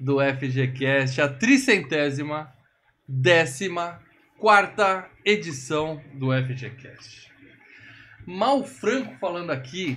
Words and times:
do 0.00 0.18
FGCast, 0.20 1.20
a 1.20 1.28
tricentésima, 1.28 2.52
décima, 3.08 4.00
quarta 4.38 5.08
edição 5.24 6.02
do 6.14 6.28
FGCast. 6.32 7.32
Mal 8.26 8.64
Franco 8.64 9.16
falando 9.18 9.50
aqui, 9.50 9.96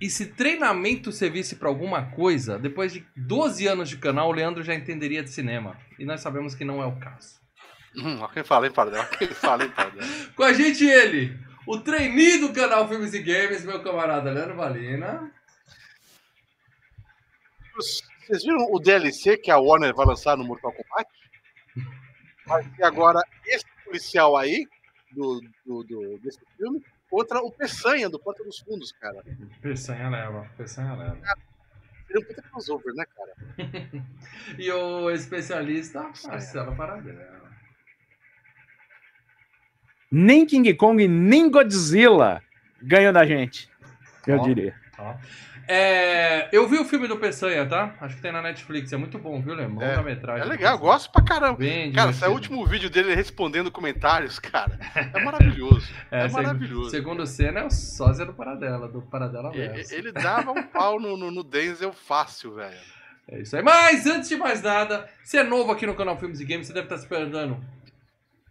e 0.00 0.10
se 0.10 0.26
treinamento 0.26 1.10
servisse 1.10 1.56
para 1.56 1.68
alguma 1.68 2.10
coisa, 2.10 2.58
depois 2.58 2.92
de 2.92 3.06
12 3.16 3.66
anos 3.66 3.88
de 3.88 3.96
canal, 3.96 4.28
o 4.28 4.32
Leandro 4.32 4.62
já 4.62 4.74
entenderia 4.74 5.22
de 5.22 5.30
cinema. 5.30 5.76
E 5.98 6.04
nós 6.04 6.20
sabemos 6.20 6.54
que 6.54 6.64
não 6.64 6.82
é 6.82 6.86
o 6.86 6.96
caso. 6.96 7.40
Hum, 7.96 8.18
quem 8.32 8.44
fala, 8.44 8.66
hein, 8.66 8.72
Pardel? 8.72 9.00
Ó 9.00 9.04
quem 9.06 9.28
fala, 9.28 9.64
hein? 9.64 9.72
Com 10.36 10.42
a 10.42 10.52
gente 10.52 10.84
ele, 10.84 11.38
o 11.66 11.78
trainee 11.78 12.38
do 12.38 12.52
canal 12.52 12.86
Filmes 12.88 13.14
e 13.14 13.22
Games, 13.22 13.64
meu 13.64 13.82
camarada 13.82 14.30
Leandro 14.30 14.56
Valina. 14.56 15.32
Vocês 18.26 18.42
viram 18.44 18.66
o 18.72 18.78
DLC 18.80 19.36
que 19.36 19.50
a 19.50 19.58
Warner 19.58 19.94
vai 19.94 20.06
lançar 20.06 20.36
no 20.36 20.44
Mortal 20.44 20.72
Kombat? 20.72 21.08
Vai 22.46 22.64
ter 22.70 22.84
agora 22.84 23.20
esse 23.46 23.64
policial 23.84 24.36
aí, 24.36 24.66
do, 25.12 25.40
do, 25.64 25.84
do- 25.84 26.18
desse 26.18 26.40
filme, 26.56 26.82
contra 27.08 27.40
o 27.40 27.50
Peçanha, 27.52 28.08
do 28.08 28.18
Porta 28.18 28.42
dos 28.44 28.58
Fundos, 28.58 28.92
cara. 28.92 29.22
Peçanha 29.60 30.08
leva, 30.08 30.48
Peçanha 30.56 30.94
leva. 30.94 31.18
Seria 32.06 32.20
um 32.20 32.24
puta 32.24 32.42
crossover, 32.42 32.94
né, 32.94 33.04
cara? 33.16 33.32
E 34.58 34.70
o 34.70 35.10
especialista, 35.10 36.08
Marcelo 36.24 36.74
Paradela. 36.76 37.46
Nem 40.10 40.46
King 40.46 40.72
Kong, 40.74 41.06
nem 41.08 41.50
Godzilla 41.50 42.40
ganham 42.80 43.12
da 43.12 43.26
gente. 43.26 43.68
Eu 44.26 44.38
diria. 44.40 44.74
Ó. 44.98 45.14
É, 45.68 46.48
eu 46.52 46.68
vi 46.68 46.78
o 46.78 46.84
filme 46.84 47.08
do 47.08 47.16
Peçanha, 47.16 47.66
tá? 47.66 47.94
Acho 48.00 48.16
que 48.16 48.22
tem 48.22 48.30
na 48.30 48.40
Netflix. 48.40 48.92
É 48.92 48.96
muito 48.96 49.18
bom, 49.18 49.40
viu, 49.42 49.54
Lembro? 49.54 49.84
É, 49.84 50.00
metragem. 50.02 50.42
É 50.42 50.48
legal, 50.48 50.74
eu 50.74 50.78
gosto 50.78 51.10
pra 51.10 51.22
caramba. 51.22 51.58
Bem 51.58 51.92
Cara, 51.92 52.10
esse 52.10 52.24
é 52.24 52.28
o 52.28 52.32
último 52.32 52.64
vídeo 52.66 52.88
dele 52.88 53.14
respondendo 53.14 53.70
comentários, 53.70 54.38
cara. 54.38 54.78
É 54.94 55.22
maravilhoso. 55.22 55.86
É, 56.08 56.28
seg- 56.28 56.32
maravilhoso. 56.44 56.90
Segundo 56.90 57.26
cena, 57.26 57.60
é 57.60 57.64
o 57.64 57.70
sósia 57.70 58.24
do 58.24 58.32
Paradela, 58.32 58.86
do 58.88 59.02
Paradela 59.02 59.50
Verso. 59.50 59.92
Ele 59.92 60.12
dava 60.12 60.52
um 60.52 60.62
pau 60.62 61.00
no, 61.00 61.16
no, 61.16 61.32
no 61.32 61.42
Denzel 61.42 61.92
fácil, 61.92 62.54
velho. 62.54 62.76
É 63.28 63.40
isso 63.40 63.56
aí. 63.56 63.62
Mas 63.62 64.06
antes 64.06 64.28
de 64.28 64.36
mais 64.36 64.62
nada, 64.62 65.08
se 65.24 65.36
é 65.36 65.42
novo 65.42 65.72
aqui 65.72 65.84
no 65.84 65.96
canal 65.96 66.16
Filmes 66.16 66.38
e 66.38 66.44
Games, 66.44 66.68
você 66.68 66.72
deve 66.72 66.86
estar 66.86 66.96
se 66.96 67.08
perguntando: 67.08 67.58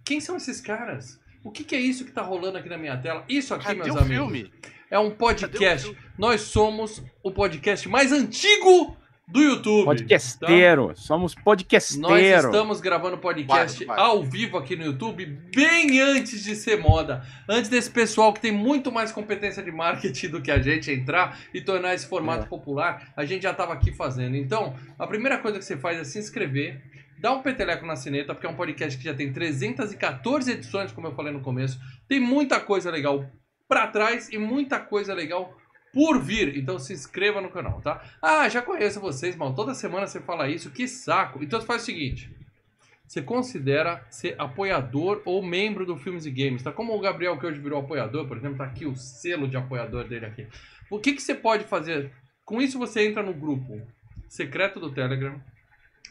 quem 0.03 0.19
são 0.19 0.35
esses 0.35 0.59
caras? 0.59 1.17
O 1.45 1.49
que, 1.49 1.63
que 1.63 1.73
é 1.75 1.79
isso 1.79 2.03
que 2.03 2.11
tá 2.11 2.21
rolando 2.21 2.57
aqui 2.57 2.67
na 2.67 2.77
minha 2.77 2.97
tela? 2.97 3.23
Isso 3.29 3.53
aqui, 3.53 3.67
Cadê 3.67 3.83
meus 3.83 3.95
o 3.95 3.99
amigos, 3.99 4.09
filme? 4.31 4.51
É 4.89 4.99
um 4.99 5.11
podcast. 5.11 5.95
Nós 6.17 6.41
somos 6.41 7.03
o 7.23 7.31
podcast 7.31 7.87
mais 7.89 8.11
antigo 8.11 8.95
do 9.27 9.41
YouTube. 9.41 9.85
Podcasteiro. 9.85 10.93
Somos 10.95 11.33
Nós 11.35 11.43
podcasteiro. 11.43 12.47
estamos 12.47 12.79
gravando 12.79 13.17
podcast 13.17 13.83
Vai, 13.83 13.97
vai. 13.97 14.05
ao 14.05 14.23
vivo 14.23 14.57
aqui 14.57 14.75
no 14.75 14.85
YouTube, 14.85 15.25
bem 15.25 15.99
antes 15.99 16.43
de 16.43 16.55
ser 16.55 16.77
moda. 16.79 17.25
Antes 17.49 17.67
desse 17.69 17.89
pessoal 17.89 18.31
que 18.31 18.39
tem 18.39 18.51
muito 18.51 18.91
mais 18.91 19.11
competência 19.11 19.63
de 19.63 19.71
marketing 19.71 20.27
do 20.29 20.41
que 20.41 20.51
a 20.51 20.61
gente 20.61 20.91
entrar 20.91 21.39
e 21.53 21.59
tornar 21.59 21.95
esse 21.95 22.07
formato 22.07 22.45
É. 22.45 22.47
popular, 22.47 23.11
a 23.17 23.25
gente 23.25 23.41
já 23.43 23.51
estava 23.51 23.73
aqui 23.73 23.91
fazendo. 23.91 24.35
Então, 24.35 24.75
a 24.99 25.07
primeira 25.07 25.39
coisa 25.39 25.57
que 25.57 25.65
você 25.65 25.75
faz 25.75 25.97
é 25.99 26.03
se 26.03 26.19
inscrever, 26.19 26.79
dá 27.19 27.33
um 27.33 27.41
peteleco 27.41 27.83
na 27.85 27.95
sineta, 27.95 28.35
porque 28.35 28.45
é 28.45 28.49
um 28.49 28.55
podcast 28.55 28.95
que 28.95 29.05
já 29.05 29.13
tem 29.15 29.33
314 29.33 30.51
edições, 30.51 30.91
como 30.91 31.07
eu 31.07 31.15
falei 31.15 31.33
no 31.33 31.41
começo. 31.41 31.79
Tem 32.07 32.19
muita 32.19 32.59
coisa 32.59 32.91
legal 32.91 33.25
pra 33.67 33.87
trás 33.87 34.29
e 34.31 34.37
muita 34.37 34.79
coisa 34.79 35.13
legal 35.13 35.57
por 35.93 36.21
vir. 36.21 36.57
Então 36.57 36.77
se 36.77 36.93
inscreva 36.93 37.39
no 37.39 37.49
canal, 37.49 37.81
tá? 37.81 38.03
Ah, 38.21 38.47
já 38.49 38.61
conheço 38.61 38.99
vocês, 38.99 39.35
mal. 39.35 39.53
Toda 39.53 39.73
semana 39.73 40.07
você 40.07 40.19
fala 40.19 40.49
isso, 40.49 40.71
que 40.71 40.87
saco. 40.87 41.43
Então 41.43 41.61
faz 41.61 41.83
o 41.83 41.85
seguinte. 41.85 42.29
Você 43.07 43.21
considera 43.21 44.05
ser 44.09 44.35
apoiador 44.37 45.21
ou 45.25 45.41
membro 45.43 45.85
do 45.85 45.95
Filmes 45.95 46.25
e 46.25 46.31
Games, 46.31 46.63
tá? 46.63 46.71
Como 46.71 46.93
o 46.95 46.99
Gabriel 46.99 47.37
que 47.37 47.45
hoje 47.45 47.59
virou 47.59 47.79
apoiador, 47.79 48.27
por 48.27 48.35
exemplo, 48.35 48.57
tá 48.57 48.65
aqui 48.65 48.85
o 48.85 48.95
selo 48.95 49.47
de 49.47 49.55
apoiador 49.55 50.05
dele 50.05 50.25
aqui. 50.25 50.47
O 50.89 50.99
que, 50.99 51.13
que 51.13 51.21
você 51.21 51.35
pode 51.35 51.63
fazer? 51.65 52.11
Com 52.43 52.61
isso 52.61 52.77
você 52.77 53.07
entra 53.07 53.23
no 53.23 53.33
grupo 53.33 53.81
secreto 54.27 54.79
do 54.79 54.91
Telegram. 54.91 55.39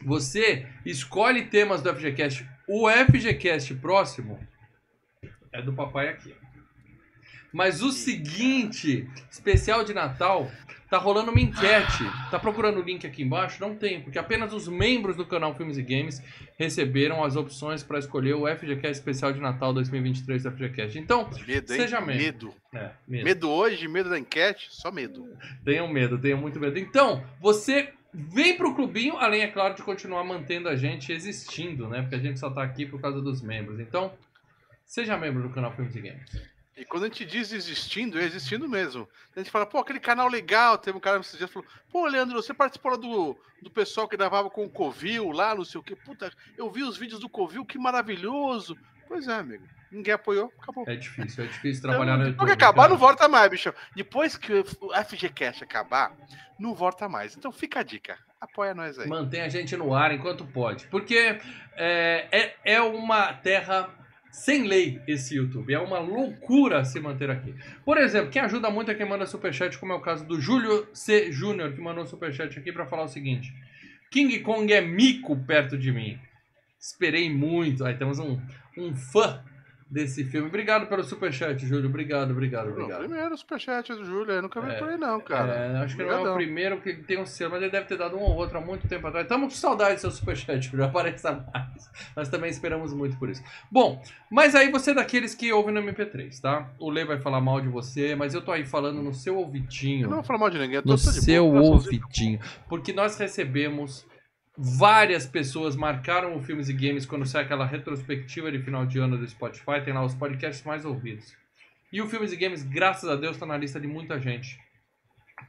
Você 0.03 0.67
escolhe 0.85 1.45
temas 1.45 1.81
do 1.81 1.93
FGCast. 1.93 2.47
O 2.67 2.89
FGCast 2.89 3.75
próximo 3.75 4.39
é 5.51 5.61
do 5.61 5.73
papai 5.73 6.09
aqui. 6.09 6.33
Mas 7.55 7.81
o 7.81 7.89
seguinte, 7.89 9.07
especial 9.31 9.85
de 9.85 9.93
Natal, 9.93 10.51
tá 10.89 10.97
rolando 10.97 11.31
uma 11.31 11.39
enquete. 11.39 12.03
Tá 12.29 12.37
procurando 12.37 12.81
o 12.81 12.83
link 12.83 13.07
aqui 13.07 13.23
embaixo? 13.23 13.61
Não 13.61 13.73
tem, 13.73 14.01
porque 14.01 14.19
apenas 14.19 14.51
os 14.51 14.67
membros 14.67 15.15
do 15.15 15.25
canal 15.25 15.55
Filmes 15.55 15.77
e 15.77 15.81
Games 15.81 16.21
receberam 16.59 17.23
as 17.23 17.37
opções 17.37 17.81
para 17.81 17.97
escolher 17.97 18.33
o 18.33 18.45
FGCast 18.45 18.99
especial 18.99 19.31
de 19.31 19.39
Natal 19.39 19.71
2023 19.71 20.43
do 20.43 20.51
FGCast. 20.51 20.99
Então, 20.99 21.29
Medo? 21.47 21.67
Seja 21.69 22.01
membro. 22.01 22.17
medo. 22.17 22.53
é, 22.73 22.91
medo. 23.07 23.23
Medo 23.23 23.49
hoje, 23.49 23.87
medo 23.87 24.09
da 24.09 24.19
enquete, 24.19 24.67
só 24.69 24.91
medo. 24.91 25.25
Tenham 25.63 25.87
medo, 25.87 26.17
tenham 26.17 26.37
muito 26.37 26.59
medo. 26.59 26.77
Então, 26.77 27.23
você 27.39 27.93
vem 28.13 28.57
pro 28.57 28.75
clubinho, 28.75 29.15
além, 29.15 29.43
é 29.43 29.47
claro, 29.47 29.75
de 29.75 29.81
continuar 29.81 30.25
mantendo 30.25 30.67
a 30.67 30.75
gente 30.75 31.09
existindo, 31.13 31.87
né? 31.87 32.01
Porque 32.01 32.15
a 32.15 32.19
gente 32.19 32.37
só 32.37 32.49
tá 32.49 32.61
aqui 32.61 32.85
por 32.85 32.99
causa 32.99 33.21
dos 33.21 33.41
membros. 33.41 33.79
Então, 33.79 34.11
seja 34.85 35.15
membro 35.15 35.41
do 35.41 35.49
canal 35.51 35.73
Filmes 35.73 35.95
e 35.95 36.01
Games. 36.01 36.54
E 36.77 36.83
quando 36.83 37.03
a 37.03 37.07
gente 37.07 37.23
diz 37.23 37.53
existindo, 37.53 38.19
é 38.19 38.23
existindo 38.23 38.67
mesmo. 38.67 39.07
A 39.33 39.39
gente 39.39 39.49
fala, 39.49 39.65
pô, 39.65 39.77
aquele 39.77 39.99
canal 39.99 40.27
legal. 40.27 40.77
Teve 40.77 40.97
um 40.97 41.01
cara 41.01 41.19
esses 41.19 41.37
dias 41.37 41.49
falou, 41.49 41.67
pô, 41.89 42.05
Leandro, 42.05 42.35
você 42.41 42.53
participou 42.53 42.91
lá 42.91 42.97
do, 42.97 43.37
do 43.61 43.71
pessoal 43.71 44.07
que 44.09 44.17
gravava 44.17 44.49
com 44.49 44.65
o 44.65 44.69
Covil 44.69 45.31
lá, 45.31 45.55
não 45.55 45.63
sei 45.63 45.79
o 45.79 45.83
quê. 45.83 45.95
Puta, 45.95 46.31
eu 46.57 46.69
vi 46.69 46.83
os 46.83 46.97
vídeos 46.97 47.21
do 47.21 47.29
Covil, 47.29 47.65
que 47.65 47.77
maravilhoso. 47.79 48.77
Pois 49.07 49.27
é, 49.27 49.33
amigo. 49.33 49.65
Ninguém 49.89 50.13
apoiou, 50.13 50.51
acabou. 50.61 50.83
É 50.87 50.95
difícil, 50.97 51.45
é 51.45 51.47
difícil 51.47 51.79
Então, 51.79 51.91
trabalhar 51.91 52.17
no 52.17 52.25
depois 52.25 52.49
YouTube. 52.49 52.51
acabar, 52.51 52.81
cara. 52.81 52.89
não 52.89 52.97
volta 52.97 53.27
mais, 53.29 53.49
bicho. 53.49 53.73
Depois 53.95 54.35
que 54.35 54.51
o 54.81 54.91
FGCast 55.05 55.63
acabar, 55.63 56.11
não 56.59 56.73
volta 56.73 57.07
mais. 57.07 57.37
Então 57.37 57.51
fica 57.53 57.79
a 57.79 57.83
dica. 57.83 58.17
Apoia 58.41 58.73
nós 58.73 58.99
aí. 58.99 59.07
Mantém 59.07 59.41
a 59.41 59.47
gente 59.47 59.77
no 59.77 59.93
ar 59.93 60.11
enquanto 60.13 60.45
pode. 60.45 60.87
Porque 60.87 61.39
é, 61.77 62.27
é, 62.31 62.55
é 62.65 62.81
uma 62.81 63.31
terra 63.33 63.89
sem 64.35 64.67
lei 64.67 65.01
esse 65.07 65.35
YouTube. 65.35 65.73
É 65.73 65.79
uma 65.79 65.97
loucura 65.99 66.83
se 66.83 66.99
manter 66.99 67.31
aqui. 67.31 67.55
Por 67.85 67.97
exemplo, 67.97 68.29
quem 68.29 68.41
ajuda 68.41 68.69
muito 68.69 68.91
é 68.91 68.93
quem 68.93 69.07
manda 69.07 69.25
superchat, 69.25 69.77
como 69.77 69.93
é 69.93 69.95
o 69.95 70.01
caso 70.01 70.25
do 70.25 70.41
Júlio 70.41 70.87
C. 70.93 71.31
Júnior, 71.31 71.73
que 71.73 71.79
mandou 71.79 72.05
superchat 72.05 72.59
aqui 72.59 72.71
pra 72.71 72.85
falar 72.85 73.03
o 73.03 73.07
seguinte: 73.07 73.53
King 74.11 74.37
Kong 74.41 74.71
é 74.71 74.81
mico 74.81 75.37
perto 75.45 75.77
de 75.77 75.89
mim. 75.89 76.19
Esperei 76.77 77.33
muito. 77.33 77.85
Aí 77.85 77.95
temos 77.95 78.19
um, 78.19 78.37
um 78.77 78.93
fã 78.93 79.41
desse 79.89 80.23
filme. 80.25 80.47
Obrigado 80.47 80.87
pelo 80.87 81.03
superchat, 81.03 81.63
Júlio. 81.65 81.87
Obrigado, 81.89 82.31
obrigado, 82.31 82.65
Não, 82.65 82.71
obrigado. 82.73 82.99
primeiro 83.01 83.37
superchat 83.37 83.93
do 83.93 84.03
Júlio, 84.03 84.31
eu 84.33 84.41
nunca 84.41 84.59
vi 84.59 84.71
É, 84.71 84.73
por 84.79 84.89
aí 84.89 84.97
não, 84.97 85.21
cara. 85.21 85.53
É, 85.53 85.77
acho 85.77 85.95
que 85.95 86.01
não 86.03 86.09
é 86.09 86.13
o 86.13 86.15
Obrigadão. 86.17 86.35
primeiro 86.37 86.81
que 86.81 86.93
tem 86.95 87.19
um 87.19 87.25
selo, 87.25 87.51
mas 87.51 87.61
ele 87.61 87.71
deve 87.71 87.85
ter 87.85 87.97
dado 87.97 88.17
um 88.17 88.21
ou 88.21 88.35
outro 88.35 88.57
há 88.57 88.61
muito 88.61 88.87
tempo 88.87 89.05
atrás. 89.07 89.25
Estamos 89.25 89.53
com 89.53 89.59
saudade 89.59 89.95
do 89.95 90.01
seu 90.01 90.11
superchat, 90.11 90.75
já 90.75 90.85
apareça 90.85 91.31
mais. 91.53 91.89
Nós 92.15 92.27
também 92.29 92.49
esperamos 92.49 92.93
muito 92.93 93.15
por 93.17 93.29
isso. 93.29 93.43
Bom, 93.71 94.01
mas 94.29 94.55
aí 94.55 94.71
você 94.71 94.91
é 94.91 94.95
daqueles 94.95 95.35
que 95.35 95.53
ouvem 95.53 95.73
no 95.73 95.81
MP3, 95.81 96.41
tá? 96.41 96.67
O 96.79 96.89
Lê 96.89 97.05
vai 97.05 97.19
falar 97.19 97.39
mal 97.39 97.61
de 97.61 97.67
você, 97.67 98.15
mas 98.15 98.33
eu 98.33 98.41
tô 98.41 98.51
aí 98.51 98.65
falando 98.65 99.01
no 99.03 99.13
seu 99.13 99.35
Eu 99.35 99.39
ouvidinho. 99.41 100.07
não 100.09 100.15
vou 100.17 100.23
falar 100.23 100.39
mal 100.39 100.49
de 100.49 100.57
ninguém, 100.57 100.75
eu 100.77 100.81
tô, 100.83 100.89
no 100.93 100.97
seu 100.97 101.45
ouvidinho. 101.45 102.39
Porque 102.67 102.91
nós 102.91 103.17
recebemos 103.17 104.05
várias 104.57 105.25
pessoas 105.25 105.75
marcaram 105.75 106.35
o 106.35 106.41
Filmes 106.41 106.69
e 106.69 106.73
Games 106.73 107.05
quando 107.05 107.25
sai 107.25 107.43
aquela 107.43 107.65
retrospectiva 107.65 108.51
de 108.51 108.59
final 108.59 108.85
de 108.85 108.99
ano 108.99 109.17
do 109.17 109.27
Spotify, 109.27 109.81
tem 109.83 109.93
lá 109.93 110.03
os 110.03 110.13
podcasts 110.15 110.65
mais 110.65 110.85
ouvidos. 110.85 111.33
E 111.91 112.01
o 112.01 112.07
Filmes 112.07 112.31
e 112.31 112.35
Games, 112.35 112.63
graças 112.63 113.09
a 113.09 113.15
Deus, 113.15 113.35
está 113.35 113.45
na 113.45 113.57
lista 113.57 113.79
de 113.79 113.87
muita 113.87 114.19
gente. 114.19 114.59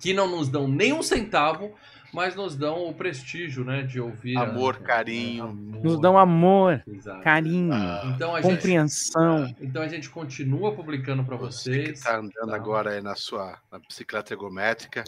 Que 0.01 0.13
não 0.13 0.29
nos 0.29 0.49
dão 0.49 0.67
nem 0.69 0.93
um 0.93 1.03
centavo, 1.03 1.73
mas 2.13 2.35
nos 2.35 2.57
dão 2.57 2.87
o 2.89 2.95
prestígio, 2.95 3.65
né, 3.65 3.83
de 3.83 4.01
ouvir. 4.01 4.37
a- 4.37 4.43
Amor, 4.43 4.79
carinho. 4.81 5.45
amor. 5.45 5.85
Nos 5.85 6.01
dão 6.01 6.19
amor, 6.19 6.83
Exato. 6.87 7.23
carinho, 7.23 7.73
Então 8.15 8.35
a, 8.35 8.41
gente, 8.43 8.55
compreensão. 8.57 9.55
então 9.61 9.83
a 9.83 9.89
gente 9.89 10.11
continua 10.11 10.73
publicando 10.75 11.25
para 11.25 11.37
Você 11.37 11.71
vocês. 11.85 11.99
que 12.01 12.05
tá 12.05 12.17
andando 12.17 12.49
tá? 12.51 12.57
agora 12.57 12.91
aí 12.91 13.01
na 13.01 13.15
sua 13.15 13.59
na 13.71 13.79
bicicleta 13.79 14.35
ergométrica, 14.35 15.05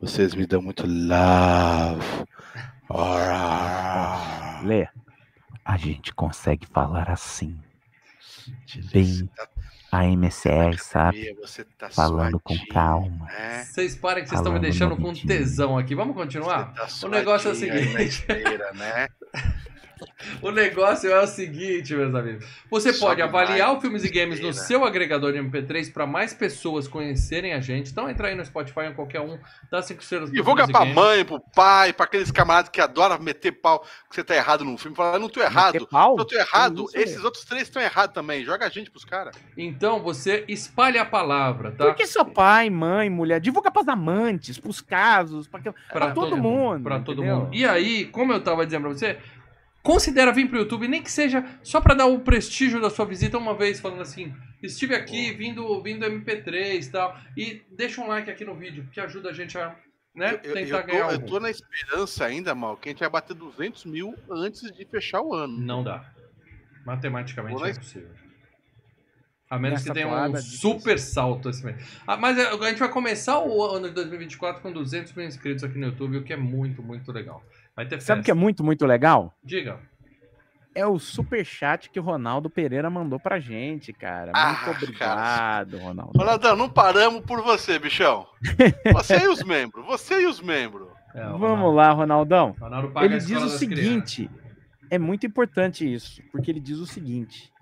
vocês 0.00 0.34
me 0.34 0.46
dão 0.46 0.62
muito 0.62 0.84
love. 0.86 2.24
Lê. 4.64 4.88
A 5.64 5.76
gente 5.76 6.12
consegue 6.14 6.66
falar 6.66 7.08
assim. 7.10 7.56
Bem, 8.92 9.28
tá- 9.36 9.48
A 9.92 10.04
MCR, 10.06 10.78
sabe? 10.78 11.34
Você 11.40 11.64
tá 11.64 11.90
Falando 11.90 12.38
com 12.40 12.54
suadinho, 12.54 12.72
calma. 12.72 13.26
né? 13.26 13.64
Vocês 13.64 13.96
parem 13.96 14.22
que 14.22 14.28
vocês 14.30 14.40
estão 14.40 14.52
me 14.52 14.60
deixando 14.60 14.96
com 14.96 15.12
tesão 15.12 15.76
aqui. 15.76 15.94
Vamos 15.96 16.14
continuar? 16.14 16.72
Tá 16.74 16.86
o 17.04 17.08
negócio 17.08 17.48
é 17.48 17.52
o 17.52 17.54
seguinte. 17.56 18.24
né? 18.76 19.08
O 20.42 20.50
negócio 20.50 21.10
é 21.10 21.20
o 21.20 21.26
seguinte, 21.26 21.94
meus 21.94 22.14
amigos. 22.14 22.46
Você 22.70 22.92
Sobe 22.92 23.06
pode 23.10 23.22
avaliar 23.22 23.74
o 23.76 23.80
Filmes 23.80 24.04
e 24.04 24.10
Games 24.10 24.40
no 24.40 24.52
seu 24.52 24.84
agregador 24.84 25.32
de 25.32 25.38
MP3 25.38 25.92
para 25.92 26.06
mais 26.06 26.32
pessoas 26.34 26.86
conhecerem 26.86 27.52
a 27.52 27.60
gente. 27.60 27.90
Então 27.90 28.08
entra 28.08 28.28
aí 28.28 28.34
no 28.34 28.44
Spotify 28.44 28.80
ou 28.88 28.94
qualquer 28.94 29.20
um, 29.20 29.38
dá 29.70 29.82
cinco 29.82 30.02
estrelas 30.02 30.30
Divulga 30.30 30.64
e 30.64 30.70
pra 30.72 30.80
Games. 30.80 30.94
mãe, 30.94 31.24
pro 31.24 31.40
pai, 31.54 31.92
pra 31.92 32.04
aqueles 32.06 32.30
camaradas 32.30 32.70
que 32.70 32.80
adoram 32.80 33.18
meter 33.18 33.52
pau 33.52 33.80
que 34.08 34.14
você 34.14 34.22
tá 34.24 34.34
errado 34.34 34.64
num 34.64 34.76
filme. 34.78 34.96
Fala, 34.96 35.16
eu 35.16 35.20
não 35.20 35.28
tô 35.28 35.40
errado. 35.40 35.74
Meter 35.74 35.86
pau? 35.86 36.16
Eu 36.18 36.24
tô 36.24 36.36
errado. 36.36 36.84
Isso, 36.84 36.96
Esses 36.98 37.24
outros 37.24 37.44
três 37.44 37.62
estão 37.64 37.82
errados 37.82 38.14
também. 38.14 38.44
Joga 38.44 38.66
a 38.66 38.70
gente 38.70 38.90
pros 38.90 39.04
caras. 39.04 39.34
Então 39.56 40.00
você 40.02 40.44
espalhe 40.48 40.98
a 40.98 41.04
palavra, 41.04 41.72
tá? 41.72 41.86
Por 41.86 41.94
que 41.94 42.06
seu 42.06 42.24
pai, 42.24 42.70
mãe, 42.70 43.08
mulher? 43.10 43.40
Divulga 43.40 43.70
pras 43.70 43.88
amantes, 43.88 44.58
pros 44.58 44.80
casos, 44.80 45.46
pra, 45.48 45.60
que- 45.60 45.72
pra 45.92 46.12
todo, 46.12 46.36
mundo. 46.36 46.82
Pra 46.84 47.00
todo 47.00 47.18
entendeu? 47.22 47.40
mundo. 47.44 47.54
E 47.54 47.64
aí, 47.66 48.04
como 48.06 48.32
eu 48.32 48.40
tava 48.40 48.64
dizendo 48.64 48.82
pra 48.82 48.90
você, 48.90 49.18
considera 49.82 50.32
vir 50.32 50.48
pro 50.48 50.58
YouTube, 50.58 50.88
nem 50.88 51.02
que 51.02 51.10
seja 51.10 51.44
só 51.62 51.80
pra 51.80 51.94
dar 51.94 52.06
o 52.06 52.20
prestígio 52.20 52.80
da 52.80 52.90
sua 52.90 53.04
visita 53.04 53.38
uma 53.38 53.54
vez, 53.54 53.80
falando 53.80 54.02
assim, 54.02 54.34
estive 54.62 54.94
aqui 54.94 55.32
vindo, 55.32 55.82
vindo 55.82 56.06
MP3 56.06 56.86
e 56.86 56.90
tal, 56.90 57.16
e 57.36 57.62
deixa 57.70 58.00
um 58.00 58.08
like 58.08 58.30
aqui 58.30 58.44
no 58.44 58.54
vídeo, 58.54 58.88
que 58.92 59.00
ajuda 59.00 59.30
a 59.30 59.32
gente 59.32 59.56
a 59.58 59.76
né, 60.14 60.34
Eu, 60.42 60.54
tentar 60.54 60.60
eu 60.60 60.80
tô, 60.80 60.86
ganhar 60.86 61.12
eu 61.12 61.26
tô 61.26 61.40
na 61.40 61.50
esperança 61.50 62.24
ainda, 62.24 62.54
mal, 62.54 62.76
que 62.76 62.88
a 62.88 62.92
gente 62.92 63.00
vai 63.00 63.10
bater 63.10 63.34
200 63.34 63.84
mil 63.86 64.14
antes 64.30 64.62
de 64.72 64.84
fechar 64.84 65.22
o 65.22 65.34
ano. 65.34 65.56
Não 65.58 65.82
dá. 65.82 66.04
Matematicamente 66.84 67.62
é 67.62 67.70
impossível. 67.70 68.10
A 69.48 69.58
menos 69.58 69.80
Nessa 69.80 69.92
que 69.92 69.94
tenha 69.94 70.28
um 70.28 70.36
super 70.36 70.96
salto 70.96 71.50
esse 71.50 71.64
mês. 71.64 71.76
Ah, 72.06 72.16
mas 72.16 72.38
a 72.38 72.50
a 72.50 72.68
gente 72.68 72.78
vai 72.78 72.88
começar 72.88 73.40
o 73.40 73.64
ano 73.64 73.88
de 73.88 73.94
2024 73.94 74.62
com 74.62 74.70
200 74.72 75.12
mil 75.14 75.26
inscritos 75.26 75.64
aqui 75.64 75.76
no 75.76 75.86
YouTube, 75.86 76.18
o 76.18 76.22
que 76.22 76.32
é 76.32 76.36
muito, 76.36 76.80
muito 76.80 77.10
legal. 77.10 77.44
Vai 77.74 77.84
ter 77.86 77.96
festa. 77.96 78.06
Sabe 78.06 78.20
o 78.20 78.24
que 78.24 78.30
é 78.30 78.34
muito, 78.34 78.62
muito 78.64 78.86
legal? 78.86 79.34
Diga. 79.42 79.80
É 80.74 80.86
o 80.86 80.98
superchat 81.00 81.90
que 81.90 81.98
o 81.98 82.02
Ronaldo 82.02 82.48
Pereira 82.48 82.88
mandou 82.88 83.18
pra 83.18 83.40
gente, 83.40 83.92
cara. 83.92 84.30
Ah, 84.34 84.46
Muito 84.52 84.60
cara. 84.64 84.76
obrigado, 84.76 85.78
Ronaldo. 85.78 86.12
Ronaldão, 86.16 86.56
não 86.56 86.70
paramos 86.70 87.22
por 87.22 87.42
você, 87.42 87.76
bichão. 87.78 88.26
Você 88.92 89.18
e 89.18 89.28
os 89.28 89.42
membros. 89.42 89.84
Você 89.86 90.22
e 90.22 90.26
os 90.26 90.40
membros. 90.40 90.88
É, 91.12 91.24
Vamos 91.30 91.74
lá, 91.74 91.90
Ronaldão. 91.90 92.54
Ronaldo 92.60 92.90
paga 92.90 93.04
a 93.04 93.10
Ele 93.10 93.18
diz 93.18 93.42
o 93.42 93.48
seguinte: 93.48 94.30
é 94.88 94.96
muito 94.96 95.26
importante 95.26 95.92
isso, 95.92 96.22
porque 96.30 96.50
ele 96.50 96.60
diz 96.60 96.78
o 96.78 96.86
seguinte: 96.86 97.52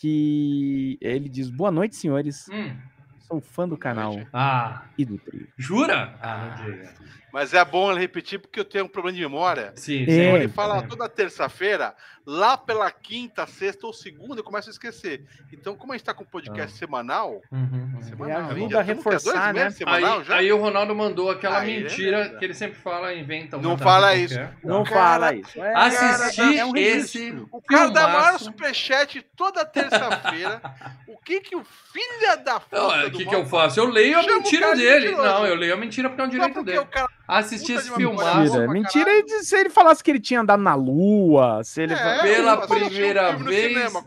que 0.00 0.96
ele 1.02 1.28
diz 1.28 1.50
boa 1.50 1.70
noite, 1.70 1.96
senhores. 1.96 2.46
crianças. 2.46 2.72
Hum. 2.72 2.93
Sou 3.34 3.40
fã 3.40 3.68
do 3.68 3.76
canal. 3.76 4.20
Ah, 4.32 4.82
e 4.96 5.04
do 5.04 5.18
trio. 5.18 5.48
jura? 5.58 6.14
Ah, 6.22 6.54
não 6.56 6.64
diga. 6.66 6.94
Mas 7.32 7.52
é 7.52 7.64
bom 7.64 7.90
ele 7.90 7.98
repetir 7.98 8.38
porque 8.38 8.60
eu 8.60 8.64
tenho 8.64 8.84
um 8.84 8.88
problema 8.88 9.16
de 9.16 9.20
memória. 9.22 9.72
Sim, 9.74 10.04
É, 10.04 10.06
sim. 10.06 10.20
Ele 10.36 10.46
fala 10.48 10.82
né? 10.82 10.86
toda 10.88 11.08
terça-feira, 11.08 11.92
lá 12.24 12.56
pela 12.56 12.88
quinta, 12.92 13.44
sexta 13.44 13.88
ou 13.88 13.92
segunda, 13.92 14.38
eu 14.38 14.44
começo 14.44 14.68
a 14.68 14.70
esquecer. 14.70 15.24
Então, 15.52 15.74
como 15.74 15.92
a 15.92 15.96
gente 15.96 16.04
tá 16.06 16.14
com 16.14 16.24
podcast 16.24 16.78
semanal, 16.78 17.42
Uhum, 17.50 17.90
uhum. 17.96 18.02
semanal, 18.02 18.38
ajuda 18.50 18.60
hein? 18.60 18.70
Já 18.70 18.78
a 18.78 18.82
reforçar, 18.82 19.32
dois 19.32 19.46
meses 19.46 19.62
né? 19.64 19.70
semanal 19.70 20.18
Aí, 20.20 20.24
já? 20.24 20.36
aí 20.36 20.52
o 20.52 20.58
Ronaldo 20.60 20.94
mandou 20.94 21.28
aquela 21.28 21.58
Aí, 21.58 21.82
mentira 21.82 22.18
beleza. 22.18 22.38
que 22.38 22.44
ele 22.44 22.54
sempre 22.54 22.78
fala, 22.78 23.12
inventa 23.12 23.58
Não 23.58 23.76
fala 23.76 24.14
isso. 24.14 24.38
Não 24.62 24.84
Cara, 24.84 24.94
fala 24.94 25.34
isso. 25.34 25.60
É, 25.60 25.74
Assisti 25.74 26.56
é 26.56 26.64
um 26.64 26.76
esse. 26.76 27.36
O 27.50 27.60
cara 27.60 27.88
dá 27.90 28.06
maior 28.06 28.38
superchat 28.38 29.20
toda 29.36 29.64
terça-feira. 29.64 30.62
o 31.08 31.18
que 31.18 31.40
que 31.40 31.56
o 31.56 31.64
filho 31.64 32.44
da 32.44 32.52
Não, 32.54 32.60
puta 32.60 33.10
do 33.10 33.23
que, 33.24 33.30
que 33.30 33.34
eu 33.34 33.46
faço? 33.46 33.80
Eu 33.80 33.86
leio 33.88 34.18
a 34.18 34.22
Chama 34.22 34.36
mentira 34.36 34.74
dele. 34.76 35.06
mentiroso. 35.10 35.22
Não, 35.28 35.46
eu 35.46 35.54
leio 35.54 35.74
a 35.74 35.76
mentira 35.76 36.08
porque 36.08 36.22
é 36.22 36.24
um 36.24 36.28
direito 36.28 36.62
dele. 36.62 36.78
o 36.78 36.86
cara 36.86 37.08
Assisti 37.26 37.72
puta 37.72 37.80
esse 37.86 37.94
filmaço 37.94 38.50
boa 38.52 38.68
Mentira, 38.68 38.68
mentira 38.68 39.10
é 39.18 39.22
de- 39.22 39.44
se 39.46 39.56
ele 39.56 39.70
falasse 39.70 40.04
que 40.04 40.10
ele 40.10 40.20
tinha 40.20 40.40
andado 40.42 40.62
na 40.62 40.74
lua, 40.74 41.62
se 41.64 41.80
ele. 41.80 41.94
É, 41.94 42.22
pela 42.22 42.54
assisti 42.54 42.72
um 42.72 42.76
primeira 42.88 43.28
filme 43.30 43.44
no 43.44 43.50
vez 43.50 43.72
cinema, 43.72 44.04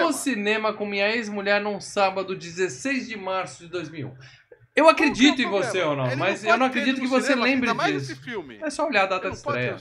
no 0.00 0.12
cinema 0.12 0.72
com 0.72 0.86
minha 0.86 1.08
ex-mulher 1.10 1.60
num 1.60 1.80
sábado 1.80 2.36
16 2.36 3.08
de 3.08 3.16
março 3.16 3.64
de 3.64 3.68
2001. 3.70 4.12
Eu 4.74 4.88
acredito 4.88 5.40
é 5.40 5.44
em 5.44 5.48
você 5.48 5.82
ou 5.82 5.96
não, 5.96 6.06
Ele 6.06 6.16
mas 6.16 6.44
eu 6.44 6.56
não 6.56 6.66
acredito 6.66 7.00
que 7.00 7.06
você 7.06 7.28
cinema, 7.28 7.44
lembre 7.44 7.68
ainda 7.70 7.74
mais 7.74 7.92
disso. 7.94 8.12
esse 8.12 8.20
filme. 8.22 8.58
É 8.62 8.70
só 8.70 8.86
olhar 8.86 9.02
a 9.02 9.06
data 9.06 9.26
Ele 9.26 9.32
de 9.32 9.36
estreia. 9.38 9.76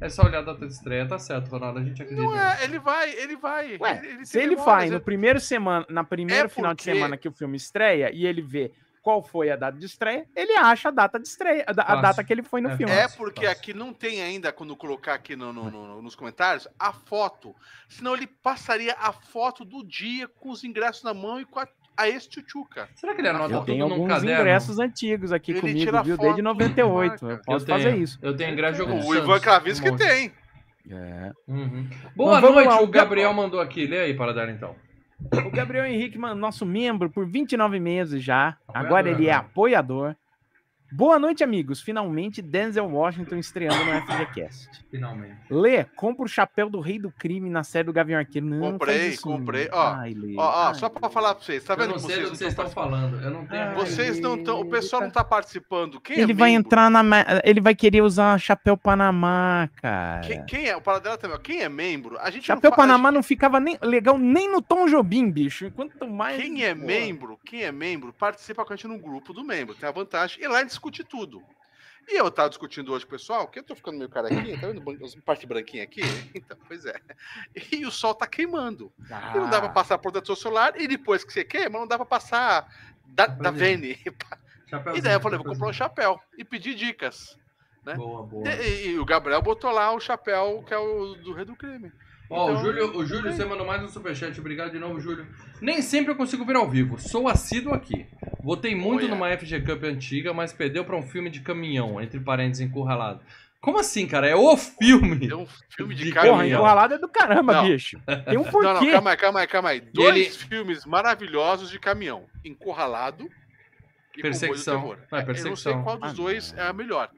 É 0.00 0.08
só 0.08 0.22
olhar 0.22 0.38
a 0.38 0.42
data 0.42 0.66
de 0.66 0.72
estreia, 0.72 1.06
tá 1.08 1.18
certo, 1.18 1.48
Ronaldo, 1.50 1.80
a 1.80 1.82
gente 1.84 2.00
acredita. 2.00 2.22
Não 2.26 2.36
é, 2.36 2.64
ele 2.64 2.78
vai, 2.78 3.10
ele 3.10 3.36
vai. 3.36 3.76
Ué, 3.78 4.00
ele 4.04 4.24
se 4.26 4.32
tem 4.34 4.42
ele 4.42 4.56
vai 4.56 4.88
no 4.88 5.00
primeiro 5.00 5.40
semana, 5.40 5.84
na 5.90 6.04
primeiro 6.04 6.46
É 6.46 6.48
final 6.48 6.72
de 6.72 6.82
porque- 6.82 6.92
semana 6.94 7.16
que 7.16 7.28
o 7.28 7.32
filme 7.32 7.56
estreia 7.56 8.10
e 8.14 8.24
ele 8.24 8.40
vê 8.40 8.72
qual 9.02 9.22
foi 9.22 9.50
a 9.50 9.56
data 9.56 9.76
de 9.78 9.86
estreia, 9.86 10.26
ele 10.36 10.52
acha 10.56 10.88
a 10.88 10.92
data 10.92 11.18
de 11.18 11.26
estreia, 11.26 11.64
a, 11.66 11.72
data 11.72 12.22
que 12.22 12.30
ele 12.32 12.42
foi 12.42 12.60
no 12.60 12.68
É 12.70 12.76
filme. 12.76 12.92
É 12.92 13.08
porque 13.08 13.46
fácil. 13.46 13.58
aqui 13.58 13.74
não 13.74 13.92
tem 13.94 14.22
ainda, 14.22 14.52
quando 14.52 14.76
colocar 14.76 15.14
aqui 15.14 15.34
no- 15.34 15.52
no- 15.54 15.70
no- 15.70 16.02
nos 16.02 16.14
comentários, 16.14 16.68
a 16.78 16.92
foto. 16.92 17.56
Senão 17.88 18.14
ele 18.14 18.26
passaria 18.26 18.94
a 19.00 19.10
foto 19.10 19.64
do 19.64 19.82
dia 19.82 20.28
com 20.28 20.50
os 20.50 20.62
ingressos 20.64 21.02
na 21.02 21.14
mão 21.14 21.40
e 21.40 21.46
com 21.46 21.58
a, 21.58 21.66
a 22.00 22.08
ex-tchutchuca. 22.08 22.88
Será 22.94 23.14
que 23.14 23.20
ele 23.20 23.28
anota 23.28 23.52
Eu 23.54 23.58
tudo 23.60 23.66
tenho 23.66 23.86
num 23.86 23.92
alguns 23.94 24.08
caderno? 24.08 24.40
ingressos 24.40 24.78
antigos 24.78 25.32
aqui 25.32 25.52
Ele 25.52 25.60
comigo, 25.60 25.78
viu? 26.02 26.16
foto 26.16 26.22
Desde 26.24 26.40
e 26.40 26.44
98. 26.44 27.24
marca. 27.24 27.26
Eu 27.26 27.44
posso 27.44 27.64
eu 27.64 27.66
tenho, 27.66 27.78
fazer 27.90 27.96
isso. 27.98 28.18
Eu 28.22 28.36
tenho 28.36 28.52
ingresso 28.52 28.72
de 28.72 28.78
jogo 28.78 28.90
do 28.92 29.06
O 29.06 29.14
Ivan 29.14 29.38
um 29.88 29.92
monte. 29.92 30.04
tem. 30.06 30.32
É. 30.90 31.32
Uhum. 31.46 31.88
Boa 32.16 32.40
vamos 32.40 32.56
noite, 32.56 32.68
lá, 32.68 32.80
o 32.80 32.84
o 32.84 32.86
Gab- 32.86 33.04
Gabriel 33.04 33.32
mandou 33.32 33.60
aqui. 33.60 33.86
Lê 33.86 34.00
aí 34.00 34.14
para 34.14 34.32
dar 34.32 34.48
então. 34.48 34.74
O 35.46 35.50
Gabriel 35.50 35.84
Henrique, 35.84 36.16
nosso 36.18 36.64
membro 36.64 37.10
por 37.10 37.26
29 37.26 37.78
meses 37.78 38.22
já. 38.22 38.56
Apoiador 38.66 38.86
Agora 38.86 39.10
ele 39.10 39.26
é 39.28 39.32
agora. 39.32 39.46
apoiador. 39.46 40.16
Boa 40.92 41.18
noite, 41.20 41.44
amigos. 41.44 41.80
Finalmente 41.80 42.42
Denzel 42.42 42.84
Washington 42.86 43.36
estreando 43.36 43.84
no 43.84 44.00
FGCast. 44.02 44.68
Finalmente. 44.90 45.36
Lê, 45.48 45.84
compra 45.84 46.24
o 46.24 46.28
chapéu 46.28 46.68
do 46.68 46.80
rei 46.80 46.98
do 46.98 47.12
crime 47.12 47.48
na 47.48 47.62
série 47.62 47.84
do 47.84 47.92
Gavião 47.92 48.18
Arqueiro. 48.18 48.44
Não, 48.46 48.72
Comprei, 48.72 49.08
isso, 49.10 49.22
comprei. 49.22 49.68
não. 49.68 49.78
Ó, 49.78 49.86
Ai, 49.94 50.14
Lê. 50.14 50.34
Ó, 50.36 50.40
ó, 50.42 50.68
Ai, 50.68 50.74
só 50.74 50.88
pra 50.88 51.06
Lê. 51.06 51.14
falar 51.14 51.34
pra 51.36 51.44
vocês, 51.44 51.62
tá 51.62 51.74
eu 51.74 51.78
vendo 51.78 51.88
não 51.90 51.94
que 51.94 52.00
sei 52.00 52.16
do 52.16 52.22
vocês 52.22 52.30
que 52.30 52.36
vocês 52.38 52.56
não 52.56 52.66
estão 52.66 52.82
falando. 52.82 53.20
Eu 53.22 53.30
não 53.30 53.46
tenho. 53.46 53.62
Ai, 53.62 53.74
Vocês 53.76 54.18
não 54.18 54.34
estão. 54.36 54.60
O 54.60 54.68
pessoal 54.68 55.02
não 55.02 55.10
tá 55.10 55.22
participando. 55.22 56.00
Quem 56.00 56.18
Ele 56.18 56.32
é 56.32 56.34
vai 56.34 56.50
membro? 56.50 56.66
entrar 56.66 56.90
na. 56.90 57.02
Ele 57.44 57.60
vai 57.60 57.74
querer 57.76 58.02
usar 58.02 58.36
chapéu 58.40 58.76
Panamá, 58.76 59.68
cara. 59.80 60.20
Quem, 60.22 60.44
quem 60.46 60.66
é? 60.68 60.76
O 60.76 60.80
Paradela 60.80 61.16
também. 61.16 61.38
Quem 61.40 61.60
é 61.62 61.68
membro? 61.68 62.18
A 62.18 62.30
gente 62.30 62.46
Chapéu 62.46 62.70
não 62.70 62.76
fa- 62.76 62.82
a 62.82 62.86
Panamá 62.86 63.12
não 63.12 63.22
ficava 63.22 63.60
nem 63.60 63.78
legal 63.80 64.18
nem 64.18 64.50
no 64.50 64.60
Tom 64.60 64.86
Jobim, 64.88 65.30
bicho. 65.30 65.70
Quanto 65.70 66.06
mais. 66.08 66.42
Quem 66.42 66.64
é 66.64 66.74
Pô. 66.74 66.84
membro, 66.84 67.38
quem 67.44 67.62
é 67.62 67.70
membro, 67.70 68.12
participa 68.12 68.64
com 68.64 68.72
a 68.72 68.76
gente 68.76 68.88
no 68.88 68.98
grupo 68.98 69.32
do 69.32 69.44
membro. 69.44 69.74
Tem 69.76 69.88
a 69.88 69.92
vantagem. 69.92 70.42
E 70.42 70.48
lá 70.48 70.62
discute 70.80 71.04
tudo. 71.04 71.46
E 72.08 72.16
eu 72.18 72.30
tava 72.30 72.48
discutindo 72.48 72.92
hoje 72.92 73.04
com 73.06 73.14
o 73.14 73.18
pessoal, 73.18 73.48
que 73.50 73.58
eu 73.58 73.64
tô 73.64 73.76
ficando 73.76 73.98
meio 73.98 74.10
carequinha, 74.10 74.58
tá 74.58 74.66
vendo 74.68 74.82
parte 75.24 75.46
branquinha 75.46 75.84
aqui? 75.84 76.02
Então, 76.34 76.56
pois 76.66 76.84
é. 76.86 76.94
E 77.72 77.84
o 77.86 77.90
sol 77.90 78.14
tá 78.14 78.26
queimando. 78.26 78.92
E 79.32 79.38
não 79.38 79.48
dá 79.48 79.60
pra 79.60 79.68
Ah, 79.68 79.70
passar 79.70 79.98
protetor 79.98 80.36
solar, 80.36 80.74
e 80.80 80.88
depois 80.88 81.24
que 81.24 81.32
você 81.32 81.44
queima, 81.44 81.78
não 81.78 81.86
dá 81.86 81.96
pra 81.96 82.06
passar 82.06 82.66
da, 83.04 83.26
da 83.26 83.50
Vene. 83.50 83.98
E 84.92 85.00
daí 85.02 85.14
eu 85.14 85.20
falei, 85.20 85.38
vou 85.38 85.46
comprar 85.46 85.68
um 85.70 85.72
chapéu 85.72 86.20
e 86.36 86.44
pedir 86.44 86.74
dicas. 86.74 87.38
né? 87.84 88.00
Boa, 88.00 88.22
boa. 88.24 88.64
E, 88.64 88.88
e- 88.88 88.90
e 88.92 88.98
o 88.98 89.04
Gabriel 89.04 89.42
botou 89.42 89.70
lá 89.70 89.92
o 89.92 90.00
chapéu 90.00 90.62
que 90.64 90.74
é 90.74 90.78
o 90.78 91.16
do 91.16 91.32
Rei 91.34 91.44
do 91.44 91.56
Crime. 91.56 91.92
Ó, 92.30 92.46
o 92.46 92.50
Então, 92.52 92.62
Júlio, 92.62 92.96
o 92.96 93.04
Júlio, 93.04 93.32
você 93.32 93.44
mandou 93.44 93.66
mais 93.66 93.82
um 93.82 93.88
superchat. 93.88 94.38
Obrigado 94.38 94.70
de 94.70 94.78
novo, 94.78 95.00
Júlio. 95.00 95.26
Nem 95.60 95.82
sempre 95.82 96.12
eu 96.12 96.16
consigo 96.16 96.44
ver 96.44 96.54
ao 96.56 96.68
vivo. 96.70 96.96
Sou 97.00 97.26
assíduo 97.28 97.74
aqui. 97.74 98.06
Votei 98.42 98.74
muito 98.74 99.04
Olha. 99.04 99.14
numa 99.14 99.36
FG 99.36 99.60
Cup 99.62 99.82
antiga, 99.84 100.32
mas 100.32 100.52
perdeu 100.52 100.84
pra 100.84 100.96
um 100.96 101.02
filme 101.02 101.28
de 101.28 101.40
caminhão, 101.40 102.00
entre 102.00 102.20
parênteses, 102.20 102.64
encurralado. 102.66 103.20
Como 103.60 103.78
assim, 103.78 104.06
cara? 104.06 104.26
É 104.28 104.34
o 104.34 104.56
filme. 104.56 105.28
É 105.28 105.34
um 105.36 105.46
filme 105.76 105.94
de 105.94 106.04
De 106.04 106.12
Porra, 106.14 106.28
caminhão. 106.28 106.58
encurralado 106.60 106.94
é 106.94 106.98
do 106.98 107.08
caramba, 107.08 107.52
Não. 107.54 107.64
bicho. 107.64 108.00
Tem 108.24 108.38
um 108.38 108.44
Não, 108.44 108.50
porquê. 108.50 108.68
não, 108.86 108.90
calma 108.92 109.10
aí, 109.10 109.16
calma 109.16 109.40
aí, 109.40 109.46
calma 109.46 109.68
aí. 109.70 109.80
Dois 109.92 110.16
ele- 110.16 110.30
filmes 110.30 110.86
maravilhosos 110.86 111.68
de 111.68 111.78
caminhão. 111.78 112.24
Encurralado 112.44 113.28
e 114.16 114.22
Perseguição. 114.22 114.80
Comboio 114.80 114.96
do 114.96 115.00
Terror. 115.02 115.08
Não, 115.12 115.18
é 115.18 115.22
Eu 115.22 115.26
não 115.26 115.34
sei 115.34 115.34
perseguição. 115.34 115.82
qual 115.82 115.98
dos 115.98 116.10
Ah, 116.10 116.14
dois 116.14 116.52
não. 116.52 116.62
é 116.62 116.66
a 116.68 116.72
melhor. 116.72 117.10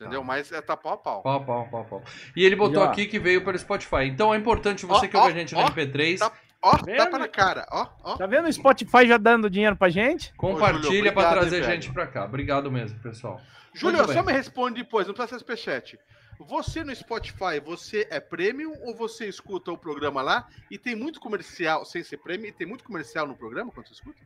Entendeu? 0.00 0.20
Tá. 0.20 0.26
Mas 0.26 0.52
é 0.52 0.60
tá 0.60 0.76
pau 0.76 0.92
a 0.92 0.96
pau. 0.96 1.22
Pau, 1.22 1.44
pau, 1.44 1.68
pau, 1.68 1.84
pau. 1.84 2.02
E 2.36 2.44
ele 2.44 2.54
botou 2.54 2.84
E, 2.84 2.86
aqui 2.86 3.06
que 3.06 3.18
veio 3.18 3.44
pelo 3.44 3.58
Spotify. 3.58 4.04
Então 4.04 4.32
é 4.32 4.36
importante 4.38 4.86
você 4.86 5.06
Ó, 5.06 5.08
que 5.08 5.16
ouve 5.16 5.32
a 5.32 5.34
gente 5.34 5.54
no 5.54 5.60
ó, 5.60 5.66
MP3, 5.66 6.18
tá- 6.18 6.32
Ó, 6.60 6.76
Vendo? 6.84 6.96
tapa 6.96 7.18
na 7.18 7.28
cara. 7.28 7.66
Ó, 7.70 7.86
ó. 8.02 8.16
Tá 8.16 8.26
vendo 8.26 8.48
o 8.48 8.52
Spotify 8.52 9.06
já 9.06 9.16
dando 9.16 9.48
dinheiro 9.50 9.76
pra 9.76 9.88
gente? 9.88 10.32
compartilha 10.34 10.78
Ô, 10.88 10.92
Júlio, 10.92 11.12
pra 11.12 11.22
obrigado, 11.22 11.32
trazer 11.40 11.56
hein, 11.58 11.64
gente 11.64 11.82
velho. 11.82 11.94
pra 11.94 12.06
cá. 12.06 12.24
Obrigado 12.24 12.70
mesmo, 12.70 12.98
pessoal. 13.00 13.40
Júlio, 13.74 14.04
só 14.12 14.22
me 14.22 14.32
responde 14.32 14.82
depois, 14.82 15.06
não 15.06 15.14
precisa 15.14 15.34
ser 15.36 15.38
superchat. 15.40 15.98
Você 16.40 16.84
no 16.84 16.94
Spotify, 16.94 17.60
você 17.64 18.06
é 18.10 18.20
premium 18.20 18.72
ou 18.82 18.94
você 18.94 19.26
escuta 19.28 19.72
o 19.72 19.78
programa 19.78 20.22
lá 20.22 20.46
e 20.70 20.78
tem 20.78 20.94
muito 20.94 21.20
comercial, 21.20 21.84
sem 21.84 22.02
ser 22.04 22.16
premium, 22.18 22.48
e 22.48 22.52
tem 22.52 22.66
muito 22.66 22.84
comercial 22.84 23.26
no 23.26 23.36
programa 23.36 23.72
quando 23.72 23.86
você 23.88 23.94
escuta? 23.94 24.18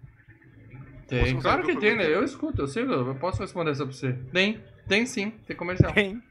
Tem, 1.06 1.38
claro 1.40 1.64
que 1.64 1.76
tem, 1.76 1.96
né? 1.96 2.06
Eu 2.06 2.24
escuto, 2.24 2.62
eu 2.62 2.68
sei, 2.68 2.84
eu 2.84 3.14
posso 3.16 3.40
responder 3.40 3.72
essa 3.72 3.84
pra 3.84 3.92
você. 3.92 4.12
Tem, 4.32 4.60
tem 4.88 5.04
sim, 5.06 5.30
tem 5.46 5.56
comercial. 5.56 5.92
Tem. 5.92 6.22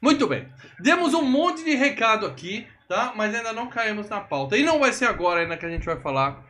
Muito 0.00 0.26
bem. 0.26 0.48
Demos 0.80 1.14
um 1.14 1.22
monte 1.22 1.64
de 1.64 1.74
recado 1.74 2.26
aqui. 2.26 2.66
tá? 2.88 3.12
Mas 3.16 3.34
ainda 3.34 3.52
não 3.52 3.68
caímos 3.68 4.08
na 4.08 4.20
pauta. 4.20 4.56
E 4.56 4.62
não 4.62 4.78
vai 4.78 4.92
ser 4.92 5.06
agora 5.06 5.40
ainda 5.40 5.56
que 5.56 5.64
a 5.64 5.70
gente 5.70 5.86
vai 5.86 5.98
falar 6.00 6.44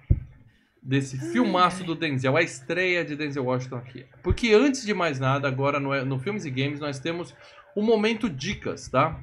desse 0.83 1.16
filmaço 1.31 1.85
do 1.85 1.95
Denzel, 1.95 2.37
a 2.37 2.42
estreia 2.42 3.04
de 3.04 3.14
Denzel 3.14 3.45
Washington 3.45 3.76
aqui. 3.76 4.04
Porque 4.23 4.52
antes 4.52 4.85
de 4.85 4.92
mais 4.92 5.21
nada, 5.21 5.47
agora 5.47 5.78
no, 5.78 6.04
no 6.04 6.19
Filmes 6.19 6.45
e 6.45 6.50
Games, 6.50 6.81
nós 6.81 6.99
temos 6.99 7.33
o 7.76 7.83
Momento 7.83 8.28
Dicas, 8.28 8.88
tá? 8.88 9.21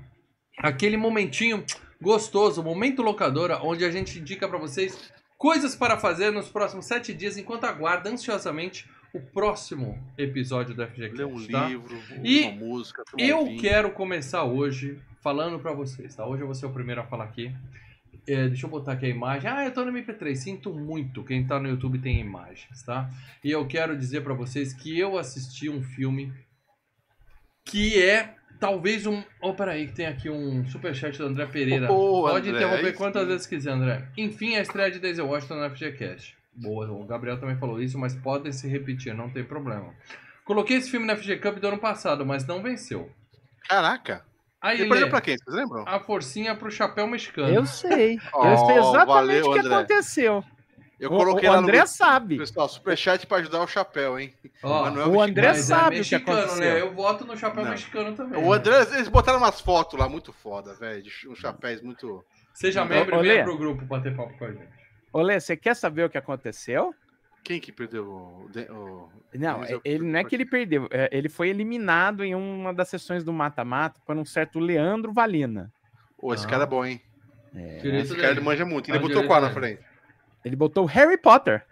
Aquele 0.57 0.95
momentinho 0.95 1.65
gostoso, 2.01 2.63
momento 2.63 3.01
locadora, 3.01 3.59
onde 3.61 3.83
a 3.83 3.91
gente 3.91 4.19
indica 4.19 4.47
pra 4.47 4.57
vocês 4.57 5.11
coisas 5.39 5.73
para 5.75 5.97
fazer 5.97 6.31
nos 6.31 6.49
próximos 6.49 6.85
sete 6.85 7.13
dias, 7.13 7.37
enquanto 7.37 7.63
aguarda 7.63 8.09
ansiosamente 8.11 8.87
o 9.13 9.19
próximo 9.19 9.97
episódio 10.17 10.75
do 10.75 10.85
FGCast, 10.85 11.15
Ler 11.17 11.25
um 11.25 11.47
tá? 11.47 11.67
livro, 11.67 11.97
E 12.23 12.41
uma 12.41 12.51
música. 12.51 13.01
um 13.15 13.19
Eu 13.19 13.45
vinho. 13.45 13.59
quero 13.61 13.91
começar 13.91 14.43
hoje 14.43 15.01
falando 15.23 15.57
pra 15.59 15.71
vocês, 15.73 16.13
tá? 16.15 16.27
Hoje 16.27 16.43
eu 16.43 16.45
vou 16.45 16.53
ser 16.53 16.65
o 16.67 16.73
primeiro 16.73 17.01
a 17.01 17.05
falar 17.07 17.23
aqui. 17.23 17.51
É, 18.27 18.47
deixa 18.49 18.67
eu 18.67 18.69
botar 18.69 18.91
aqui 18.91 19.05
a 19.07 19.09
imagem. 19.09 19.49
Ah, 19.49 19.65
eu 19.65 19.73
tô 19.73 19.83
no 19.83 19.91
MP3. 19.91 20.35
Sinto 20.35 20.71
muito. 20.73 21.23
Quem 21.23 21.47
tá 21.47 21.59
no 21.59 21.67
YouTube 21.69 21.97
tem 21.99 22.19
imagens, 22.19 22.83
tá? 22.83 23.09
E 23.43 23.49
eu 23.49 23.65
quero 23.65 23.97
dizer 23.97 24.21
pra 24.21 24.33
vocês 24.35 24.73
que 24.73 24.99
eu 24.99 25.17
assisti 25.17 25.69
um 25.69 25.81
filme 25.81 26.31
que 27.65 27.99
é 27.99 28.35
talvez 28.59 29.05
um. 29.05 29.23
Oh, 29.41 29.53
peraí, 29.53 29.87
que 29.87 29.93
tem 29.93 30.05
aqui 30.05 30.29
um 30.29 30.65
superchat 30.67 31.17
do 31.17 31.25
André 31.25 31.45
Pereira. 31.47 31.91
Ô, 31.91 32.23
Pode 32.23 32.49
André, 32.49 32.61
interromper 32.63 32.85
aí 32.87 32.93
quantas 32.93 33.27
vezes 33.27 33.47
quiser, 33.47 33.71
André. 33.71 34.07
Enfim, 34.17 34.55
a 34.55 34.61
estreia 34.61 34.91
de 34.91 34.99
Denzel 34.99 35.27
Washington 35.27 35.55
no 35.55 35.69
FGCast. 35.69 36.37
Boa, 36.53 36.91
o 36.91 37.05
Gabriel 37.05 37.39
também 37.39 37.55
falou 37.57 37.81
isso, 37.81 37.97
mas 37.97 38.15
podem 38.15 38.51
se 38.51 38.67
repetir, 38.67 39.13
não 39.13 39.29
tem 39.29 39.43
problema. 39.43 39.93
Coloquei 40.43 40.77
esse 40.77 40.89
filme 40.91 41.05
na 41.05 41.15
FG 41.15 41.37
Cup 41.37 41.57
do 41.59 41.67
ano 41.67 41.77
passado, 41.77 42.25
mas 42.25 42.45
não 42.45 42.61
venceu. 42.61 43.09
Caraca. 43.67 44.25
Aí, 44.61 44.81
Ele 44.81 44.89
perdeu 44.89 45.09
pra 45.09 45.21
quem? 45.21 45.37
Vocês 45.37 45.55
lembram? 45.55 45.85
a 45.87 45.99
forcinha 46.01 46.53
pro 46.53 46.69
chapéu 46.69 47.07
mexicano. 47.07 47.53
Eu 47.53 47.65
sei. 47.65 48.15
eu 48.15 48.19
Oh, 48.33 48.65
sei 48.65 48.77
exatamente 48.77 49.47
o 49.47 49.53
que 49.53 49.59
André. 49.59 49.75
aconteceu. 49.75 50.43
Eu 50.99 51.11
O- 51.11 51.17
coloquei 51.17 51.47
o, 51.47 51.51
lá 51.51 51.57
no 51.61 51.63
André 51.63 51.77
grupo. 51.77 51.91
sabe. 51.93 52.37
Pessoal, 52.37 52.67
superchat 52.67 53.25
pra 53.25 53.37
ajudar 53.37 53.61
o 53.61 53.67
chapéu, 53.67 54.19
hein? 54.19 54.33
É 54.61 54.67
o 54.67 55.21
André 55.21 55.47
mas 55.47 55.59
sabe 55.59 55.81
é 55.83 55.87
o 55.87 55.91
que 55.91 55.97
mexicano, 56.15 56.39
aconteceu. 56.39 56.59
né? 56.59 56.81
Eu 56.81 56.93
voto 56.93 57.25
no 57.25 57.37
chapéu 57.37 57.63
Não. 57.63 57.71
mexicano 57.71 58.15
também. 58.15 58.43
O 58.43 58.51
André, 58.51 58.81
eles 58.95 59.07
botaram 59.07 59.37
umas 59.39 59.61
fotos 59.61 59.97
lá 59.97 60.09
muito 60.09 60.33
foda, 60.33 60.73
velho. 60.75 61.01
de 61.01 61.09
Uns 61.29 61.37
chapéus 61.39 61.81
muito. 61.81 62.23
Seja 62.53 62.83
membro 62.83 63.15
e 63.17 63.21
venha 63.27 63.43
pro 63.43 63.57
grupo 63.57 63.85
bater 63.85 64.13
papo 64.15 64.37
com 64.37 64.45
a 64.45 64.51
gente. 64.51 64.67
Olê, 65.13 65.39
você 65.39 65.55
quer 65.55 65.75
saber 65.75 66.03
o 66.03 66.09
que 66.09 66.17
aconteceu? 66.17 66.93
Quem 67.43 67.59
que 67.61 67.71
perdeu 67.71 68.05
o. 68.05 68.49
o- 68.69 69.09
Não, 69.33 69.61
Denzel- 69.61 69.81
ele 69.85 70.03
não 70.03 70.19
é 70.19 70.23
que 70.25 70.35
ele 70.35 70.45
perdeu. 70.45 70.87
é, 70.91 71.09
Ele 71.11 71.29
foi 71.29 71.47
eliminado 71.49 72.23
em 72.25 72.35
uma 72.35 72.73
das 72.73 72.89
sessões 72.89 73.23
do 73.23 73.31
mata-mata 73.31 73.99
por 74.05 74.17
um 74.17 74.25
certo 74.25 74.59
Leandro 74.59 75.13
Valina. 75.13 75.71
Ô, 76.21 76.33
esse 76.33 76.45
Ah. 76.45 76.49
cara 76.49 76.63
é 76.63 76.67
bom, 76.67 76.85
hein? 76.85 77.01
É, 77.55 77.79
Esse 78.01 78.15
cara 78.15 78.31
ele 78.31 78.41
manja 78.41 78.65
muito. 78.65 78.89
Ele 78.91 78.97
Ah, 78.97 79.01
botou 79.01 79.25
qual 79.25 79.41
na 79.41 79.49
frente? 79.51 79.81
Ele 80.43 80.55
botou 80.55 80.83
o 80.83 80.87
Harry 80.87 81.17
Potter. 81.17 81.65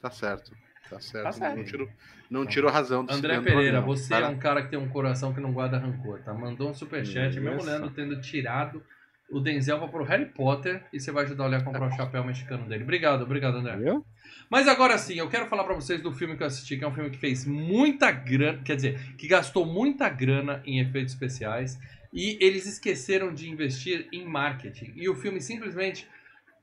Tá 0.00 0.10
certo. 0.10 0.52
Tá 0.88 1.00
certo. 1.00 1.24
Tá 1.24 1.32
certo. 1.32 1.56
Não 1.56 1.64
tirou, 1.64 1.88
não 2.30 2.46
tirou 2.46 2.70
a 2.70 2.72
razão 2.72 3.04
do 3.04 3.12
André 3.12 3.40
Pereira, 3.40 3.80
você 3.80 4.14
é 4.14 4.26
um 4.26 4.38
cara 4.38 4.62
que 4.62 4.70
tem 4.70 4.78
um 4.78 4.88
coração 4.88 5.32
que 5.32 5.40
não 5.40 5.52
guarda 5.52 5.78
rancor, 5.78 6.20
tá? 6.20 6.34
Mandou 6.34 6.70
um 6.70 6.74
superchat, 6.74 7.38
mesmo 7.38 7.58
Isso. 7.58 7.66
Leandro 7.66 7.90
tendo 7.90 8.20
tirado 8.20 8.82
o 9.30 9.38
Denzel 9.38 9.78
pra 9.78 9.88
pro 9.88 10.04
Harry 10.04 10.26
Potter 10.26 10.82
e 10.92 10.98
você 10.98 11.12
vai 11.12 11.24
ajudar 11.24 11.44
o 11.44 11.48
Léo 11.48 11.60
a 11.60 11.64
comprar 11.64 11.86
o 11.86 11.92
chapéu 11.92 12.24
mexicano 12.24 12.68
dele. 12.68 12.82
Obrigado, 12.82 13.22
obrigado, 13.22 13.58
André. 13.58 13.76
Viu? 13.76 14.04
Mas 14.50 14.66
agora 14.66 14.98
sim, 14.98 15.14
eu 15.14 15.28
quero 15.28 15.46
falar 15.46 15.62
pra 15.62 15.74
vocês 15.74 16.02
do 16.02 16.12
filme 16.12 16.36
que 16.36 16.42
eu 16.42 16.46
assisti, 16.48 16.76
que 16.76 16.84
é 16.84 16.88
um 16.88 16.92
filme 16.92 17.10
que 17.10 17.18
fez 17.18 17.46
muita 17.46 18.10
grana, 18.10 18.60
quer 18.64 18.74
dizer, 18.74 19.14
que 19.16 19.28
gastou 19.28 19.64
muita 19.64 20.08
grana 20.08 20.60
em 20.66 20.80
efeitos 20.80 21.12
especiais 21.14 21.78
e 22.12 22.36
eles 22.40 22.66
esqueceram 22.66 23.32
de 23.32 23.48
investir 23.48 24.08
em 24.12 24.24
marketing. 24.24 24.92
E 24.96 25.08
o 25.08 25.14
filme 25.14 25.40
simplesmente 25.40 26.08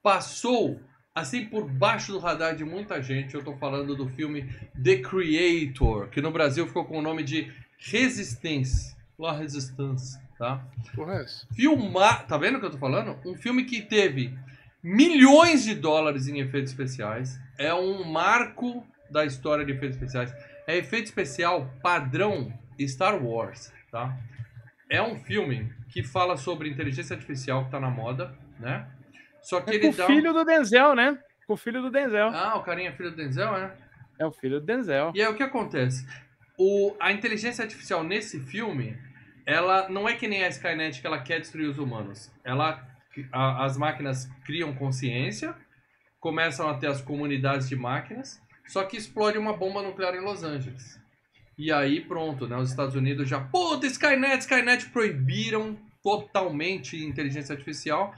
passou 0.04 0.82
assim 1.18 1.46
por 1.46 1.68
baixo 1.68 2.12
do 2.12 2.20
radar 2.20 2.56
de 2.56 2.64
muita 2.64 3.02
gente. 3.02 3.34
Eu 3.34 3.44
tô 3.44 3.58
falando 3.58 3.96
do 3.96 4.08
filme 4.08 4.48
The 4.82 4.98
Creator, 4.98 6.10
que 6.10 6.22
no 6.22 6.30
Brasil 6.30 6.68
ficou 6.68 6.86
com 6.86 7.00
o 7.00 7.02
nome 7.02 7.24
de 7.24 7.52
Resistance. 7.80 8.96
La 9.18 9.34
Resistance, 9.34 10.20
tá? 10.38 10.64
Porra, 10.94 11.16
é 11.16 11.26
filmar. 11.56 12.28
Tá 12.28 12.38
vendo 12.38 12.58
o 12.58 12.60
que 12.60 12.68
eu 12.68 12.72
tô 12.72 12.78
falando? 12.78 13.18
Um 13.26 13.36
filme 13.36 13.66
que 13.66 13.82
teve 13.82 14.38
milhões 14.84 15.64
de 15.64 15.74
dólares 15.74 16.28
em 16.28 16.40
efeitos 16.40 16.72
especiais. 16.72 17.40
É 17.58 17.74
um 17.74 18.04
marco 18.04 18.86
da 19.10 19.26
história 19.26 19.66
de 19.66 19.72
efeitos 19.72 19.98
especiais. 19.98 20.32
É 20.68 20.78
efeito 20.78 21.06
especial 21.06 21.74
padrão 21.82 22.54
Star 22.80 23.20
Wars, 23.24 23.74
tá? 23.92 24.16
É 24.88 25.02
um 25.02 25.16
filme 25.16 25.74
que 25.90 26.04
fala 26.04 26.38
sobre 26.38 26.70
inteligência 26.70 27.16
artificial 27.16 27.66
que 27.66 27.72
tá 27.72 27.80
na 27.80 27.90
moda, 27.90 28.38
né? 28.60 28.88
Só 29.48 29.62
que 29.62 29.72
É 29.72 29.76
ele 29.76 29.88
com 29.88 29.94
o 29.94 29.96
dá. 29.96 30.04
um- 30.04 30.08
filho 30.08 30.34
do 30.34 30.44
Denzel, 30.44 30.94
né? 30.94 31.18
Com 31.48 31.54
o 31.54 31.58
filho 31.58 31.82
do 31.82 31.90
Denzel. 31.90 32.28
Ah, 32.34 32.58
o 32.58 32.64
carinha 32.64 32.90
é 32.90 32.92
filho 32.92 33.12
do 33.12 33.16
Denzel, 33.16 33.56
é? 33.56 33.74
É 34.20 34.26
o 34.26 34.32
filho 34.32 34.60
do 34.60 34.66
Denzel. 34.66 35.12
E 35.16 35.22
aí 35.22 35.28
o 35.28 35.36
que 35.36 35.44
acontece? 35.44 36.06
O, 36.58 36.94
a 37.00 37.14
inteligência 37.14 37.64
artificial 37.64 38.04
nesse 38.04 38.40
filme, 38.42 38.98
ela 39.46 39.88
não 39.88 40.10
é 40.10 40.16
que 40.16 40.28
nem 40.28 40.44
a 40.44 40.50
Skynet 40.50 41.00
que 41.00 41.08
ela 41.08 41.20
quer 41.20 41.40
destruir 41.40 41.70
os 41.70 41.78
humanos. 41.78 42.30
Ela, 42.44 42.86
a- 43.32 43.64
as 43.64 43.78
máquinas 43.78 44.30
criam 44.46 44.74
consciência, 44.74 45.56
começam 46.20 46.68
a 46.68 46.74
ter 46.74 46.88
as 46.88 47.00
comunidades 47.00 47.70
de 47.70 47.76
máquinas, 47.78 48.42
só 48.68 48.84
que 48.84 48.98
explode 48.98 49.38
uma 49.38 49.54
bomba 49.56 49.82
nuclear 49.82 50.14
em 50.14 50.20
Los 50.20 50.44
Angeles. 50.44 51.00
E 51.58 51.72
aí 51.72 52.02
pronto, 52.02 52.48
né? 52.48 52.58
Os 52.58 52.70
Estados 52.70 52.96
Unidos 52.96 53.30
já, 53.30 53.40
puta, 53.40 53.88
Skynet, 53.88 54.40
Skynet 54.40 54.90
proibiram 54.90 55.78
totalmente 56.04 56.98
inteligência 57.06 57.54
artificial 57.54 58.14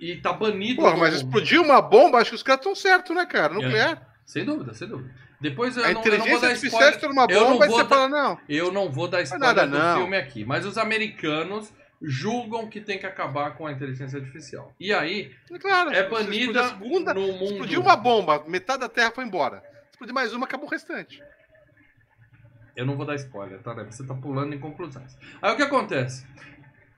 e 0.00 0.16
tá 0.16 0.32
banido. 0.32 0.82
Porra, 0.82 0.96
mas 0.96 1.14
explodiu 1.14 1.62
uma 1.62 1.80
bomba, 1.82 2.18
acho 2.18 2.30
que 2.30 2.36
os 2.36 2.42
caras 2.42 2.60
estão 2.60 2.74
certos, 2.74 3.14
né, 3.14 3.26
cara? 3.26 3.54
Nuclear. 3.54 4.00
Sem 4.24 4.44
dúvida, 4.44 4.74
sem 4.74 4.86
dúvida. 4.88 5.10
Depois 5.40 5.76
eu 5.76 5.84
A 5.84 5.92
não, 5.92 5.92
eu 5.92 5.94
não 5.94 6.02
vou 6.02 6.16
inteligência 6.16 6.48
dar 6.48 6.54
spoiler. 6.54 7.10
uma 7.12 7.26
Eu 7.30 7.40
não 7.40 7.52
bomba 7.52 7.66
vou 7.68 7.78
dar- 7.78 7.88
fala, 7.88 8.08
não. 8.08 8.38
Eu 8.48 8.72
não 8.72 8.90
vou 8.90 9.08
dar 9.08 9.22
spoiler 9.22 9.46
nada, 9.54 9.66
do 9.66 9.78
não. 9.78 9.96
filme 9.98 10.16
aqui, 10.16 10.44
mas 10.44 10.66
os 10.66 10.76
americanos 10.76 11.72
julgam 12.02 12.68
que 12.68 12.80
tem 12.80 12.98
que 12.98 13.06
acabar 13.06 13.56
com 13.56 13.66
a 13.66 13.72
inteligência 13.72 14.18
artificial. 14.18 14.72
E 14.78 14.92
aí, 14.92 15.32
É 15.52 15.58
claro. 15.58 15.90
é 15.90 16.08
banida 16.08 16.68
segunda, 16.68 17.14
no 17.14 17.32
mundo. 17.32 17.52
explodiu 17.52 17.80
uma 17.80 17.96
bomba, 17.96 18.44
metade 18.46 18.80
da 18.80 18.88
Terra 18.88 19.10
foi 19.12 19.24
embora. 19.24 19.62
Explodiu 19.90 20.14
mais 20.14 20.32
uma, 20.32 20.44
acabou 20.46 20.66
o 20.66 20.70
restante. 20.70 21.20
Eu 22.76 22.86
não 22.86 22.96
vou 22.96 23.04
dar 23.04 23.16
spoiler, 23.16 23.60
tá? 23.60 23.74
né? 23.74 23.84
Você 23.90 24.04
tá 24.06 24.14
pulando 24.14 24.54
em 24.54 24.58
conclusões. 24.60 25.16
Aí 25.42 25.52
o 25.52 25.56
que 25.56 25.62
acontece? 25.62 26.24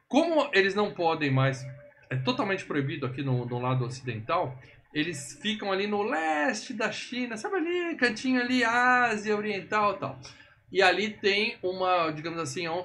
Como 0.09 0.50
eles 0.52 0.75
não 0.75 0.92
podem 0.92 1.30
mais. 1.30 1.64
É 2.11 2.17
totalmente 2.17 2.64
proibido 2.64 3.07
aqui 3.07 3.23
no, 3.23 3.47
no 3.47 3.61
lado 3.61 3.85
ocidental. 3.85 4.59
Eles 4.93 5.38
ficam 5.40 5.71
ali 5.71 5.87
no 5.87 6.02
leste 6.02 6.75
da 6.75 6.90
China, 6.90 7.37
sabe 7.37 7.57
ali, 7.57 7.95
cantinho 7.97 8.40
ali, 8.40 8.64
Ásia 8.64 9.37
Oriental 9.37 9.95
e 9.95 9.99
tal. 9.99 10.21
E 10.73 10.83
ali 10.83 11.11
tem 11.11 11.57
uma, 11.62 12.11
digamos 12.11 12.38
assim, 12.40 12.67
o, 12.67 12.85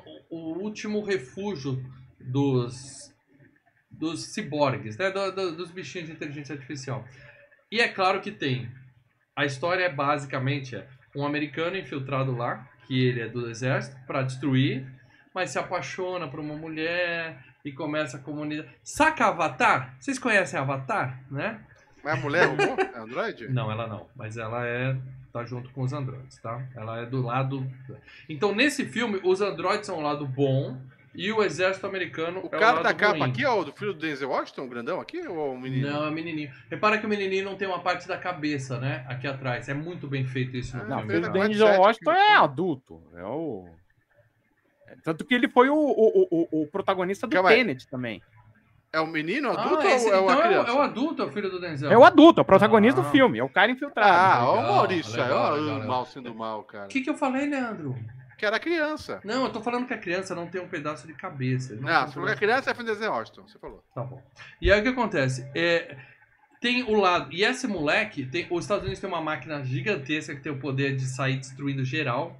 último 0.60 1.03
refúgio 1.03 1.84
dos, 2.20 3.12
dos 3.89 4.34
ciborgues, 4.34 4.98
né? 4.98 5.10
Do- 5.10 5.32
do- 5.32 5.55
dos 5.55 5.72
bichinhos 5.72 6.08
de 6.08 6.13
inteligência 6.13 6.53
artificial. 6.53 7.03
E 7.72 7.79
é 7.82 7.88
claro 7.88 8.22
que 8.22 8.32
tem. 8.32 8.70
A 9.36 9.44
história 9.46 9.84
é 9.86 9.89
basicamente 9.89 10.75
é, 10.75 10.88
um 11.15 11.25
americano 11.25 11.75
infiltrado 11.77 12.32
lá, 12.36 12.67
que 12.88 13.03
ele 13.08 13.22
é 13.22 13.27
do 13.27 13.50
exército, 13.50 13.98
para 14.05 14.22
destruir, 14.22 14.86
mas 15.34 15.50
se 15.50 15.58
apaixona 15.60 16.27
por 16.27 16.39
uma 16.39 16.55
mulher 16.55 17.44
e 17.65 17.72
começa 17.72 18.17
a 18.17 18.19
comunidade. 18.19 18.69
Saca 18.84 19.25
Avatar? 19.25 19.95
Vocês 20.00 20.17
conhecem 20.19 20.57
Avatar, 20.60 21.19
né? 21.29 21.60
Mas 22.03 22.13
a 22.13 22.17
mulher 22.22 22.45
roubou? 22.48 22.77
É 22.79 23.00
Android? 23.00 23.48
Não, 23.51 23.72
ela 23.72 23.88
não, 23.88 24.07
mas 24.15 24.38
ela 24.38 24.65
é 24.65 24.95
tá 25.34 25.43
junto 25.43 25.69
com 25.72 25.81
os 25.81 25.91
androides, 25.91 26.38
tá? 26.38 26.63
Ela 26.75 27.00
é 27.01 27.05
do 27.05 27.22
lado 27.22 27.67
Então, 28.29 28.55
nesse 28.55 28.86
filme, 28.86 29.19
os 29.24 29.41
androides 29.41 29.86
são 29.88 29.98
o 29.98 30.01
lado 30.01 30.25
bom 30.25 30.79
e 31.13 31.31
o 31.31 31.43
exército 31.43 31.86
americano 31.88 32.39
O 32.41 32.43
é 32.43 32.45
o 32.45 32.50
cara 32.50 32.74
lado 32.74 32.84
da 32.84 32.93
capa 32.93 33.17
ruim. 33.17 33.29
aqui 33.31 33.43
é 33.43 33.50
o 33.50 33.63
do 33.63 33.74
filho 33.74 33.93
do 33.93 34.00
Denzel 34.00 34.29
Washington, 34.29 34.62
o 34.63 34.69
grandão 34.69 35.01
aqui, 35.01 35.27
ou 35.27 35.53
o 35.53 35.60
menino? 35.60 35.89
Não, 35.89 36.05
é 36.05 36.10
o 36.10 36.12
menininho. 36.12 36.51
Repara 36.69 36.98
que 37.00 37.05
o 37.05 37.10
menininho 37.10 37.43
não 37.43 37.55
tem 37.55 37.67
uma 37.67 37.79
parte 37.79 38.07
da 38.07 38.17
cabeça, 38.17 38.79
né? 38.79 39.03
Aqui 39.10 39.27
atrás. 39.27 39.67
É 39.67 39.74
muito 39.74 40.07
bem 40.07 40.25
feito 40.25 40.55
isso 40.55 40.77
no 40.77 40.84
Ah, 40.84 40.88
Não, 40.88 40.98
o 40.98 41.00
filme. 41.01 41.13
filho 41.15 41.31
do. 41.34 41.39
Denzel 41.39 41.67
Sete 41.67 41.79
Washington 41.79 42.12
é 42.12 42.36
adulto. 42.36 43.01
É 43.15 43.24
o. 43.24 43.65
é, 45.05 45.12
Tanto 45.12 45.24
que 45.25 45.33
ele 45.33 45.47
foi 45.47 45.69
o, 45.69 45.75
o, 45.75 46.27
o, 46.31 46.62
o 46.63 46.67
protagonista 46.67 47.27
do 47.27 47.33
Calma. 47.33 47.50
Tenet 47.50 47.88
também. 47.88 48.21
É 48.91 49.00
o 49.00 49.07
menino, 49.07 49.50
Ah, 49.51 49.62
adulto 49.62 49.85
esse- 49.88 50.07
ou 50.09 50.13
é 50.13 50.19
então 50.21 50.31
é, 50.31 50.35
o- 50.38 50.47
criança? 50.47 50.69
é 50.69 50.74
o 50.74 50.81
adulto, 50.81 51.21
é 51.21 51.25
o 51.25 51.31
filho 51.31 51.50
do 51.51 51.59
Denzel. 51.59 51.91
É 51.91 51.97
o 51.97 52.03
adulto, 52.05 52.39
é 52.39 52.43
o 52.43 52.45
protagonista 52.45 53.01
Ah. 53.01 53.03
do 53.03 53.09
filme. 53.12 53.39
É 53.39 53.43
o 53.43 53.50
cara 53.50 53.71
infiltrado. 53.71 54.09
Ah, 54.09 54.45
ó 54.50 54.53
o 54.53 54.55
Legal, 54.57 54.74
Maurício, 54.74 55.21
legal, 55.21 55.53
o 55.53 55.55
legal. 55.62 55.88
mal 55.88 56.05
sendo 56.05 56.33
mal, 56.33 56.63
cara. 56.63 56.85
O 56.85 56.88
que, 56.88 57.01
que 57.01 57.09
eu 57.09 57.15
falei, 57.15 57.45
Leandro? 57.50 57.95
Que 58.38 58.45
era 58.45 58.57
criança. 58.59 59.19
Não, 59.24 59.43
eu 59.45 59.50
tô 59.51 59.62
falando 59.62 59.85
que 59.85 59.93
a 59.93 59.97
criança 59.97 60.33
não 60.35 60.47
tem 60.47 60.62
um 60.62 60.67
pedaço 60.67 61.05
de 61.07 61.13
cabeça. 61.13 61.75
Não, 61.75 62.03
um 62.03 62.07
você 62.07 62.13
falou 62.13 62.27
que 62.27 62.33
a 62.33 62.38
criança 62.38 62.71
é 62.71 62.74
filho 62.74 62.85
do 62.88 62.93
Denzel 62.93 63.12
Washington, 63.12 63.47
você 63.47 63.59
falou. 63.59 63.83
Tá 63.93 64.01
bom. 64.01 64.21
E 64.62 64.71
aí 64.71 64.79
o 64.79 64.83
que 64.83 64.89
acontece? 64.89 65.50
É, 65.53 65.97
tem 66.62 66.83
o 66.83 66.95
lado. 66.95 67.33
E 67.33 67.43
esse 67.43 67.67
moleque, 67.67 68.25
tem, 68.25 68.47
os 68.50 68.63
Estados 68.63 68.83
Unidos 68.83 69.00
tem 69.01 69.09
uma 69.09 69.21
máquina 69.21 69.63
gigantesca 69.63 70.33
que 70.35 70.41
tem 70.41 70.51
o 70.53 70.59
poder 70.59 70.95
de 70.95 71.05
sair 71.05 71.38
destruindo 71.38 71.83
geral. 71.83 72.38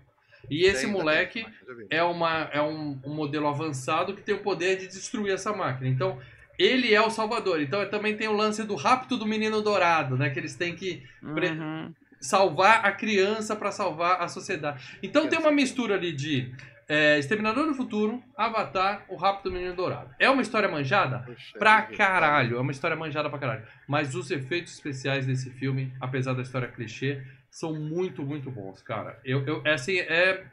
E 0.50 0.66
esse 0.66 0.86
moleque 0.88 1.44
tem, 1.44 1.88
é, 1.90 2.04
uma, 2.04 2.50
é 2.52 2.62
um, 2.62 3.00
um 3.06 3.14
modelo 3.14 3.48
avançado 3.48 4.14
que 4.16 4.22
tem 4.22 4.36
o 4.36 4.40
poder 4.44 4.78
de 4.78 4.88
destruir 4.88 5.34
essa 5.34 5.52
máquina. 5.54 5.88
Então, 5.88 6.20
ele 6.58 6.94
é 6.94 7.02
o 7.02 7.10
salvador. 7.10 7.62
Então 7.62 7.86
também 7.90 8.16
tem 8.16 8.28
o 8.28 8.34
lance 8.34 8.64
do 8.64 8.75
rapto 8.75 9.18
do 9.18 9.25
menino 9.25 9.62
dourado, 9.62 10.16
né? 10.18 10.30
Que 10.30 10.40
eles 10.40 10.56
têm 10.56 10.75
que 10.75 11.04
pre- 11.34 11.50
Uhum. 11.50 11.94
salvar 12.20 12.86
a 12.86 12.92
criança 12.92 13.56
para 13.56 13.72
salvar 13.72 14.22
a 14.22 14.28
sociedade. 14.28 14.98
Então 15.04 15.28
tem 15.28 15.38
uma 15.38 15.52
mistura 15.52 15.96
ali 15.96 16.14
de 16.14 16.52
é, 16.88 17.18
Exterminador 17.18 17.66
do 17.66 17.74
Futuro, 17.74 18.22
Avatar, 18.38 19.04
o 19.10 19.16
rapto 19.16 19.50
do 19.50 19.52
menino 19.56 19.74
dourado. 19.75 20.12
É 20.20 20.30
uma 20.30 20.42
história 20.42 20.70
manjada? 20.70 21.20
Poxa 21.25 21.58
Pra 21.58 21.82
caralho, 21.82 22.58
é 22.58 22.62
uma 22.62 22.72
história 22.72 22.96
manjada 22.96 23.28
pra 23.30 23.40
caralho. 23.40 23.64
Mas 23.88 24.14
os 24.16 24.30
efeitos 24.32 24.74
especiais 24.75 25.25
desse 25.25 25.50
filme, 25.50 25.92
apesar 26.00 26.34
da 26.34 26.44
história 26.44 26.68
clichê, 26.68 27.22
são 27.55 27.74
muito, 27.74 28.21
muito 28.21 28.51
bons, 28.51 28.81
cara. 28.81 29.17
Eu, 29.24 29.45
eu, 29.47 29.62
é 29.63 29.75
assim, 29.75 29.97
é 29.97 30.43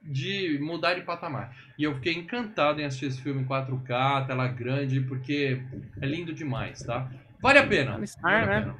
de 0.00 0.60
mudar 0.62 0.94
de 0.94 1.00
patamar. 1.00 1.52
E 1.76 1.82
eu 1.82 1.92
fiquei 1.96 2.12
encantado 2.12 2.80
em 2.80 2.84
assistir 2.84 3.06
esse 3.06 3.20
filme 3.20 3.42
em 3.42 3.44
4K, 3.44 4.28
tela 4.28 4.46
grande, 4.46 5.00
porque 5.00 5.60
é 6.00 6.06
lindo 6.06 6.32
demais, 6.32 6.84
tá? 6.84 7.10
Vale 7.42 7.58
a 7.58 7.66
pena. 7.66 7.92
Tá 7.94 7.98
no 7.98 8.06
Star, 8.06 8.22
vale 8.22 8.44
a 8.44 8.46
né? 8.46 8.74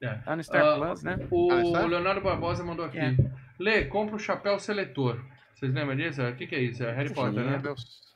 pena. 0.00 0.22
Tá 0.24 0.36
no 0.36 0.42
Star 0.42 0.64
Ah, 0.64 0.76
Plus, 0.76 1.02
né? 1.02 1.18
O 1.30 1.52
Ah, 1.52 1.62
está? 1.62 1.86
Leonardo 1.86 2.22
Barbosa 2.22 2.64
mandou 2.64 2.86
aqui. 2.86 2.98
É. 2.98 3.14
Lê, 3.58 3.84
compra 3.84 4.16
o 4.16 4.18
chapéu 4.18 4.58
seletor. 4.58 5.22
Vocês 5.54 5.74
lembram 5.74 5.96
disso? 5.96 6.22
O 6.22 6.34
que, 6.34 6.46
que 6.46 6.54
é 6.54 6.62
isso? 6.62 6.82
É 6.82 6.92
Harry 6.92 7.12
Potter, 7.12 7.44
né? 7.44 7.60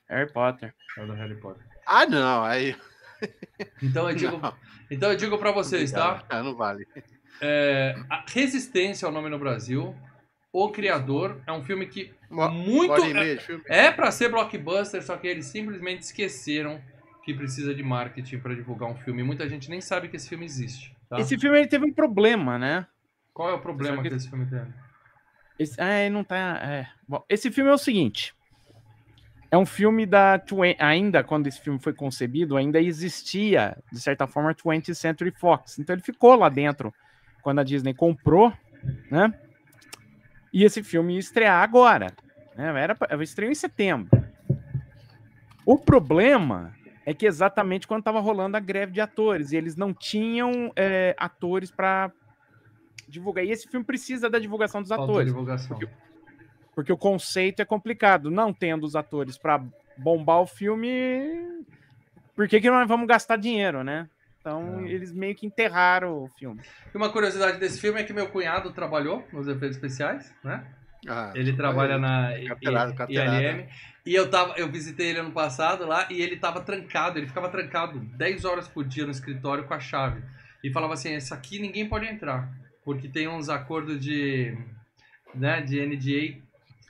Harry 0.08 0.32
Potter. 0.32 0.74
É 0.96 1.04
do 1.06 1.12
Harry 1.12 1.36
Potter. 1.38 1.62
Ah, 1.86 2.06
não, 2.06 2.42
aí. 2.44 2.74
Então 3.82 4.08
eu 4.08 4.16
digo, 4.16 4.38
Não. 4.40 4.54
então 4.90 5.10
eu 5.10 5.16
digo 5.18 5.36
pra 5.36 5.52
vocês, 5.52 5.92
tá? 5.92 6.24
Ah, 6.30 6.42
não 6.42 6.56
vale. 6.56 6.88
É, 7.40 7.94
a 8.08 8.24
Resistência 8.26 9.06
é 9.06 9.08
o 9.08 9.12
nome 9.12 9.28
no 9.28 9.38
Brasil. 9.38 9.94
O 10.52 10.68
Criador 10.70 11.40
é 11.46 11.52
um 11.52 11.62
filme 11.62 11.86
que 11.86 12.12
Uma, 12.30 12.48
muito 12.50 12.92
uma 13.02 13.36
filme. 13.38 13.62
é 13.68 13.90
pra 13.90 14.10
ser 14.10 14.28
blockbuster, 14.30 15.02
só 15.02 15.16
que 15.16 15.26
eles 15.28 15.46
simplesmente 15.46 16.02
esqueceram 16.02 16.80
que 17.24 17.32
precisa 17.34 17.74
de 17.74 17.82
marketing 17.82 18.38
pra 18.40 18.54
divulgar 18.54 18.88
um 18.90 18.96
filme. 18.96 19.22
Muita 19.22 19.48
gente 19.48 19.70
nem 19.70 19.80
sabe 19.80 20.08
que 20.08 20.16
esse 20.16 20.28
filme 20.28 20.44
existe. 20.44 20.94
tá? 21.08 21.20
Esse 21.20 21.38
filme 21.38 21.58
ele 21.58 21.68
teve 21.68 21.84
um 21.84 21.92
problema, 21.92 22.58
né? 22.58 22.86
Qual 23.32 23.48
é 23.50 23.54
o 23.54 23.60
problema 23.60 24.02
que- 24.02 24.08
que 24.08 24.14
esse 24.16 24.28
filme 24.28 24.46
tem? 24.46 24.62
Esse, 25.58 25.80
ele 25.80 26.10
não 26.10 26.24
tá. 26.24 26.58
É. 26.62 26.86
Bom, 27.06 27.22
esse 27.28 27.50
filme 27.50 27.70
é 27.70 27.74
o 27.74 27.78
seguinte. 27.78 28.34
É 29.52 29.58
um 29.58 29.66
filme 29.66 30.06
da. 30.06 30.38
Twen- 30.38 30.76
Ainda 30.78 31.22
quando 31.22 31.46
esse 31.46 31.60
filme 31.60 31.78
foi 31.80 31.92
concebido, 31.92 32.56
ainda 32.56 32.80
existia, 32.80 33.76
de 33.92 34.00
certa 34.00 34.26
forma, 34.26 34.54
20th 34.54 34.94
Century 34.94 35.30
Fox. 35.32 35.78
Então 35.78 35.94
ele 35.94 36.02
ficou 36.02 36.34
lá 36.36 36.48
dentro 36.48 36.92
quando 37.42 37.60
a 37.60 37.64
Disney 37.64 37.94
comprou, 37.94 38.52
né? 39.10 39.32
E 40.52 40.64
esse 40.64 40.82
filme 40.82 41.14
ia 41.14 41.20
estrear 41.20 41.62
agora. 41.62 42.08
Né? 42.56 42.82
Era, 42.82 42.94
pra- 42.94 43.22
estreou 43.22 43.50
em 43.50 43.54
setembro. 43.54 44.10
O 45.64 45.78
problema 45.78 46.74
é 47.06 47.14
que 47.14 47.26
exatamente 47.26 47.86
quando 47.86 48.00
estava 48.00 48.20
rolando 48.20 48.56
a 48.56 48.60
greve 48.60 48.92
de 48.92 49.00
atores, 49.00 49.52
e 49.52 49.56
eles 49.56 49.76
não 49.76 49.94
tinham 49.94 50.72
é, 50.76 51.14
atores 51.18 51.70
para 51.70 52.10
divulgar. 53.08 53.44
E 53.44 53.50
esse 53.50 53.68
filme 53.68 53.84
precisa 53.84 54.28
da 54.28 54.38
divulgação 54.38 54.80
dos 54.80 54.88
Falta 54.88 55.04
atores. 55.04 55.28
divulgação. 55.28 55.78
Porque 56.74 56.92
o 56.92 56.96
conceito 56.96 57.60
é 57.60 57.64
complicado. 57.64 58.30
Não 58.30 58.52
tendo 58.52 58.84
os 58.84 58.96
atores 58.96 59.36
para 59.36 59.62
bombar 59.96 60.40
o 60.40 60.46
filme, 60.46 61.64
por 62.34 62.48
que, 62.48 62.60
que 62.60 62.70
nós 62.70 62.88
vamos 62.88 63.06
gastar 63.06 63.36
dinheiro, 63.36 63.84
né? 63.84 64.08
Então, 64.40 64.80
É. 64.80 64.88
eles 64.90 65.12
meio 65.12 65.34
que 65.34 65.46
enterraram 65.46 66.24
o 66.24 66.28
filme. 66.38 66.60
E 66.92 66.96
uma 66.96 67.10
curiosidade 67.10 67.58
desse 67.58 67.80
filme 67.80 68.00
é 68.00 68.04
que 68.04 68.12
meu 68.12 68.28
cunhado 68.28 68.70
trabalhou 68.72 69.26
nos 69.32 69.46
efeitos 69.46 69.76
especiais, 69.76 70.34
né? 70.42 70.64
Ah, 71.08 71.32
Ele 71.34 71.52
trabalha 71.54 71.98
na 71.98 72.36
I- 72.38 72.46
Carteirada, 72.48 72.92
I- 72.92 72.96
carteirada. 72.96 73.42
ILM. 73.42 73.68
E 74.06 74.14
eu, 74.14 74.30
tava, 74.30 74.54
eu 74.56 74.70
visitei 74.70 75.08
ele 75.08 75.18
ano 75.20 75.30
passado 75.32 75.86
lá 75.86 76.06
e 76.10 76.20
ele 76.20 76.36
tava 76.36 76.60
trancado. 76.62 77.18
Ele 77.18 77.26
ficava 77.26 77.48
trancado 77.48 77.98
10 78.00 78.44
horas 78.44 78.66
por 78.68 78.84
dia 78.84 79.04
no 79.04 79.10
escritório 79.10 79.64
com 79.64 79.74
a 79.74 79.80
chave. 79.80 80.22
E 80.64 80.70
falava 80.72 80.94
assim: 80.94 81.12
Essa 81.14 81.34
aqui 81.34 81.58
ninguém 81.58 81.88
pode 81.88 82.06
entrar. 82.06 82.50
Porque 82.84 83.08
tem 83.08 83.28
uns 83.28 83.48
acordos 83.50 84.00
de, 84.00 84.56
né, 85.34 85.60
de 85.62 85.80
NDA 85.80 86.42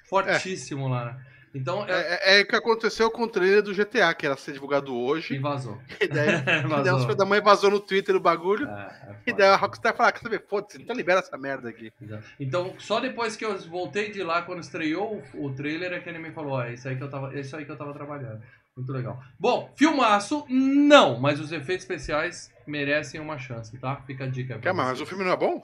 fortíssimo 0.09 0.89
lá. 0.89 1.17
Então, 1.55 1.85
é, 1.89 2.19
É, 2.37 2.39
é, 2.39 2.43
o 2.43 2.47
que 2.47 2.55
aconteceu 2.55 3.11
com 3.11 3.25
o 3.25 3.29
trailer 3.29 3.63
do 3.63 3.75
GTA, 3.75 4.15
que 4.15 4.25
era 4.25 4.37
ser 4.37 4.53
divulgado 4.53 4.93
e 4.93 4.95
hoje. 4.95 5.39
vazou. 5.39 5.81
E 6.01 6.07
daí, 6.07 6.29
e 6.41 6.45
daí 6.45 6.65
os 6.65 6.71
vazou. 6.71 7.01
filhos 7.01 7.17
da 7.17 7.25
mãe 7.25 7.41
vazou 7.41 7.71
no 7.71 7.81
Twitter 7.81 8.15
o 8.15 8.21
bagulho. 8.21 8.69
É, 8.69 8.73
é 8.73 9.17
E 9.27 9.33
daí 9.33 9.49
a 9.49 9.57
Rockstar 9.57 9.95
falou: 9.95 10.09
ah, 10.09 10.13
quer 10.13 10.21
saber? 10.21 10.45
Foda-se, 10.49 10.81
então 10.81 10.95
libera 10.95 11.21
essa 11.21 11.37
merda 11.37 11.69
aqui. 11.69 11.93
Então, 12.39 12.75
só 12.79 13.01
depois 13.01 13.37
que 13.37 13.45
eu 13.45 13.59
voltei 13.69 14.11
de 14.11 14.23
lá, 14.23 14.43
quando 14.43 14.61
estreou 14.61 15.23
o, 15.35 15.51
trailer, 15.53 15.93
é 15.93 16.01
que 16.01 16.09
ele 16.09 16.19
me 16.19 16.31
falou, 16.33 16.53
ó, 16.53 16.63
é 16.63 16.75
isso 16.75 16.89
aí 16.89 16.97
que 16.97 17.03
eu 17.03 17.11
tava, 17.11 17.35
é 17.35 17.41
isso 17.41 17.57
aí 17.57 17.65
que 17.65 17.73
eu 17.73 17.77
tava 17.77 17.93
trabalhando. 17.93 18.41
Muito 18.77 18.93
legal. 18.93 19.21
Bom, 19.39 19.73
filmaço, 19.77 20.47
não, 20.49 21.19
mas 21.19 21.41
os 21.41 21.53
efeitos 21.53 21.85
especiais 21.85 22.51
merecem 22.67 23.21
uma 23.21 23.37
chance, 23.37 23.77
tá? 23.79 23.97
Fica 24.07 24.25
a 24.25 24.27
dica. 24.29 24.59
Calma, 24.59 24.85
mas 24.85 25.01
o 25.01 25.07
filme 25.07 25.25
não 25.25 25.33
é 25.33 25.37
bom? 25.37 25.61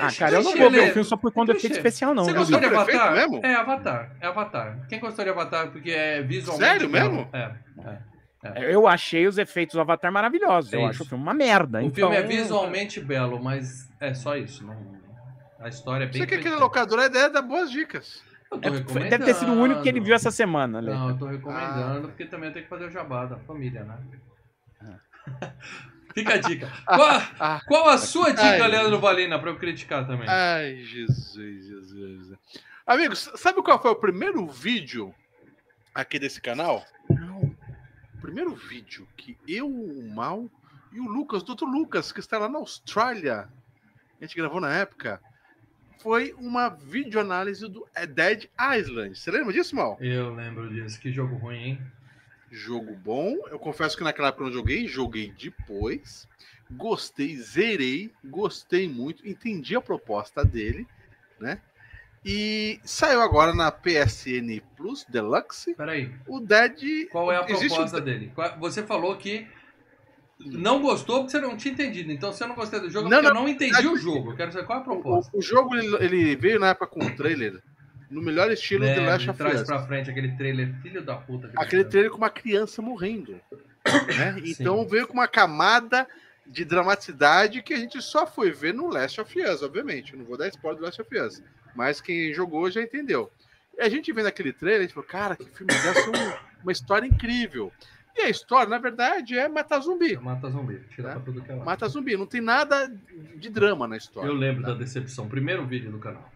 Ah, 0.00 0.08
cara, 0.16 0.36
eu 0.36 0.42
não 0.42 0.56
vou 0.56 0.70
ver 0.70 0.82
né? 0.82 0.88
o 0.88 0.92
filme 0.92 1.04
só 1.04 1.16
por 1.16 1.32
conta 1.32 1.52
do 1.52 1.58
efeito 1.58 1.76
especial, 1.76 2.14
não. 2.14 2.24
Você 2.24 2.32
viu, 2.32 2.40
gostou 2.40 2.60
de 2.60 2.66
Avatar? 2.66 3.12
mesmo? 3.14 3.40
É 3.44 3.54
Avatar, 3.54 4.16
é 4.20 4.26
Avatar. 4.26 4.86
Quem 4.88 5.00
gostou 5.00 5.24
de 5.24 5.30
Avatar 5.30 5.70
porque 5.70 5.90
é 5.90 6.22
visualmente... 6.22 6.68
Sério 6.68 6.88
mesmo? 6.88 7.28
É, 7.32 7.54
é. 7.78 7.98
Vitor? 8.42 8.62
Eu 8.70 8.86
achei 8.86 9.26
os 9.26 9.38
efeitos 9.38 9.74
do 9.74 9.80
Avatar 9.80 10.12
maravilhosos. 10.12 10.72
Eu 10.72 10.80
É 10.80 10.84
acho 10.84 10.94
isso. 10.94 11.02
o 11.04 11.06
filme 11.06 11.22
uma 11.22 11.34
merda. 11.34 11.78
O 11.78 11.82
então... 11.82 12.10
filme 12.10 12.16
é 12.16 12.22
visualmente 12.22 13.00
belo, 13.00 13.42
mas 13.42 13.88
é 14.00 14.14
só 14.14 14.36
isso. 14.36 14.64
Não... 14.64 14.76
A 15.60 15.68
história 15.68 16.04
é 16.04 16.06
bem... 16.06 16.20
Você 16.20 16.26
que 16.26 16.34
é 16.34 16.38
aquele 16.38 16.56
locador, 16.56 17.00
a 17.00 17.06
ideia 17.06 17.28
dá 17.28 17.42
boas 17.42 17.70
dicas. 17.70 18.22
Eu 18.50 18.60
tô 18.60 18.98
É, 18.98 19.08
deve 19.08 19.24
ter 19.24 19.34
sido 19.34 19.52
o 19.52 19.60
único 19.60 19.82
que 19.82 19.88
ele 19.88 20.00
viu 20.00 20.14
essa 20.14 20.30
semana, 20.30 20.80
Lê. 20.80 20.92
Não, 20.92 21.10
eu 21.10 21.18
tô 21.18 21.26
recomendando, 21.26 22.08
porque 22.08 22.24
também 22.26 22.48
eu 22.48 22.52
tenho 22.52 22.64
que 22.64 22.70
fazer 22.70 22.86
o 22.86 22.90
jabá 22.90 23.26
da 23.26 23.38
família, 23.38 23.84
né? 23.84 23.98
Fica 26.14 26.34
a 26.34 26.38
dica. 26.38 26.70
Qual, 26.86 27.22
Ah. 27.38 27.60
qual 27.66 27.88
a 27.88 27.98
sua 27.98 28.30
dica, 28.30 28.42
Ai. 28.64 28.68
Leandro 28.68 28.98
Valina, 28.98 29.38
pra 29.38 29.50
eu 29.50 29.56
criticar 29.58 30.06
também? 30.06 30.28
Ai, 30.28 30.76
Jesus, 30.84 31.34
Jesus. 31.66 32.38
Amigos, 32.86 33.30
sabe 33.36 33.62
qual 33.62 33.80
foi 33.80 33.90
o 33.90 33.96
primeiro 33.96 34.46
vídeo 34.48 35.14
aqui 35.94 36.18
desse 36.18 36.40
canal? 36.40 36.84
Não. 37.10 37.54
O 38.14 38.20
primeiro 38.20 38.54
vídeo 38.54 39.06
que 39.16 39.36
eu, 39.46 39.68
o 39.68 40.10
Mal 40.14 40.50
e 40.92 40.98
o 41.00 41.04
Lucas, 41.06 41.42
o 41.42 41.54
Dr. 41.54 41.64
Lucas, 41.66 42.10
que 42.10 42.20
está 42.20 42.38
lá 42.38 42.48
na 42.48 42.58
Austrália, 42.58 43.48
a 44.20 44.24
gente 44.24 44.34
gravou 44.36 44.60
na 44.60 44.72
época, 44.74 45.20
foi 46.00 46.34
uma 46.38 46.68
videoanálise 46.70 47.68
do 47.68 47.86
Dead 48.14 48.46
Island. 48.78 49.18
Você 49.18 49.30
lembra 49.30 49.52
disso, 49.52 49.76
Mal? 49.76 49.98
Eu 50.00 50.32
lembro 50.34 50.68
disso. 50.70 50.98
Que 50.98 51.12
jogo 51.12 51.36
ruim, 51.36 51.56
hein? 51.62 51.82
Jogo 52.50 52.94
bom. 52.94 53.34
Eu 53.50 53.58
confesso 53.58 53.96
que 53.96 54.02
naquela 54.04 54.28
época 54.28 54.44
eu 54.44 54.46
não 54.48 54.52
joguei, 54.54 54.86
joguei 54.86 55.32
depois. 55.38 56.26
Gostei, 56.70 57.36
zerei, 57.36 58.10
gostei 58.24 58.88
muito, 58.88 59.26
entendi 59.26 59.74
a 59.74 59.80
proposta 59.80 60.44
dele, 60.44 60.86
né? 61.40 61.60
E 62.24 62.78
saiu 62.84 63.22
agora 63.22 63.54
na 63.54 63.70
PSN 63.72 64.60
Plus 64.76 65.04
Deluxe 65.08 65.74
Peraí. 65.74 66.12
o 66.26 66.40
Dead. 66.40 67.08
Qual 67.10 67.32
é 67.32 67.36
a 67.36 67.44
proposta 67.44 67.98
um- 67.98 68.00
dele? 68.00 68.32
Você 68.60 68.82
falou 68.82 69.16
que 69.16 69.46
não 70.40 70.82
gostou 70.82 71.18
porque 71.20 71.30
você 71.32 71.40
não 71.40 71.56
tinha 71.56 71.72
entendido. 71.72 72.12
Então, 72.12 72.32
se 72.32 72.42
eu 72.44 72.48
não 72.48 72.54
gostei 72.54 72.80
do 72.80 72.90
jogo, 72.90 73.06
é 73.06 73.10
Não, 73.10 73.22
não, 73.22 73.28
eu 73.30 73.34
não 73.34 73.48
entendi 73.48 73.86
o 73.86 73.96
jogo. 73.96 74.32
Eu 74.32 74.36
quero 74.36 74.52
saber 74.52 74.66
qual 74.66 74.78
é 74.78 74.80
a 74.80 74.82
O, 74.82 74.84
proposta. 74.84 75.36
o 75.36 75.40
jogo 75.40 75.74
ele, 75.74 75.96
ele 76.04 76.36
veio 76.36 76.60
na 76.60 76.68
época 76.68 76.86
com 76.88 77.00
o 77.04 77.16
trailer 77.16 77.62
no 78.10 78.22
melhor 78.22 78.50
estilo 78.50 78.84
É, 78.84 78.94
de 78.94 79.00
Last 79.00 79.30
of 79.30 79.42
Us. 79.42 79.62
pra 79.62 79.82
frente, 79.86 80.10
aquele 80.10 80.32
trailer 80.36 80.74
filho 80.82 81.02
da 81.02 81.16
puta. 81.16 81.48
que 81.48 81.58
Aquele 81.58 81.84
trailer 81.84 82.10
com 82.10 82.16
uma 82.18 82.30
criança 82.30 82.80
morrendo. 82.82 83.32
né? 84.16 84.36
Então 84.44 84.86
veio 84.86 85.06
com 85.06 85.14
uma 85.14 85.28
camada 85.28 86.06
de 86.46 86.64
dramaticidade 86.64 87.62
que 87.62 87.74
a 87.74 87.76
gente 87.76 88.00
só 88.00 88.26
foi 88.26 88.50
ver 88.50 88.72
no 88.72 88.88
Last 88.88 89.20
of 89.20 89.40
Us, 89.42 89.62
obviamente. 89.62 90.12
Eu 90.14 90.18
não 90.20 90.26
vou 90.26 90.36
dar 90.38 90.48
spoiler 90.48 90.78
do 90.80 90.84
Last 90.86 91.00
of 91.02 91.18
Us. 91.18 91.42
Mas 91.74 92.00
quem 92.00 92.32
jogou 92.32 92.70
já 92.70 92.80
entendeu. 92.82 93.30
E 93.76 93.82
a 93.82 93.88
gente 93.88 94.12
vendo 94.12 94.26
aquele 94.26 94.52
trailer, 94.52 94.80
a 94.80 94.82
gente 94.84 94.94
falou, 94.94 95.08
cara, 95.08 95.36
que 95.36 95.44
filme 95.50 95.72
ser 95.72 96.08
um- 96.08 96.62
uma 96.62 96.72
história 96.72 97.06
incrível. 97.06 97.70
E 98.16 98.22
a 98.22 98.28
história, 98.30 98.68
na 98.68 98.78
verdade, 98.78 99.38
é 99.38 99.46
matar 99.48 99.78
zumbi. 99.80 100.16
Mata 100.16 100.50
zumbi. 100.50 100.80
Tira 100.90 101.08
Tá. 101.10 101.14
pra 101.14 101.22
tudo 101.22 101.40
que 101.42 101.52
é 101.52 101.54
lá. 101.54 101.64
Mata 101.64 101.86
zumbi. 101.86 102.16
Não 102.16 102.26
tem 102.26 102.40
nada 102.40 102.90
de 103.36 103.48
drama 103.48 103.86
na 103.86 103.96
história. 103.96 104.26
Eu 104.28 104.34
lembro 104.34 104.62
tá? 104.62 104.70
da 104.70 104.74
decepção. 104.74 105.28
Primeiro 105.28 105.64
vídeo 105.66 105.92
do 105.92 105.98
canal. 106.00 106.28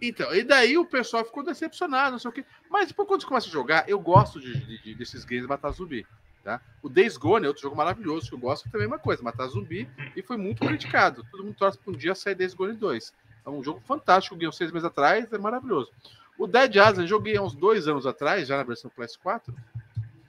Então, 0.00 0.32
e 0.34 0.44
daí 0.44 0.78
o 0.78 0.84
pessoal 0.86 1.24
ficou 1.24 1.42
decepcionado, 1.42 2.12
não 2.12 2.18
sei 2.18 2.28
o 2.30 2.32
quê. 2.32 2.44
Mas 2.70 2.88
depois, 2.88 3.08
quando 3.08 3.20
você 3.22 3.26
começa 3.26 3.48
a 3.48 3.50
jogar, 3.50 3.88
eu 3.88 3.98
gosto 3.98 4.40
de, 4.40 4.54
de- 4.64 4.82
de- 4.82 4.94
desses 4.94 5.24
games 5.24 5.46
matar 5.46 5.70
zumbi. 5.72 6.06
Tá? 6.44 6.60
O 6.82 6.88
Days 6.88 7.16
Gone 7.16 7.44
é 7.44 7.48
outro 7.48 7.62
jogo 7.62 7.76
maravilhoso 7.76 8.28
que 8.28 8.34
eu 8.34 8.38
gosto, 8.38 8.64
que 8.64 8.70
também 8.70 8.84
é 8.84 8.86
a 8.86 8.90
mesma 8.90 9.02
coisa, 9.02 9.22
matar 9.22 9.46
zumbi, 9.48 9.88
e 10.16 10.22
foi 10.22 10.36
muito 10.36 10.64
criticado. 10.64 11.26
Todo 11.30 11.42
mundo 11.44 11.56
torce 11.56 11.76
para 11.76 11.92
um 11.92 11.96
dia 11.96 12.14
sair 12.14 12.34
Days 12.36 12.54
Gone 12.54 12.74
2. 12.74 13.12
É 13.44 13.50
um 13.50 13.62
jogo 13.62 13.80
fantástico, 13.80 14.36
ganhei 14.36 14.48
uns 14.48 14.56
seis 14.56 14.70
meses 14.70 14.86
atrás, 14.86 15.30
é 15.32 15.38
maravilhoso. 15.38 15.90
O 16.38 16.46
Dead 16.46 16.70
Island 16.76 17.08
joguei 17.08 17.36
há 17.36 17.42
uns 17.42 17.54
dois 17.54 17.88
anos 17.88 18.06
atrás, 18.06 18.46
já 18.46 18.56
na 18.56 18.62
versão 18.62 18.90
PS4, 18.96 19.52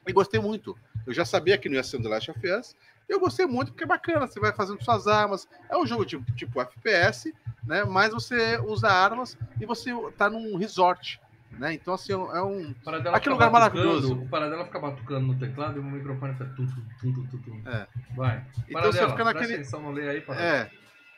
e 0.07 0.11
gostei 0.11 0.39
muito. 0.39 0.75
Eu 1.05 1.13
já 1.13 1.23
sabia 1.23 1.57
que 1.57 1.69
não 1.69 1.75
ia 1.75 1.83
ser 1.83 1.97
um 1.97 2.01
The 2.01 2.09
Last 2.09 2.31
of 2.31 2.39
Us, 2.51 2.75
eu 3.07 3.19
gostei 3.19 3.45
muito 3.45 3.71
porque 3.71 3.83
é 3.83 3.87
bacana, 3.87 4.27
você 4.27 4.39
vai 4.39 4.53
fazendo 4.53 4.83
suas 4.83 5.07
armas, 5.07 5.47
é 5.69 5.77
um 5.77 5.85
jogo 5.85 6.05
tipo, 6.05 6.23
tipo 6.33 6.59
FPS, 6.61 7.33
né? 7.63 7.83
Mas 7.83 8.11
você 8.13 8.57
usa 8.59 8.89
armas 8.89 9.37
e 9.59 9.65
você 9.65 9.91
tá 10.17 10.29
num 10.29 10.55
resort, 10.57 11.19
Né? 11.51 11.73
Então, 11.73 11.93
assim, 11.95 12.13
é 12.13 12.15
um- 12.15 12.73
é 12.85 13.09
Aquele 13.09 13.33
lugar 13.33 13.51
maravilhoso. 13.51 14.13
O 14.13 14.29
Paradela 14.29 14.63
fica 14.65 14.79
batucando 14.79 15.27
no 15.27 15.37
teclado 15.37 15.77
e 15.77 15.79
o 15.79 15.83
microfone 15.83 16.31
fica 16.33 16.45
tum, 16.55 16.65
tum, 17.01 17.11
tum, 17.27 17.37
tum. 17.39 17.61
É. 17.69 17.87
Vai. 18.15 18.45
Então 18.59 18.73
Paradela, 18.73 18.93
você 18.93 19.11
fica 19.11 19.23
naquele. 19.25 19.53
atenção 19.55 19.91
lei 19.91 20.07
aí, 20.07 20.21
Paradela. 20.21 20.55
É. 20.57 20.71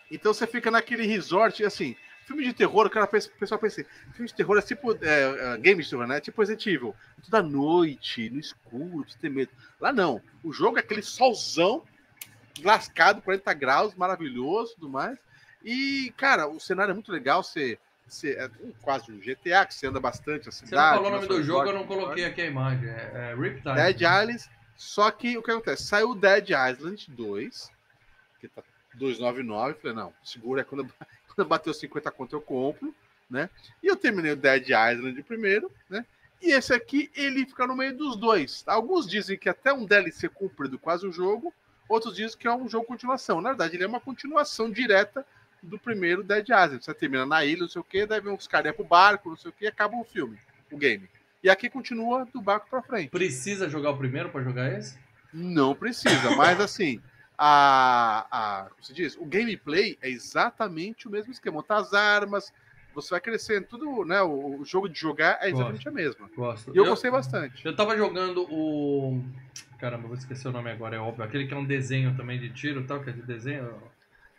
Então 0.10 0.34
você 0.34 0.48
fica 0.48 0.72
naquele 0.72 1.06
resort, 1.06 1.64
assim, 1.64 1.96
filme 2.26 2.44
de 2.44 2.54
terror, 2.54 2.88
o 2.88 2.90
cara 2.90 3.06
pensa, 3.06 3.30
o 3.30 3.38
pessoal 3.40 3.60
pensa 3.60 3.82
assim, 3.82 3.90
filme 4.14 4.28
de 4.30 4.34
terror 4.34 4.58
é 4.58 4.62
tipo 4.62 4.94
é, 4.94 5.54
é, 5.54 5.58
game 5.58 5.84
de 5.84 5.90
terror, 5.90 6.08
né? 6.08 6.20
Tipo 6.20 6.42
Resident 6.42 6.66
Evil. 6.66 6.96
Toda 7.24 7.44
noite, 7.44 8.30
no 8.32 8.40
escuro, 8.40 9.04
pra 9.04 9.12
você 9.12 9.20
ter 9.20 9.30
medo. 9.30 9.52
Lá 9.80 9.92
não. 9.94 10.22
O 10.44 10.52
jogo 10.52 10.78
é 10.78 10.80
aquele 10.80 11.04
solzão, 11.04 11.84
lascado, 12.64 13.22
40 13.22 13.54
graus, 13.54 13.94
maravilhoso 13.96 14.72
e 14.72 14.76
tudo 14.76 14.90
mais. 14.90 15.20
E, 15.64 16.14
cara, 16.18 16.48
o 16.48 16.60
cenário 16.60 16.92
é 16.92 16.94
muito 16.94 17.12
legal, 17.12 17.44
você. 17.44 17.78
você 18.08 18.32
é 18.32 18.50
quase 18.82 19.12
um 19.12 19.20
GTA, 19.20 19.66
que 19.66 19.74
você 19.74 19.88
anda 19.88 20.00
bastante 20.00 20.50
a 20.50 20.52
Você 20.52 20.66
cidade. 20.66 20.96
não 20.96 21.04
falou 21.04 21.12
o 21.12 21.16
nome 21.16 21.28
do 21.28 21.44
jogo, 21.44 21.70
eu 21.70 21.74
não 21.74 21.86
coloquei 21.86 22.26
aqui 22.26 22.42
a 22.42 22.46
imagem. 22.46 22.90
É, 22.90 23.32
é 23.32 23.36
Riptide. 23.36 23.76
Dead 23.76 24.02
Island. 24.02 24.50
Só 24.76 25.12
que 25.12 25.38
o 25.38 25.44
que 25.44 25.52
acontece? 25.52 25.84
Saiu 25.84 26.10
o 26.10 26.16
Dead 26.16 26.50
Island 26.50 27.10
2, 27.12 27.72
que 28.40 28.48
tá 28.48 28.64
299. 28.96 29.76
Falei, 29.76 29.96
não, 29.96 30.14
segura, 30.24 30.62
é 30.62 30.64
quando, 30.64 30.92
quando 31.36 31.48
bateu 31.48 31.74
50 31.74 32.10
conto 32.12 32.36
eu 32.36 32.42
compro, 32.42 32.94
né? 33.30 33.50
E 33.84 33.88
eu 33.88 33.96
terminei 33.96 34.32
o 34.32 34.36
Dead 34.36 34.70
Island 34.70 35.22
primeiro, 35.24 35.72
né? 35.90 36.06
E 36.42 36.52
esse 36.54 36.74
aqui, 36.74 37.12
ele 37.16 37.46
fica 37.46 37.68
no 37.68 37.76
meio 37.76 37.96
dos 37.96 38.16
dois. 38.16 38.64
Alguns 38.66 39.08
dizem 39.08 39.38
que 39.38 39.48
até 39.48 39.72
um 39.72 39.86
DLC 39.86 40.28
cumprido 40.28 40.80
quase 40.80 41.06
o 41.06 41.12
jogo, 41.12 41.54
outros 41.88 42.16
dizem 42.16 42.38
que 42.38 42.48
é 42.48 42.52
um 42.52 42.68
jogo 42.68 42.88
continuação. 42.88 43.40
Na 43.40 43.50
verdade, 43.50 43.76
ele 43.76 43.84
é 43.84 43.88
uma 43.88 44.00
continuação 44.00 44.72
direta 44.72 45.24
do 45.62 45.78
primeiro 45.78 46.24
Dead 46.24 46.48
Island. 46.50 46.84
Você 46.84 46.94
termina 46.94 47.26
na 47.26 47.46
ilha, 47.46 47.62
não 47.62 47.70
sei 47.70 47.82
o 47.82 47.84
quê, 47.84 48.06
daí 48.06 48.22
vem 48.22 48.34
uns 48.34 48.48
caras 48.48 48.76
pro 48.76 48.84
barco, 48.84 49.30
não 49.30 49.38
sei 49.38 49.50
o 49.50 49.54
quê, 49.54 49.66
e 49.66 49.68
acaba 49.68 49.96
o 49.96 50.04
filme, 50.04 50.38
o 50.72 50.78
game. 50.78 51.10
E 51.44 51.50
aqui 51.50 51.70
continua 51.70 52.26
do 52.26 52.42
barco 52.42 52.68
pra 52.70 52.82
frente. 52.82 53.10
Precisa 53.10 53.70
jogar 53.70 53.92
o 53.92 53.98
primeiro 53.98 54.30
pra 54.30 54.44
jogar 54.44 54.72
esse? 54.78 54.98
Não 55.34 55.74
precisa, 55.74 56.36
mas 56.36 56.60
assim, 56.60 57.02
a, 57.38 58.28
a 58.32 58.70
como 58.70 58.84
se 58.84 58.94
diz, 58.94 59.18
o 59.18 59.26
gameplay 59.26 59.98
é 60.02 60.10
exatamente 60.10 61.08
o 61.08 61.12
mesmo 61.12 61.32
esquema. 61.32 61.58
Montar 61.58 61.78
as 61.78 61.94
armas, 61.94 62.52
você 62.94 63.12
vai 63.12 63.22
crescendo, 63.22 63.66
tudo, 63.68 64.06
né? 64.06 64.22
O, 64.22 64.60
o 64.60 64.66
jogo 64.66 64.88
de 64.88 65.00
jogar 65.00 65.40
é 65.42 65.50
exatamente 65.50 65.88
a 65.88 65.92
mesma. 65.92 66.30
Gosto. 66.36 66.72
E 66.74 66.78
eu 66.78 66.86
gostei 66.86 67.10
bastante. 67.10 67.66
Eu 67.66 67.76
tava 67.76 67.98
jogando 67.98 68.46
o. 68.52 69.24
Caramba, 69.80 70.08
vou 70.08 70.18
esquecer 70.18 70.48
o 70.48 70.52
nome 70.52 70.70
agora, 70.70 70.96
é 70.96 71.00
óbvio. 71.00 71.24
Aquele 71.24 71.48
que 71.48 71.54
é 71.54 71.58
um 71.58 71.66
desenho 71.66 72.16
também 72.16 72.40
de 72.40 72.50
tiro 72.50 72.82
e 72.82 72.84
tal, 72.84 73.02
que 73.02 73.10
é 73.10 73.14
de 73.14 73.22
desenho. 73.24 73.74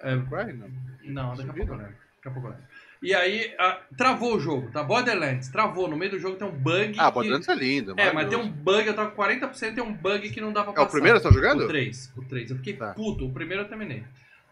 É, 0.02 0.16
Vai, 0.16 0.52
não. 0.52 0.68
não, 1.04 1.36
daqui 1.36 1.50
a 1.50 1.54
pouco 1.54 1.72
eu 1.72 1.76
lembro. 1.76 1.92
Daqui 2.16 2.28
a 2.28 2.30
pouco 2.30 2.48
eu 2.48 2.50
lembro. 2.52 2.66
E 3.02 3.12
aí, 3.14 3.52
a- 3.58 3.80
travou 3.96 4.36
o 4.36 4.40
jogo, 4.40 4.70
tá? 4.70 4.82
Borderlands, 4.82 5.48
travou. 5.48 5.88
No 5.88 5.96
meio 5.96 6.12
do 6.12 6.18
jogo 6.20 6.36
tem 6.36 6.46
um 6.46 6.52
bug. 6.52 6.94
Ah, 6.98 7.06
que- 7.08 7.14
Borderlands 7.14 7.48
é 7.48 7.54
lindo. 7.54 7.94
É, 7.96 8.12
mas 8.12 8.28
tem 8.28 8.38
um 8.38 8.48
bug, 8.48 8.86
eu 8.86 8.94
tava 8.94 9.10
com 9.10 9.16
40%, 9.16 9.74
tem 9.74 9.82
um 9.82 9.92
bug 9.92 10.30
que 10.30 10.40
não 10.40 10.52
dá 10.52 10.62
pra 10.62 10.72
É 10.72 10.74
passar. 10.76 10.88
o 10.88 10.90
primeiro 10.92 11.18
que 11.18 11.22
você 11.24 11.28
tá 11.28 11.34
jogando? 11.34 11.64
O 11.64 11.68
3, 11.68 12.12
o 12.16 12.22
3. 12.22 12.50
Eu 12.50 12.56
fiquei 12.58 12.74
Tá. 12.74 12.92
puto, 12.94 13.26
o 13.26 13.32
primeiro 13.32 13.64
eu 13.64 13.68
terminei. 13.68 14.04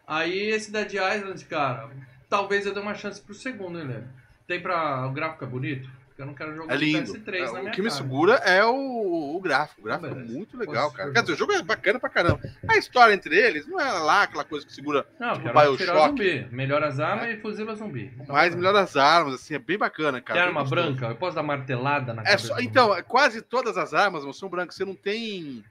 Aí 0.07 0.49
esse 0.51 0.73
Dead 0.73 0.93
Island, 0.95 1.45
cara, 1.45 1.89
talvez 2.29 2.67
eu 2.67 2.75
dê 2.75 2.81
uma 2.81 2.95
chance 2.95 3.21
pro 3.21 3.35
segundo, 3.35 3.79
hein, 3.79 3.87
Léo? 3.87 4.05
Tem 4.49 4.61
pra. 4.61 5.07
O 5.07 5.13
gráfico 5.13 5.45
é 5.45 5.47
bonito? 5.47 5.89
Porque 6.21 6.23
eu 6.23 6.27
não 6.27 6.35
quero 6.35 6.55
jogar 6.55 6.75
É 6.75 6.77
lindo. 6.77 7.13
PS3 7.15 7.35
É, 7.35 7.45
na 7.47 7.59
minha 7.61 7.71
o 7.71 7.75
que 7.75 7.83
me 7.83 7.91
segura 7.91 8.35
é 8.35 8.65
o, 8.65 9.37
o 9.37 9.41
gráfico. 9.41 9.81
O 9.81 9.85
gráfico 9.85 10.07
é 10.07 10.15
muito 10.15 10.57
legal, 10.57 10.91
cara. 10.93 11.13
Quer 11.13 11.21
dizer, 11.23 11.33
o 11.33 11.37
jogo 11.37 11.53
é 11.53 11.63
bacana 11.63 11.99
pra 11.99 12.11
caramba. 12.11 12.41
A 12.69 12.77
história 12.77 13.15
entre 13.15 13.37
eles 13.37 13.67
não 13.67 13.81
é 13.81 13.91
lá 13.91 14.23
aquela 14.25 14.45
coisa 14.45 14.67
que 14.67 14.73
segura 14.73 15.07
Não, 15.19 15.33
tipo 15.35 15.51
Bioshock. 15.51 16.09
zumbi. 16.09 16.49
Melhora 16.51 16.89
as 16.89 17.01
armas 17.01 17.31
e 17.31 17.37
fuzila 17.41 17.75
zumbi. 17.75 18.11
Tá 18.27 18.33
mais 18.33 18.51
bacana. 18.51 18.57
melhor 18.57 18.77
as 18.77 18.97
armas, 18.97 19.35
assim, 19.35 19.55
é 19.55 19.59
bem 19.59 19.79
bacana, 19.79 20.21
cara. 20.21 20.41
Tem 20.41 20.49
arma 20.49 20.65
branca? 20.65 21.07
Eu 21.07 21.17
posso 21.17 21.35
dar 21.37 21.43
martelada 21.43 22.13
na 22.13 22.23
É 22.23 22.27
cabeça 22.27 22.49
só, 22.49 22.61
então, 22.61 22.95
é 22.95 23.03
quase 23.03 23.41
todas 23.41 23.79
as 23.79 23.95
armas 23.95 24.37
são 24.37 24.49
brancas. 24.49 24.75
Você 24.77 24.85
não 24.85 24.95
tem. 24.95 25.65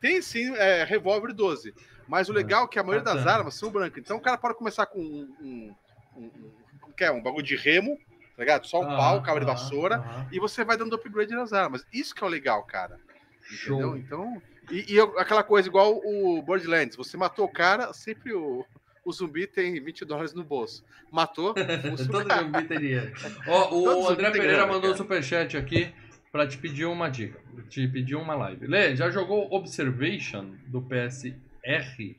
Tem 0.00 0.20
sim 0.20 0.52
é, 0.56 0.82
revólver 0.84 1.32
12. 1.32 1.72
Mas 2.08 2.28
o 2.28 2.32
legal 2.32 2.64
é 2.64 2.68
que 2.68 2.78
a 2.78 2.82
maioria 2.82 3.04
das 3.04 3.24
armas 3.24 3.54
são 3.54 3.70
brancas. 3.70 3.98
Então 4.02 4.16
o 4.16 4.20
cara 4.20 4.36
pode 4.36 4.56
começar 4.56 4.84
com 4.86 4.98
um. 5.00 5.28
um, 5.40 5.74
um, 6.16 6.22
um, 6.24 6.52
é, 6.98 7.10
um 7.10 7.22
bagulho 7.22 7.44
de 7.44 7.56
remo, 7.56 7.96
tá 8.36 8.42
ligado? 8.42 8.66
Só 8.66 8.80
um 8.80 8.84
Aham, 8.84 8.96
pau, 8.96 9.22
cabo 9.22 9.38
de 9.40 9.44
aham, 9.46 9.54
vassoura. 9.54 9.96
aham. 9.96 10.26
E 10.32 10.38
você 10.40 10.64
vai 10.64 10.76
dando 10.76 10.94
upgrade 10.94 11.32
nas 11.34 11.52
armas. 11.52 11.84
Isso 11.92 12.14
que 12.14 12.22
é 12.22 12.26
o 12.26 12.30
legal, 12.30 12.62
cara. 12.64 12.98
Show. 13.42 13.96
Entendeu? 13.96 13.96
Então. 13.98 14.42
E, 14.70 14.92
e 14.92 14.96
eu- 14.96 15.18
aquela 15.18 15.42
coisa 15.42 15.68
igual 15.68 16.00
o 16.04 16.40
Borderlands. 16.42 16.96
Você 16.96 17.16
matou 17.16 17.44
o 17.46 17.52
cara, 17.52 17.92
sempre 17.92 18.32
o. 18.32 18.64
O 19.04 19.12
zumbi 19.12 19.48
tem 19.48 19.82
20 19.82 20.04
dólares 20.04 20.32
no 20.32 20.44
bolso. 20.44 20.84
Matou, 21.10 21.50
o 21.98 22.06
Todo 22.06 22.24
cara. 22.24 22.42
zumbi 22.44 22.64
tem 22.68 22.78
dinheiro. 22.78 23.12
Ó, 23.48 23.64
Todo 23.64 23.98
o 23.98 24.02
zumbi 24.02 24.12
André 24.12 24.30
Pereira 24.30 24.52
grana, 24.58 24.66
mandou 24.66 24.78
um 24.90 24.92
cara. 24.92 24.96
superchat 24.96 25.56
aqui 25.56 25.92
pra 26.30 26.46
te 26.46 26.56
pedir 26.56 26.84
uma 26.86 27.08
dica. 27.10 27.40
Te 27.68 27.88
pedir 27.88 28.14
uma 28.14 28.34
live. 28.36 28.64
Lê, 28.68 28.94
já 28.94 29.10
jogou 29.10 29.52
Observation 29.52 30.54
do 30.68 30.80
PSR? 30.80 32.16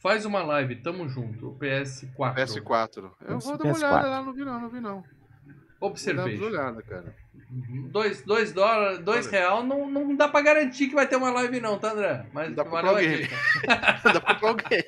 Faz 0.00 0.24
uma 0.24 0.42
live, 0.44 0.76
tamo 0.76 1.08
junto. 1.08 1.48
O 1.50 1.58
PS4. 1.58 2.34
PS4. 2.36 3.10
Eu 3.26 3.38
vou 3.40 3.58
dar 3.58 3.64
uma 3.64 3.74
PS4. 3.74 3.76
olhada 3.78 4.08
lá, 4.08 4.22
não 4.22 4.32
vi 4.32 4.44
não, 4.44 4.60
não 4.60 4.68
vi 4.68 4.80
não. 4.80 5.04
Vou 5.82 5.90
Observation. 5.90 6.44
olhada, 6.44 6.80
cara. 6.82 7.14
Uhum. 7.50 7.88
Dois, 7.90 8.22
dois 8.22 8.50
dólares, 8.50 8.98
dois 9.00 9.26
Olha. 9.26 9.38
real, 9.38 9.62
não, 9.62 9.90
não 9.90 10.16
dá 10.16 10.26
pra 10.26 10.40
garantir 10.40 10.86
que 10.88 10.94
vai 10.94 11.06
ter 11.06 11.16
uma 11.16 11.30
live 11.32 11.60
não, 11.60 11.78
tá, 11.78 11.92
André? 11.92 12.24
Mas 12.32 12.54
Dá 12.54 12.64
pra 12.64 12.80
valeu 12.80 12.90
a 12.92 12.94
comprar 12.94 13.10
alguém. 13.10 13.22
dica. 13.22 13.36
Dá 14.12 14.20
pra 14.20 14.34
comprar 14.36 14.48
alguém. 14.48 14.84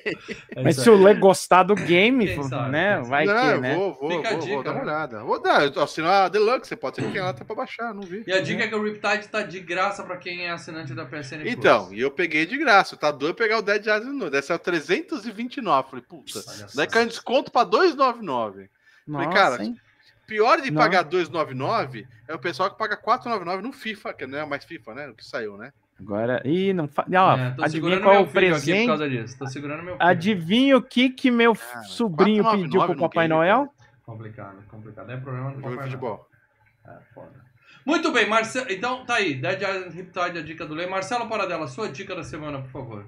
Mas 0.63 0.75
se 0.77 0.89
o 0.89 0.95
Lê 0.95 1.13
gostar 1.13 1.61
do 1.61 1.75
game, 1.75 2.43
sabe, 2.49 2.71
né? 2.71 3.01
Vai 3.01 3.25
não, 3.25 3.53
que, 3.55 3.59
né? 3.61 3.75
vou, 3.75 3.93
vou, 3.93 4.09
Fica 4.09 4.29
a 4.29 4.31
vou, 4.31 4.39
vou 4.39 4.47
dica, 4.47 4.63
dar 4.63 4.71
uma 4.71 4.77
né? 4.79 4.83
olhada. 4.91 5.23
Vou 5.23 5.39
dar, 5.39 5.75
eu 5.75 5.83
assino 5.83 6.07
a 6.07 6.27
Deluxe, 6.27 6.69
você 6.69 6.75
pode 6.75 6.95
ser 6.95 7.03
que 7.03 7.11
tem 7.11 7.21
lá 7.21 7.29
até 7.29 7.43
pra 7.43 7.55
baixar, 7.55 7.93
não 7.93 8.01
vi. 8.01 8.23
E 8.25 8.31
a 8.33 8.41
dica 8.41 8.63
é 8.63 8.67
que 8.67 8.73
o 8.75 8.83
Riptide 8.83 9.27
tá 9.27 9.43
de 9.43 9.59
graça 9.59 10.03
pra 10.03 10.17
quem 10.17 10.45
é 10.47 10.49
assinante 10.49 10.91
da 10.95 11.05
PSN 11.05 11.41
Plus. 11.41 11.53
Então, 11.53 11.93
e 11.93 11.99
eu 12.01 12.09
peguei 12.09 12.47
de 12.47 12.57
graça, 12.57 12.97
tá 12.97 13.11
doido 13.11 13.35
pegar 13.35 13.59
o 13.59 13.61
Dead 13.61 13.81
Island 13.85 14.17
no. 14.17 14.29
Dessa 14.31 14.53
é 14.53 14.55
o 14.55 14.59
329. 14.59 15.89
Falei, 15.89 16.05
puta, 16.07 16.41
daí 16.73 16.87
caiu 16.87 17.05
um 17.05 17.09
desconto 17.09 17.51
pra 17.51 17.63
299. 17.63 18.69
Nossa, 19.07 19.29
cara, 19.29 19.63
hein? 19.63 19.79
Pior 20.27 20.59
de 20.61 20.71
Não. 20.71 20.81
pagar 20.81 21.03
299 21.03 22.07
é 22.27 22.33
o 22.33 22.39
pessoal 22.39 22.69
que 22.71 22.77
paga 22.77 22.97
499 22.97 23.61
no 23.67 23.71
FIFA, 23.73 24.13
que 24.13 24.25
não 24.25 24.39
é 24.39 24.45
mais 24.45 24.63
FIFA, 24.65 24.93
né? 24.95 25.07
O 25.09 25.13
que 25.15 25.23
saiu, 25.25 25.57
né? 25.57 25.71
Agora. 25.99 26.41
Ih, 26.45 26.73
não 26.73 26.87
fa... 26.87 27.03
Ó, 27.07 27.37
É, 27.37 27.51
tô 27.51 27.63
adivinha 27.63 27.69
segurando 27.69 28.01
qual 28.01 28.13
é 28.15 28.17
meu 28.17 28.25
o 28.25 28.29
filho 28.29 28.47
aqui 28.47 28.49
por 28.55 28.65
presente? 28.65 28.87
causa 28.87 29.09
disso. 29.09 29.37
Tô 29.37 29.47
segurando 29.47 29.83
meu 29.83 29.93
filho. 29.97 30.07
Adivinha 30.07 30.77
o 30.77 30.81
que 30.81 31.09
que 31.09 31.31
meu 31.31 31.55
Cara, 31.55 31.83
sobrinho 31.83 32.43
499 32.43 32.63
pediu 32.63 32.85
pro 32.85 33.09
Papai 33.09 33.27
Noel? 33.27 33.73
Complicado, 34.03 34.57
complicado. 34.69 35.09
É 35.11 35.17
problema 35.17 35.49
do 35.51 35.55
Papai 35.61 35.75
Noel. 35.75 35.83
futebol. 35.87 36.27
É, 36.87 36.97
foda. 37.13 37.45
Muito 37.85 38.11
bem, 38.11 38.27
Marcelo. 38.27 38.65
Então, 38.71 39.05
tá 39.05 39.15
aí. 39.15 39.35
Dead 39.35 39.61
Island 39.61 39.95
Riptide, 39.95 40.39
a 40.39 40.41
dica 40.41 40.65
do 40.65 40.73
Lei. 40.73 40.87
Marcelo 40.87 41.29
Paradela, 41.29 41.67
sua 41.67 41.87
dica 41.87 42.15
da 42.15 42.23
semana, 42.23 42.59
por 42.61 42.69
favor. 42.71 43.05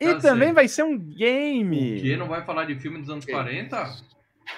E 0.00 0.14
também 0.16 0.52
vai 0.54 0.66
ser 0.66 0.82
um 0.82 0.94
O 0.94 0.98
game. 0.98 2.00
quê? 2.00 2.16
Não 2.16 2.26
vai 2.26 2.42
falar 2.44 2.64
de 2.64 2.74
filme 2.76 2.98
dos 2.98 3.10
anos 3.10 3.24
Que 3.26 3.32
40? 3.32 3.76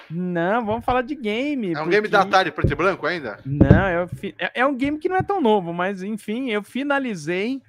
Não, 0.09 0.65
vamos 0.65 0.85
falar 0.85 1.01
de 1.01 1.15
game. 1.15 1.73
É 1.73 1.81
um 1.81 1.89
game 1.89 2.07
da 2.07 2.19
porque- 2.19 2.35
Atari 2.35 2.51
preto 2.51 2.71
e 2.71 2.75
branco 2.75 3.05
ainda? 3.05 3.39
Não, 3.45 3.89
eu 3.89 4.07
fi- 4.07 4.35
é, 4.37 4.61
é 4.61 4.65
um 4.65 4.75
game 4.75 4.97
que 4.99 5.09
não 5.09 5.15
é 5.15 5.23
tão 5.23 5.39
novo, 5.41 5.73
mas 5.73 6.03
enfim, 6.03 6.49
eu 6.51 6.61
finalizei 6.63 7.61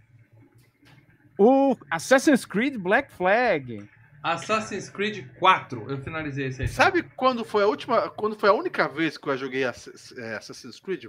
o 1.38 1.76
Assassin's 1.90 2.44
Creed 2.44 2.76
Black 2.76 3.12
Flag. 3.12 3.88
Assassin's 4.22 4.88
Creed 4.88 5.26
4. 5.38 5.90
Eu 5.90 5.98
finalizei 5.98 6.46
esse 6.46 6.62
aí. 6.62 6.68
Sabe 6.68 7.02
quando 7.14 7.44
foi 7.44 7.62
a 7.62 7.66
última, 7.66 8.08
quando 8.10 8.36
foi 8.38 8.48
a 8.48 8.54
única 8.54 8.88
vez 8.88 9.18
que 9.18 9.28
eu 9.28 9.36
joguei 9.36 9.64
é, 9.64 9.68
Assassin's 9.68 10.80
Creed? 10.80 11.06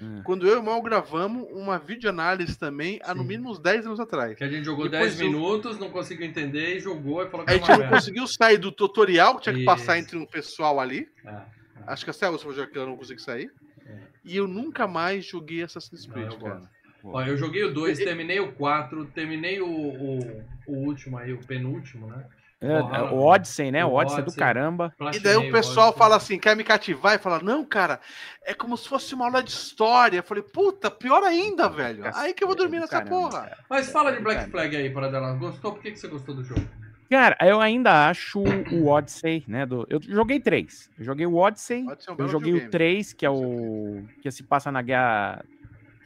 Hum. 0.00 0.22
Quando 0.24 0.46
eu 0.46 0.52
e 0.52 0.56
o 0.56 0.58
irmão 0.60 0.80
gravamos 0.80 1.46
uma 1.50 1.78
videoanálise 1.78 2.56
também, 2.56 3.00
há 3.02 3.12
no 3.14 3.24
mínimo 3.24 3.50
uns 3.50 3.58
10 3.58 3.86
anos 3.86 3.98
atrás. 3.98 4.36
Que 4.36 4.44
a 4.44 4.48
gente 4.48 4.64
jogou 4.64 4.88
Depois 4.88 5.16
10 5.16 5.20
eu- 5.20 5.26
minutos, 5.26 5.78
não 5.78 5.90
conseguiu 5.90 6.24
entender 6.26 6.76
e 6.76 6.80
jogou 6.80 7.22
e 7.24 7.28
falou 7.28 7.44
que 7.44 7.50
A 7.52 7.54
era 7.54 7.60
gente 7.60 7.68
uma 7.70 7.76
não 7.76 7.80
merda. 7.84 7.96
conseguiu 7.96 8.26
sair 8.28 8.58
do 8.58 8.70
tutorial 8.70 9.36
que 9.36 9.42
tinha 9.42 9.54
que 9.56 9.64
passar 9.64 9.96
Isso. 9.98 10.04
entre 10.06 10.18
um 10.18 10.24
pessoal 10.26 10.78
ali. 10.78 11.08
É, 11.24 11.40
Acho 11.86 12.04
que 12.04 12.10
até 12.10 12.26
a 12.26 12.30
última 12.30 12.52
jogo 12.52 12.70
que 12.70 12.78
eu 12.78 12.86
não 12.86 12.96
consegui 12.96 13.20
sair. 13.22 13.50
É. 13.86 13.96
E 14.24 14.36
eu 14.36 14.46
nunca 14.46 14.86
mais 14.86 15.24
joguei 15.24 15.62
Assassin's 15.62 16.06
Não, 16.06 16.12
Creed, 16.14 16.32
eu 16.32 16.38
cara. 16.38 16.62
Ó, 17.02 17.22
eu 17.22 17.36
joguei 17.36 17.64
o 17.64 17.72
2, 17.72 17.98
terminei 17.98 18.38
o 18.40 18.52
4, 18.52 19.04
terminei 19.06 19.60
o, 19.60 19.66
o, 19.68 20.44
o 20.66 20.72
último 20.86 21.16
aí, 21.16 21.32
o 21.32 21.38
penúltimo, 21.38 22.06
né? 22.08 22.24
É, 22.60 22.80
Porra, 22.80 23.12
o 23.12 23.24
Odyssey, 23.24 23.70
né? 23.70 23.84
o 23.84 23.92
Odyssey 23.92 24.18
é 24.18 24.22
do 24.22 24.28
Odyssey. 24.28 24.40
caramba. 24.40 24.92
E 25.14 25.20
daí 25.20 25.36
o 25.36 25.52
pessoal 25.52 25.92
fala 25.92 26.16
assim, 26.16 26.38
quer 26.38 26.56
me 26.56 26.64
cativar? 26.64 27.14
E 27.14 27.18
fala, 27.18 27.40
não, 27.40 27.64
cara, 27.64 28.00
é 28.44 28.52
como 28.52 28.76
se 28.76 28.88
fosse 28.88 29.14
uma 29.14 29.26
aula 29.26 29.42
de 29.42 29.50
história. 29.50 30.18
Eu 30.18 30.22
falei, 30.24 30.42
puta, 30.42 30.90
pior 30.90 31.22
ainda, 31.22 31.68
velho. 31.68 32.04
Aí 32.14 32.34
que 32.34 32.42
eu 32.42 32.48
vou 32.48 32.56
dormir 32.56 32.78
Do 32.78 32.80
nessa 32.80 33.00
caramba, 33.00 33.10
porra. 33.10 33.42
cara. 33.42 33.58
Mas 33.70 33.92
fala 33.92 34.10
de 34.12 34.20
Black. 34.20 34.50
Flag 34.50 34.76
aí, 34.76 34.90
Paradela. 34.90 35.32
Gostou? 35.34 35.72
Por 35.72 35.82
que, 35.82 35.92
que 35.92 35.98
você 36.00 36.08
gostou 36.08 36.34
do 36.34 36.42
jogo? 36.42 36.60
Cara, 37.08 37.38
eu 37.40 37.60
ainda 37.60 38.08
acho 38.08 38.40
o 38.40 38.88
Odyssey, 38.88 39.44
né? 39.48 39.64
Do... 39.64 39.86
Eu 39.88 40.00
joguei 40.02 40.40
três. 40.40 40.90
Eu 40.98 41.04
joguei 41.04 41.26
o 41.26 41.36
Odyssey, 41.36 41.84
um 41.84 42.14
eu 42.18 42.28
joguei 42.28 42.52
o. 42.54 42.68
3, 42.70 43.14
que 43.14 43.24
é 43.24 43.30
o. 43.30 44.02
que 44.20 44.30
se 44.30 44.42
passa 44.42 44.70
na 44.70 44.82
guerra 44.82 45.42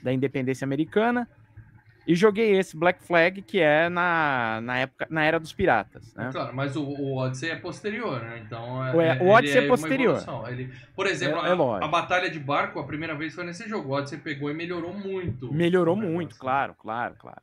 da 0.03 0.13
independência 0.13 0.65
americana. 0.65 1.29
E 2.07 2.15
joguei 2.17 2.59
esse 2.59 2.77
Black 2.77 3.03
Flag, 3.05 3.43
que 3.43 3.61
é 3.61 3.89
na, 3.89 4.61
na 4.63 4.79
época, 4.79 5.07
na 5.09 5.25
era 5.25 5.39
dos 5.39 5.53
piratas, 5.53 6.13
né? 6.15 6.31
Claro, 6.33 6.55
mas 6.55 6.75
o, 6.75 6.83
o 6.83 7.17
Odyssey 7.17 7.51
é 7.51 7.57
posterior, 7.57 8.21
né? 8.21 8.43
Então 8.45 8.85
é, 8.85 8.95
O- 8.97 9.01
é- 9.01 9.19
o 9.21 9.29
Odyssey 9.29 9.59
é 9.59 9.61
uma 9.61 9.69
posterior. 9.69 10.25
Ele, 10.49 10.73
por 10.97 11.07
exemplo, 11.07 11.39
É- 11.45 11.49
é 11.49 11.53
a- 11.53 11.55
lógico. 11.55 11.85
a, 11.85 11.89
batalha 11.89 12.29
de 12.29 12.41
barco, 12.41 12.81
a 12.81 12.85
primeira 12.85 13.15
vez 13.15 13.35
foi 13.35 13.45
nesse 13.45 13.69
jogo. 13.69 13.91
O 13.91 13.93
Odyssey 13.93 14.19
pegou 14.19 14.51
e 14.51 14.55
melhorou 14.55 14.93
muito. 14.93 15.53
Melhorou 15.53 15.95
muito, 15.95 16.37
claro, 16.37 16.75
claro, 16.77 17.15
claro. 17.19 17.41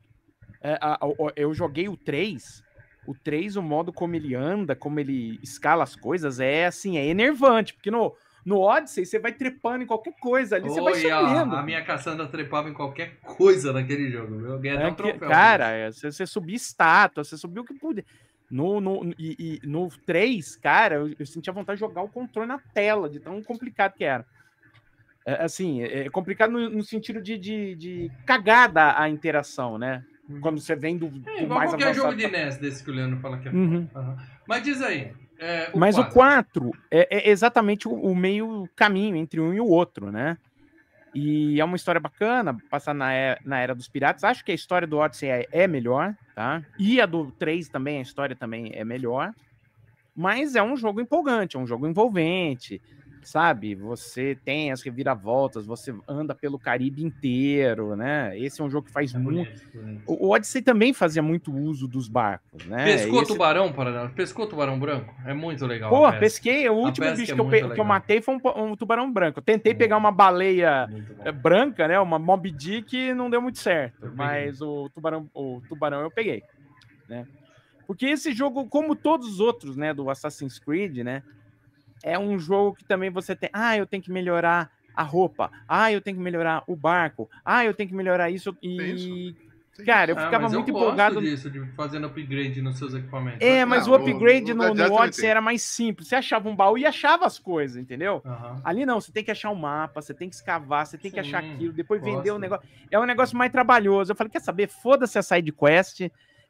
É, 0.62 0.74
a- 0.80 0.94
a- 1.02 1.32
eu 1.36 1.54
joguei 1.54 1.88
o 1.88 1.96
3. 1.96 2.62
O 3.06 3.14
3, 3.14 3.56
o 3.56 3.62
modo 3.62 3.92
como 3.94 4.14
ele 4.14 4.34
anda, 4.34 4.76
como 4.76 5.00
ele 5.00 5.40
escala 5.42 5.82
as 5.82 5.96
coisas, 5.96 6.38
é 6.38 6.66
assim, 6.66 6.98
é 6.98 7.06
enervante. 7.06 7.72
Porque 7.72 7.90
no, 7.90 8.14
no 8.44 8.58
Odyssey 8.60 9.04
você 9.06 9.18
vai 9.18 9.32
trepando 9.32 9.84
em 9.84 9.86
qualquer 9.86 10.14
coisa 10.20 10.56
ali, 10.56 10.68
você 10.68 10.80
vai 10.80 10.92
Oi, 10.94 11.10
a, 11.10 11.18
subindo. 11.20 11.56
a 11.56 11.62
minha 11.62 11.84
caçanda 11.84 12.26
trepava 12.26 12.68
em 12.68 12.74
qualquer 12.74 13.18
coisa 13.20 13.72
naquele 13.72 14.10
jogo. 14.10 14.34
Eu 14.46 14.58
ganhei 14.58 14.76
até 14.76 14.86
É 14.86 14.90
um 14.90 14.94
troféu. 14.94 15.28
cara, 15.28 15.68
é, 15.70 15.90
você, 15.92 16.10
você 16.10 16.26
subia 16.26 16.56
estátua, 16.56 17.22
você 17.24 17.36
subia 17.36 17.62
o 17.62 17.64
que 17.64 17.74
puder. 17.74 18.04
No, 18.50 18.80
no, 18.80 19.14
e, 19.18 19.60
e 19.62 19.66
no 19.66 19.88
3, 20.04 20.56
cara, 20.56 20.96
eu, 20.96 21.14
eu 21.18 21.26
sentia 21.26 21.52
vontade 21.52 21.76
de 21.76 21.86
jogar 21.86 22.02
o 22.02 22.08
controle 22.08 22.48
na 22.48 22.58
tela, 22.74 23.08
de 23.08 23.20
tão 23.20 23.40
complicado 23.42 23.94
que 23.94 24.02
era. 24.04 24.24
É, 25.26 25.44
assim, 25.44 25.82
é 25.82 26.06
é 26.06 26.10
complicado 26.10 26.50
no, 26.50 26.68
no 26.70 26.82
sentido 26.82 27.20
de, 27.22 27.38
de, 27.38 27.74
de 27.76 28.10
cagada 28.26 28.98
a 28.98 29.08
interação, 29.08 29.78
né? 29.78 30.02
Quando 30.40 30.60
você 30.60 30.74
vem 30.74 30.96
do, 30.96 31.06
É, 31.06 31.10
do 31.10 31.42
igual 31.44 31.48
mais 31.58 31.70
qualquer 31.70 31.86
avançado. 31.88 32.06
jogo 32.08 32.16
de 32.16 32.26
NES 32.28 32.58
desse 32.58 32.82
que 32.84 32.90
o 32.90 32.94
Leandro 32.94 33.18
fala 33.20 33.38
que 33.38 33.48
é 33.48 33.52
Uhum. 33.52 33.88
Aham. 33.94 34.16
Mas 34.48 34.62
diz 34.62 34.80
aí. 34.80 35.12
É, 35.40 35.70
Mas 35.74 35.98
o 35.98 36.04
quatro. 36.04 36.70
4 36.70 36.78
é, 36.90 37.28
é 37.28 37.30
exatamente 37.30 37.88
o, 37.88 37.92
o 37.92 38.14
meio 38.14 38.68
caminho 38.76 39.16
entre 39.16 39.40
um 39.40 39.52
e 39.54 39.60
o 39.60 39.66
outro, 39.66 40.10
né? 40.12 40.36
E 41.14 41.60
é 41.60 41.64
uma 41.64 41.76
história 41.76 42.00
bacana, 42.00 42.60
passar 42.70 42.94
na, 42.94 43.12
é- 43.12 43.38
na 43.44 43.58
era 43.58 43.74
dos 43.74 43.88
piratas. 43.88 44.24
Acho 44.24 44.44
que 44.44 44.52
a 44.52 44.54
história 44.54 44.86
do 44.86 44.98
Odyssey 44.98 45.28
é, 45.30 45.48
é 45.52 45.66
melhor, 45.68 46.14
tá? 46.34 46.64
E 46.78 47.00
a 47.00 47.06
do 47.06 47.32
3 47.32 47.68
também, 47.68 47.98
a 47.98 48.02
história 48.02 48.36
também 48.36 48.70
é 48.74 48.84
melhor. 48.84 49.32
Mas 50.14 50.54
é 50.56 50.62
um 50.62 50.76
jogo 50.76 51.00
empolgante, 51.00 51.56
é 51.56 51.60
um 51.60 51.66
jogo 51.66 51.86
envolvente, 51.86 52.82
sabe? 53.22 53.74
Você 53.74 54.38
tem 54.44 54.72
as 54.72 54.82
reviravoltas, 54.82 55.66
você 55.66 55.94
anda 56.08 56.34
pelo 56.34 56.58
Caribe 56.58 57.02
inteiro, 57.04 57.96
né? 57.96 58.38
Esse 58.38 58.60
é 58.60 58.64
um 58.64 58.70
jogo 58.70 58.86
que 58.86 58.92
faz 58.92 59.12
É 59.14 59.18
muito. 59.18 59.36
bonito. 59.36 59.62
O 60.06 60.30
Odyssey 60.30 60.62
também 60.62 60.92
fazia 60.92 61.22
muito 61.22 61.52
uso 61.54 61.86
dos 61.86 62.08
barcos, 62.08 62.64
né? 62.66 62.84
Pescou 62.84 63.20
Esse- 63.22 63.32
tubarão, 63.32 63.72
Paraná? 63.72 64.08
Pescou 64.08 64.46
tubarão 64.48 64.78
branco? 64.78 65.14
É 65.24 65.32
muito 65.34 65.64
legal. 65.66 65.90
Pô, 65.90 66.12
pesquei. 66.18 66.68
O 66.68 66.74
último 66.74 67.06
bicho 67.14 67.32
é 67.32 67.34
que, 67.34 67.40
eu, 67.40 67.44
muito 67.44 67.50
pe- 67.50 67.74
que 67.74 67.80
eu 67.80 67.84
matei 67.84 68.20
foi 68.22 68.34
um, 68.34 68.40
um 68.72 68.76
tubarão 68.76 69.12
branco. 69.12 69.38
Eu 69.38 69.42
tentei 69.44 69.72
Hum. 69.72 69.76
pegar 69.76 69.96
uma 69.98 70.10
baleia 70.10 70.88
Muito 70.90 71.14
é, 71.24 71.30
branca, 71.30 71.86
né? 71.86 72.00
Uma 72.00 72.18
Mob 72.18 72.50
Dick 72.50 73.12
não 73.14 73.30
deu 73.30 73.40
muito 73.42 73.58
certo. 73.58 74.10
Mas 74.12 74.60
o 74.60 74.88
tubarão, 74.90 75.28
o 75.34 75.62
tubarão 75.68 76.00
eu 76.00 76.10
peguei, 76.10 76.42
né? 77.08 77.26
Porque 77.86 78.06
esse 78.06 78.32
jogo, 78.32 78.68
como 78.68 78.96
todos 78.96 79.28
os 79.28 79.40
outros, 79.40 79.76
né, 79.76 79.92
do 79.92 80.08
Assassin's 80.10 80.58
Creed, 80.58 80.98
né, 80.98 81.22
é 82.02 82.18
um 82.18 82.38
jogo 82.38 82.76
que 82.76 82.84
também 82.84 83.10
você 83.10 83.34
tem, 83.36 83.50
ah, 83.52 83.76
eu 83.76 83.86
tenho 83.86 84.02
que 84.02 84.10
melhorar 84.12 84.70
a 84.94 85.02
roupa, 85.02 85.50
ah, 85.68 85.90
eu 85.92 86.00
tenho 86.00 86.16
que 86.16 86.22
melhorar 86.22 86.62
o 86.66 86.76
barco, 86.76 87.28
ah, 87.44 87.64
eu 87.64 87.72
tenho 87.74 87.88
que 87.88 87.94
melhorar 87.94 88.30
isso 88.30 88.56
e 88.62 89.34
Sim. 89.74 89.84
cara, 89.86 90.10
eu 90.10 90.16
Ah, 90.16 90.20
ficava 90.24 90.44
mas 90.44 90.52
muito 90.52 90.72
gosto 90.72 90.76
empolgado. 90.76 91.20
disso, 91.20 91.50
de 91.50 91.60
fazendo 91.74 92.06
upgrade 92.06 92.60
nos 92.60 92.78
seus 92.78 92.92
equipamentos. 92.94 93.40
É, 93.40 93.64
mas 93.64 93.86
Não, 93.86 93.92
o 93.92 93.96
upgrade 93.96 94.52
no- 94.52 94.74
no, 94.74 94.92
Odyssey 94.94 95.26
era 95.28 95.40
mais 95.40 95.62
simples. 95.62 96.08
Você 96.08 96.16
achava 96.16 96.48
um 96.48 96.56
baú 96.56 96.76
e 96.76 96.84
achava 96.84 97.24
as 97.26 97.38
coisas, 97.38 97.76
entendeu? 97.76 98.22
Aham. 98.26 98.60
Ali 98.62 98.84
não, 98.84 99.00
você 99.00 99.10
tem 99.10 99.24
que 99.24 99.30
achar 99.30 99.50
um 99.50 99.54
mapa, 99.54 100.02
você 100.02 100.12
tem 100.12 100.28
que 100.28 100.34
escavar, 100.34 100.84
você 100.86 100.98
tem 100.98 101.10
que 101.10 101.18
achar 101.20 101.38
Sim, 101.40 101.44
aquilo, 101.46 101.72
depois 101.72 102.02
vender 102.02 102.30
o 102.30 102.34
gosto. 102.34 102.40
negócio. 102.40 102.64
É 102.90 102.98
um 102.98 103.06
negócio 103.06 103.36
mais 103.38 103.50
trabalhoso. 103.50 104.12
Eu 104.12 104.16
falei, 104.16 104.30
quer 104.30 104.42
saber? 104.42 104.68
Foda-se 104.68 105.18
a 105.18 105.22
side 105.22 105.50
quest, 105.52 106.00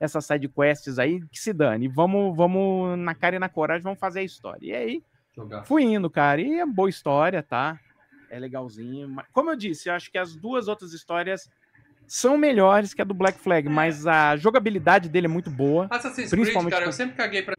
essas 0.00 0.26
side 0.26 0.48
quests 0.48 0.98
aí, 0.98 1.20
que 1.28 1.38
se 1.38 1.52
dane. 1.52 1.86
Vamos, 1.86 2.36
vamos 2.36 2.98
na 2.98 3.14
cara 3.14 3.36
e 3.36 3.38
na 3.38 3.48
coragem, 3.48 3.82
vamos 3.84 4.00
fazer 4.00 4.20
a 4.20 4.24
história. 4.24 4.66
E 4.66 4.72
aí, 4.74 5.02
Jogar. 5.34 5.64
fui 5.64 5.82
indo, 5.84 6.08
cara. 6.10 6.40
E 6.40 6.60
é 6.60 6.66
boa 6.66 6.88
história, 6.88 7.42
tá? 7.42 7.78
É 8.28 8.38
legalzinho. 8.38 9.14
Como 9.32 9.50
eu 9.50 9.56
disse, 9.56 9.88
eu 9.88 9.94
acho 9.94 10.10
que 10.10 10.18
as 10.18 10.34
duas 10.36 10.68
outras 10.68 10.92
histórias 10.92 11.50
são 12.06 12.36
melhores 12.36 12.92
que 12.94 13.00
a 13.02 13.04
do 13.04 13.14
Black 13.14 13.38
Flag, 13.38 13.68
mas 13.68 14.06
a 14.06 14.36
jogabilidade 14.36 15.08
dele 15.08 15.26
é 15.26 15.28
muito 15.28 15.50
boa. 15.50 15.86
Assassin's 15.90 16.28
Creed, 16.28 16.42
Principalmente 16.42 16.72
cara, 16.72 16.84
eu 16.86 16.92
sempre 16.92 17.16
caguei 17.16 17.42
pra. 17.42 17.54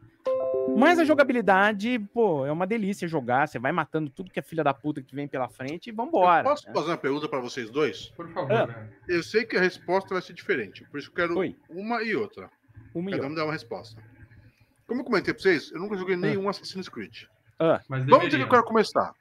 Mas 0.77 0.97
a 0.99 1.03
jogabilidade, 1.03 1.99
pô, 2.13 2.45
é 2.45 2.51
uma 2.51 2.65
delícia 2.65 3.07
jogar. 3.07 3.47
Você 3.47 3.59
vai 3.59 3.71
matando 3.73 4.09
tudo 4.09 4.31
que 4.31 4.39
é 4.39 4.41
filha 4.41 4.63
da 4.63 4.73
puta 4.73 5.01
que 5.01 5.13
vem 5.13 5.27
pela 5.27 5.49
frente 5.49 5.87
e 5.87 5.91
vambora. 5.91 6.43
Posso 6.43 6.65
né? 6.67 6.73
fazer 6.73 6.87
uma 6.87 6.97
pergunta 6.97 7.27
para 7.27 7.39
vocês 7.39 7.69
dois? 7.69 8.07
Por 8.15 8.29
favor, 8.29 8.51
Ah. 8.51 8.65
velho. 8.65 8.89
Eu 9.07 9.21
sei 9.21 9.43
que 9.43 9.57
a 9.57 9.59
resposta 9.61 10.13
vai 10.13 10.21
ser 10.21 10.33
diferente, 10.33 10.85
por 10.85 10.97
isso 10.99 11.09
eu 11.09 11.13
quero 11.13 11.37
Oi. 11.37 11.55
uma 11.69 12.01
e 12.03 12.15
outra. 12.15 12.49
Um 12.95 13.03
Cada 13.03 13.17
milhão. 13.17 13.29
um 13.29 13.35
dá 13.35 13.43
uma 13.43 13.53
resposta. 13.53 14.01
Como 14.87 15.01
eu 15.01 15.05
comentei 15.05 15.33
pra 15.33 15.43
vocês, 15.43 15.71
eu 15.71 15.79
nunca 15.79 15.97
joguei 15.97 16.15
nenhum 16.15 16.47
Assassin's 16.49 16.87
Creed. 16.89 17.23
Mas 17.87 18.05
Vamos 18.05 18.25
dizer 18.25 18.37
que 18.37 18.43
eu 18.43 18.49
quero 18.49 18.63
começar. 18.63 19.13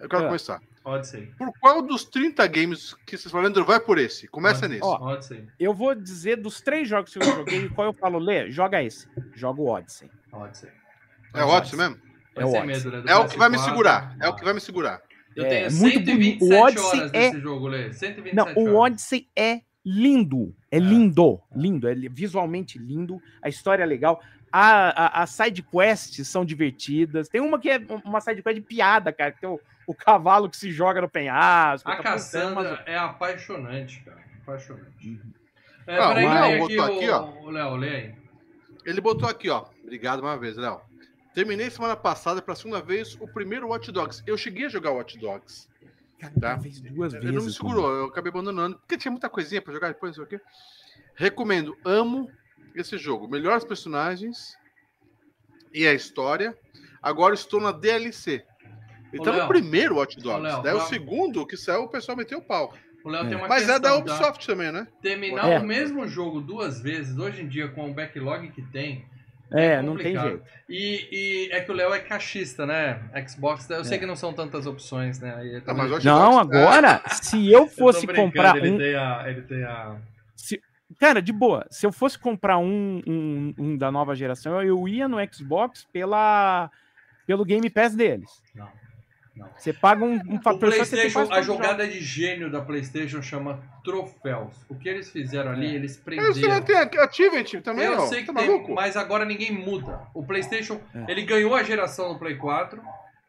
Eu 0.00 0.08
quero 0.08 0.22
Ah. 0.24 0.26
começar. 0.26 0.60
Odyssey. 0.84 1.26
Por 1.36 1.52
qual 1.60 1.82
dos 1.82 2.04
30 2.04 2.46
games 2.46 2.94
que 3.06 3.16
vocês 3.18 3.30
falaram, 3.30 3.48
Leandro, 3.48 3.64
vai 3.64 3.78
por 3.78 3.98
esse? 3.98 4.26
Começa 4.28 4.64
Ó, 4.64 4.68
nesse. 4.68 4.84
Ó, 4.84 5.12
Odyssey. 5.12 5.46
Eu 5.60 5.74
vou 5.74 5.94
dizer 5.94 6.36
dos 6.36 6.60
três 6.62 6.88
jogos 6.88 7.12
que 7.12 7.18
eu 7.18 7.24
joguei, 7.26 7.68
qual 7.68 7.88
eu 7.88 7.92
falo, 7.92 8.18
Lê, 8.18 8.50
joga 8.50 8.82
esse. 8.82 9.06
Joga 9.34 9.60
o 9.60 9.66
Odyssey. 9.68 10.10
Odyssey. 10.32 10.70
é 11.34 11.44
o 11.44 11.48
Odyssey 11.48 11.78
mesmo? 11.78 11.98
É 12.36 12.44
o 12.46 12.50
ser 12.50 12.58
Odyssey. 12.62 12.90
medo, 12.90 13.04
né, 13.04 13.12
É 13.12 13.16
o 13.16 13.28
que 13.28 13.36
vai 13.36 13.48
me 13.50 13.56
PS4. 13.58 13.64
segurar. 13.64 14.16
É 14.20 14.28
o 14.28 14.34
que 14.36 14.44
vai 14.44 14.54
me 14.54 14.60
segurar. 14.60 15.02
Eu 15.36 15.44
É, 15.44 15.48
tenho 15.48 15.72
muito 15.80 16.00
bonito. 16.00 16.44
127 16.44 16.44
O 16.44 16.62
Odyssey 16.64 17.00
horas 17.00 17.10
é- 17.14 17.30
desse 17.30 17.40
jogo, 17.40 17.66
Lê. 17.68 17.92
127 17.92 18.34
Não, 18.34 18.44
o 18.54 18.74
horas. 18.74 18.92
Odyssey 18.92 19.28
é 19.36 19.60
lindo. 19.84 20.54
É, 20.70 20.76
É. 20.76 20.80
lindo. 20.80 21.40
Lindo. 21.54 21.88
É 21.88 21.94
visualmente 21.94 22.78
lindo. 22.78 23.20
A 23.42 23.48
história 23.48 23.82
é 23.82 23.86
legal. 23.86 24.20
A, 24.50 25.18
a, 25.20 25.22
as 25.22 25.30
side 25.30 25.62
quests 25.62 26.26
são 26.28 26.44
divertidas. 26.44 27.28
Tem 27.28 27.40
uma 27.40 27.58
que 27.58 27.70
é 27.70 27.80
uma 28.04 28.20
side 28.20 28.42
quest 28.42 28.54
de 28.56 28.62
piada, 28.62 29.12
cara. 29.12 29.32
Que 29.32 29.40
tem 29.40 29.48
o, 29.48 29.60
o 29.86 29.94
cavalo 29.94 30.48
que 30.48 30.56
se 30.56 30.70
joga 30.72 31.00
no 31.02 31.08
penhasco. 31.08 31.88
A 31.90 31.96
tá 31.96 32.02
Cassandra 32.02 32.60
umas- 32.70 32.80
é 32.86 32.96
apaixonante, 32.96 34.00
cara. 34.02 34.22
Apaixonante. 34.42 35.20
É, 35.86 35.96
Ah, 35.98 36.14
peraí, 36.14 36.58
botou 36.58 36.84
aqui, 36.84 37.08
ó. 37.10 37.30
o 37.42 37.50
Léo, 37.50 37.76
lê 37.76 37.88
aí. 37.96 38.14
Ele 38.84 39.00
botou 39.00 39.28
aqui, 39.28 39.48
ó. 39.50 39.66
Obrigado 39.82 40.20
uma 40.20 40.36
vez, 40.38 40.56
Léo. 40.56 40.80
Terminei 41.34 41.70
semana 41.70 41.94
passada 41.96 42.40
pela 42.42 42.56
segunda 42.56 42.80
vez 42.80 43.14
o 43.20 43.28
primeiro 43.28 43.68
Watch 43.68 43.92
Dogs. 43.92 44.22
Eu 44.26 44.36
cheguei 44.36 44.66
a 44.66 44.68
jogar 44.68 44.90
Watch 44.92 45.18
Dogs. 45.18 45.68
Cara, 46.18 46.32
Tá. 46.40 46.58
fez 46.58 46.80
duas 46.80 47.12
Ele 47.14 47.22
vezes. 47.22 47.36
não 47.36 47.44
me 47.44 47.52
segurou, 47.52 47.90
eu 47.94 48.04
acabei 48.06 48.30
abandonando, 48.30 48.76
porque 48.78 48.96
tinha 48.98 49.10
muita 49.12 49.28
coisinha 49.28 49.62
pra 49.62 49.72
jogar 49.72 49.88
depois, 49.88 50.16
não 50.16 50.26
sei 50.26 50.36
o 50.36 50.40
quê. 50.40 50.44
Recomendo, 51.14 51.76
amo 51.84 52.30
esse 52.74 52.98
jogo. 52.98 53.28
Melhores 53.28 53.64
personagens 53.64 54.56
e 55.72 55.86
a 55.86 55.94
história. 55.94 56.56
Agora 57.02 57.34
estou 57.34 57.60
na 57.60 57.70
DLC. 57.72 58.44
Então, 59.12 59.32
Léo. 59.32 59.42
no 59.42 59.48
primeiro 59.48 59.96
Watch 59.96 60.16
Dogs. 60.18 60.38
Ô, 60.40 60.42
Léo, 60.42 60.62
Daí 60.62 60.74
o 60.74 60.78
pra- 60.78 60.86
segundo 60.86 61.46
que 61.46 61.56
saiu, 61.56 61.84
o 61.84 61.88
pessoal 61.88 62.16
meteu 62.16 62.38
o 62.38 62.42
pau. 62.42 62.74
O 63.04 63.08
Léo 63.08 63.24
É. 63.24 63.28
tem 63.28 63.36
uma 63.38 63.48
Mas 63.48 63.68
é 63.68 63.78
da 63.78 63.90
tá? 63.90 63.96
Ubisoft 63.96 64.44
também, 64.46 64.70
né? 64.72 64.86
Terminar 65.00 65.48
É. 65.50 65.58
o 65.58 65.64
mesmo 65.64 66.06
jogo 66.06 66.40
duas 66.40 66.80
vezes, 66.80 67.16
hoje 67.16 67.42
em 67.42 67.48
dia, 67.48 67.68
com 67.68 67.88
o 67.90 67.94
backlog 67.94 68.48
que 68.50 68.60
tem, 68.60 69.06
É, 69.50 69.80
não 69.80 69.96
tem 69.96 70.18
jeito. 70.18 70.42
E, 70.68 71.08
e 71.48 71.52
é 71.52 71.60
que 71.60 71.70
o 71.70 71.74
Léo 71.74 71.94
é 71.94 71.98
caixista, 72.00 72.66
né? 72.66 73.00
Xbox, 73.26 73.68
eu 73.70 73.84
sei 73.84 73.96
É. 73.96 74.00
que 74.00 74.06
não 74.06 74.16
são 74.16 74.32
tantas 74.32 74.66
opções, 74.66 75.18
né? 75.20 75.34
Aí, 75.36 75.62
Ah, 75.66 75.72
mas 75.74 75.90
Watch 75.90 76.04
Não, 76.04 76.32
Dogs- 76.44 76.56
agora, 76.58 77.02
se 77.22 77.50
eu 77.50 77.60
Eu 77.64 77.66
fosse 77.68 78.06
brincando, 78.06 78.26
comprar 78.28 78.56
ele 78.56 78.70
um. 78.70 78.78
Tem 78.78 78.94
a, 78.94 79.24
ele 79.26 79.42
tem 79.42 79.64
a... 79.64 79.96
se- 80.36 80.60
cara, 81.00 81.22
de 81.22 81.32
boa, 81.32 81.66
se 81.70 81.86
eu 81.86 81.92
fosse 81.92 82.18
comprar 82.18 82.58
um, 82.58 83.00
um, 83.06 83.54
um 83.58 83.76
da 83.76 83.90
nova 83.90 84.14
geração, 84.14 84.62
eu 84.62 84.86
ia 84.86 85.08
no 85.08 85.16
Xbox 85.32 85.86
pela, 85.92 86.70
pelo 87.26 87.44
Game 87.44 87.70
Pass 87.70 87.94
deles. 87.94 88.30
Não, 88.54 88.68
não. 89.38 89.48
Você 89.56 89.72
paga 89.72 90.04
um, 90.04 90.14
um 90.28 90.40
fator 90.42 90.70
só, 90.70 90.76
PlayStation, 90.76 91.26
quase 91.26 91.32
a 91.32 91.42
jogada 91.42 91.86
de 91.86 92.00
gênio 92.00 92.50
da 92.50 92.60
PlayStation 92.60 93.22
chama 93.22 93.60
troféus. 93.84 94.54
O 94.68 94.74
que 94.74 94.88
eles 94.88 95.10
fizeram 95.10 95.50
ali, 95.52 95.66
É. 95.68 95.74
eles 95.74 95.92
Mas 96.04 96.16
você 96.16 96.40
prenderam. 96.40 96.54
não 96.54 96.62
tem 96.62 97.00
Achievement 97.00 97.62
também, 97.62 97.84
Eu 97.86 97.98
ó. 98.00 98.06
sei 98.06 98.20
que 98.24 98.32
tá 98.32 98.40
tem, 98.40 98.48
maluco? 98.48 98.74
mas 98.74 98.96
agora 98.96 99.24
ninguém 99.24 99.50
muda. 99.52 100.00
O 100.14 100.22
PlayStation, 100.24 100.80
É. 100.94 101.10
ele 101.10 101.22
ganhou 101.22 101.54
a 101.54 101.62
geração 101.62 102.12
no 102.12 102.18
Play 102.18 102.36
4 102.36 102.80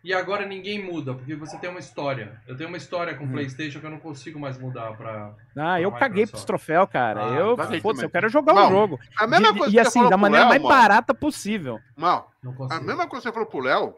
e 0.03 0.13
agora 0.13 0.45
ninguém 0.45 0.81
muda, 0.83 1.13
porque 1.13 1.35
você 1.35 1.57
tem 1.57 1.69
uma 1.69 1.79
história. 1.79 2.39
Eu 2.47 2.55
tenho 2.55 2.69
uma 2.69 2.77
história 2.77 3.15
com 3.15 3.25
o 3.25 3.27
Hum. 3.27 3.31
PlayStation 3.31 3.79
que 3.79 3.85
eu 3.85 3.89
não 3.91 3.99
consigo 3.99 4.39
mais 4.39 4.57
mudar 4.57 4.93
pra. 4.95 5.33
Ah, 5.57 5.79
eu 5.81 5.91
Pra 5.91 5.99
caguei 5.99 6.25
pros 6.25 6.45
troféus, 6.45 6.87
cara. 6.89 7.21
Ah, 7.25 7.35
eu, 7.35 7.55
tá 7.55 7.65
também. 7.65 7.81
eu 8.01 8.09
quero 8.09 8.29
jogar 8.29 8.53
o 8.53 8.55
Não, 8.55 8.69
jogo. 8.69 8.99
A 9.17 9.27
mesma 9.27 9.51
De- 9.53 9.59
coisa 9.59 9.75
e 9.75 9.79
assim, 9.79 10.07
da 10.09 10.15
maneira 10.17 10.45
Léo, 10.45 10.49
mais 10.49 10.61
mano. 10.61 10.73
barata 10.75 11.13
possível. 11.13 11.79
Mal, 11.97 12.31
a 12.71 12.79
mesma 12.79 13.07
coisa 13.07 13.23
que 13.23 13.29
você 13.29 13.31
falou 13.33 13.45
pro 13.47 13.59
Léo, 13.59 13.93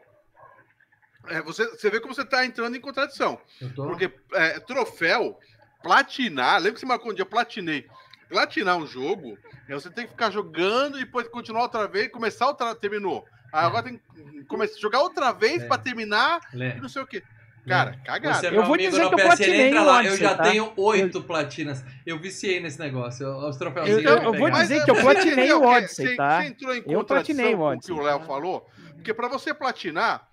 é, 1.28 1.40
você, 1.42 1.66
você 1.68 1.90
vê 1.90 2.00
como 2.00 2.14
você 2.14 2.24
tá 2.24 2.44
entrando 2.44 2.76
em 2.76 2.80
contradição. 2.80 3.38
Eu 3.60 3.74
tô... 3.74 3.86
Porque 3.86 4.10
é, 4.34 4.58
troféu, 4.60 5.38
platinar, 5.82 6.56
lembra 6.58 6.72
que 6.74 6.80
você 6.80 6.86
marcou 6.86 7.10
um 7.12 7.14
dia, 7.14 7.24
platinej. 7.26 7.86
Platinar 8.28 8.76
um 8.78 8.86
jogo, 8.86 9.36
é 9.68 9.74
você 9.74 9.90
tem 9.90 10.04
que 10.06 10.12
ficar 10.12 10.30
jogando 10.30 10.96
e 10.98 11.04
depois 11.04 11.28
continuar 11.28 11.62
outra 11.62 11.86
vez, 11.86 12.08
começar 12.10 12.46
outra, 12.46 12.74
terminou. 12.74 13.24
Aí 13.52 13.64
É. 13.64 13.66
agora 13.66 13.82
tem 13.84 14.00
que 14.24 14.44
começar, 14.44 14.78
jogar 14.80 15.00
outra 15.00 15.32
vez 15.32 15.62
É. 15.62 15.66
pra 15.66 15.76
terminar 15.76 16.40
e 16.54 16.80
não 16.80 16.88
sei 16.88 17.02
o 17.02 17.06
quê. 17.06 17.22
Cara, 17.68 17.96
cagada. 18.04 18.34
Você 18.40 18.46
é 18.46 18.48
Eu 18.48 18.52
meu 18.54 18.64
vou 18.64 18.74
amigo 18.74 18.90
dizer 18.90 19.06
que 19.08 19.14
eu 19.14 19.18
PSN, 19.18 19.26
platinei 19.26 19.74
lá. 19.74 19.98
Odyssey, 19.98 20.12
Eu 20.14 20.16
já 20.30 20.34
tá? 20.34 20.42
tenho 20.42 20.72
oito 20.76 21.22
platinas. 21.22 21.84
Eu 22.04 22.18
viciei 22.18 22.58
nesse 22.58 22.78
negócio. 22.80 23.28
Os 23.28 23.54
Eu, 23.54 23.58
troféuzinhos. 23.58 24.02
eu- 24.02 24.16
pra 24.16 24.24
eu 24.24 24.32
vou 24.34 24.50
dizer 24.50 24.74
Mas 24.76 24.84
que 24.84 24.90
eu 24.90 24.94
platinei 24.96 25.52
o 25.52 25.62
Odyssey, 25.62 26.06
você- 26.08 26.16
tá? 26.16 26.40
Você 26.42 26.48
entrou 26.48 26.74
em 26.74 26.78
Eu 26.78 27.04
platinei 27.04 27.52
contradição 27.52 27.52
o 27.52 27.56
com 27.58 27.76
o 27.76 27.80
que 27.80 27.92
o 27.92 28.02
Léo 28.02 28.20
falou, 28.26 28.68
porque 28.96 29.14
pra 29.14 29.28
você 29.28 29.54
platinar, 29.54 30.26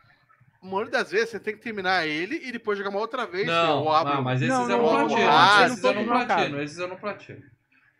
maioria 0.62 0.91
das 0.91 1.12
vezes 1.12 1.30
você 1.30 1.39
tem 1.39 1.56
que 1.56 1.62
terminar 1.62 2.06
ele 2.08 2.36
e 2.43 2.52
depois 2.52 2.78
jogar 2.78 2.89
uma 2.89 3.00
outra 3.00 3.26
vez. 3.26 3.48
Não, 3.48 3.84
ou 3.84 3.91
abre 3.93 4.13
não, 4.13 4.22
mas 4.22 4.41
esses 4.41 4.54
Não, 4.54 4.69
eu 4.69 4.78
não, 4.78 5.08
platino. 5.08 5.30
ah, 5.32 5.65
esses 5.65 5.84
eu 5.84 5.93
não 5.93 6.06
platino. 6.06 6.62
Esses 6.62 6.78
eu 6.78 6.88
não 6.88 6.98
platino. 6.98 7.43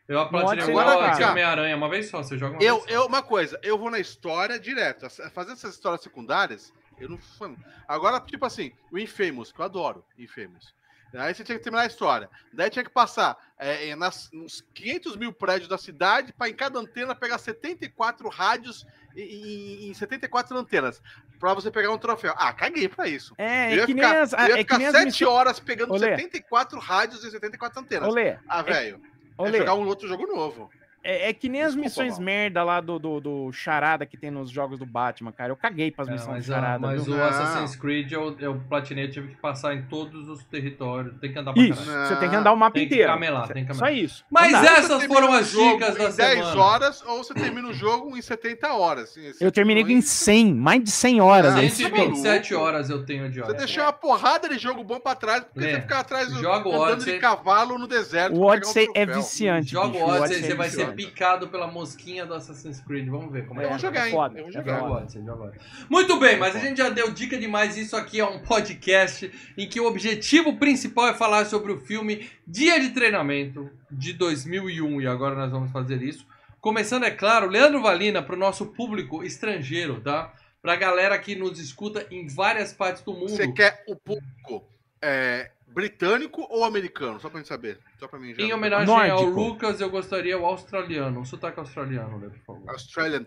Eu 0.10 0.28
platinei 0.28 0.74
vai 0.74 1.14
ficar. 1.14 1.32
Homem-Aranha 1.32 1.76
uma 1.78 1.88
vez 1.88 2.10
só. 2.10 2.24
Você 2.24 2.36
joga 2.36 2.56
uma 2.56 2.64
Eu, 2.64 2.78
vez 2.78 2.88
só. 2.88 2.96
eu, 2.96 3.06
uma 3.06 3.22
coisa, 3.22 3.60
eu 3.62 3.78
vou 3.78 3.92
na 3.92 4.00
história 4.00 4.60
direto. 4.60 5.08
Fazendo 5.32 5.54
essas 5.54 5.76
histórias 5.76 6.02
secundárias, 6.02 6.74
eu 7.00 7.08
não. 7.08 7.20
Agora, 7.88 8.20
tipo 8.20 8.44
assim, 8.44 8.72
o 8.92 8.98
Infamous, 8.98 9.52
que 9.52 9.60
eu 9.62 9.66
adoro 9.66 10.04
Infamous. 10.18 10.74
Aí 11.14 11.34
você 11.34 11.44
tinha 11.44 11.58
que 11.58 11.64
terminar 11.64 11.84
a 11.84 11.88
história. 11.88 12.30
Daí 12.54 12.70
tinha 12.70 12.84
que 12.84 12.90
passar 12.92 13.38
é, 13.58 13.90
é, 13.90 13.96
nas, 13.96 14.30
nos 14.32 14.64
500 14.74 15.16
mil 15.16 15.34
prédios 15.34 15.68
da 15.68 15.78
cidade 15.78 16.32
para 16.34 16.50
em 16.50 16.54
cada 16.54 16.80
antena 16.80 17.16
pegar 17.16 17.38
74 17.38 18.30
rádios 18.30 18.86
em, 19.16 19.90
em 19.90 19.94
74 19.94 20.58
antenas. 20.58 21.02
Pra 21.40 21.54
você 21.54 21.72
pegar 21.72 21.92
um 21.92 21.98
troféu. 21.98 22.34
Ah, 22.38 22.54
caguei 22.54 22.88
pra 22.88 23.08
isso. 23.08 23.34
É, 23.38 23.68
Eu 23.68 23.72
é 23.72 23.76
ia 23.78 23.86
que 23.86 23.94
nem 23.94 24.04
ficar, 24.04 24.22
as, 24.22 24.34
eu 24.34 24.40
ia 24.40 24.46
é 24.46 24.48
que 24.50 24.58
ficar 24.58 24.78
nem 24.78 24.88
as 24.88 24.94
7 24.94 25.06
missões... 25.06 25.30
horas 25.30 25.60
pegando 25.60 25.94
Olê. 25.94 26.10
74 26.12 26.80
rádios 26.80 27.24
e 27.24 27.32
74 27.32 27.80
antenas. 27.80 28.10
Olê, 28.10 28.38
Ah, 28.48 28.62
velho. 28.62 29.02
É 29.38 29.42
olê, 29.42 29.58
jogar 29.58 29.76
um 29.76 29.88
outro 29.88 30.08
jogo 30.08 30.28
novo. 30.28 30.70
É, 31.04 31.30
é 31.30 31.34
que 31.34 31.48
nem 31.50 31.62
as 31.62 31.74
Desculpa, 31.76 31.86
missões 31.90 32.14
Val. 32.18 32.22
merda 32.26 32.64
lá 32.64 32.82
do, 32.82 33.00
do, 33.00 33.20
do 33.20 33.52
charada 33.52 34.06
que 34.06 34.18
tem 34.18 34.30
nos 34.32 34.50
jogos 34.50 34.78
do 34.80 34.86
Batman, 34.86 35.32
cara. 35.32 35.52
Eu 35.52 35.56
caguei 35.56 35.92
pras 35.92 36.08
É, 36.08 36.12
missões 36.12 36.30
mas 36.30 36.50
ah, 36.50 36.54
charada. 36.54 36.80
mas 36.80 37.06
viu? 37.06 37.16
o. 37.16 37.24
Assassin's 37.24 37.76
Creed 37.76 38.12
eu, 38.12 38.36
eu 38.40 38.62
platinei, 38.70 39.06
eu 39.06 39.12
tive 39.12 39.28
que 39.30 39.36
passar 39.38 39.74
em 39.76 39.84
todos 39.84 40.28
os 40.30 40.44
territórios. 40.46 41.14
Tem 41.20 41.32
que 41.32 41.40
andar 41.40 41.54
pra 41.54 41.62
Isso, 41.62 41.86
caralho. 41.86 42.08
você 42.08 42.16
tem 42.18 42.30
que 42.30 42.36
andar 42.36 42.52
o 42.52 42.56
mapa 42.58 42.74
Tem 42.74 42.88
que 42.88 42.94
inteiro. 42.96 43.12
camelar, 43.14 43.48
tem 43.48 43.66
que 43.66 43.74
Só 43.74 43.80
camelar. 43.86 44.04
isso. 44.04 44.26
Mas 44.30 44.54
Andar. 44.54 44.62
Você 44.62 44.80
essas 44.94 45.04
foram 45.06 45.34
as 45.34 45.52
dicas 45.52 45.96
da 45.96 46.10
em 46.10 46.12
10 46.12 46.16
semana. 46.16 46.62
horas, 46.62 47.04
ou 47.06 47.24
você 47.24 47.34
termina 47.34 47.68
o 47.68 47.74
jogo 47.74 48.18
em 48.18 48.22
70 48.22 48.74
horas. 48.74 49.04
Assim, 49.12 49.32
você 49.34 49.46
Eu 49.46 49.52
terminei 49.52 49.84
em 49.84 50.02
100, 50.02 50.54
mais 50.54 50.84
de 50.84 50.92
100 50.92 51.22
horas. 51.22 51.54
Ah, 51.56 51.62
é 51.62 51.66
esse 51.66 51.84
isso. 51.84 51.90
127 51.96 52.56
horas 52.56 52.90
eu 52.90 53.06
tenho 53.06 53.30
de 53.30 53.40
Você 53.40 53.46
hora. 53.46 53.54
deixou 53.54 53.84
uma 53.84 53.94
porrada 53.94 54.50
de 54.50 54.58
jogo 54.58 54.84
bom 54.84 55.00
pra 55.00 55.16
trás, 55.16 55.44
porque 55.44 55.68
É. 55.68 55.74
você 55.76 55.82
fica 55.82 56.00
atrás 56.00 56.28
do, 56.32 56.40
andando 56.40 56.68
Odyssey. 56.82 57.14
de 57.14 57.20
cavalo 57.20 57.78
no 57.78 57.88
deserto. 57.88 58.36
O 58.36 58.42
um 58.42 58.46
Odyssey 58.46 58.88
é 58.96 59.06
viciante. 59.06 59.72
Joga 59.72 59.90
bicho, 59.90 60.04
o 60.04 60.08
Odyssey, 60.08 60.24
Odyssey 60.26 60.42
você 60.48 60.52
é 60.52 60.56
vai 60.56 60.70
ser 60.70 60.89
viciante. 60.92 61.12
picado 61.14 61.48
pela 61.48 61.68
mosquinha 61.68 62.26
do 62.26 62.34
Assassin's 62.34 62.80
Creed. 62.82 63.08
Vamos 63.08 63.32
ver 63.32 63.46
como 63.46 63.62
é 63.62 63.66
Eu 63.66 63.70
que 63.70 63.78
vou 63.78 63.80
vai. 63.80 63.90
jogar, 63.92 64.08
hein? 64.08 64.14
foda, 64.14 64.40
Eu 64.40 64.44
vou 64.44 64.50
é 64.50 64.54
jogar. 64.54 64.84
Odyssey. 64.84 65.22
Muito 65.90 66.20
bem, 66.20 66.38
mas 66.38 66.56
a 66.56 66.60
gente 66.60 66.78
já 66.78 66.90
deu 66.90 67.12
dica 67.12 67.38
demais. 67.38 67.78
Isso 67.78 67.96
aqui 67.96 68.20
é 68.20 68.26
um 68.26 68.40
podcast 68.40 69.32
em 69.58 69.68
que 69.68 69.80
o 69.80 69.86
objetivo 69.86 70.58
principal 70.58 71.08
é 71.08 71.14
falar 71.14 71.46
sobre 71.46 71.72
o 71.72 71.78
filme 71.78 72.30
Dia 72.48 72.80
de 72.80 72.90
Treinamento 72.90 73.70
de 73.90 74.14
2001. 74.14 75.02
E 75.02 75.08
agora 75.08 75.36
nós 75.36 75.52
vamos 75.52 75.72
fazer 75.72 76.02
isso. 76.02 76.26
Começando, 76.62 77.06
é 77.06 77.12
claro, 77.12 77.48
Leandro 77.48 77.82
Valina, 77.82 78.22
para 78.22 78.36
o 78.36 78.40
nosso 78.40 78.66
público 78.66 79.24
estrangeiro, 79.24 80.02
tá? 80.02 80.34
Pra 80.62 80.76
galera 80.76 81.18
que 81.18 81.36
nos 81.36 81.58
escuta 81.60 82.06
em 82.12 82.28
várias 82.28 82.74
partes 82.74 83.02
do 83.02 83.14
mundo. 83.14 83.30
Você 83.30 83.50
quer 83.52 83.84
o 83.88 83.96
público 83.96 84.68
é, 85.02 85.52
britânico 85.74 86.46
ou 86.50 86.64
americano? 86.64 87.20
Só 87.20 87.30
pra 87.30 87.40
gente 87.40 87.48
saber. 87.48 87.80
Só 88.00 88.08
pra 88.08 88.20
mim 88.20 88.34
já. 88.34 88.42
Em 88.42 88.54
homenagem 88.54 88.94
ao 88.94 89.24
Nórdico. 89.24 89.40
Lucas, 89.40 89.82
eu 89.82 89.90
gostaria 89.90 90.38
o 90.38 90.46
australiano. 90.46 91.22
O 91.22 91.26
sotaque 91.26 91.60
australiano, 91.60 92.18
né, 92.20 92.30
por 92.30 92.40
favor. 92.56 92.70
Australian. 92.70 93.26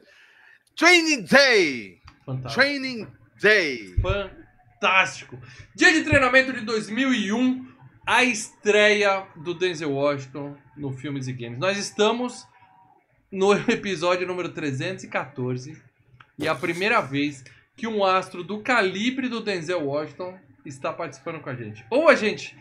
Training 0.76 1.22
Day! 1.24 2.00
Fantástico. 2.24 2.54
Training 2.54 3.06
Day! 3.40 3.94
Fantástico. 4.00 5.38
Dia 5.74 5.92
de 5.92 6.02
treinamento 6.02 6.52
de 6.52 6.60
2001, 6.62 7.66
a 8.06 8.24
estreia 8.24 9.26
do 9.36 9.54
Denzel 9.54 9.92
Washington 9.92 10.56
no 10.76 10.92
Filmes 10.92 11.28
e 11.28 11.32
Games. 11.32 11.58
Nós 11.58 11.78
estamos 11.78 12.46
no 13.30 13.52
episódio 13.70 14.26
número 14.26 14.48
314 14.50 15.80
e 16.38 16.46
é 16.46 16.50
a 16.50 16.54
primeira 16.54 17.00
vez 17.00 17.44
que 17.76 17.86
um 17.86 18.04
astro 18.04 18.42
do 18.42 18.60
calibre 18.60 19.28
do 19.28 19.40
Denzel 19.40 19.86
Washington 19.86 20.38
está 20.64 20.92
participando 20.92 21.40
com 21.40 21.50
a 21.50 21.54
gente. 21.54 21.84
Ou 21.90 22.08
a 22.08 22.14
gente 22.14 22.56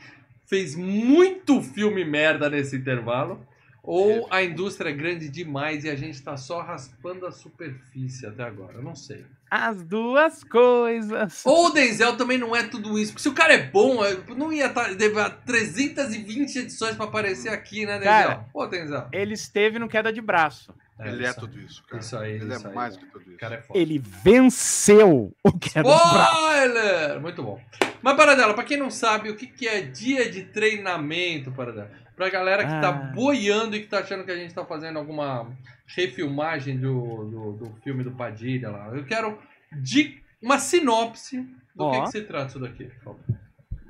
fez 0.45 0.75
muito 0.75 1.61
filme 1.61 2.03
merda 2.03 2.49
nesse 2.49 2.75
intervalo, 2.75 3.45
ou 3.83 4.27
a 4.29 4.43
indústria 4.43 4.89
é 4.89 4.93
grande 4.93 5.27
demais 5.27 5.83
e 5.83 5.89
a 5.89 5.95
gente 5.95 6.13
está 6.13 6.37
só 6.37 6.61
raspando 6.61 7.25
a 7.25 7.31
superfície 7.31 8.27
até 8.27 8.43
agora. 8.43 8.75
Eu 8.75 8.83
não 8.83 8.95
sei. 8.95 9.25
As 9.49 9.83
duas 9.83 10.43
coisas. 10.43 11.41
Ou 11.45 11.67
o 11.67 11.69
Denzel 11.71 12.15
também 12.15 12.37
não 12.37 12.55
é 12.55 12.63
tudo 12.63 12.97
isso. 12.97 13.11
Porque 13.11 13.23
se 13.23 13.29
o 13.29 13.33
cara 13.33 13.53
é 13.53 13.63
bom, 13.63 14.05
eu 14.05 14.35
não 14.35 14.53
ia 14.53 14.67
estar. 14.67 14.91
Levar 14.91 15.29
320 15.45 16.55
edições 16.57 16.95
pra 16.95 17.05
aparecer 17.05 17.49
aqui, 17.49 17.85
né, 17.85 17.93
Denzel? 17.93 18.11
Cara, 18.11 18.45
Ô, 18.53 18.65
Denzel. 18.67 19.07
Ele 19.11 19.33
esteve 19.33 19.79
no 19.79 19.89
queda 19.89 20.13
de 20.13 20.21
braço. 20.21 20.73
Ele 21.09 21.25
é 21.25 21.33
tudo 21.33 21.59
isso, 21.59 21.83
cara. 21.85 22.01
Isso 22.01 22.17
aí, 22.17 22.31
Ele 22.35 22.53
isso 22.53 22.65
é 22.65 22.69
aí. 22.69 22.75
mais 22.75 22.97
que 22.97 23.05
tudo 23.05 23.27
isso. 23.29 23.37
Cara 23.37 23.55
é 23.55 23.61
foda. 23.61 23.79
Ele 23.79 23.97
venceu 23.99 25.33
o 25.43 25.51
queda. 25.59 25.89
Spoiler! 25.89 27.19
Muito 27.21 27.43
bom. 27.43 27.59
Mas, 28.01 28.17
Paradela, 28.17 28.53
pra 28.53 28.63
quem 28.63 28.77
não 28.77 28.89
sabe, 28.89 29.29
o 29.29 29.35
que, 29.35 29.47
que 29.47 29.67
é 29.67 29.81
dia 29.81 30.29
de 30.29 30.43
treinamento, 30.43 31.51
Paradela? 31.51 31.89
Pra 32.15 32.29
galera 32.29 32.63
que 32.63 32.69
tá 32.81 32.89
Ah. 32.89 32.91
boiando 33.13 33.75
e 33.75 33.81
que 33.81 33.87
tá 33.87 33.99
achando 33.99 34.23
que 34.23 34.31
a 34.31 34.35
gente 34.35 34.53
tá 34.53 34.65
fazendo 34.65 34.97
alguma 34.99 35.47
refilmagem 35.87 36.77
do, 36.79 37.25
do, 37.25 37.51
do 37.53 37.75
filme 37.83 38.03
do 38.03 38.11
Padilha 38.11 38.69
lá. 38.69 38.89
Eu 38.93 39.03
quero 39.05 39.37
de 39.71 40.21
uma 40.41 40.57
sinopse 40.59 41.37
do 41.75 41.89
que, 41.91 41.97
Ó. 41.97 42.03
que 42.03 42.11
se 42.11 42.21
trata 42.21 42.47
isso 42.47 42.59
daqui. 42.59 42.89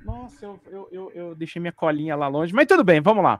Nossa, 0.06 0.46
eu, 0.46 0.60
eu, 0.72 0.90
eu, 0.92 1.12
eu 1.14 1.36
deixei 1.36 1.60
minha 1.60 1.72
colinha 1.72 2.16
lá 2.16 2.28
longe, 2.28 2.54
mas 2.54 2.66
tudo 2.68 2.84
bem, 2.84 3.02
vamos 3.02 3.24
lá. 3.24 3.40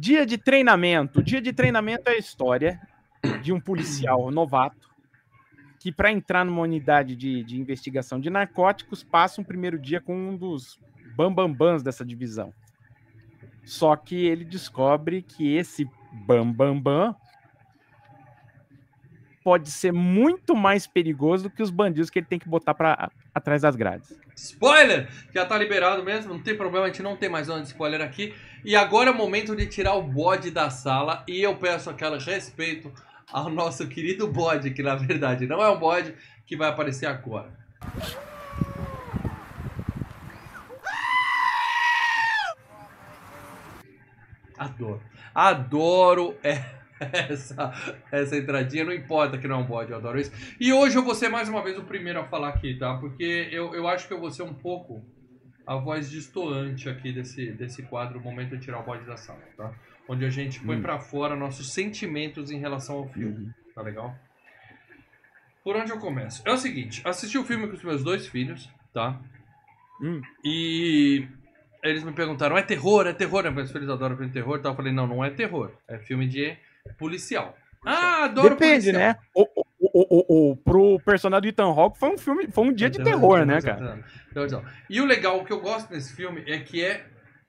Dia 0.00 0.24
de 0.24 0.38
treinamento. 0.38 1.22
Dia 1.22 1.42
de 1.42 1.52
treinamento 1.52 2.08
é 2.08 2.12
a 2.12 2.18
história 2.18 2.80
de 3.42 3.52
um 3.52 3.60
policial 3.60 4.30
novato 4.30 4.88
que, 5.78 5.92
para 5.92 6.10
entrar 6.10 6.42
numa 6.42 6.62
unidade 6.62 7.14
de, 7.14 7.44
de 7.44 7.60
investigação 7.60 8.18
de 8.18 8.30
narcóticos, 8.30 9.04
passa 9.04 9.42
um 9.42 9.44
primeiro 9.44 9.78
dia 9.78 10.00
com 10.00 10.16
um 10.16 10.38
dos 10.38 10.80
bambambãs 11.14 11.82
dessa 11.82 12.02
divisão. 12.02 12.50
Só 13.62 13.94
que 13.94 14.14
ele 14.24 14.42
descobre 14.42 15.20
que 15.20 15.54
esse 15.54 15.86
bambambam 16.26 17.14
pode 19.44 19.70
ser 19.70 19.92
muito 19.92 20.56
mais 20.56 20.86
perigoso 20.86 21.42
do 21.42 21.50
que 21.50 21.62
os 21.62 21.70
bandidos 21.70 22.08
que 22.08 22.20
ele 22.20 22.26
tem 22.26 22.38
que 22.38 22.48
botar 22.48 22.72
para 22.72 23.12
atrás 23.34 23.60
das 23.60 23.76
grades. 23.76 24.18
Spoiler! 24.40 25.06
Já 25.34 25.44
tá 25.44 25.58
liberado 25.58 26.02
mesmo, 26.02 26.32
não 26.32 26.42
tem 26.42 26.56
problema, 26.56 26.86
a 26.86 26.88
gente 26.88 27.02
não 27.02 27.14
tem 27.14 27.28
mais 27.28 27.46
zona 27.46 27.60
de 27.60 27.68
spoiler 27.68 28.00
aqui. 28.00 28.34
E 28.64 28.74
agora 28.74 29.10
é 29.10 29.12
o 29.12 29.16
momento 29.16 29.54
de 29.54 29.66
tirar 29.66 29.94
o 29.94 30.02
bode 30.02 30.50
da 30.50 30.70
sala 30.70 31.22
e 31.28 31.42
eu 31.42 31.54
peço 31.56 31.90
aquele 31.90 32.18
respeito 32.18 32.90
ao 33.30 33.50
nosso 33.50 33.86
querido 33.86 34.26
bode, 34.26 34.70
que 34.70 34.82
na 34.82 34.94
verdade 34.96 35.46
não 35.46 35.62
é 35.62 35.68
um 35.68 35.78
bode, 35.78 36.14
que 36.46 36.56
vai 36.56 36.70
aparecer 36.70 37.06
agora. 37.06 37.52
Adoro. 44.58 45.02
Adoro 45.34 46.36
essa, 47.28 47.72
essa 48.12 48.36
entradinha, 48.36 48.84
não 48.84 48.92
importa 48.92 49.38
que 49.38 49.48
não 49.48 49.56
é 49.56 49.58
um 49.58 49.66
bode, 49.66 49.90
eu 49.90 49.96
adoro 49.96 50.20
isso. 50.20 50.30
E 50.60 50.72
hoje 50.72 50.96
eu 50.96 51.02
vou 51.02 51.14
ser 51.14 51.28
mais 51.28 51.48
uma 51.48 51.62
vez 51.62 51.78
o 51.78 51.84
primeiro 51.84 52.20
a 52.20 52.24
falar 52.24 52.50
aqui, 52.50 52.74
tá? 52.76 52.94
Porque 52.98 53.48
eu, 53.50 53.74
eu 53.74 53.88
acho 53.88 54.06
que 54.06 54.12
eu 54.12 54.20
vou 54.20 54.30
ser 54.30 54.42
um 54.42 54.52
pouco 54.54 55.04
a 55.66 55.76
voz 55.76 56.10
distoante 56.10 56.88
aqui 56.88 57.12
desse, 57.12 57.52
desse 57.52 57.82
quadro, 57.84 58.18
o 58.18 58.22
momento 58.22 58.56
de 58.56 58.64
tirar 58.64 58.80
o 58.80 58.82
bode 58.82 59.04
da 59.06 59.16
sala, 59.16 59.40
tá? 59.56 59.72
Onde 60.08 60.24
a 60.24 60.30
gente 60.30 60.60
põe 60.60 60.76
Hum. 60.76 60.82
pra 60.82 60.98
fora 60.98 61.36
nossos 61.36 61.72
sentimentos 61.72 62.50
em 62.50 62.58
relação 62.58 62.96
ao 62.96 63.08
filme, 63.08 63.50
tá 63.74 63.80
legal? 63.82 64.14
Por 65.62 65.76
onde 65.76 65.90
eu 65.92 65.98
começo? 65.98 66.42
É 66.46 66.52
o 66.52 66.56
seguinte, 66.56 67.00
assisti 67.04 67.38
o 67.38 67.44
filme 67.44 67.66
com 67.68 67.74
os 67.74 67.84
meus 67.84 68.02
dois 68.02 68.26
filhos, 68.26 68.68
tá? 68.92 69.20
Hum. 70.02 70.20
E 70.44 71.28
eles 71.84 72.02
me 72.02 72.12
perguntaram, 72.12 72.56
é 72.58 72.62
terror? 72.62 73.06
É 73.06 73.12
terror? 73.12 73.48
Meus 73.52 73.70
filhos 73.70 73.88
adoram 73.88 74.16
filme 74.16 74.28
de 74.32 74.34
terror, 74.34 74.58
tá? 74.60 74.70
Eu 74.70 74.74
falei, 74.74 74.92
não, 74.92 75.06
não 75.06 75.24
é 75.24 75.30
terror, 75.30 75.70
é 75.86 75.98
filme 75.98 76.26
de 76.26 76.56
policial. 76.98 77.56
Ah, 77.84 78.24
adoro 78.24 78.50
Depende, 78.50 78.92
policial. 78.92 79.00
né? 79.02 79.16
O, 79.34 79.42
o, 79.42 79.64
o, 79.80 79.90
o, 79.94 80.50
o- 80.52 80.56
pro 80.56 81.00
personagem 81.00 81.42
do 81.42 81.48
Ethan 81.48 81.64
Hawke 81.74 81.98
foi 81.98 82.10
um 82.10 82.18
filme, 82.18 82.48
foi 82.50 82.64
um 82.64 82.72
dia 82.72 82.90
de 82.90 83.02
terror, 83.02 83.44
né, 83.46 83.60
cara? 83.62 83.98
Então. 84.30 84.64
E 84.88 85.00
o 85.00 85.06
legal, 85.06 85.40
o 85.40 85.44
que 85.44 85.52
eu 85.52 85.60
gosto 85.60 85.88
desse 85.88 86.14
filme 86.14 86.42
é 86.46 86.58
que 86.58 86.84
é 86.84 87.06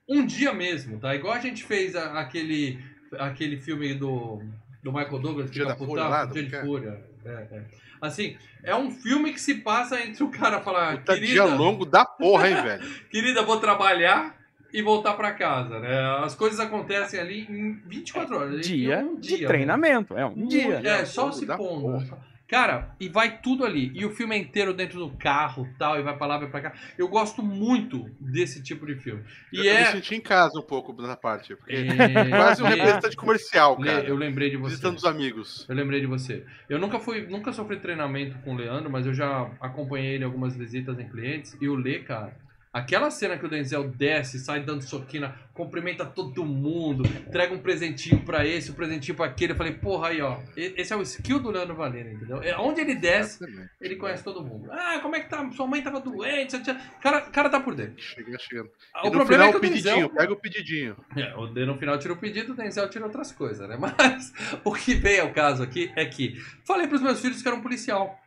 um 0.08 0.26
dia 0.26 0.54
mesmo, 0.54 1.00
tá? 1.00 1.14
Igual 1.16 1.34
a 1.34 1.40
gente 1.40 1.64
fez 1.64 1.96
a- 1.96 2.20
aquele, 2.20 2.80
aquele 3.20 3.58
filme 3.58 3.94
do, 3.94 4.42
do 4.82 4.92
Michael 4.92 5.20
Douglas, 5.20 5.50
que 5.50 5.56
Dia 5.56 5.66
da 5.66 5.72
caputava, 5.72 5.92
Fúria 5.92 6.08
lá, 6.08 6.26
Dia 6.26 6.44
de 6.44 6.56
é? 6.56 6.62
Fúria. 6.62 7.06
É, 7.26 7.30
é. 7.30 7.64
Assim, 8.02 8.36
é 8.64 8.76
um 8.76 8.90
filme 8.90 9.32
que 9.32 9.40
se 9.40 9.56
passa 9.56 10.02
entre 10.02 10.24
o 10.24 10.30
cara 10.32 10.60
falar, 10.62 10.98
Puta 10.98 11.14
querida, 11.14 11.32
dia 11.34 11.46
longo 11.46 11.86
da 11.86 12.04
porra, 12.04 12.50
hein, 12.50 12.56
velho? 12.64 12.90
querida, 13.12 13.44
vou 13.44 13.60
trabalhar 13.60 14.41
e 14.74 14.82
voltar 14.82 15.14
pra 15.14 15.32
casa, 15.34 15.80
né? 15.80 16.02
As 16.24 16.36
coisas 16.36 16.60
acontecem 16.60 17.20
ali 17.20 17.46
em 17.50 17.74
24 17.88 18.36
horas. 18.36 18.62
Dia 18.62 19.02
em 19.02 19.06
um 19.06 19.20
de 19.20 19.38
dia, 19.38 19.48
treinamento, 19.48 20.18
é 20.18 20.26
um 20.26 20.32
um 20.32 20.48
dia. 20.48 20.82
É, 20.84 21.06
só 21.06 21.32
se 21.32 21.46
pondo. 21.46 21.82
porra. 21.82 22.32
Cara, 22.52 22.94
e 23.00 23.08
vai 23.08 23.40
tudo 23.40 23.64
ali. 23.64 23.94
E 23.96 24.06
o 24.06 24.12
filme 24.12 24.36
é 24.36 24.38
inteiro 24.38 24.74
dentro 24.74 25.00
do 25.00 25.10
carro 25.16 25.70
tal, 25.80 25.98
e 25.98 26.04
vai 26.04 26.18
pra 26.18 26.28
lá, 26.28 26.38
vai 26.38 26.50
pra 26.50 26.60
cá. 26.60 26.74
Eu 26.98 27.08
gosto 27.08 27.42
muito 27.42 28.12
desse 28.20 28.62
tipo 28.62 28.86
de 28.86 28.98
filme. 28.98 29.24
E 29.54 29.60
eu, 29.60 29.64
eu 29.64 29.72
é. 29.72 29.80
me 29.80 29.86
senti 29.86 30.16
em 30.16 30.20
casa 30.20 30.60
um 30.60 30.62
pouco 30.62 30.92
nessa 31.02 31.16
parte. 31.16 31.56
Porque 31.56 31.74
é... 31.74 31.86
quase 32.30 32.62
um 32.62 32.66
representante 32.66 33.16
comercial, 33.16 33.78
cara. 33.78 34.04
eu 34.04 34.18
lembrei 34.18 34.50
de 34.50 34.58
você. 34.58 34.72
Visitando 34.72 34.98
os 34.98 35.06
amigos. 35.06 35.66
Eu 35.70 35.76
lembrei 35.76 36.02
de 36.02 36.08
você. 36.08 36.46
Eu 36.68 36.78
nunca 36.78 37.00
fui, 37.00 37.26
nunca 37.26 37.54
sofri 37.54 37.80
treinamento 37.80 38.38
com 38.40 38.54
o 38.54 38.58
Leandro, 38.58 38.92
mas 38.92 39.06
eu 39.06 39.14
já 39.14 39.50
acompanhei 39.62 40.16
ele 40.16 40.24
em 40.24 40.28
algumas 40.28 40.54
visitas 40.54 41.00
em 41.00 41.08
clientes. 41.08 41.56
E 41.62 41.70
o 41.70 41.76
Lê, 41.76 42.00
cara, 42.00 42.36
aquela 42.72 43.12
cena 43.12 43.38
que 43.38 43.46
o 43.46 43.50
Denzel 43.50 43.90
desce, 43.90 44.40
sai 44.40 44.62
dando 44.62 44.82
soquina, 44.82 45.36
cumprimenta 45.54 46.06
todo 46.06 46.46
mundo, 46.46 47.06
entrega 47.06 47.54
um 47.54 47.60
presentinho 47.60 48.24
pra 48.24 48.46
esse, 48.46 48.72
um 48.72 48.74
presentinho 48.74 49.16
pra 49.16 49.26
aquele. 49.26 49.54
Eu 49.54 49.58
falei, 49.58 49.74
porra, 49.74 50.10
aí, 50.10 50.22
ó. 50.22 50.40
Esse 50.56 50.94
é 50.94 50.96
o 50.96 51.02
skill 51.02 51.40
do 51.40 51.52
Leandro 51.52 51.76
Valera, 51.76 52.12
entendeu? 52.12 52.42
É, 52.42 52.58
Onde 52.58 52.82
ele 52.82 52.96
desce, 52.96 53.44
Exatamente. 53.44 53.72
ele 53.82 53.96
conhece 53.96 54.24
todo 54.24 54.44
mundo. 54.44 54.70
Ah, 54.72 55.00
como 55.02 55.16
é 55.16 55.20
que 55.20 55.30
tá? 55.30 55.50
Sua 55.52 55.68
mãe 55.68 55.82
tava 55.82 56.00
doente. 56.00 56.56
O 56.56 57.02
cara, 57.02 57.18
o 57.28 57.32
cara 57.32 57.50
tá 57.50 57.60
por 57.60 57.76
dentro. 57.76 58.02
Chega 58.02 58.38
chegando. 58.40 58.70
O 59.04 59.08
e 59.08 59.10
no 59.10 59.12
problema 59.12 59.44
final, 59.44 59.48
é 59.48 59.52
que 59.52 59.56
o 59.56 59.58
o 59.58 59.62
pedidinho. 59.62 59.96
Denzel. 59.96 60.10
Pega 60.10 60.34
o 60.34 60.36
pedidinho. 60.36 60.98
É, 61.18 61.36
o 61.36 61.48
no 61.48 61.78
final 61.78 61.98
tira 62.00 62.14
o 62.14 62.18
pedido, 62.18 62.54
o 62.54 62.56
Denzel 62.56 62.90
tira 62.90 63.06
outras 63.06 63.32
coisas, 63.32 63.68
né? 63.68 63.78
Mas 63.80 64.34
o 64.64 64.74
que 64.74 64.96
vem 64.96 65.20
ao 65.20 65.32
caso 65.32 65.62
aqui 65.62 65.92
é 65.96 66.06
que 66.06 66.36
falei 66.66 66.88
pros 66.88 67.02
meus 67.02 67.20
filhos 67.20 67.42
que 67.42 67.48
era 67.48 67.58
um 67.58 67.62
policial. 67.62 68.18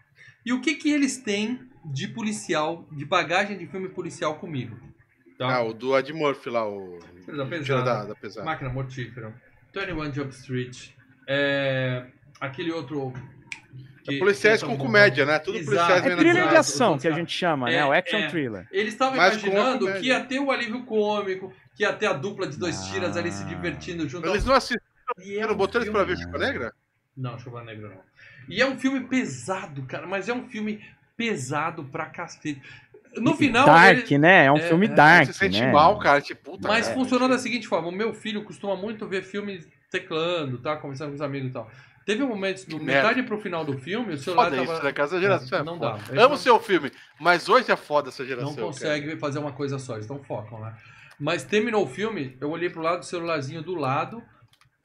E 0.44 0.52
o 0.52 0.60
que 0.60 0.74
que 0.74 0.92
eles 0.92 1.16
têm 1.16 1.58
de 1.84 2.08
policial, 2.08 2.86
de 2.90 3.04
bagagem 3.04 3.58
de 3.58 3.66
filme 3.66 3.88
policial 3.88 4.36
comigo? 4.36 4.76
Tá? 5.38 5.56
Ah, 5.56 5.62
o 5.62 5.72
do 5.74 5.96
Ed 5.98 6.12
Murphy 6.12 6.50
lá, 6.50 6.68
o. 6.68 6.98
Tira 7.24 7.36
da 7.38 7.44
pesada. 7.46 7.64
Tira 7.64 7.82
da, 7.82 8.04
da 8.04 8.14
pesada. 8.14 8.44
Máquina 8.46 8.70
Mortífera. 8.70 9.34
21 9.74 10.12
Jump 10.12 10.32
Street. 10.34 10.90
É, 11.26 12.06
aquele 12.40 12.70
outro. 12.72 13.12
É 14.06 14.18
policiais 14.18 14.60
que 14.62 14.68
com 14.68 14.74
é 14.74 14.76
comédia, 14.76 15.24
né? 15.24 15.38
Tudo 15.38 15.56
Exato. 15.58 15.76
policiais 15.76 16.06
É 16.06 16.16
thriller 16.16 16.48
de 16.50 16.56
ação 16.56 16.98
que 16.98 17.08
a 17.08 17.12
gente 17.12 17.32
chama, 17.32 17.66
né? 17.66 17.76
É, 17.76 17.84
O 17.86 17.90
action 17.92 18.18
é. 18.18 18.28
thriller. 18.28 18.68
Eles 18.70 18.92
estavam 18.92 19.14
imaginando 19.16 19.92
que 19.94 20.06
ia 20.08 20.22
ter 20.22 20.38
o 20.38 20.50
alívio 20.50 20.84
cômico, 20.84 21.52
que 21.74 21.82
ia 21.84 21.92
ter 21.92 22.06
a 22.06 22.12
dupla 22.12 22.46
de 22.46 22.58
dois 22.58 22.78
Ah. 22.78 22.92
tiras 22.92 23.16
ali 23.16 23.32
se 23.32 23.44
divertindo 23.46 24.06
junto. 24.06 24.28
Eles 24.28 24.44
não 24.44 24.54
assistiram, 24.54 24.82
E 25.24 25.38
é 25.38 25.46
não 25.46 25.54
um 25.54 25.56
botou 25.56 25.80
eles 25.80 25.90
pra 25.90 26.04
ver 26.04 26.18
Chupa 26.18 26.38
Negra? 26.38 26.72
Não, 27.16 27.38
Chuva 27.38 27.64
Negra 27.64 27.88
não. 27.88 28.00
E 28.48 28.60
é 28.60 28.66
um 28.66 28.78
filme 28.78 29.00
pesado, 29.00 29.82
cara, 29.84 30.06
mas 30.06 30.28
é 30.28 30.34
um 30.34 30.48
filme 30.50 30.84
pesado 31.16 31.84
pra 31.84 32.06
cacete. 32.06 32.60
No 33.16 33.36
final, 33.36 33.64
dark, 33.66 34.10
ele- 34.10 34.18
né? 34.18 34.46
É 34.46 34.52
um 34.52 34.56
é, 34.56 34.60
filme 34.68 34.86
é, 34.86 34.88
dark, 34.88 35.26
Você 35.26 35.32
se 35.32 35.38
sente 35.38 35.60
né? 35.60 35.70
mal, 35.70 35.98
cara. 35.98 36.20
Tipo, 36.20 36.52
puta. 36.52 36.66
mas 36.66 36.86
cara. 36.88 36.98
funcionou 36.98 37.28
da 37.28 37.38
seguinte 37.38 37.68
forma: 37.68 37.88
o 37.88 37.92
meu 37.92 38.12
filho 38.12 38.42
costuma 38.42 38.74
muito 38.74 39.06
ver 39.06 39.22
filmes 39.22 39.68
teclando, 39.90 40.58
tá? 40.58 40.76
Conversando 40.76 41.10
com 41.10 41.14
os 41.14 41.20
amigos 41.22 41.50
e 41.50 41.52
tal. 41.52 41.70
Teve 42.04 42.22
momentos, 42.24 42.64
do 42.64 42.78
Que 42.78 42.84
merda. 42.84 43.08
metade 43.08 43.22
pro 43.22 43.40
final 43.40 43.64
do 43.64 43.78
filme, 43.78 44.12
o 44.14 44.18
celular 44.18 44.44
Foda 44.50 44.56
tava. 44.56 44.72
isso, 44.74 44.84
né? 44.84 44.92
cara? 44.92 45.08
Essa 45.08 45.20
geração 45.20 45.58
é 45.58 45.62
Não 45.62 45.78
foda. 45.78 45.92
dá. 45.96 46.10
Amo 46.22 46.28
não- 46.28 46.32
o 46.32 46.36
seu 46.36 46.60
filme, 46.60 46.90
mas 47.20 47.48
hoje 47.48 47.70
é 47.70 47.76
foda 47.76 48.08
essa 48.10 48.24
geração. 48.26 48.50
Não 48.50 48.54
cara. 48.56 48.66
consegue 48.66 49.16
fazer 49.16 49.38
uma 49.38 49.52
coisa 49.52 49.78
só, 49.78 49.94
eles 49.94 50.08
não 50.08 50.22
focam, 50.22 50.60
né? 50.60 50.74
Mas 51.18 51.44
terminou 51.44 51.84
o 51.84 51.88
filme, 51.88 52.36
eu 52.40 52.50
olhei 52.50 52.68
pro 52.68 52.82
lado 52.82 52.98
do 52.98 53.04
celularzinho 53.06 53.62
do 53.62 53.74
lado 53.76 54.22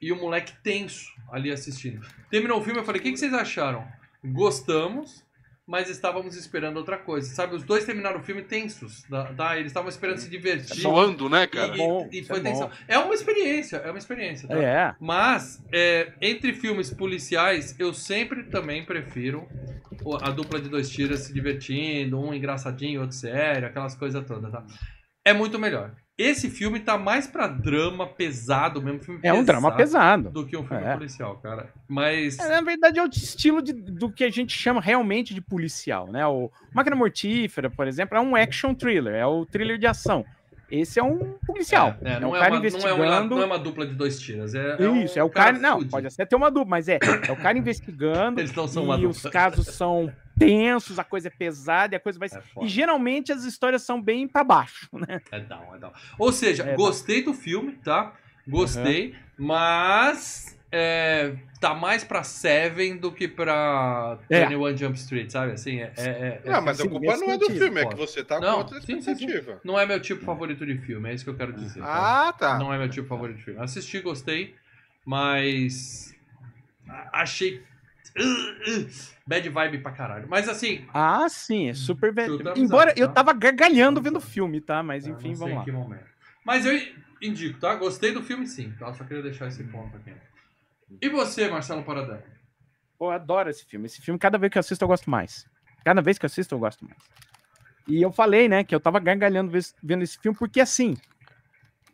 e 0.00 0.12
o 0.12 0.16
moleque 0.16 0.54
tenso 0.62 1.04
ali 1.30 1.50
assistindo. 1.50 2.00
Terminou 2.30 2.58
o 2.60 2.62
filme, 2.62 2.78
eu 2.78 2.84
falei: 2.84 3.00
o 3.00 3.02
que, 3.04 3.10
que 3.10 3.18
vocês 3.18 3.34
acharam? 3.34 3.84
Gostamos, 4.24 5.22
mas 5.70 5.88
estávamos 5.88 6.34
esperando 6.34 6.78
outra 6.78 6.98
coisa. 6.98 7.32
Sabe, 7.32 7.54
os 7.54 7.62
dois 7.62 7.84
terminaram 7.84 8.18
o 8.18 8.22
filme 8.24 8.42
tensos, 8.42 9.04
tá? 9.36 9.56
Eles 9.56 9.68
estavam 9.70 9.88
esperando 9.88 10.18
se 10.18 10.28
divertir. 10.28 10.80
Zoando, 10.82 11.28
né, 11.28 11.44
E, 11.44 11.46
cara? 11.46 11.74
e- 11.74 11.78
bom, 11.78 12.08
e 12.10 12.18
isso 12.18 12.28
foi 12.28 12.38
é 12.40 12.42
tensão. 12.42 12.66
bom. 12.68 12.74
É 12.88 12.98
uma 12.98 13.14
experiência, 13.14 13.76
é 13.76 13.88
uma 13.88 13.98
experiência, 13.98 14.48
tá? 14.48 14.58
É. 14.60 14.94
Mas, 15.00 15.64
é, 15.72 16.12
entre 16.20 16.52
filmes 16.52 16.92
policiais, 16.92 17.76
eu 17.78 17.94
sempre 17.94 18.42
também 18.44 18.84
prefiro 18.84 19.46
a 20.22 20.30
dupla 20.30 20.60
de 20.60 20.68
dois 20.68 20.90
tiras 20.90 21.20
se 21.20 21.32
divertindo, 21.32 22.18
um 22.18 22.34
engraçadinho, 22.34 23.02
outro 23.02 23.16
sério, 23.16 23.68
aquelas 23.68 23.94
coisas 23.94 24.26
todas, 24.26 24.50
tá? 24.50 24.64
É 25.24 25.32
muito 25.32 25.56
melhor. 25.56 25.94
Esse 26.18 26.50
filme 26.50 26.80
tá 26.80 26.98
mais 26.98 27.26
pra 27.26 27.46
drama 27.46 28.06
pesado 28.06 28.82
mesmo, 28.82 29.00
filme 29.00 29.20
É 29.22 29.32
um 29.32 29.42
drama 29.42 29.74
pesado. 29.74 30.28
do 30.30 30.44
que 30.46 30.54
um 30.56 30.66
filme 30.66 30.84
É. 30.84 30.92
policial, 30.94 31.36
cara. 31.38 31.70
Mas 31.88 32.38
É, 32.38 32.48
na 32.48 32.60
verdade, 32.60 32.98
é 32.98 33.02
o 33.02 33.08
estilo 33.08 33.62
de- 33.62 33.72
do 33.72 34.10
que 34.12 34.24
a 34.24 34.30
gente 34.30 34.52
chama 34.52 34.80
realmente 34.82 35.32
de 35.32 35.40
policial, 35.40 36.06
né? 36.12 36.26
O 36.26 36.50
Máquina 36.74 36.94
Mortífera, 36.94 37.70
por 37.70 37.88
exemplo, 37.88 38.18
é 38.18 38.20
um 38.20 38.36
action 38.36 38.74
thriller, 38.74 39.14
é 39.14 39.24
o 39.26 39.46
thriller 39.46 39.78
de 39.78 39.86
ação. 39.86 40.24
Esse 40.70 41.00
é 41.00 41.02
um 41.02 41.34
policial. 41.46 41.96
É, 42.02 42.12
É, 42.12 42.20
não, 42.20 42.30
um 42.30 42.36
é 42.36 42.38
cara 42.38 42.50
uma, 42.52 42.58
não, 42.60 42.64
é 42.64 42.68
investigando. 42.68 43.02
uma, 43.02 43.20
não 43.24 43.42
é 43.42 43.46
uma 43.46 43.58
dupla 43.58 43.84
de 43.86 43.94
dois 43.94 44.20
tiras. 44.20 44.54
É, 44.54 44.76
Isso, 45.02 45.18
um 45.18 45.22
é 45.22 45.24
o 45.24 45.30
cara. 45.30 45.58
não, 45.58 45.72
fudido. 45.78 45.90
pode 45.90 46.06
até 46.06 46.24
ter 46.26 46.36
uma 46.36 46.48
dupla, 46.50 46.66
mas 46.70 46.86
é, 46.86 46.98
é 47.26 47.32
o 47.32 47.36
cara 47.36 47.56
investigando. 47.58 48.38
Eles 48.40 48.54
não 48.54 48.68
são 48.68 48.84
uma 48.84 48.94
e 48.96 49.00
dupla. 49.00 49.10
os 49.10 49.22
casos 49.22 49.66
são 49.68 50.12
tensos, 50.40 50.98
a 50.98 51.04
coisa 51.04 51.28
é 51.28 51.30
pesada 51.30 51.94
e 51.94 51.96
a 51.96 52.00
coisa 52.00 52.18
vai. 52.18 52.28
É 52.28 52.64
e 52.64 52.68
geralmente 52.68 53.30
as 53.30 53.44
histórias 53.44 53.82
são 53.82 54.00
bem 54.00 54.26
pra 54.26 54.42
baixo, 54.42 54.88
né? 54.96 55.20
É 55.30 55.38
down, 55.40 55.74
é 55.74 55.78
down. 55.78 55.92
Ou 56.18 56.32
seja, 56.32 56.64
É 56.64 56.74
gostei 56.74 57.22
do 57.22 57.34
filme, 57.34 57.72
tá? 57.84 58.14
Gostei, 58.48 59.14
mas 59.38 60.58
é, 60.72 61.34
tá 61.60 61.74
mais 61.74 62.02
pra 62.02 62.22
Seven 62.24 62.96
do 62.96 63.12
que 63.12 63.28
pra 63.28 64.18
É. 64.30 64.46
21 64.46 64.76
Jump 64.76 64.96
Street, 64.98 65.30
sabe? 65.30 65.52
Assim, 65.52 65.80
é, 65.80 65.92
é- 65.96 66.02
é- 66.06 66.40
é- 66.44 66.50
Não, 66.50 66.62
mas 66.62 66.80
a 66.80 66.88
culpa 66.88 67.16
não 67.16 67.30
é 67.30 67.36
do 67.38 67.46
sentido, 67.46 67.62
filme, 67.64 67.80
é 67.82 67.86
que 67.86 67.94
você 67.96 68.24
tá 68.24 68.40
Não, 68.40 68.52
com 68.52 68.58
outra 68.58 68.80
sim, 68.80 68.86
sim, 69.00 69.02
sim. 69.02 69.10
expectativa. 69.12 69.60
não 69.62 69.78
é 69.78 69.84
meu 69.86 70.00
tipo 70.00 70.24
favorito 70.24 70.64
de 70.64 70.78
filme, 70.78 71.10
é 71.10 71.14
isso 71.14 71.22
que 71.24 71.30
eu 71.30 71.36
quero 71.36 71.52
dizer. 71.52 71.80
tá? 71.80 72.28
Ah, 72.28 72.32
tá. 72.32 72.58
Não 72.58 72.72
é 72.72 72.78
meu 72.78 72.88
tipo 72.88 73.06
favorito 73.06 73.36
de 73.36 73.44
filme. 73.44 73.60
Assisti, 73.60 74.00
gostei, 74.00 74.54
mas 75.04 76.14
achei 77.12 77.62
bad 79.26 79.48
vibe 79.48 79.78
pra 79.82 79.92
caralho. 79.92 80.28
Mas 80.28 80.48
assim, 80.48 80.84
Ah, 80.92 81.28
sim, 81.28 81.68
é 81.68 81.74
super. 81.74 82.12
ve- 82.12 82.26
Chuta 82.26 82.52
Embora 82.56 82.92
eu 82.96 83.08
tava 83.08 83.32
gargalhando 83.32 84.00
vendo 84.00 84.16
o 84.16 84.20
filme, 84.20 84.60
tá? 84.60 84.82
Mas 84.82 85.06
eu 85.06 85.14
enfim, 85.14 85.34
vamos 85.34 85.56
lá. 85.56 85.64
Mas 86.44 86.66
eu 86.66 86.72
indico, 87.22 87.60
tá? 87.60 87.74
Gostei 87.74 88.12
do 88.12 88.22
filme 88.22 88.46
sim, 88.46 88.72
tá? 88.78 88.92
Só 88.94 89.04
queria 89.04 89.22
deixar 89.22 89.48
esse 89.48 89.62
ponto 89.64 89.96
aqui. 89.96 90.12
E 91.00 91.08
você, 91.08 91.48
Marcelo 91.48 91.82
Paradão? 91.82 92.22
Pô, 92.98 93.06
eu 93.06 93.10
adoro 93.12 93.48
esse 93.48 93.64
filme. 93.64 93.86
Esse 93.86 94.00
filme, 94.02 94.18
cada 94.18 94.36
vez 94.36 94.50
que 94.52 94.58
eu 94.58 94.60
assisto, 94.60 94.84
eu 94.84 94.88
gosto 94.88 95.08
mais. 95.08 95.46
Cada 95.84 96.02
vez 96.02 96.18
que 96.18 96.24
eu 96.24 96.28
assisto, 96.28 96.54
eu 96.54 96.58
gosto 96.58 96.84
mais. 96.84 96.98
E 97.88 98.02
eu 98.02 98.12
falei, 98.12 98.48
né, 98.48 98.62
que 98.62 98.74
eu 98.74 98.80
tava 98.80 99.00
gargalhando 99.00 99.50
vendo 99.82 100.02
esse 100.02 100.18
filme, 100.18 100.36
porque 100.38 100.60
assim, 100.60 100.94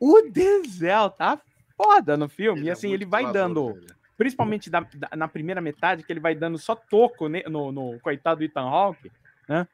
o 0.01 0.23
Denzel 0.31 1.11
tá 1.11 1.41
foda 1.77 2.17
no 2.17 2.29
filme. 2.29 2.67
e 2.67 2.69
é 2.69 2.73
assim, 2.73 2.89
muito 2.89 3.03
ele 3.03 3.11
vai 3.11 3.25
dando, 3.33 3.65
velho. 3.75 3.97
Principalmente 4.17 4.71
da- 4.71 4.81
da- 4.81 5.11
na 5.17 5.29
primeira 5.29 5.61
metade, 5.61 6.03
que 6.03 6.13
ele 6.13 6.21
vai 6.21 6.35
dando 6.35 6.59
só 6.59 6.75
toco 6.75 7.29
ne- 7.29 7.45
no, 7.45 7.71
no 7.73 8.01
coitado 8.01 8.39
do 8.39 8.45
Ethan 8.45 8.63
Hawke, 8.69 9.11
né? 9.49 9.67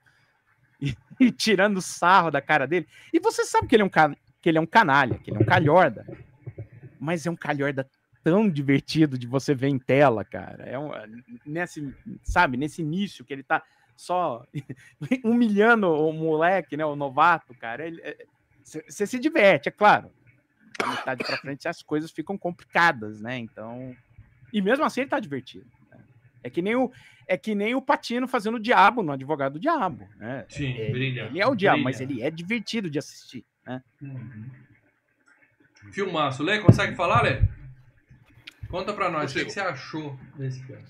E, 0.81 0.97
e 1.21 1.31
tirando 1.31 1.81
sarro 1.81 2.31
da 2.31 2.41
cara 2.41 2.67
dele. 2.67 2.89
E 3.13 3.21
você 3.21 3.45
sabe 3.45 3.67
que 3.69 3.77
ele 3.77 3.83
é 3.83 3.87
um, 3.87 3.91
que 4.41 4.49
ele 4.49 4.59
é 4.59 4.61
um 4.61 4.67
canalha, 4.67 5.19
que 5.19 5.31
ele 5.31 5.39
é 5.39 5.41
um 5.41 5.47
calhorda. 5.47 6.07
Mas 6.99 7.27
é 7.27 7.31
um 7.31 7.37
calhorda 7.37 7.89
tão 8.25 8.49
divertido 8.49 9.19
de 9.19 9.27
você 9.27 9.55
ver 9.55 9.69
em 9.69 9.79
tela, 9.79 10.25
cara. 10.25 10.65
É 10.65 10.79
um, 10.79 10.91
nesse, 11.45 11.95
sabe, 12.23 12.57
nesse 12.57 12.81
início 12.83 13.25
que 13.25 13.33
ele 13.33 13.43
tá 13.43 13.63
só 13.97 14.45
humilhando 15.25 15.89
o 15.89 16.13
moleque, 16.13 16.77
né, 16.77 16.85
o 16.85 16.97
novato, 16.97 17.55
cara. 17.55 17.85
Você 18.65 19.07
se 19.07 19.19
diverte, 19.19 19.69
é 19.69 19.73
claro. 19.73 20.11
Da 20.79 20.87
metade 20.87 21.25
pra 21.25 21.37
frente 21.37 21.69
as 21.69 21.83
coisas 21.83 22.11
ficam 22.11 22.39
complicadas, 22.39 23.21
né? 23.21 23.39
Então, 23.39 23.95
e 24.53 24.61
mesmo 24.63 24.85
assim 24.85 25.01
ele 25.03 25.11
tá 25.11 25.19
divertido. 25.21 25.67
né? 25.91 25.99
É 26.43 26.51
que 26.51 26.61
nem 26.63 26.75
o 26.77 26.91
é 27.29 27.37
que 27.39 27.55
nem 27.55 27.75
o 27.75 27.81
Patino 27.81 28.27
fazendo 28.27 28.57
o 28.57 28.61
diabo 28.61 29.03
no 29.03 29.13
Advogado 29.13 29.55
do 29.55 29.61
Diabo, 29.61 30.09
né? 30.17 30.45
Sim, 30.49 30.73
Ele, 30.73 30.93
brilha. 30.93 31.21
ele 31.27 31.41
é 31.41 31.47
o 31.47 31.55
diabo, 31.55 31.77
brilha. 31.77 31.85
mas 31.85 32.01
ele 32.01 32.21
é 32.21 32.31
divertido 32.31 32.91
de 32.91 32.99
assistir, 32.99 33.45
né? 33.65 33.83
Uhum. 34.03 34.51
Filmaço. 35.93 36.43
Lê, 36.43 36.59
consegue 36.61 36.95
falar, 36.97 37.23
Lê? 37.23 37.43
Conta 38.69 38.93
pra 38.93 39.09
nós, 39.11 39.31
o 39.31 39.35
que, 39.35 39.45
que 39.45 39.51
você 39.53 39.61
achou 39.61 40.19
desse 40.37 40.63
filme? 40.65 40.83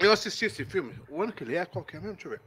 Eu 0.00 0.12
assisti 0.12 0.46
esse 0.46 0.64
filme, 0.64 0.94
o 1.08 1.20
ano 1.22 1.32
que 1.32 1.44
ele 1.44 1.56
é, 1.56 1.66
qual 1.66 1.84
que 1.84 1.96
é 1.96 2.00
mesmo? 2.00 2.14
Deixa 2.14 2.28
eu 2.28 2.32
ver. 2.32 2.40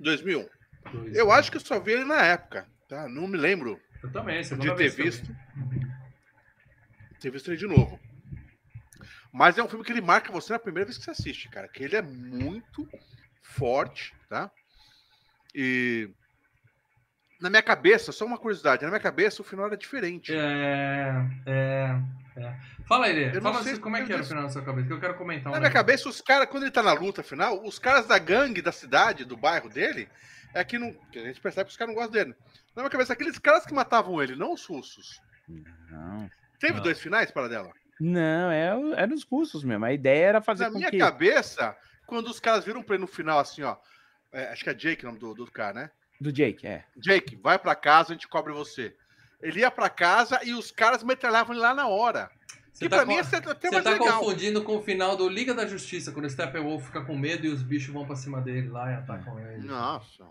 2001. 0.00 0.48
Dois. 0.92 1.16
Eu 1.16 1.32
acho 1.32 1.50
que 1.50 1.56
eu 1.56 1.60
só 1.60 1.80
vi 1.80 1.92
ele 1.92 2.04
na 2.04 2.22
época, 2.22 2.66
tá? 2.88 3.08
Não 3.08 3.26
me 3.26 3.36
lembro 3.36 3.78
Eu 4.02 4.10
também, 4.12 4.40
de 4.40 4.46
segunda 4.46 4.74
ter 4.76 4.88
visto. 4.90 5.26
Ter 5.26 5.85
visto 7.22 7.48
ele 7.48 7.56
de 7.56 7.66
novo. 7.66 7.98
Mas 9.32 9.58
é 9.58 9.62
um 9.62 9.68
filme 9.68 9.84
que 9.84 9.92
ele 9.92 10.00
marca 10.00 10.32
você 10.32 10.52
na 10.52 10.58
primeira 10.58 10.86
vez 10.86 10.96
que 10.98 11.04
você 11.04 11.10
assiste, 11.10 11.48
cara. 11.48 11.68
Que 11.68 11.82
ele 11.84 11.96
é 11.96 12.02
muito 12.02 12.88
forte, 13.42 14.14
tá? 14.28 14.50
E 15.54 16.10
na 17.40 17.50
minha 17.50 17.62
cabeça, 17.62 18.12
só 18.12 18.24
uma 18.24 18.38
curiosidade, 18.38 18.82
na 18.82 18.88
minha 18.88 19.00
cabeça 19.00 19.42
o 19.42 19.44
final 19.44 19.66
era 19.66 19.76
diferente. 19.76 20.32
É, 20.34 21.26
é, 21.46 22.02
é. 22.36 22.56
Fala 22.86 23.06
aí, 23.06 23.12
Lê. 23.12 23.28
Eu 23.28 23.34
não 23.34 23.52
Fala 23.52 23.62
sei 23.62 23.72
assim, 23.72 23.80
como 23.80 23.96
é 23.96 24.04
que 24.04 24.12
era 24.12 24.22
o 24.22 24.26
final 24.26 24.42
na 24.42 24.48
sua 24.48 24.64
cabeça, 24.64 24.86
que 24.86 24.92
eu 24.92 25.00
quero 25.00 25.14
comentar 25.16 25.48
um 25.48 25.54
Na 25.54 25.60
minha 25.60 25.68
negócio. 25.68 25.86
cabeça, 25.86 26.08
os 26.08 26.20
caras, 26.20 26.48
quando 26.48 26.62
ele 26.62 26.72
tá 26.72 26.82
na 26.82 26.92
luta 26.92 27.22
final, 27.22 27.62
os 27.62 27.78
caras 27.78 28.06
da 28.06 28.18
gangue 28.18 28.62
da 28.62 28.72
cidade, 28.72 29.24
do 29.24 29.36
bairro 29.36 29.68
dele, 29.68 30.08
é 30.54 30.64
que 30.64 30.78
não. 30.78 30.92
que 31.12 31.18
a 31.18 31.24
gente 31.24 31.40
percebe 31.40 31.66
que 31.66 31.72
os 31.72 31.76
caras 31.76 31.94
não 31.94 32.00
gostam 32.00 32.12
dele. 32.24 32.34
Na 32.74 32.82
minha 32.82 32.90
cabeça, 32.90 33.12
aqueles 33.12 33.38
caras 33.38 33.66
que 33.66 33.74
matavam 33.74 34.22
ele, 34.22 34.34
não 34.34 34.52
os 34.54 34.64
russos. 34.64 35.20
Não. 35.90 36.30
Teve 36.58 36.74
Não. 36.74 36.82
dois 36.82 37.00
finais 37.00 37.30
para 37.30 37.48
dela? 37.48 37.72
Não, 38.00 38.50
é, 38.50 38.66
era 38.96 39.12
os 39.14 39.24
russos 39.24 39.64
mesmo. 39.64 39.84
A 39.84 39.92
ideia 39.92 40.26
era 40.26 40.40
fazer 40.42 40.64
Na 40.64 40.70
com 40.70 40.78
minha 40.78 40.90
que... 40.90 40.98
cabeça, 40.98 41.76
quando 42.06 42.28
os 42.28 42.38
caras 42.40 42.64
viram 42.64 42.82
pra 42.82 42.94
ele 42.96 43.02
no 43.02 43.06
final, 43.08 43.38
assim, 43.38 43.62
ó. 43.62 43.76
é, 44.32 44.48
acho 44.48 44.62
que 44.64 44.70
é 44.70 44.74
Jake 44.74 45.04
o 45.04 45.08
nome 45.08 45.18
do, 45.18 45.34
do 45.34 45.50
cara, 45.50 45.72
né? 45.74 45.90
Do 46.20 46.32
Jake, 46.32 46.66
é. 46.66 46.84
Jake, 46.96 47.36
vai 47.36 47.58
pra 47.58 47.74
casa, 47.74 48.10
a 48.10 48.14
gente 48.14 48.28
cobre 48.28 48.52
você. 48.52 48.94
Ele 49.42 49.60
ia 49.60 49.70
pra 49.70 49.88
casa 49.90 50.40
e 50.44 50.52
os 50.54 50.70
caras 50.70 51.02
metralhavam 51.02 51.54
ele 51.54 51.62
lá 51.62 51.74
na 51.74 51.88
hora. 51.88 52.30
Você 52.72 52.84
que 52.84 52.90
tá, 52.90 52.96
pra 52.96 53.06
co- 53.06 53.12
mim 53.12 53.16
é 53.18 53.20
até 53.20 53.70
você 53.70 53.82
tá 53.82 53.90
legal. 53.90 54.18
confundindo 54.20 54.62
com 54.62 54.76
o 54.76 54.82
final 54.82 55.16
do 55.16 55.28
Liga 55.28 55.54
da 55.54 55.66
Justiça, 55.66 56.12
quando 56.12 56.26
o 56.26 56.30
Steppenwolf 56.30 56.84
fica 56.86 57.02
com 57.02 57.16
medo 57.16 57.46
e 57.46 57.48
os 57.50 57.62
bichos 57.62 57.92
vão 57.92 58.06
pra 58.06 58.16
cima 58.16 58.40
dele 58.42 58.68
lá 58.68 58.90
e 58.90 58.94
atacam 58.96 59.38
ele. 59.40 59.66
Nossa. 59.66 60.24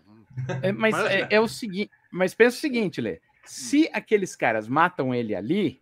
É, 0.61 0.71
mas 0.71 0.93
Mas, 0.95 1.05
é, 1.11 1.27
é 1.31 1.39
o 1.39 1.47
seguinte, 1.47 1.89
mas 2.11 2.35
pensa 2.35 2.57
o 2.57 2.59
seguinte, 2.59 3.01
Lê. 3.01 3.19
Se 3.43 3.89
aqueles 3.93 4.35
caras 4.35 4.67
matam 4.67 5.13
ele 5.13 5.33
ali, 5.35 5.81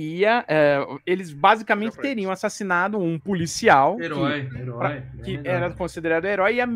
ia, 0.00 0.44
é, 0.48 0.78
eles 1.06 1.32
basicamente 1.32 1.92
pra 1.94 2.02
teriam 2.02 2.30
assassinado 2.30 2.98
um 2.98 3.18
policial 3.18 3.96
que- 3.96 4.04
Herói, 4.04 4.48
herói. 4.58 5.02
que, 5.24 5.40
era 5.44 5.70
considerado 5.72 6.24
herói, 6.24 6.54
ia 6.56 6.68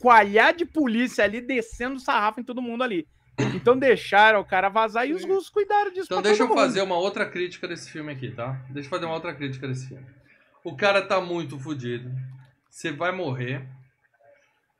coalhar 0.00 0.54
de 0.54 0.64
polícia 0.64 1.24
ali, 1.24 1.40
descendo 1.40 1.98
sarrafo 1.98 2.40
em 2.40 2.44
todo 2.44 2.62
mundo 2.62 2.82
ali. 2.84 3.06
Então 3.54 3.76
deixaram 3.78 4.40
o 4.40 4.44
cara 4.44 4.68
vazar 4.68 5.06
e 5.08 5.12
os 5.12 5.24
russos 5.24 5.48
cuidaram 5.48 5.90
disso. 5.92 6.06
Então 6.06 6.20
pra 6.20 6.28
deixa 6.30 6.42
eu 6.42 6.48
mundo. 6.48 6.58
fazer 6.58 6.82
uma 6.82 6.96
outra 6.96 7.24
crítica 7.24 7.68
desse 7.68 7.90
filme 7.90 8.10
aqui, 8.12 8.30
tá? 8.30 8.60
Deixa 8.68 8.86
eu 8.86 8.90
fazer 8.90 9.04
uma 9.06 9.14
outra 9.14 9.32
crítica 9.32 9.66
desse 9.68 9.88
filme. 9.88 10.04
O 10.64 10.74
cara 10.76 11.02
tá 11.02 11.20
muito 11.20 11.58
fudido. 11.58 12.10
Você 12.68 12.90
vai 12.90 13.12
morrer. 13.12 13.62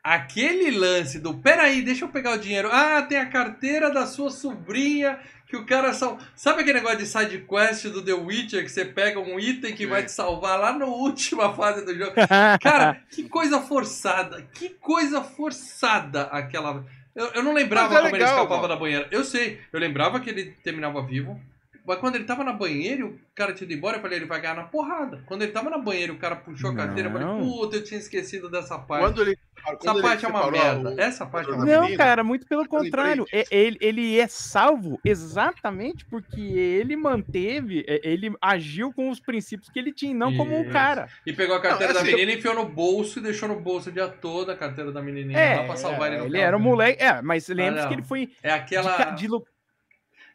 Aquele 0.03 0.70
lance 0.70 1.18
do 1.18 1.34
peraí, 1.34 1.82
deixa 1.82 2.05
eu 2.05 2.09
pegar 2.09 2.32
o 2.32 2.38
dinheiro. 2.38 2.68
Ah, 2.72 3.03
tem 3.03 3.18
a 3.18 3.26
carteira 3.26 3.90
da 3.90 4.07
sua 4.07 4.30
sobrinha 4.30 5.18
que 5.49 5.57
o 5.57 5.64
cara 5.64 5.92
sal... 5.92 6.18
Sabe 6.36 6.61
aquele 6.61 6.78
negócio 6.78 6.99
de 6.99 7.07
side 7.07 7.46
quest 7.49 7.86
do 7.86 8.05
The 8.05 8.12
Witcher 8.12 8.62
que 8.62 8.68
você 8.68 8.84
pega 8.84 9.18
um 9.18 9.40
item 9.40 9.74
que 9.74 9.86
vai 9.86 10.05
te 10.05 10.12
salvar 10.12 10.59
lá 10.59 10.72
na 10.72 10.84
última 10.86 11.53
fase 11.57 11.84
do 11.84 11.94
jogo? 11.96 12.12
Cara, 12.62 13.03
que 13.11 13.28
coisa 13.28 13.61
forçada. 13.61 14.46
Que 14.53 14.70
coisa 14.70 15.22
forçada 15.22 16.24
aquela. 16.24 16.84
Eu, 17.14 17.26
eu 17.28 17.42
não 17.42 17.53
lembrava 17.53 17.94
é 17.94 17.96
como 17.96 18.09
ele 18.09 18.18
legal, 18.18 18.36
escapava 18.36 18.62
mano. 18.62 18.74
da 18.74 18.76
banheira. 18.76 19.09
Eu 19.11 19.24
sei, 19.24 19.61
eu 19.72 19.80
lembrava 19.80 20.20
que 20.20 20.30
ele 20.30 20.55
terminava 20.62 21.03
vivo. 21.03 21.40
Mas 21.89 21.99
quando 21.99 22.14
ele 22.16 22.24
tava 22.24 22.45
na 22.45 22.53
banheira 22.53 23.01
e 23.01 23.05
o 23.05 23.18
cara 23.34 23.53
tinha 23.53 23.64
ido 23.64 23.74
embora, 23.76 23.97
eu 23.97 24.01
falei, 24.03 24.18
ele 24.18 24.26
vai 24.26 24.41
ganhar 24.41 24.55
na 24.55 24.64
porrada. 24.64 25.22
Quando 25.26 25.43
ele 25.43 25.51
tava 25.53 25.70
na 25.70 25.78
banheira 25.78 26.12
e 26.12 26.16
o 26.16 26.18
cara 26.18 26.36
puxou 26.36 26.70
a 26.70 26.74
carteira, 26.76 27.09
eu 27.09 27.12
falei, 27.12 27.26
Não. 27.26 27.41
puta, 27.41 27.76
eu 27.76 27.82
tinha 27.84 27.99
esquecido 27.99 28.51
dessa 28.51 28.78
parte. 28.78 29.03
Quando 29.05 29.22
ele. 29.22 29.39
Essa 29.66 29.76
quando 29.78 29.97
ele 29.99 30.03
parte 30.09 30.24
é 30.24 30.28
uma 30.28 30.51
merda. 30.51 30.91
o- 30.95 31.01
Essa 31.01 31.26
parte 31.26 31.49
é 31.51 31.53
uma 31.53 31.59
da 31.59 31.64
merda. 31.64 31.76
Não, 31.80 31.84
menina, 31.89 32.05
cara, 32.05 32.22
muito 32.24 32.47
pelo 32.47 32.66
contrário. 32.68 33.26
É-. 33.32 33.45
Ele, 33.51 33.76
ele 33.80 34.20
é 34.20 34.28
salvo 34.28 35.01
exatamente 35.05 36.05
porque 36.07 36.41
ele 36.41 36.95
manteve, 36.97 37.84
é, 37.89 38.01
ele 38.09 38.32
agiu 38.41 38.93
com 38.93 39.11
os 39.11 39.18
princípios 39.20 39.68
que 39.70 39.78
ele 39.78 39.93
tinha, 39.93 40.14
não 40.14 40.36
como 40.36 40.57
um 40.57 40.62
Isso. 40.62 40.70
cara. 40.70 41.09
E 41.26 41.32
pegou 41.32 41.57
a 41.57 41.61
carteira 41.61 41.93
Não, 41.93 42.01
da 42.01 42.07
assim, 42.07 42.14
menina, 42.16 42.39
enfiou 42.39 42.55
no 42.55 42.66
bolso 42.66 43.18
e 43.18 43.22
deixou 43.22 43.49
no 43.49 43.59
bolso 43.61 43.91
o 43.91 43.93
dia 43.93 44.09
todo 44.09 44.51
a 44.51 44.57
carteira 44.57 44.93
da 44.93 45.03
menininha 45.03 45.39
É, 45.39 45.57
lá 45.57 45.64
pra 45.64 45.76
salvar 45.76 46.09
ele 46.12 46.18
no 46.18 46.24
ele 46.26 46.32
carro. 46.34 46.45
era 46.45 46.57
um 46.57 46.61
moleque. 46.61 47.03
É, 47.03 47.20
mas 47.22 47.49
lembre-se 47.49 47.82
não. 47.82 47.89
que 47.89 47.95
ele 47.95 48.03
foi 48.03 48.30
É 48.43 48.49
de, 48.49 48.55
aquela. 48.55 49.05
de 49.11 49.26
lu- 49.26 49.45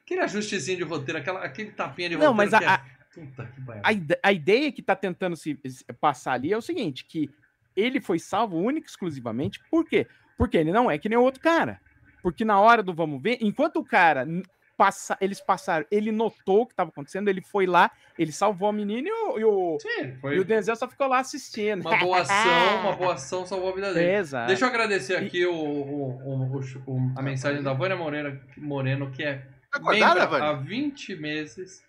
Aquele 0.06 0.22
ajustezinho 0.22 0.78
de 0.80 0.84
roteiro, 0.84 1.20
aquela, 1.20 1.40
aquele 1.44 1.72
tapinha 1.72 2.10
de 2.10 2.18
Não, 2.18 2.34
roteiro. 2.34 2.52
mas 2.52 2.54
a- 2.54 2.64
é- 2.64 2.68
a- 2.68 2.94
Puta 3.14 3.48
a, 3.84 4.28
a 4.28 4.34
ideia 4.34 4.72
que 4.72 4.82
tá 4.82 4.96
tentando 4.96 5.36
se 5.36 5.56
passar 6.02 6.34
ali 6.34 6.52
é 6.52 6.58
o 6.58 6.62
seguinte, 6.64 7.06
que 7.06 7.30
ele 7.76 8.02
foi 8.02 8.18
salvo 8.18 8.58
único 8.58 8.88
e 8.88 8.90
exclusivamente 8.90 9.60
por 9.70 9.86
quê? 9.86 10.08
Porque 10.36 10.58
ele 10.58 10.72
não 10.72 10.90
é 10.90 10.98
que 10.98 11.08
nem 11.08 11.18
o 11.18 11.22
outro 11.22 11.40
cara. 11.40 11.80
Porque 12.24 12.44
na 12.44 12.60
hora 12.60 12.82
do 12.82 12.92
vamos 12.92 13.22
ver, 13.22 13.38
enquanto 13.40 13.78
o 13.78 13.84
cara 13.86 14.26
passa, 14.76 15.16
eles 15.22 15.40
passaram, 15.40 15.86
ele 15.92 16.12
notou 16.12 16.62
o 16.62 16.66
que 16.66 16.74
estava 16.74 16.90
acontecendo, 16.90 17.28
ele 17.28 17.42
foi 17.42 17.68
lá, 17.68 17.92
ele 18.18 18.32
salvou 18.32 18.68
a 18.68 18.74
menina 18.74 19.08
e 19.08 19.12
o, 19.12 19.40
e 19.40 19.46
o, 19.46 19.78
Sim, 19.80 20.18
e 20.34 20.40
o 20.40 20.44
Denzel 20.44 20.76
só 20.76 20.88
ficou 20.90 21.06
lá 21.08 21.20
assistindo. 21.20 21.82
uma 21.88 21.98
boa 22.00 22.18
ação, 22.22 22.80
uma 22.82 22.96
boa 22.96 23.14
ação 23.14 23.46
salvou 23.46 23.70
a 23.70 23.76
vida 23.76 23.94
dele. 23.94 24.12
Exato. 24.16 24.48
Deixa 24.48 24.66
eu 24.66 24.70
agradecer 24.70 25.16
aqui 25.18 25.46
o, 25.46 25.54
o- 25.54 26.56
o- 26.58 26.60
o- 26.88 27.14
a 27.16 27.22
mensagem 27.22 27.62
da 27.62 27.74
Vânia 27.74 27.96
Moreno, 27.96 28.40
Moreno, 28.58 29.12
que 29.12 29.22
é 29.22 29.36
Tá 29.36 29.53
acordada, 29.78 30.20
membro 30.22 30.28
Vânia? 30.28 30.50
há 30.50 30.54
20 30.54 31.16
meses. 31.16 31.84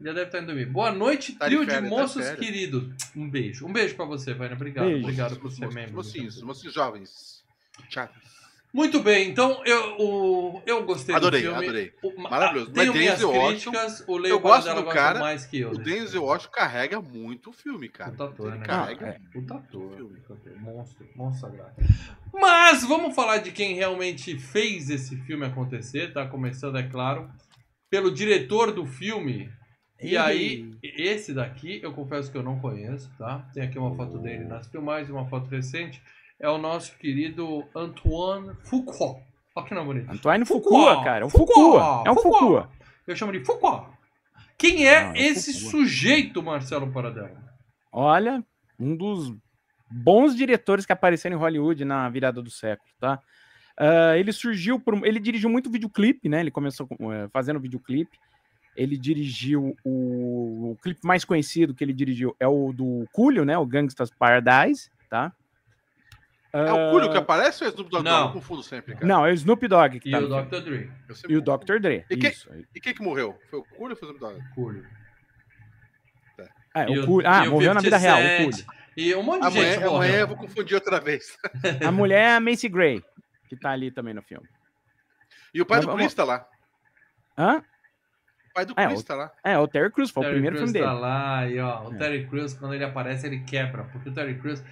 Já 0.00 0.12
deve 0.14 0.26
estar 0.26 0.38
indo 0.38 0.46
dormir. 0.46 0.64
Boa 0.66 0.90
noite, 0.92 1.34
Tá 1.34 1.44
trio 1.44 1.60
de, 1.60 1.66
férias, 1.66 1.82
tá 1.90 1.96
de 1.96 2.00
moços 2.02 2.22
férias. 2.24 2.38
queridos. 2.46 2.94
Um 3.14 3.28
beijo. 3.28 3.66
Um 3.66 3.72
beijo 3.72 3.94
pra 3.96 4.06
você, 4.06 4.32
Vânia. 4.32 4.54
Obrigado. 4.56 4.86
Beijo. 4.86 5.02
Obrigado 5.02 5.36
por 5.38 5.50
ser 5.52 5.70
membro. 5.72 5.96
mocinhos, 5.96 6.40
mocinhos 6.42 6.74
jovens. 6.74 7.44
Chatos. 7.90 8.39
Muito 8.72 9.00
bem, 9.02 9.28
então 9.28 9.64
eu, 9.64 9.96
o- 9.98 10.62
eu 10.64 10.84
gostei 10.84 11.12
Adorei, 11.14 11.40
do 11.42 11.48
filme. 11.50 11.64
adorei. 11.64 11.92
O- 12.02 12.20
Maravilhoso. 12.20 12.70
Tenho 12.70 12.86
Mas 12.92 12.96
minhas 13.00 13.14
Denzel 13.18 13.30
Washington, 13.30 13.70
críticas. 13.72 14.04
O 14.06 14.16
Leo 14.16 14.30
eu 14.30 14.38
gosto 14.40 14.68
do 14.74 14.74
gosta 14.84 14.92
cara, 14.92 15.18
mais 15.18 15.44
que 15.44 15.58
eu. 15.60 15.70
O 15.70 15.78
desse 15.78 15.90
Denzel 15.90 16.22
Washington 16.24 16.52
carrega 16.52 17.00
muito 17.00 17.50
o 17.50 17.52
filme, 17.52 17.88
cara. 17.88 18.10
Puta 18.12 18.24
ator, 18.24 18.48
Ele 18.48 18.58
né? 18.58 18.64
carrega. 18.66 19.06
Ah, 19.06 19.08
é. 19.08 19.18
Muito 19.34 19.52
o 19.52 19.56
ator, 19.56 19.96
filme. 19.96 20.20
puta 20.20 20.34
ator, 20.34 20.60
monstro, 20.60 21.08
monstro 21.16 21.50
sagrado. 21.50 21.74
Mas 22.32 22.84
vamos 22.84 23.14
falar 23.14 23.38
de 23.38 23.50
quem 23.50 23.74
realmente 23.74 24.38
fez 24.38 24.88
esse 24.88 25.16
filme 25.16 25.44
acontecer, 25.44 26.12
tá? 26.12 26.24
Começando, 26.26 26.78
é 26.78 26.82
claro, 26.84 27.28
pelo 27.90 28.10
diretor 28.12 28.72
do 28.72 28.86
filme. 28.86 29.50
E 30.00 30.16
aí, 30.16 30.70
esse 30.82 31.34
daqui, 31.34 31.80
eu 31.82 31.92
confesso 31.92 32.30
que 32.32 32.38
eu 32.38 32.42
não 32.42 32.58
conheço, 32.58 33.10
tá? 33.18 33.46
Tem 33.52 33.62
aqui 33.64 33.78
uma 33.78 33.94
foto 33.94 34.16
dele 34.18 34.44
nas 34.44 34.66
filmagens, 34.68 35.10
uma 35.10 35.26
foto 35.28 35.50
recente. 35.50 36.00
É 36.40 36.48
o 36.48 36.58
nosso 36.58 36.96
querido 36.96 37.64
Antoine 37.74 38.54
Fuqua. 38.64 39.20
Olha 39.54 39.66
que 39.66 39.74
nome 39.74 39.86
bonito. 39.86 40.10
Antoine 40.10 40.44
Fuqua, 40.46 40.70
Foucault, 40.70 41.04
cara. 41.04 41.22
É 41.22 41.26
um 41.26 41.30
Fuqua, 41.30 41.54
Foucault. 41.54 42.08
É 42.08 42.10
um 42.10 42.14
Fuqua. 42.14 42.38
Foucault. 42.38 42.68
Eu 43.06 43.16
chamo 43.16 43.32
de 43.32 43.44
Fuqua. 43.44 43.90
Quem 44.56 44.86
é 44.86 45.04
Não, 45.04 45.12
é 45.14 45.18
esse 45.18 45.52
Fuqua. 45.52 45.70
sujeito, 45.70 46.42
Marcelo 46.42 46.90
Paradela? 46.90 47.36
Olha, 47.92 48.42
um 48.78 48.96
dos 48.96 49.34
bons 49.90 50.34
diretores 50.34 50.86
que 50.86 50.92
apareceram 50.92 51.36
em 51.36 51.38
Hollywood 51.38 51.84
na 51.84 52.08
virada 52.08 52.40
do 52.40 52.50
século, 52.50 52.88
tá? 52.98 53.20
Ah, 53.76 54.16
ele 54.16 54.32
surgiu 54.32 54.78
por. 54.78 54.94
Ele 55.06 55.18
dirigiu 55.18 55.48
muito 55.48 55.70
videoclipe, 55.70 56.28
né? 56.28 56.40
Ele 56.40 56.50
começou 56.50 56.86
com, 56.86 57.12
eh, 57.12 57.28
fazendo 57.32 57.58
videoclipe. 57.58 58.18
Ele 58.76 58.96
dirigiu 58.96 59.74
o, 59.84 60.70
o 60.72 60.76
clipe 60.82 61.00
mais 61.02 61.24
conhecido 61.24 61.74
que 61.74 61.82
ele 61.82 61.92
dirigiu 61.92 62.36
é 62.38 62.46
o 62.46 62.72
do 62.72 63.06
Coolio, 63.12 63.44
né? 63.44 63.58
O 63.58 63.66
Gangsta's 63.66 64.10
Paradise, 64.10 64.90
tá? 65.08 65.32
É 66.52 66.72
o 66.72 66.90
Cúlio 66.90 67.10
que 67.12 67.16
aparece 67.16 67.62
ou 67.62 67.68
é 67.68 67.70
o 67.70 67.74
Snoop 67.74 67.90
Dogg? 67.90 68.04
Não. 68.04 68.26
Eu 68.26 68.32
confundo 68.32 68.62
sempre, 68.62 68.94
cara. 68.94 69.06
Não, 69.06 69.24
é 69.24 69.30
o 69.30 69.34
Snoop 69.34 69.68
Dogg 69.68 70.00
que 70.00 70.08
E 70.08 70.12
tá 70.12 70.18
o 70.18 70.22
no 70.22 70.28
filme. 70.28 70.44
Dr. 70.50 70.60
Dre. 70.60 70.90
E 71.28 71.36
o. 71.36 71.40
Dr. 71.40 71.78
Dre. 71.80 72.04
E 72.10 72.16
quem-. 72.16 72.32
E 72.74 72.80
quem 72.80 72.92
que 72.94 73.02
morreu? 73.02 73.38
Foi 73.48 73.60
o 73.60 73.64
Cúlio 73.64 73.90
ou 73.90 73.96
foi 73.96 74.08
o 74.08 74.12
Snoop 74.12 74.20
Dogg? 74.34 74.54
Coolio. 74.54 74.84
Ah, 76.74 76.84
E 76.88 76.98
o 76.98 77.06
Coolio. 77.06 77.28
Ah, 77.28 77.44
e 77.44 77.48
o 77.48 77.52
morreu 77.52 77.74
na 77.74 77.80
vida 77.80 77.98
50 77.98 78.16
real, 78.20 78.34
o 78.40 78.42
Coolio. 78.50 78.66
E 78.96 79.14
um 79.14 79.22
monte 79.22 79.40
de 79.42 79.46
Amanhã, 79.46 79.64
gente 79.72 79.76
amanhã 79.84 79.90
morreu. 79.92 80.14
eu 80.20 80.26
vou 80.26 80.36
confundir 80.36 80.74
outra 80.74 81.00
vez. 81.00 81.38
A 81.86 81.90
mulher 81.92 82.20
é 82.22 82.34
a 82.34 82.40
Macy 82.40 82.68
Gray, 82.68 83.02
que 83.48 83.56
tá 83.56 83.70
ali 83.70 83.90
também 83.90 84.12
no 84.14 84.22
filme. 84.22 84.46
E 85.54 85.60
o 85.62 85.66
pai 85.66 85.78
Mas 85.78 85.86
do 85.86 85.94
Chris 85.96 86.14
tá 86.14 86.24
lá. 86.24 86.46
Hã? 87.38 87.58
O 87.58 88.52
pai 88.54 88.66
do 88.66 88.74
É, 88.76 88.86
Chris 88.86 89.00
o- 89.00 89.04
tá 89.04 89.14
lá. 89.14 89.32
É, 89.44 89.58
o 89.58 89.66
Terry 89.66 89.90
Crews, 89.90 90.10
foi 90.10 90.20
o 90.22 90.24
Terry 90.24 90.34
primeiro 90.34 90.56
Crews 90.56 90.70
filme 90.72 90.84
tá 90.86 90.90
dele. 90.92 91.00
lá 91.00 91.46
e 91.48 91.58
ó, 91.60 91.88
o 91.88 91.94
É. 91.94 91.98
Terry 91.98 92.26
Crews, 92.28 92.54
quando 92.54 92.74
ele 92.74 92.84
aparece, 92.84 93.26
ele 93.26 93.40
quebra. 93.44 93.84
Porque 93.84 94.08
o 94.08 94.12
Terry 94.12 94.38
Crews, 94.38 94.62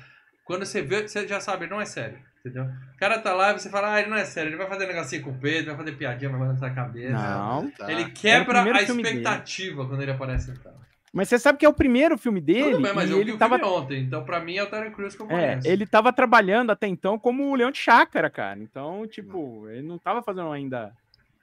quando 0.48 0.64
você 0.66 0.82
vê, 0.82 1.06
você 1.06 1.28
já 1.28 1.38
sabe, 1.40 1.64
ele 1.66 1.70
não 1.70 1.80
é 1.80 1.84
sério. 1.84 2.18
Entendeu? 2.40 2.64
O 2.64 2.98
cara 2.98 3.18
tá 3.18 3.34
lá 3.34 3.50
e 3.50 3.58
você 3.58 3.68
fala, 3.68 3.92
ah, 3.94 4.00
ele 4.00 4.08
não 4.10 4.16
é 4.16 4.24
sério, 4.24 4.48
ele 4.48 4.56
vai 4.56 4.66
fazer 4.66 4.86
negocinho 4.86 5.22
com 5.22 5.30
o 5.30 5.38
peito, 5.38 5.66
vai 5.66 5.76
fazer 5.76 5.92
piadinha, 5.92 6.30
vai 6.30 6.40
balançar 6.40 6.70
a 6.70 6.74
cabeça. 6.74 7.12
Não. 7.12 7.70
Tá. 7.72 7.92
Ele 7.92 8.10
quebra 8.10 8.54
primeiro 8.62 8.78
a 8.78 8.82
filme 8.86 9.02
dele. 9.02 9.16
expectativa 9.18 9.86
quando 9.86 10.02
ele 10.02 10.10
aparece 10.10 10.50
no 10.50 10.58
cara. 10.58 10.76
Mas 11.12 11.28
você 11.28 11.38
sabe 11.38 11.58
que 11.58 11.66
é 11.66 11.68
o 11.68 11.72
primeiro 11.74 12.16
filme 12.18 12.40
dele 12.40 12.70
Tudo 12.72 12.82
bem, 12.82 12.94
mas 12.94 13.08
e 13.08 13.12
eu 13.12 13.16
vi 13.18 13.22
ele 13.24 13.32
o 13.32 13.38
tava 13.38 13.58
filme 13.58 13.72
ontem, 13.72 14.02
então 14.02 14.24
pra 14.24 14.40
mim 14.40 14.56
é 14.56 14.62
o 14.62 14.66
Terry 14.70 14.90
Crews 14.90 15.14
que 15.14 15.22
eu 15.22 15.26
É, 15.30 15.48
conheço. 15.50 15.68
ele 15.68 15.86
tava 15.86 16.12
trabalhando 16.12 16.70
até 16.70 16.86
então 16.86 17.18
como 17.18 17.50
o 17.50 17.54
Leão 17.54 17.70
de 17.70 17.78
Chácara, 17.78 18.30
cara. 18.30 18.58
Então, 18.58 19.06
tipo, 19.06 19.68
ele 19.68 19.86
não 19.86 19.98
tava 19.98 20.22
fazendo 20.22 20.50
ainda 20.52 20.92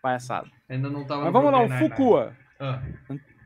palhaçada. 0.01 0.47
Ainda 0.69 0.89
não 0.89 1.03
tava 1.05 1.23
Mas 1.25 1.33
vamos 1.33 1.51
lá, 1.51 1.61
o. 1.61 1.69
Fukua. 1.69 2.35
Ah, 2.59 2.79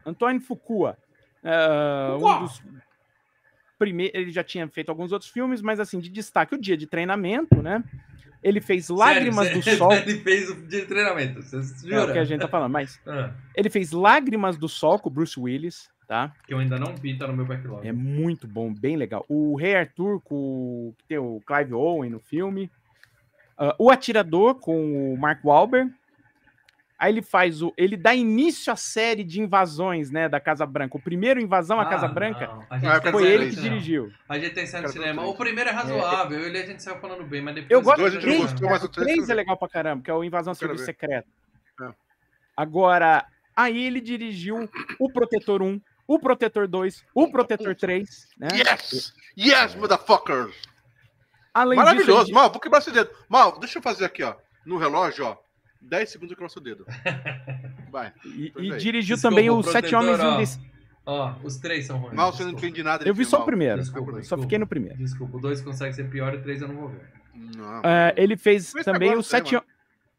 Antônio 0.06 0.42
Fukua. 0.42 0.98
É, 1.44 2.12
Fukua. 2.14 2.36
um 2.38 2.44
dos 2.44 2.62
primeiros, 3.80 4.14
ele 4.20 4.30
já 4.32 4.44
tinha 4.44 4.68
feito 4.68 4.90
alguns 4.90 5.12
outros 5.12 5.32
filmes, 5.32 5.62
mas 5.62 5.80
assim, 5.80 6.00
de 6.00 6.10
destaque, 6.10 6.54
o 6.54 6.62
Dia 6.62 6.78
de 6.78 6.86
Treinamento, 6.86 7.62
né? 7.64 7.84
Ele 8.44 8.62
fez 8.62 8.88
Lágrimas 8.90 9.48
sério, 9.48 9.60
do 9.60 9.64
sério, 9.64 9.78
Sol, 9.80 9.92
Ele 10.08 10.20
fez 10.20 10.50
o 10.50 10.56
dia 10.68 10.82
de 10.82 10.86
treinamento, 10.88 11.42
você 11.42 11.58
é 11.58 11.62
jura? 11.90 12.06
o 12.10 12.14
que 12.14 12.20
a 12.20 12.24
gente 12.24 12.40
tá 12.40 12.48
falando, 12.48 12.72
mas 12.72 13.00
Ah, 13.08 13.32
ele 13.56 13.70
fez 13.70 13.92
Lágrimas 13.92 14.58
do 14.58 14.70
Sol 14.70 14.98
com 15.00 15.10
o 15.10 15.12
Bruce 15.12 15.38
Willis, 15.40 15.90
tá? 16.08 16.34
que 16.48 16.54
eu 16.54 16.60
ainda 16.60 16.78
não 16.80 16.96
vi, 16.96 17.18
tá 17.18 17.28
no 17.28 17.34
meu 17.36 17.46
backlog. 17.46 17.86
É 17.86 17.92
muito 17.92 18.48
bom, 18.48 18.74
bem 18.74 18.96
legal. 18.96 19.26
O 19.28 19.56
Rei 19.58 19.76
Arthur, 19.76 20.22
com 20.22 20.36
o- 20.36 20.96
que 21.00 21.06
tem 21.10 21.18
o 21.18 21.42
Clive 21.46 21.74
Owen 21.74 22.12
no 22.12 22.20
filme. 22.20 22.72
Ah, 23.58 23.76
o 23.78 23.90
Atirador, 23.92 24.56
com 24.56 25.14
o 25.14 25.18
Mark 25.18 25.44
Wahlberg. 25.44 25.92
Aí 27.00 27.14
ele 27.14 27.22
faz 27.22 27.62
o. 27.62 27.74
Ele 27.78 27.96
dá 27.96 28.14
início 28.14 28.74
à 28.74 28.76
série 28.76 29.24
de 29.24 29.40
invasões, 29.40 30.12
né? 30.12 30.28
Da 30.28 30.38
Casa 30.40 30.66
Branca. 30.66 30.98
O 30.98 31.02
primeiro 31.02 31.40
invasão 31.40 31.80
à 31.80 31.84
Ah, 31.84 31.86
Casa 31.86 32.10
Branca 32.10 32.46
não. 32.48 32.66
A 32.70 32.78
gente 32.78 33.02
tá 33.02 33.12
foi 33.12 33.24
dizendo 33.24 33.42
ele 33.42 33.50
que 33.52 33.56
não. 33.56 33.64
dirigiu. 33.64 34.14
A 34.28 34.38
gente 34.38 34.54
tem 34.54 34.66
de 34.66 34.72
Cara, 34.72 34.88
cinema. 34.90 35.22
tudo 35.22 35.32
O 35.34 35.38
primeiro 35.38 35.70
é 35.70 35.74
razoável, 35.74 36.42
ele 36.46 36.58
a 36.58 36.66
gente 36.66 36.84
saiu 36.84 37.00
falando 37.00 37.24
bem, 37.24 37.42
mas 37.42 37.56
depois. 37.56 37.72
Eu 37.72 37.82
gosto 37.82 38.02
do 38.02 38.18
a 38.18 38.20
3, 38.20 38.42
gostou, 38.42 38.70
mas 38.70 38.84
o 38.84 38.86
o 38.86 38.90
três 38.90 39.08
3 39.14 39.30
eu 39.30 39.34
é 39.34 39.36
legal 39.36 39.56
pra 39.56 39.70
caramba, 39.70 40.04
que 40.04 40.12
é 40.12 40.14
o 40.14 40.24
Invasão 40.26 40.54
Serviço. 40.54 40.84
Secreto. 40.84 41.30
É. 41.82 41.90
Agora, 42.58 43.26
aí 43.56 43.82
ele 43.86 44.02
dirigiu 44.02 44.70
O 45.00 45.10
Protetor 45.10 45.62
1, 45.62 45.80
o 46.06 46.20
Protetor 46.20 46.68
2, 46.68 47.06
o 47.16 47.32
Protetor 47.32 47.76
3, 47.76 48.28
né? 48.38 48.50
Yes! 48.56 49.14
Yes, 49.38 49.74
motherfuckers! 49.76 50.54
Além 51.54 51.78
Maravilhoso. 51.78 52.24
disso, 52.26 52.34
Mal, 52.34 52.52
vou 52.52 52.60
quebrar 52.60 52.82
seu 52.82 52.92
dedo. 52.92 53.10
Mal, 53.30 53.58
deixa 53.58 53.80
eu 53.80 53.82
fazer 53.82 54.04
aqui, 54.06 54.22
ó. 54.22 54.36
No 54.66 54.78
relógio, 54.78 55.26
ó. 55.26 55.38
10 55.82 56.10
segundos 56.10 56.32
eu 56.32 56.36
quebrar 56.38 56.50
seu 56.50 56.62
dedo. 56.62 56.86
Vai. 57.92 58.14
e, 58.26 58.54
e 58.58 58.72
é. 58.72 58.78
dirigiu 58.78 59.16
Desculpa, 59.16 59.36
também 59.36 59.50
o 59.50 59.58
os 59.58 59.68
Sete 59.68 59.96
Homens 59.96 60.20
e 60.20 60.22
um 60.22 60.26
ó. 60.26 60.38
Des... 60.38 60.60
Ó, 61.06 61.36
os 61.44 61.58
três 61.58 61.86
são 61.88 61.98
ruins. 61.98 62.14
Mal, 62.14 62.32
você 62.32 62.44
não 62.44 62.52
entende 62.52 62.84
nada. 62.84 63.08
Eu 63.08 63.16
vi 63.16 63.26
só 63.26 63.38
o 63.38 63.40
Mal. 63.40 63.46
primeiro. 63.48 63.80
Desculpa, 63.80 64.12
Só 64.12 64.18
desculpa. 64.20 64.44
fiquei 64.44 64.58
no 64.60 64.68
primeiro. 64.68 64.98
Desculpa, 64.98 65.38
o 65.38 65.40
dois 65.40 65.62
consegue 65.62 65.94
ser 65.94 66.10
pior 66.10 66.34
e 66.34 66.38
o 66.38 66.42
três 66.42 66.62
eu 66.62 66.68
não 66.68 66.76
vou 66.76 66.90
ver. 66.90 67.02
Não. 67.34 67.82
É, 67.84 68.14
ele 68.18 68.38
fez 68.38 68.74
Mas 68.74 68.86
também 68.86 69.10
os 69.10 69.16
não 69.16 69.24
sei, 69.24 69.40
Sete... 69.40 69.56
mano. 69.56 69.66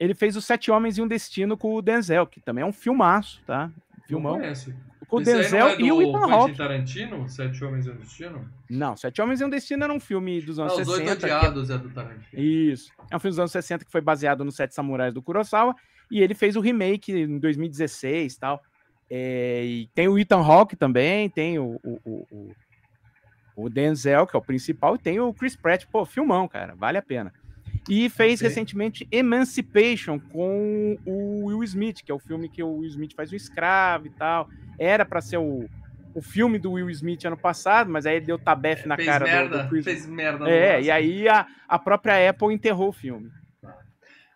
Ele 0.00 0.14
fez 0.14 0.34
os 0.34 0.44
Sete 0.44 0.70
Homens 0.70 0.96
e 0.96 1.02
um 1.02 1.06
Destino 1.06 1.56
com 1.56 1.74
o 1.74 1.82
Denzel, 1.82 2.26
que 2.26 2.40
também 2.40 2.62
é 2.62 2.66
um 2.66 2.72
filmaço, 2.72 3.40
tá? 3.46 3.66
Não 3.66 4.06
Filmão. 4.08 4.38
conheço. 4.38 4.74
Com 5.10 5.16
o 5.16 5.18
não 5.20 5.24
Denzel 5.24 5.66
é 5.68 5.80
e 5.80 5.92
o 5.92 6.00
Ethan 6.02 6.32
Hawke. 6.32 6.56
Tarantino? 6.56 7.28
Sete 7.28 7.64
Homens 7.64 7.86
e 7.86 7.90
um 7.90 7.96
Destino? 7.96 8.48
Não, 8.70 8.96
Sete 8.96 9.20
Homens 9.20 9.40
e 9.40 9.44
um 9.44 9.50
Destino 9.50 9.84
era 9.84 9.92
um 9.92 9.98
filme 10.00 10.40
dos 10.40 10.58
anos 10.58 10.72
os 10.74 10.88
Oito 10.88 10.92
60. 11.04 11.16
que- 11.28 11.34
Odiados 11.34 11.70
é 11.70 11.78
do 11.78 11.90
Tarantino. 11.90 12.42
Isso. 12.42 12.92
É 13.10 13.16
um 13.16 13.20
filme 13.20 13.32
dos 13.32 13.38
anos 13.40 13.52
60 13.52 13.84
que 13.84 13.90
foi 13.90 14.00
baseado 14.00 14.44
nos 14.44 14.54
Sete 14.56 14.74
Samurais 14.74 15.12
do 15.12 15.20
Kurosawa. 15.20 15.74
E 16.10 16.20
ele 16.20 16.34
fez 16.34 16.56
o 16.56 16.60
remake 16.60 17.12
em 17.12 17.38
2016 17.38 18.34
e 18.34 18.38
tal. 18.40 18.62
É, 19.10 19.64
e 19.64 19.88
tem 19.94 20.06
o 20.08 20.16
Ethan 20.18 20.38
Hawke 20.44 20.76
também, 20.76 21.28
tem 21.28 21.58
o, 21.58 21.80
o, 21.84 22.00
o- 22.30 22.52
o 23.56 23.68
Denzel, 23.68 24.26
que 24.26 24.34
é 24.36 24.38
o 24.38 24.42
principal, 24.42 24.94
e 24.94 24.98
tem 24.98 25.18
o 25.20 25.34
Chris 25.34 25.54
Pratt. 25.56 25.84
Pô, 25.90 26.06
filmão, 26.06 26.46
cara, 26.48 26.74
vale 26.76 26.96
a 26.98 27.02
pena. 27.02 27.32
E 27.88 28.08
fez 28.10 28.40
Ok. 28.40 28.48
recentemente 28.48 29.08
Emancipation 29.10 30.18
com 30.18 30.98
o 31.06 31.46
Will 31.46 31.62
Smith, 31.64 32.02
que 32.04 32.12
é 32.12 32.14
o 32.14 32.18
filme 32.18 32.48
que 32.48 32.62
o 32.62 32.76
Will 32.78 32.88
Smith 32.90 33.14
faz 33.14 33.32
o 33.32 33.36
escravo 33.36 34.06
e 34.06 34.10
tal. 34.10 34.48
Era 34.78 35.04
pra 35.04 35.20
ser 35.20 35.38
o, 35.38 35.68
o 36.14 36.20
filme 36.22 36.58
do 36.58 36.72
Will 36.72 36.90
Smith 36.90 37.24
ano 37.24 37.36
passado, 37.36 37.90
mas 37.90 38.06
aí 38.06 38.16
ele 38.16 38.26
deu 38.26 38.38
tabefe 38.38 38.86
na 38.86 38.96
fez 38.96 39.08
cara 39.08 39.24
do- 39.24 39.30
merda, 39.30 39.62
do, 39.64 39.68
Chris 39.70 39.84
fez 39.84 40.06
merda. 40.06 40.44
no 40.44 40.50
é, 40.50 40.80
e 40.82 40.90
aí 40.90 41.28
a, 41.28 41.46
a 41.68 41.78
própria 41.78 42.30
Apple 42.30 42.52
enterrou 42.54 42.88
o 42.90 42.92
filme. 42.92 43.30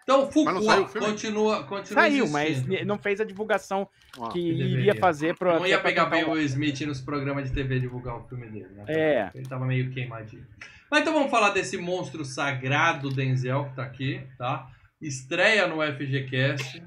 Então, 0.03 0.25
Mas 0.27 0.35
Foucault 0.35 0.93
filme? 0.93 1.07
continua, 1.07 1.63
continua 1.65 2.03
Saiu, 2.03 2.29
mas 2.29 2.51
existindo. 2.59 2.85
não 2.85 2.99
fez 2.99 3.23
a 3.23 3.25
divulgação 3.25 3.89
Ó. 4.19 4.29
que 4.29 4.39
iria 4.39 4.95
fazer 4.97 5.35
para. 5.35 5.59
Não 5.59 5.67
ia 5.67 5.81
pegar 5.81 6.05
bem 6.07 6.25
o 6.25 6.33
Will 6.33 6.43
Smith 6.45 6.79
nos 6.83 7.01
programas 7.01 7.49
de 7.49 7.55
TV 7.55 7.81
divulgar 7.81 8.17
o 8.19 8.23
filme 8.29 8.47
dele, 8.49 8.69
né? 8.77 8.85
É. 8.87 9.31
Ele 9.35 9.47
tava 9.47 9.65
meio 9.65 9.91
queimadinho. 9.91 10.45
Mas 10.95 11.03
então 11.03 11.13
vamos 11.15 11.29
falar 11.33 11.51
desse 11.51 11.77
monstro 11.77 12.25
sagrado 12.25 13.11
Denzel 13.11 13.65
que 13.65 13.75
tá 13.75 13.83
aqui, 13.83 14.25
tá? 14.39 14.71
Estreia 15.03 15.67
no 15.67 15.83
FGCast, 15.83 16.85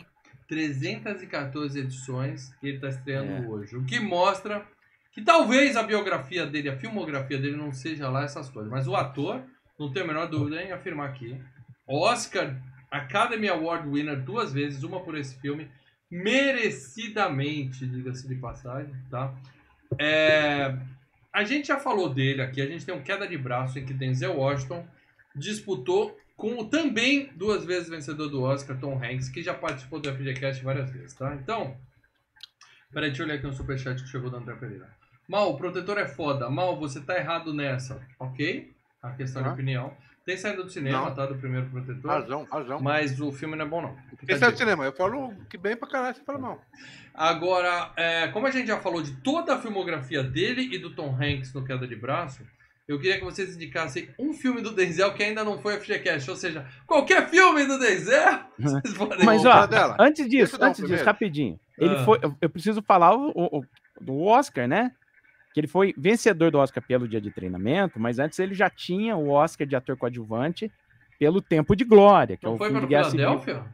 314 0.48 1.78
edições 1.78 2.56
que 2.56 2.68
ele 2.70 2.80
tá 2.80 2.88
estreando 2.88 3.44
É. 3.44 3.46
hoje. 3.46 3.76
O 3.76 3.84
que 3.84 4.00
mostra 4.00 4.66
que 5.12 5.22
talvez 5.22 5.76
a 5.76 5.84
biografia 5.84 6.46
dele, 6.46 6.70
a 6.70 6.78
filmografia 6.78 7.38
dele 7.38 7.58
não 7.58 7.74
seja 7.74 8.08
lá 8.08 8.24
essas 8.24 8.50
coisas. 8.50 8.72
Mas 8.72 8.88
o 8.88 8.96
ator, 8.96 9.44
não 9.78 9.92
tenho 9.92 10.06
a 10.06 10.08
menor 10.08 10.28
dúvida 10.28 10.64
em 10.64 10.72
afirmar 10.72 11.10
aqui. 11.10 11.38
Oscar 11.86 12.56
Academy 12.90 13.50
Award 13.50 13.90
winner 13.90 14.24
duas 14.24 14.54
vezes, 14.54 14.84
uma 14.84 15.02
por 15.02 15.18
esse 15.18 15.38
filme, 15.42 15.70
merecidamente, 16.10 17.86
diga-se 17.86 18.26
de 18.26 18.36
passagem, 18.36 18.96
tá? 19.12 19.36
É, 20.00 20.78
a 21.34 21.44
gente 21.44 21.68
já 21.68 21.78
falou 21.80 22.10
dele 22.10 22.42
aqui, 22.42 22.62
a 22.62 22.66
gente 22.66 22.86
tem 22.86 22.96
um 22.96 23.02
queda 23.02 23.28
de 23.28 23.38
braço 23.38 23.78
em 23.78 23.86
que 23.86 23.94
Denzel 23.94 24.38
Washington 24.38 24.86
disputou 25.36 26.18
com 26.36 26.60
o 26.60 26.66
também 26.66 27.32
duas 27.36 27.66
vezes 27.66 27.90
vencedor 27.90 28.30
do 28.30 28.44
Oscar, 28.44 28.80
Tom 28.80 28.96
Hanks, 29.04 29.30
que 29.30 29.42
já 29.42 29.54
participou 29.54 30.00
do 30.00 30.14
FGCast 30.14 30.64
várias 30.64 30.92
vezes, 30.92 31.14
tá? 31.14 31.34
Então, 31.36 31.76
peraí, 32.94 33.10
deixa 33.10 33.24
eu 33.24 33.28
ler 33.28 33.36
aqui 33.36 33.48
um 33.48 33.54
superchat 33.54 34.02
que 34.02 34.10
chegou 34.10 34.30
do 34.30 34.38
André 34.38 34.56
Pereira. 34.56 34.90
Mal, 35.28 35.52
o 35.52 35.58
protetor 35.58 35.98
é 35.98 36.08
foda. 36.08 36.50
Mal, 36.50 36.78
você 36.80 37.02
tá 37.02 37.18
errado 37.18 37.54
nessa, 37.54 38.02
ok? 38.20 38.72
A 39.02 39.12
questão 39.12 39.42
de 39.42 39.48
Aham. 39.48 39.56
opinião. 39.56 39.98
Tem 40.28 40.36
saído 40.36 40.64
do 40.66 40.70
cinema, 40.70 41.06
Não. 41.06 41.16
tá? 41.16 41.26
Do 41.26 41.36
primeiro 41.36 41.68
protetor. 41.68 42.12
Razão, 42.12 42.46
razão. 42.52 42.80
Mas 42.82 43.18
o 43.22 43.32
filme 43.32 43.56
não 43.56 43.66
é 43.66 43.68
bom, 43.70 43.82
não. 43.82 43.96
Fica 44.20 44.34
Esse 44.34 44.44
é 44.44 44.48
a 44.48 44.50
o 44.50 44.52
dica. 44.52 44.64
cinema. 44.66 44.84
Eu 44.84 44.92
falo 44.92 45.34
que 45.50 45.58
bem 45.58 45.76
pra 45.78 45.88
caralho, 45.88 46.16
você 46.18 46.24
fala 46.26 46.38
mal. 46.38 46.62
Agora, 47.14 47.92
é, 47.96 48.28
como 48.28 48.46
a 48.46 48.52
gente 48.52 48.68
já 48.68 48.78
falou 48.78 49.02
de 49.02 49.14
toda 49.22 49.56
a 49.56 49.60
filmografia 49.62 50.22
dele 50.22 50.68
e 50.76 50.78
do 50.78 50.94
Tom 50.94 51.16
Hanks 51.16 51.54
no 51.54 51.64
Queda 51.64 51.88
de 51.88 51.96
Braço, 51.96 52.42
eu 52.88 53.00
queria 53.00 53.18
que 53.18 53.24
vocês 53.24 53.56
indicassem 53.56 54.10
um 54.20 54.34
filme 54.34 54.62
do 54.62 54.72
Denzel 54.72 55.14
que 55.14 55.24
ainda 55.24 55.44
não 55.46 55.58
foi 55.60 55.80
FGCast. 55.80 56.30
Ou 56.30 56.36
seja, 56.36 56.66
qualquer 56.86 57.30
filme 57.30 57.66
do 57.66 57.80
Denzel, 57.80 58.40
vocês 58.60 58.94
podem... 58.98 59.26
Mas 59.26 59.46
ó, 59.46 59.66
dela. 59.66 59.96
antes 60.00 60.28
disso, 60.30 60.58
dar 60.58 60.66
um 60.66 60.70
antes 60.70 60.78
disso, 60.82 60.88
primeiro. 60.88 61.06
rapidinho. 61.06 61.60
Ele 61.78 61.96
Ah. 61.96 62.04
foi. 62.06 62.20
eu- 62.22 62.36
Eu 62.42 62.50
preciso 62.50 62.82
falar 62.82 63.16
o- 63.16 63.32
o- 63.36 63.66
do 64.02 64.22
Oscar, 64.24 64.68
né? 64.68 64.92
Que 65.58 65.62
ele 65.62 65.68
foi 65.68 65.92
vencedor 65.98 66.52
do 66.52 66.60
Oscar 66.60 66.84
pelo 66.84 67.08
dia 67.08 67.20
de 67.20 67.32
treinamento, 67.32 68.00
mas 68.00 68.20
antes 68.20 68.38
ele 68.38 68.54
já 68.54 68.70
tinha 68.70 69.16
o 69.16 69.30
Oscar 69.30 69.66
de 69.66 69.76
ator 69.76 69.98
coadjuvante 69.98 70.72
pelo 71.18 71.42
Tempo 71.42 71.76
de 71.76 71.84
Glória, 71.84 72.38
que 72.38 72.46
é 72.46 72.48
não 72.48 72.54
o 72.54 72.58
foi 72.60 72.68
filme 72.68 72.86
para 72.86 73.10
de 73.10 73.18
Guerra? 73.18 73.66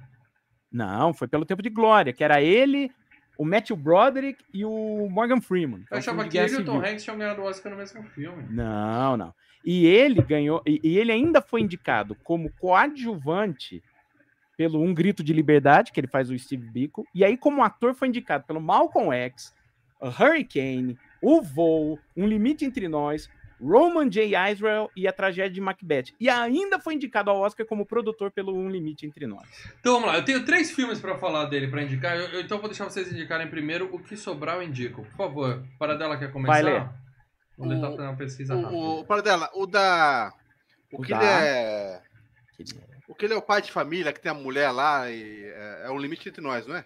Não, 0.71 1.13
foi 1.13 1.27
pelo 1.27 1.43
Tempo 1.43 1.61
de 1.61 1.69
Glória, 1.69 2.13
que 2.13 2.23
era 2.23 2.41
ele, 2.41 2.89
o 3.37 3.43
Matthew 3.43 3.75
Broderick 3.75 4.41
e 4.53 4.63
o 4.63 5.09
Morgan 5.09 5.41
Freeman. 5.41 5.83
é 5.91 5.95
Eu 5.95 5.97
achava 5.97 6.25
que 6.25 6.37
ele 6.37 6.53
e 6.53 6.55
o 6.55 6.63
Tom. 6.63 6.79
Hanks 6.79 7.03
tinham 7.03 7.17
ganhado 7.17 7.41
o 7.41 7.43
Oscar 7.43 7.69
no 7.69 7.77
mesmo 7.77 8.01
filme. 8.01 8.45
Não, 8.49 9.17
não. 9.17 9.33
E 9.65 9.85
ele 9.85 10.21
ganhou, 10.21 10.63
e, 10.65 10.79
e 10.81 10.97
ele 10.97 11.11
ainda 11.11 11.41
foi 11.41 11.59
indicado 11.59 12.15
como 12.23 12.49
coadjuvante 12.61 13.83
pelo 14.55 14.81
Um 14.81 14.93
Grito 14.93 15.21
de 15.21 15.33
Liberdade, 15.33 15.91
que 15.91 15.99
ele 15.99 16.07
faz 16.07 16.29
o 16.29 16.39
Steve 16.39 16.65
Biko, 16.65 17.05
e 17.13 17.25
aí 17.25 17.35
como 17.35 17.61
ator 17.61 17.93
foi 17.93 18.07
indicado 18.07 18.45
pelo 18.45 18.61
Malcolm 18.61 19.13
X, 19.13 19.53
Hurricane, 20.01 20.97
O 21.23 21.41
Voo, 21.41 21.97
Um 22.17 22.27
Limite 22.27 22.65
Entre 22.65 22.87
Nós, 22.87 23.29
Roman 23.61 24.09
J. 24.09 24.35
Israel 24.51 24.91
e 24.95 25.07
A 25.07 25.13
Tragédia 25.13 25.49
de 25.51 25.61
Macbeth. 25.61 26.13
E 26.19 26.29
ainda 26.29 26.79
foi 26.79 26.95
indicado 26.95 27.29
ao 27.31 27.39
Oscar 27.39 27.65
como 27.65 27.85
produtor 27.85 28.29
pelo 28.29 28.53
Um 28.53 28.69
Limite 28.69 29.05
Entre 29.05 29.25
Nós. 29.25 29.47
Então 29.79 29.93
vamos 29.93 30.07
lá, 30.09 30.17
eu 30.17 30.25
tenho 30.25 30.43
três 30.43 30.71
filmes 30.71 30.99
para 30.99 31.17
falar 31.17 31.45
dele, 31.45 31.67
para 31.69 31.81
indicar. 31.81 32.17
Eu, 32.17 32.25
eu- 32.27 32.41
então 32.41 32.59
vou 32.59 32.67
deixar 32.67 32.83
vocês 32.85 33.09
indicarem 33.11 33.47
primeiro 33.47 33.87
o 33.95 33.99
que 33.99 34.17
sobrar 34.17 34.57
eu 34.57 34.63
indico. 34.63 35.03
Por 35.03 35.15
favor, 35.15 35.63
para 35.79 35.95
dela 35.95 36.17
quer 36.17 36.29
começar? 36.31 36.51
Vai 36.53 36.61
ler. 36.63 36.89
Vou 37.57 37.69
tentar 37.69 37.87
O- 37.87 37.91
fazer 37.95 38.03
uma 38.09 38.17
pesquisa 38.17 38.55
rápida. 38.55 38.73
O, 38.75 38.99
o, 38.99 39.05
para 39.05 39.21
dela, 39.21 39.49
o 39.53 39.65
da. 39.65 40.33
O, 40.91 40.99
O 41.01 41.03
que 41.05 41.11
da- 41.11 41.19
ele 41.19 41.25
é. 41.25 42.01
O 43.07 43.15
que 43.15 43.25
ele 43.25 43.33
é 43.33 43.37
o 43.37 43.41
pai 43.41 43.61
de 43.61 43.71
família, 43.71 44.11
que 44.11 44.19
tem 44.19 44.31
a 44.31 44.35
mulher 44.35 44.71
lá 44.71 45.09
e 45.09 45.43
é, 45.45 45.83
é 45.85 45.91
um 45.91 45.97
limite 45.97 46.27
entre 46.27 46.41
nós, 46.41 46.65
não 46.65 46.75
é? 46.75 46.85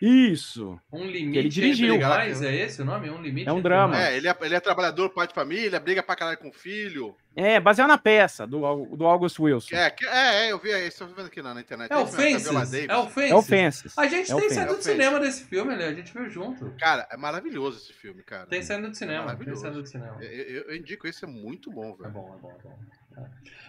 Isso! 0.00 0.78
Um 0.92 1.06
limite 1.06 1.38
ele 1.38 1.48
dirigiu. 1.48 1.94
entre 1.94 2.06
nós, 2.06 2.42
é 2.42 2.54
esse 2.54 2.82
o 2.82 2.84
nome? 2.84 3.08
Um 3.10 3.22
limite 3.22 3.48
É 3.48 3.52
um 3.52 3.62
drama. 3.62 4.00
É, 4.00 4.16
ele 4.16 4.28
é, 4.28 4.36
ele 4.42 4.54
é 4.54 4.60
trabalhador, 4.60 5.08
pai 5.10 5.26
de 5.26 5.32
família, 5.34 5.80
briga 5.80 6.02
pra 6.02 6.14
caralho 6.14 6.38
com 6.38 6.48
o 6.48 6.52
filho. 6.52 7.16
É, 7.34 7.60
baseado 7.60 7.88
na 7.88 7.98
peça 7.98 8.46
do, 8.46 8.60
do 8.96 9.04
August 9.06 9.38
Wilson. 9.38 9.74
É, 9.76 9.90
que- 9.90 10.06
é, 10.06 10.46
é, 10.46 10.52
eu 10.52 10.58
vi 10.58 10.70
isso, 10.86 11.02
eu 11.02 11.08
tô 11.08 11.14
vendo 11.14 11.26
aqui 11.26 11.40
na, 11.42 11.52
na 11.54 11.60
internet. 11.60 11.90
É 11.92 11.96
o 11.96 12.06
Fences. 12.06 12.50
Davis. 12.52 12.74
É 12.88 12.96
o 12.96 13.06
Fences. 13.08 13.30
É 13.30 13.34
Offenses. 13.34 13.98
A 13.98 14.06
gente 14.06 14.32
É 14.32 14.36
tem 14.36 14.50
saído 14.50 14.72
do 14.74 14.78
É 14.78 14.82
cinema 14.82 15.20
desse 15.20 15.44
filme, 15.44 15.76
né? 15.76 15.86
A 15.86 15.94
gente 15.94 16.12
viu 16.12 16.28
junto. 16.30 16.70
Cara, 16.78 17.06
é 17.10 17.16
maravilhoso 17.16 17.78
esse 17.78 17.92
filme, 17.92 18.22
cara. 18.22 18.46
Tem 18.46 18.62
saindo 18.62 18.88
do 18.88 18.94
cinema. 18.96 19.18
Tem 19.18 19.26
maravilhoso. 19.26 19.62
saindo 19.62 19.82
do 19.82 19.88
cinema. 19.88 20.16
Eu, 20.20 20.28
eu- 20.30 20.62
eu 20.70 20.76
indico 20.76 21.06
esse, 21.06 21.24
é 21.24 21.28
muito 21.28 21.70
bom, 21.70 21.94
É 22.00 22.02
velho. 22.02 22.10
bom, 22.10 22.34
é 22.36 22.40
bom, 22.40 22.50
é 22.58 22.62
bom. 22.62 22.78
É. 23.18 23.26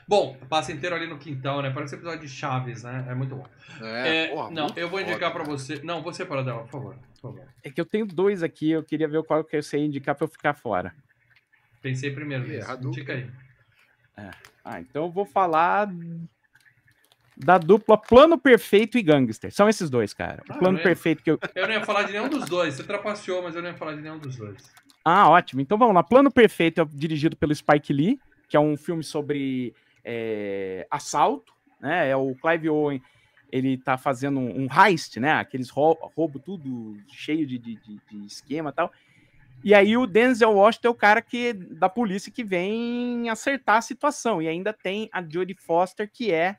Bom, 0.08 0.38
passa 0.48 0.72
inteiro 0.72 0.96
ali 0.96 1.06
no 1.06 1.18
quintal, 1.18 1.62
né? 1.62 1.70
Parece 1.70 1.96
episódio 1.96 2.22
de 2.22 2.30
Chaves, 2.30 2.84
né? 2.84 3.06
É 3.10 3.14
muito 3.14 3.36
bom. 3.36 3.46
É, 3.82 4.26
É, 4.26 4.28
porra, 4.30 4.52
não, 4.52 4.64
muito 4.68 4.78
eu 4.78 4.88
vou 4.90 5.02
indicar 5.02 5.32
cara. 5.34 5.44
você. 5.44 5.82
Não, 5.84 6.02
você 6.02 6.26
para 6.26 6.44
dela, 6.44 6.62
por 6.64 6.72
favor. 6.72 6.96
Por 7.22 7.34
favor. 7.34 7.48
É 7.64 7.70
que 7.70 7.82
eu 7.82 7.86
tenho 7.86 8.06
dois 8.06 8.42
aqui, 8.42 8.72
eu 8.72 8.84
queria 8.84 9.08
ver 9.08 9.22
qual 9.24 9.44
que 9.44 9.58
eu 9.58 9.64
sei 9.64 9.86
indicar 9.86 10.16
pra 10.16 10.24
eu 10.26 10.30
ficar 10.30 10.54
fora. 10.54 10.96
Pensei 11.82 12.10
primeiro 12.12 12.48
nisso. 12.48 12.70
Hadouken. 12.72 12.90
Indica 12.90 13.14
aí. 13.14 13.30
Ah, 14.64 14.80
então 14.82 15.04
eu 15.06 15.12
vou 15.12 15.26
falar 15.26 15.90
da 17.36 17.58
dupla 17.58 17.98
Plano 17.98 18.38
Perfeito 18.38 18.98
e 18.98 19.02
Gangster. 19.04 19.54
São 19.54 19.70
esses 19.70 19.90
dois, 19.90 20.14
cara. 20.14 20.42
O 20.50 20.54
Ah, 20.54 20.58
Plano 20.58 20.80
é? 20.80 20.84
Perfeito 20.84 21.22
que 21.22 21.30
eu. 21.32 21.40
Eu 21.54 21.68
não 21.68 21.74
ia 21.74 21.86
falar 21.86 22.04
de 22.04 22.14
nenhum 22.14 22.30
dos 22.30 22.46
dois. 22.46 22.74
Você 22.76 22.84
trapaceou, 22.84 23.44
mas 23.44 23.56
eu 23.56 23.62
não 23.62 23.70
ia 23.70 23.76
falar 23.78 23.94
de 23.94 24.02
nenhum 24.02 24.18
dos 24.18 24.36
dois. 24.38 24.74
Ah, 25.06 25.30
ótimo. 25.30 25.62
Então 25.62 25.78
vamos 25.78 25.94
lá. 25.94 26.02
Plano 26.02 26.32
Perfeito 26.32 26.82
é 26.82 26.86
dirigido 26.86 27.36
pelo 27.36 27.54
Spike 27.54 27.94
Lee, 27.94 28.20
que 28.50 28.58
é 28.58 28.60
um 28.60 28.76
filme 28.76 29.04
sobre 29.04 29.74
é, 30.10 30.88
assalto, 30.90 31.54
né? 31.82 32.10
É 32.10 32.16
o 32.16 32.34
Clive 32.36 32.70
Owen. 32.70 33.02
Ele 33.52 33.78
tá 33.78 33.98
fazendo 33.98 34.40
um, 34.40 34.64
um 34.64 34.68
heist, 34.72 35.20
né? 35.20 35.34
Aqueles 35.34 35.70
rou 35.70 35.98
roubo 36.16 36.40
tudo 36.40 36.98
cheio 37.10 37.46
de, 37.46 37.58
de, 37.58 37.76
de- 37.76 38.02
de 38.10 38.26
esquema 38.26 38.70
e 38.70 38.74
tal. 38.74 38.92
E 39.64 39.74
aí 39.74 39.98
o 39.98 40.08
Denzel 40.08 40.54
Washington 40.54 40.88
é 40.88 40.92
o 40.92 40.96
cara 40.96 41.22
que 41.22 41.52
da 41.54 41.90
polícia 41.90 42.32
que 42.32 42.44
vem 42.44 43.30
acertar 43.30 43.78
a 43.78 43.82
situação. 43.82 44.42
E 44.42 44.48
ainda 44.48 44.72
tem 44.72 45.10
a 45.12 45.22
Jodie 45.22 45.56
Foster, 45.56 46.10
que 46.12 46.32
é 46.32 46.56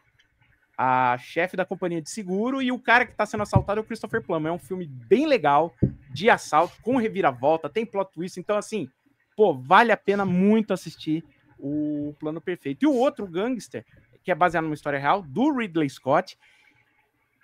a 0.76 1.16
chefe 1.18 1.56
da 1.56 1.64
companhia 1.64 2.00
de 2.00 2.08
seguro, 2.08 2.62
e 2.62 2.70
o 2.70 2.78
cara 2.78 3.04
que 3.04 3.10
está 3.12 3.26
sendo 3.26 3.42
assaltado 3.42 3.80
é 3.80 3.82
o 3.82 3.86
Christopher 3.86 4.22
Plummer. 4.22 4.50
É 4.52 4.54
um 4.54 4.58
filme 4.58 4.86
bem 4.86 5.26
legal, 5.26 5.74
de 6.10 6.30
assalto, 6.30 6.80
com 6.82 6.96
reviravolta, 6.96 7.68
tem 7.68 7.84
plot 7.84 8.12
twist. 8.12 8.38
Então, 8.38 8.56
assim, 8.56 8.88
pô, 9.36 9.54
vale 9.54 9.90
a 9.92 9.96
pena 9.96 10.24
muito 10.24 10.72
assistir 10.72 11.24
o 11.58 12.14
Plano 12.18 12.40
Perfeito. 12.40 12.84
E 12.84 12.86
o 12.86 12.94
outro, 12.94 13.26
Gangster, 13.26 13.84
que 14.22 14.30
é 14.30 14.34
baseado 14.34 14.64
numa 14.64 14.74
história 14.74 14.98
real, 14.98 15.22
do 15.22 15.52
Ridley 15.52 15.88
Scott, 15.88 16.38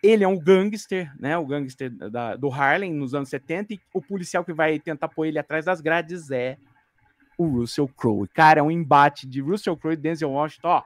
Ele 0.02 0.22
é 0.22 0.28
um 0.28 0.38
gangster, 0.38 1.10
né? 1.18 1.36
O 1.38 1.46
gangster 1.46 1.90
da, 1.90 2.36
do 2.36 2.50
Harlem 2.50 2.92
nos 2.92 3.14
anos 3.14 3.30
70, 3.30 3.74
e 3.74 3.80
o 3.92 4.02
policial 4.02 4.44
que 4.44 4.52
vai 4.52 4.78
tentar 4.78 5.08
pôr 5.08 5.26
ele 5.26 5.38
atrás 5.38 5.64
das 5.64 5.80
grades 5.80 6.30
é 6.30 6.58
o 7.38 7.46
Russell 7.46 7.88
Crowe. 7.88 8.28
Cara, 8.28 8.60
é 8.60 8.62
um 8.62 8.70
embate 8.70 9.26
de 9.26 9.40
Russell 9.40 9.76
Crowe 9.76 9.94
e 9.94 9.96
Denzel 9.96 10.30
Washington, 10.30 10.68
ó. 10.68 10.82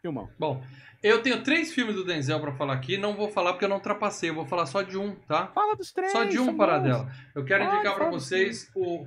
Filmão. 0.00 0.28
Bom, 0.38 0.62
eu 1.02 1.22
tenho 1.22 1.42
três 1.42 1.72
filmes 1.72 1.94
do 1.94 2.04
Denzel 2.04 2.40
pra 2.40 2.52
falar 2.52 2.74
aqui. 2.74 2.96
Não 2.96 3.14
vou 3.14 3.28
falar 3.28 3.52
porque 3.52 3.64
eu 3.64 3.68
não 3.68 3.80
trapacei. 3.80 4.30
Eu 4.30 4.34
vou 4.34 4.46
falar 4.46 4.66
só 4.66 4.82
de 4.82 4.96
um, 4.96 5.14
tá? 5.14 5.48
Fala 5.48 5.76
dos 5.76 5.92
três. 5.92 6.12
Só 6.12 6.24
de 6.24 6.38
um 6.38 6.56
paradela. 6.56 7.10
Eu 7.34 7.44
quero 7.44 7.64
indicar 7.64 7.94
pra 7.94 8.06
fala 8.06 8.10
vocês 8.10 8.70
o 8.74 9.06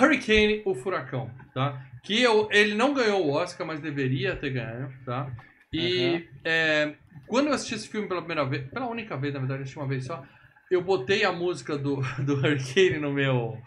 Hurricane, 0.00 0.62
o 0.64 0.74
Furacão, 0.74 1.30
tá? 1.52 1.84
Que 2.02 2.20
eu, 2.20 2.48
ele 2.50 2.74
não 2.74 2.92
ganhou 2.92 3.24
o 3.26 3.30
Oscar, 3.30 3.66
mas 3.66 3.80
deveria 3.80 4.36
ter 4.36 4.50
ganho, 4.50 4.92
tá? 5.04 5.30
E 5.72 6.26
é, 6.44 6.94
quando 7.26 7.48
eu 7.48 7.52
assisti 7.54 7.74
esse 7.74 7.88
filme 7.88 8.06
pela 8.06 8.20
primeira 8.20 8.44
vez, 8.44 8.68
pela 8.70 8.86
única 8.88 9.16
vez, 9.16 9.32
na 9.32 9.40
verdade, 9.40 9.60
eu 9.60 9.62
assisti 9.62 9.78
uma 9.78 9.88
vez 9.88 10.04
só, 10.04 10.22
eu 10.70 10.82
botei 10.82 11.24
a 11.24 11.32
música 11.32 11.76
do, 11.78 11.96
do 12.24 12.34
Hurricane 12.34 12.98
no 12.98 13.12
meu, 13.12 13.58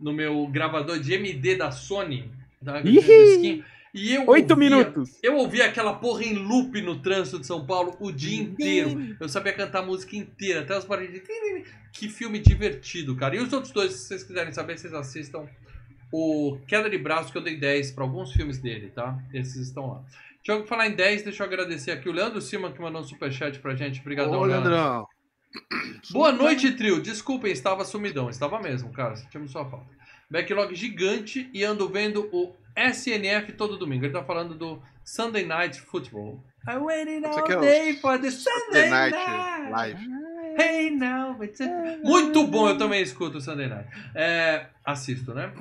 no 0.00 0.12
meu 0.12 0.46
gravador 0.48 0.98
de 0.98 1.14
MD 1.14 1.56
da 1.56 1.70
Sony, 1.70 2.30
tá? 2.64 2.80
E 3.96 4.12
eu 4.12 4.26
Oito 4.26 4.50
ouvia- 4.54 4.68
minutos. 4.70 5.20
eu 5.22 5.36
ouvi 5.36 5.62
aquela 5.62 5.94
porra 5.94 6.24
em 6.24 6.34
loop 6.34 6.82
no 6.82 7.00
trânsito 7.00 7.38
de 7.38 7.46
São 7.46 7.64
Paulo 7.64 7.96
o 8.00 8.10
dia 8.10 8.42
inteiro. 8.42 9.16
Eu 9.20 9.28
sabia 9.28 9.52
cantar 9.52 9.78
a 9.84 9.86
música 9.86 10.16
inteira, 10.16 10.62
até 10.62 10.80
barulhos 10.84 11.12
de... 11.12 11.22
Que 11.92 12.08
filme 12.08 12.40
divertido, 12.40 13.14
cara. 13.14 13.36
E 13.36 13.38
os 13.38 13.52
outros 13.52 13.72
dois, 13.72 13.92
se 13.92 14.08
vocês 14.08 14.24
quiserem 14.24 14.52
saber, 14.52 14.76
vocês 14.76 14.92
assistam 14.92 15.46
o 16.16 16.58
Queda 16.68 16.88
de 16.88 16.96
Braço, 16.96 17.32
que 17.32 17.38
eu 17.38 17.42
dei 17.42 17.56
10 17.56 17.90
para 17.90 18.04
alguns 18.04 18.32
filmes 18.32 18.58
dele, 18.58 18.88
tá? 18.94 19.18
Esses 19.32 19.56
estão 19.66 19.88
lá. 19.88 20.02
Deixa 20.46 20.60
eu 20.60 20.66
falar 20.66 20.86
em 20.86 20.94
10, 20.94 21.24
deixa 21.24 21.42
eu 21.42 21.46
agradecer 21.46 21.90
aqui 21.90 22.08
o 22.08 22.12
Leandro 22.12 22.40
Silva, 22.40 22.70
que 22.70 22.80
mandou 22.80 23.00
um 23.00 23.04
superchat 23.04 23.58
pra 23.58 23.74
gente. 23.74 24.00
Obrigadão, 24.00 24.38
Ô, 24.38 24.44
Leandro. 24.44 24.70
Leandrão. 24.70 25.06
Boa 26.12 26.30
noite, 26.30 26.70
trio. 26.72 27.00
Desculpem, 27.02 27.50
estava 27.50 27.84
sumidão. 27.84 28.30
Estava 28.30 28.60
mesmo, 28.60 28.92
cara. 28.92 29.16
Sentimos 29.16 29.50
sua 29.50 29.64
falta. 29.68 29.86
Backlog 30.30 30.72
gigante 30.74 31.50
e 31.52 31.64
ando 31.64 31.88
vendo 31.88 32.28
o 32.32 32.54
SNF 32.76 33.52
todo 33.52 33.76
domingo. 33.76 34.04
Ele 34.04 34.12
tá 34.12 34.22
falando 34.22 34.54
do 34.54 34.80
Sunday 35.04 35.44
Night 35.44 35.80
Football. 35.80 36.40
I 36.68 36.76
waited 36.76 37.26
all 37.26 37.50
é 37.50 37.56
day 37.60 37.96
for 37.96 38.18
the 38.20 38.30
Sunday 38.30 38.88
Sunday 38.88 38.90
Night 38.90 39.16
Night. 39.16 39.70
Live. 39.72 40.24
Hey 40.56 40.90
now, 40.90 41.42
it's 41.42 41.60
a- 41.60 41.98
Muito 42.04 42.46
bom, 42.46 42.68
eu 42.68 42.78
também 42.78 43.02
escuto 43.02 43.38
o 43.38 43.40
Sunday 43.40 43.66
Night. 43.68 43.88
É, 44.14 44.66
assisto, 44.84 45.34
né? 45.34 45.52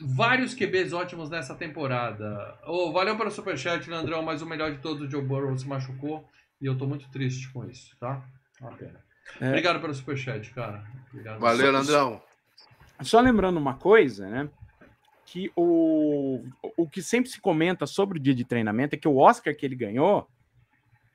Vários 0.00 0.54
QBs 0.54 0.92
ótimos 0.92 1.28
nessa 1.28 1.54
temporada. 1.54 2.58
Oh, 2.66 2.92
valeu 2.92 3.16
pelo 3.16 3.30
superchat, 3.30 3.88
Leandrão, 3.88 4.22
mas 4.22 4.42
o 4.42 4.46
melhor 4.46 4.72
de 4.72 4.78
todos, 4.78 5.06
o 5.06 5.10
Joe 5.10 5.22
Burrow 5.22 5.56
se 5.56 5.68
machucou. 5.68 6.26
E 6.60 6.66
eu 6.66 6.76
tô 6.76 6.86
muito 6.86 7.08
triste 7.10 7.50
com 7.52 7.64
isso, 7.64 7.96
tá? 7.98 8.22
Uma 8.60 8.72
pena. 8.72 9.00
É. 9.40 9.48
Obrigado 9.48 9.80
pelo 9.80 9.94
superchat, 9.94 10.50
cara. 10.52 10.84
Obrigado. 11.10 11.40
Valeu, 11.40 11.72
Leandrão. 11.72 12.22
Só 13.02 13.20
lembrando 13.20 13.58
uma 13.58 13.74
coisa, 13.74 14.28
né? 14.28 14.48
Que 15.24 15.50
o, 15.54 16.44
o 16.76 16.88
que 16.88 17.02
sempre 17.02 17.30
se 17.30 17.40
comenta 17.40 17.86
sobre 17.86 18.18
o 18.18 18.22
dia 18.22 18.34
de 18.34 18.44
treinamento 18.44 18.94
é 18.94 18.98
que 18.98 19.08
o 19.08 19.16
Oscar 19.16 19.54
que 19.54 19.64
ele 19.64 19.76
ganhou 19.76 20.28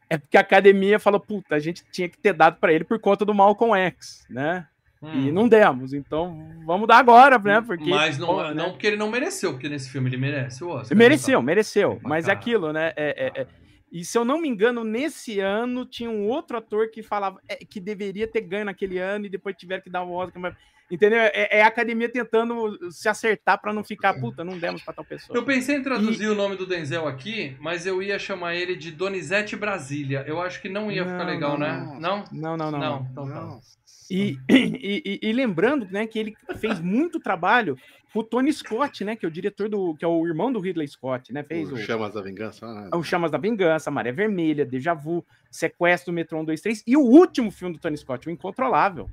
é 0.09 0.17
porque 0.17 0.38
a 0.38 0.41
academia 0.41 0.99
falou, 0.99 1.19
puta, 1.19 1.55
a 1.55 1.59
gente 1.59 1.83
tinha 1.91 2.07
que 2.07 2.17
ter 2.17 2.33
dado 2.33 2.57
para 2.59 2.71
ele 2.71 2.83
por 2.83 2.99
conta 2.99 3.25
do 3.25 3.33
Malcolm 3.33 3.75
X, 3.75 4.25
né? 4.29 4.67
Hum. 5.01 5.27
E 5.27 5.31
não 5.31 5.47
demos, 5.47 5.93
então 5.93 6.37
vamos 6.65 6.87
dar 6.87 6.97
agora, 6.97 7.37
né? 7.37 7.61
Porque, 7.61 7.89
Mas 7.89 8.17
não, 8.17 8.27
pô, 8.27 8.43
né? 8.43 8.53
não 8.53 8.71
porque 8.71 8.87
ele 8.87 8.95
não 8.95 9.09
mereceu, 9.09 9.51
porque 9.53 9.69
nesse 9.69 9.89
filme 9.89 10.09
ele 10.09 10.17
merece 10.17 10.63
o 10.63 10.69
Oscar. 10.69 10.97
Mereceu, 10.97 11.39
né, 11.39 11.45
mereceu. 11.45 11.97
Pra 11.97 12.09
Mas 12.09 12.27
é 12.27 12.31
aquilo, 12.31 12.73
né? 12.73 12.93
É, 12.95 13.31
é- 13.35 13.41
é- 13.41 13.47
E 13.91 14.03
se 14.03 14.17
eu 14.17 14.25
não 14.25 14.41
me 14.41 14.47
engano, 14.49 14.83
nesse 14.83 15.39
ano 15.39 15.85
tinha 15.85 16.09
um 16.09 16.27
outro 16.27 16.57
ator 16.57 16.89
que 16.89 17.03
falava 17.03 17.39
é, 17.47 17.57
que 17.57 17.79
deveria 17.79 18.27
ter 18.27 18.41
ganho 18.41 18.65
naquele 18.65 18.97
ano 18.97 19.25
e 19.25 19.29
depois 19.29 19.55
tiveram 19.55 19.81
que 19.83 19.89
dar 19.89 20.03
o 20.03 20.11
Oscar. 20.11 20.41
Mas, 20.41 20.55
entendeu? 20.89 21.19
É, 21.19 21.59
é 21.59 21.61
a 21.61 21.67
academia 21.67 22.09
tentando 22.09 22.91
se 22.91 23.07
acertar 23.07 23.61
para 23.61 23.71
não 23.71 23.83
ficar, 23.83 24.15
puta, 24.19 24.43
não 24.43 24.57
demos 24.57 24.81
para 24.83 24.95
tal 24.95 25.05
pessoa. 25.05 25.37
Eu 25.37 25.45
pensei 25.45 25.77
em 25.77 25.83
traduzir 25.83 26.27
o 26.27 26.35
nome 26.35 26.55
do 26.57 26.65
Denzel 26.65 27.07
aqui, 27.07 27.55
mas 27.59 27.85
eu 27.85 28.01
ia 28.01 28.17
chamar 28.19 28.55
ele 28.55 28.75
de 28.75 28.91
Donizete 28.91 29.55
Brasília. 29.55 30.25
Eu 30.27 30.41
acho 30.41 30.61
que 30.61 30.67
não 30.67 30.91
ia 30.91 31.03
ficar 31.05 31.19
Não, 31.19 31.25
legal, 31.25 31.51
não, 31.51 31.59
né? 31.59 31.97
Não? 31.99 32.23
Não, 32.31 32.57
não, 32.57 32.71
não. 32.71 32.79
não. 32.79 33.07
então 33.11 33.27
tá. 33.27 33.35
Não. 33.35 33.61
E, 34.10 34.38
e, 34.49 35.20
e- 35.24 35.30
e 35.30 35.34
lembrando, 35.34 35.88
né, 35.91 36.06
que 36.08 36.20
ele 36.20 36.36
fez 36.58 36.80
muito 36.80 37.20
trabalho 37.20 37.78
com 38.14 38.20
o 38.20 38.24
Tony 38.24 38.51
Scott, 38.53 39.03
né, 39.03 39.16
que 39.16 39.26
é 39.26 39.28
o 39.28 39.32
diretor 39.32 39.68
do, 39.68 39.93
que 39.95 40.06
é 40.06 40.08
o 40.08 40.26
irmão 40.26 40.51
do 40.53 40.60
Ridley 40.60 40.88
Scott, 40.88 41.34
né, 41.34 41.43
fez 41.43 41.70
o, 41.72 41.76
O 41.76 41.78
Chamas 41.78 42.14
da 42.14 42.22
Vingança. 42.22 42.66
né? 42.74 42.89
o 42.93 43.03
Chamas 43.03 43.32
da 43.32 43.38
Vingança, 43.38 43.91
Maré 43.91 44.12
Vermelha, 44.12 44.66
Deja 44.66 44.93
Vu, 44.93 45.26
Sequestro 45.51 46.12
do 46.12 46.16
Metrô 46.16 46.39
1, 46.39 46.45
2, 46.45 46.62
3 46.62 46.84
e 46.88 46.95
o 46.95 47.01
último 47.01 47.51
filme 47.51 47.74
do 47.76 47.80
Tony 47.82 47.97
Scott, 47.97 48.28
o 48.28 48.32
Incontrolável. 48.32 49.10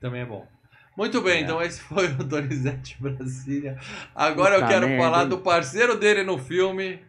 Também 0.00 0.20
é 0.22 0.26
bom. 0.26 0.46
Muito 0.96 1.20
bem, 1.22 1.38
É. 1.38 1.40
então 1.40 1.60
esse 1.62 1.80
foi 1.80 2.06
o 2.08 2.24
Donizete 2.24 2.96
Brasília. 3.00 3.78
Agora 4.14 4.56
eu 4.56 4.60
Puta 4.60 4.72
quero 4.74 4.86
merda, 4.86 5.02
falar 5.04 5.22
hein? 5.22 5.28
do 5.28 5.38
parceiro 5.38 5.96
dele 5.98 6.22
no 6.22 6.36
filme, 6.38 7.00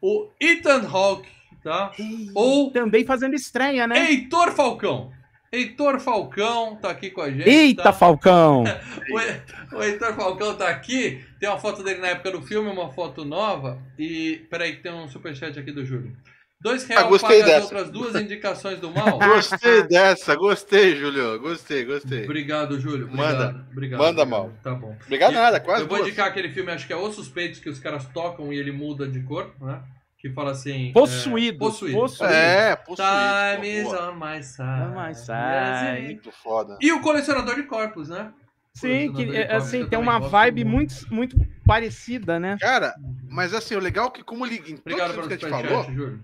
o 0.00 0.28
Ethan 0.40 0.88
Hawke, 0.88 1.28
tá? 1.62 1.92
Ou 2.34 2.70
Também 2.70 3.04
fazendo 3.04 3.34
estreia, 3.34 3.86
né? 3.86 4.10
Heitor 4.10 4.52
Falcão. 4.52 5.12
Heitor 5.52 6.00
Falcão 6.00 6.76
tá 6.76 6.90
aqui 6.90 7.10
com 7.10 7.20
a 7.22 7.30
gente. 7.30 7.48
Eita, 7.48 7.84
tá? 7.84 7.92
Falcão! 7.92 8.64
O, 9.10 9.20
He- 9.20 9.40
o 9.72 9.82
Heitor 9.82 10.14
Falcão 10.14 10.54
tá 10.56 10.68
aqui. 10.68 11.24
Tem 11.38 11.48
uma 11.48 11.58
foto 11.58 11.82
dele 11.82 12.00
na 12.00 12.08
época 12.08 12.32
do 12.32 12.42
filme, 12.42 12.68
uma 12.68 12.90
foto 12.90 13.24
nova. 13.24 13.80
E. 13.98 14.44
Peraí, 14.50 14.76
que 14.76 14.82
tem 14.82 14.92
um 14.92 15.06
superchat 15.08 15.56
aqui 15.58 15.70
do 15.70 15.84
Júlio. 15.84 16.16
Dois 16.60 16.84
reais 16.84 17.04
Ah, 17.04 17.08
gostei 17.08 17.40
paga 17.40 17.56
as 17.58 17.62
outras 17.64 17.90
duas 17.90 18.14
indicações 18.20 18.80
do 18.80 18.90
mal. 18.90 19.18
Gostei 19.18 19.82
dessa, 19.86 20.34
gostei, 20.34 20.96
Júlio. 20.96 21.38
Gostei, 21.38 21.84
gostei. 21.84 22.24
Obrigado, 22.24 22.80
Júlio. 22.80 23.06
Manda. 23.08 23.48
Obrigado, 23.48 23.70
obrigado, 23.70 23.98
Manda, 24.00 24.22
obrigado. 24.22 24.28
mal. 24.28 24.52
Tá 24.64 24.74
bom. 24.74 24.96
Obrigado 25.04 25.32
E 25.32 25.34
nada, 25.36 25.60
quase 25.60 25.82
Eu 25.82 25.86
vou 25.88 25.98
duas. 25.98 26.08
indicar 26.08 26.26
aquele 26.28 26.48
filme, 26.48 26.72
acho 26.72 26.86
que 26.86 26.92
é 26.92 26.96
Os 26.96 27.14
Suspeitos, 27.14 27.60
que 27.60 27.68
os 27.68 27.78
caras 27.78 28.06
tocam 28.06 28.52
e 28.52 28.58
ele 28.58 28.72
muda 28.72 29.06
de 29.06 29.20
cor, 29.20 29.54
né? 29.60 29.80
Que 30.18 30.30
fala 30.30 30.52
assim. 30.52 30.92
Possuído. 30.92 31.56
É, 31.56 31.58
possuído. 31.58 31.98
Possuído. 31.98 32.32
É, 32.32 32.76
possuído. 32.76 33.10
Time 33.54 33.68
is 33.80 33.86
on 33.92 34.14
my 34.14 34.42
side. 34.42 34.82
On 34.82 35.06
my 35.06 35.14
side. 35.14 35.98
it- 35.98 36.04
Muito 36.06 36.32
foda. 36.32 36.78
E 36.80 36.90
o 36.92 37.00
colecionador 37.00 37.54
de 37.54 37.64
corpos, 37.64 38.08
né? 38.08 38.32
Sim, 38.72 39.12
que 39.12 39.34
é, 39.34 39.54
assim, 39.54 39.86
tem 39.86 39.98
uma 39.98 40.18
vibe 40.18 40.62
muito, 40.64 40.94
muito 41.10 41.34
parecida, 41.64 42.38
né? 42.38 42.58
Cara, 42.60 42.94
mas 43.30 43.54
assim, 43.54 43.74
o 43.74 43.78
legal 43.80 44.08
é 44.08 44.10
que 44.10 44.22
como 44.22 44.44
ele. 44.44 44.56
Em 44.56 44.76
todos 44.76 44.80
Obrigado 44.80 45.10
os 45.10 45.16
pelo 45.16 45.28
filmes 45.28 45.38
que 45.38 45.46
a 45.46 45.48
gente 45.58 45.68
falou. 45.68 45.84
Júlio. 45.84 46.22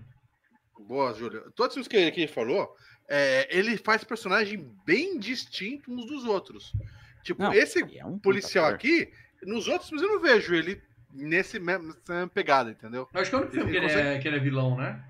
Boa, 0.87 1.13
Júlio. 1.13 1.51
Todos 1.55 1.77
os 1.77 1.87
que, 1.87 2.11
que 2.11 2.21
ele 2.21 2.27
falou, 2.31 2.75
é, 3.09 3.47
ele 3.55 3.75
faz 3.77 4.03
personagem 4.03 4.69
bem 4.85 5.17
distinto 5.17 5.91
uns 5.91 6.05
dos 6.05 6.25
outros. 6.25 6.73
Tipo, 7.23 7.41
Não, 7.41 7.53
esse 7.53 7.79
É 7.97 8.05
um 8.05 8.19
policial 8.19 8.65
aqui, 8.65 9.09
nos 9.43 9.67
outros 9.67 9.89
filmes 9.89 10.05
eu 10.05 10.13
não 10.13 10.21
vejo 10.21 10.53
ele 10.53 10.79
nesse 11.13 11.59
mesmo, 11.59 11.87
nessa 11.87 12.13
mesma 12.13 12.27
pegada, 12.27 12.71
entendeu? 12.71 13.07
Eu 13.13 13.21
Acho 13.21 13.29
que 13.29 13.35
é 13.35 13.39
o 13.39 13.41
único 13.41 13.55
filme 13.55 13.71
que 13.71 13.77
Ele 13.77 13.85
ele, 13.85 14.01
é, 14.01 14.19
que 14.19 14.27
ele 14.27 14.37
é 14.37 14.39
vilão, 14.39 14.77
né? 14.77 15.03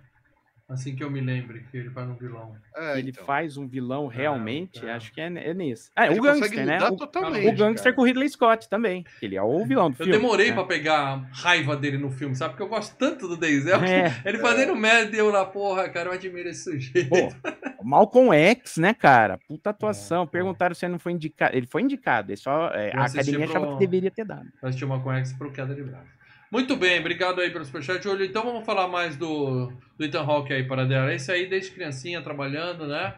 Assim 0.74 0.96
que 0.96 1.04
eu 1.04 1.10
me 1.12 1.22
lembre, 1.22 1.64
que 1.70 1.78
ele 1.78 1.90
faz 1.92 2.10
um 2.10 2.16
vilão. 2.16 2.56
É, 2.76 2.98
Ele 2.98 3.12
então. 3.12 3.24
faz 3.26 3.58
um 3.58 3.68
vilão 3.68 4.08
realmente, 4.08 4.84
é. 4.84 4.92
acho 4.94 5.14
que 5.14 5.22
é, 5.22 5.26
é 5.28 5.54
nesse. 5.54 5.92
Ah, 5.96 6.08
é 6.08 6.10
Ele 6.10 6.20
o 6.20 6.24
gangster, 6.24 6.66
né? 6.66 6.80
O, 6.90 6.94
o 6.96 7.56
gangster 7.56 7.84
cara. 7.84 7.96
com 7.96 8.02
o 8.02 8.06
Ridley 8.06 8.28
Scott 8.30 8.68
também. 8.68 9.06
Ele 9.22 9.36
é 9.36 9.42
o 9.44 9.64
vilão 9.66 9.90
do 9.92 9.94
Eu 9.94 9.98
filme. 10.06 10.12
demorei 10.14 10.48
né? 10.50 10.54
pra 10.56 10.64
pegar 10.64 11.30
raiva 11.32 11.78
dele 11.78 11.98
no 12.00 12.10
filme, 12.10 12.36
sabe? 12.36 12.54
Porque 12.54 12.64
eu 12.64 12.68
gosto 12.68 12.98
tanto 12.98 13.28
do 13.28 13.38
Denzel. 13.38 13.84
É. 13.84 14.20
Ele 14.26 14.40
fazendo 14.40 14.76
merda 14.76 15.16
e 15.16 15.20
eu 15.20 15.30
lá, 15.30 15.46
porra, 15.46 15.88
cara, 15.90 16.10
eu 16.10 16.14
admiro 16.14 16.50
esse 16.50 16.64
sujeito. 16.64 17.08
Pô, 17.10 17.84
Malcolm 17.84 18.34
X, 18.36 18.78
né, 18.78 18.94
cara? 18.94 19.38
Puta 19.48 19.70
atuação. 19.70 20.24
É, 20.24 20.26
pô. 20.26 20.32
Perguntaram 20.32 20.74
se 20.74 20.86
ele 20.86 20.94
não 20.94 21.00
foi 21.00 21.12
indicado. 21.12 21.56
Ele 21.56 21.68
foi 21.68 21.84
indicado, 21.84 22.32
ele 22.32 22.38
só, 22.38 22.70
é, 22.74 22.96
Eu 22.96 23.00
a 23.00 23.04
assisti 23.06 23.20
academia 23.30 23.48
pro- 23.48 23.58
achava 23.58 23.74
que 23.74 23.80
deveria 23.86 24.10
ter 24.12 24.26
dado. 24.26 24.48
Assistiu 24.62 24.88
uma 24.88 25.00
Conex 25.02 25.34
pro 25.34 25.52
Queda 25.52 25.76
de 25.76 25.84
Braço. 25.84 26.23
Muito 26.54 26.76
bem, 26.76 27.00
obrigado 27.00 27.42
aí 27.42 27.50
pelo 27.50 27.66
superchat, 27.66 28.04
Júlio. 28.04 28.24
Então 28.24 28.44
vamos 28.44 28.64
falar 28.64 28.88
mais 28.88 29.18
do, 29.18 29.74
do 29.98 30.06
Ethan 30.06 30.22
Hawke 30.22 30.54
aí 30.54 30.64
para 30.68 30.86
dela. 30.86 31.12
Esse 31.12 31.32
aí 31.32 31.48
desde 31.50 31.72
criancinha 31.72 32.22
trabalhando, 32.22 32.86
né? 32.86 33.16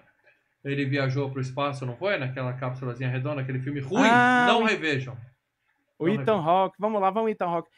Ele 0.64 0.86
viajou 0.86 1.30
pro 1.30 1.42
espaço, 1.42 1.86
não 1.86 1.98
foi? 1.98 2.18
Naquela 2.18 2.54
cápsulazinha 2.54 3.10
redonda, 3.10 3.42
aquele 3.42 3.60
filme 3.60 3.82
ruim. 3.82 4.08
Ah, 4.10 4.46
não 4.48 4.62
o- 4.62 4.66
revejam. 4.66 5.18
O 6.00 6.08
Não, 6.08 6.14
Ethan 6.14 6.38
Hawke, 6.42 6.78
vamos 6.80 7.02
lá, 7.02 7.10
vamos 7.10 7.30
Ethan 7.30 7.48
Hawke. 7.48 7.70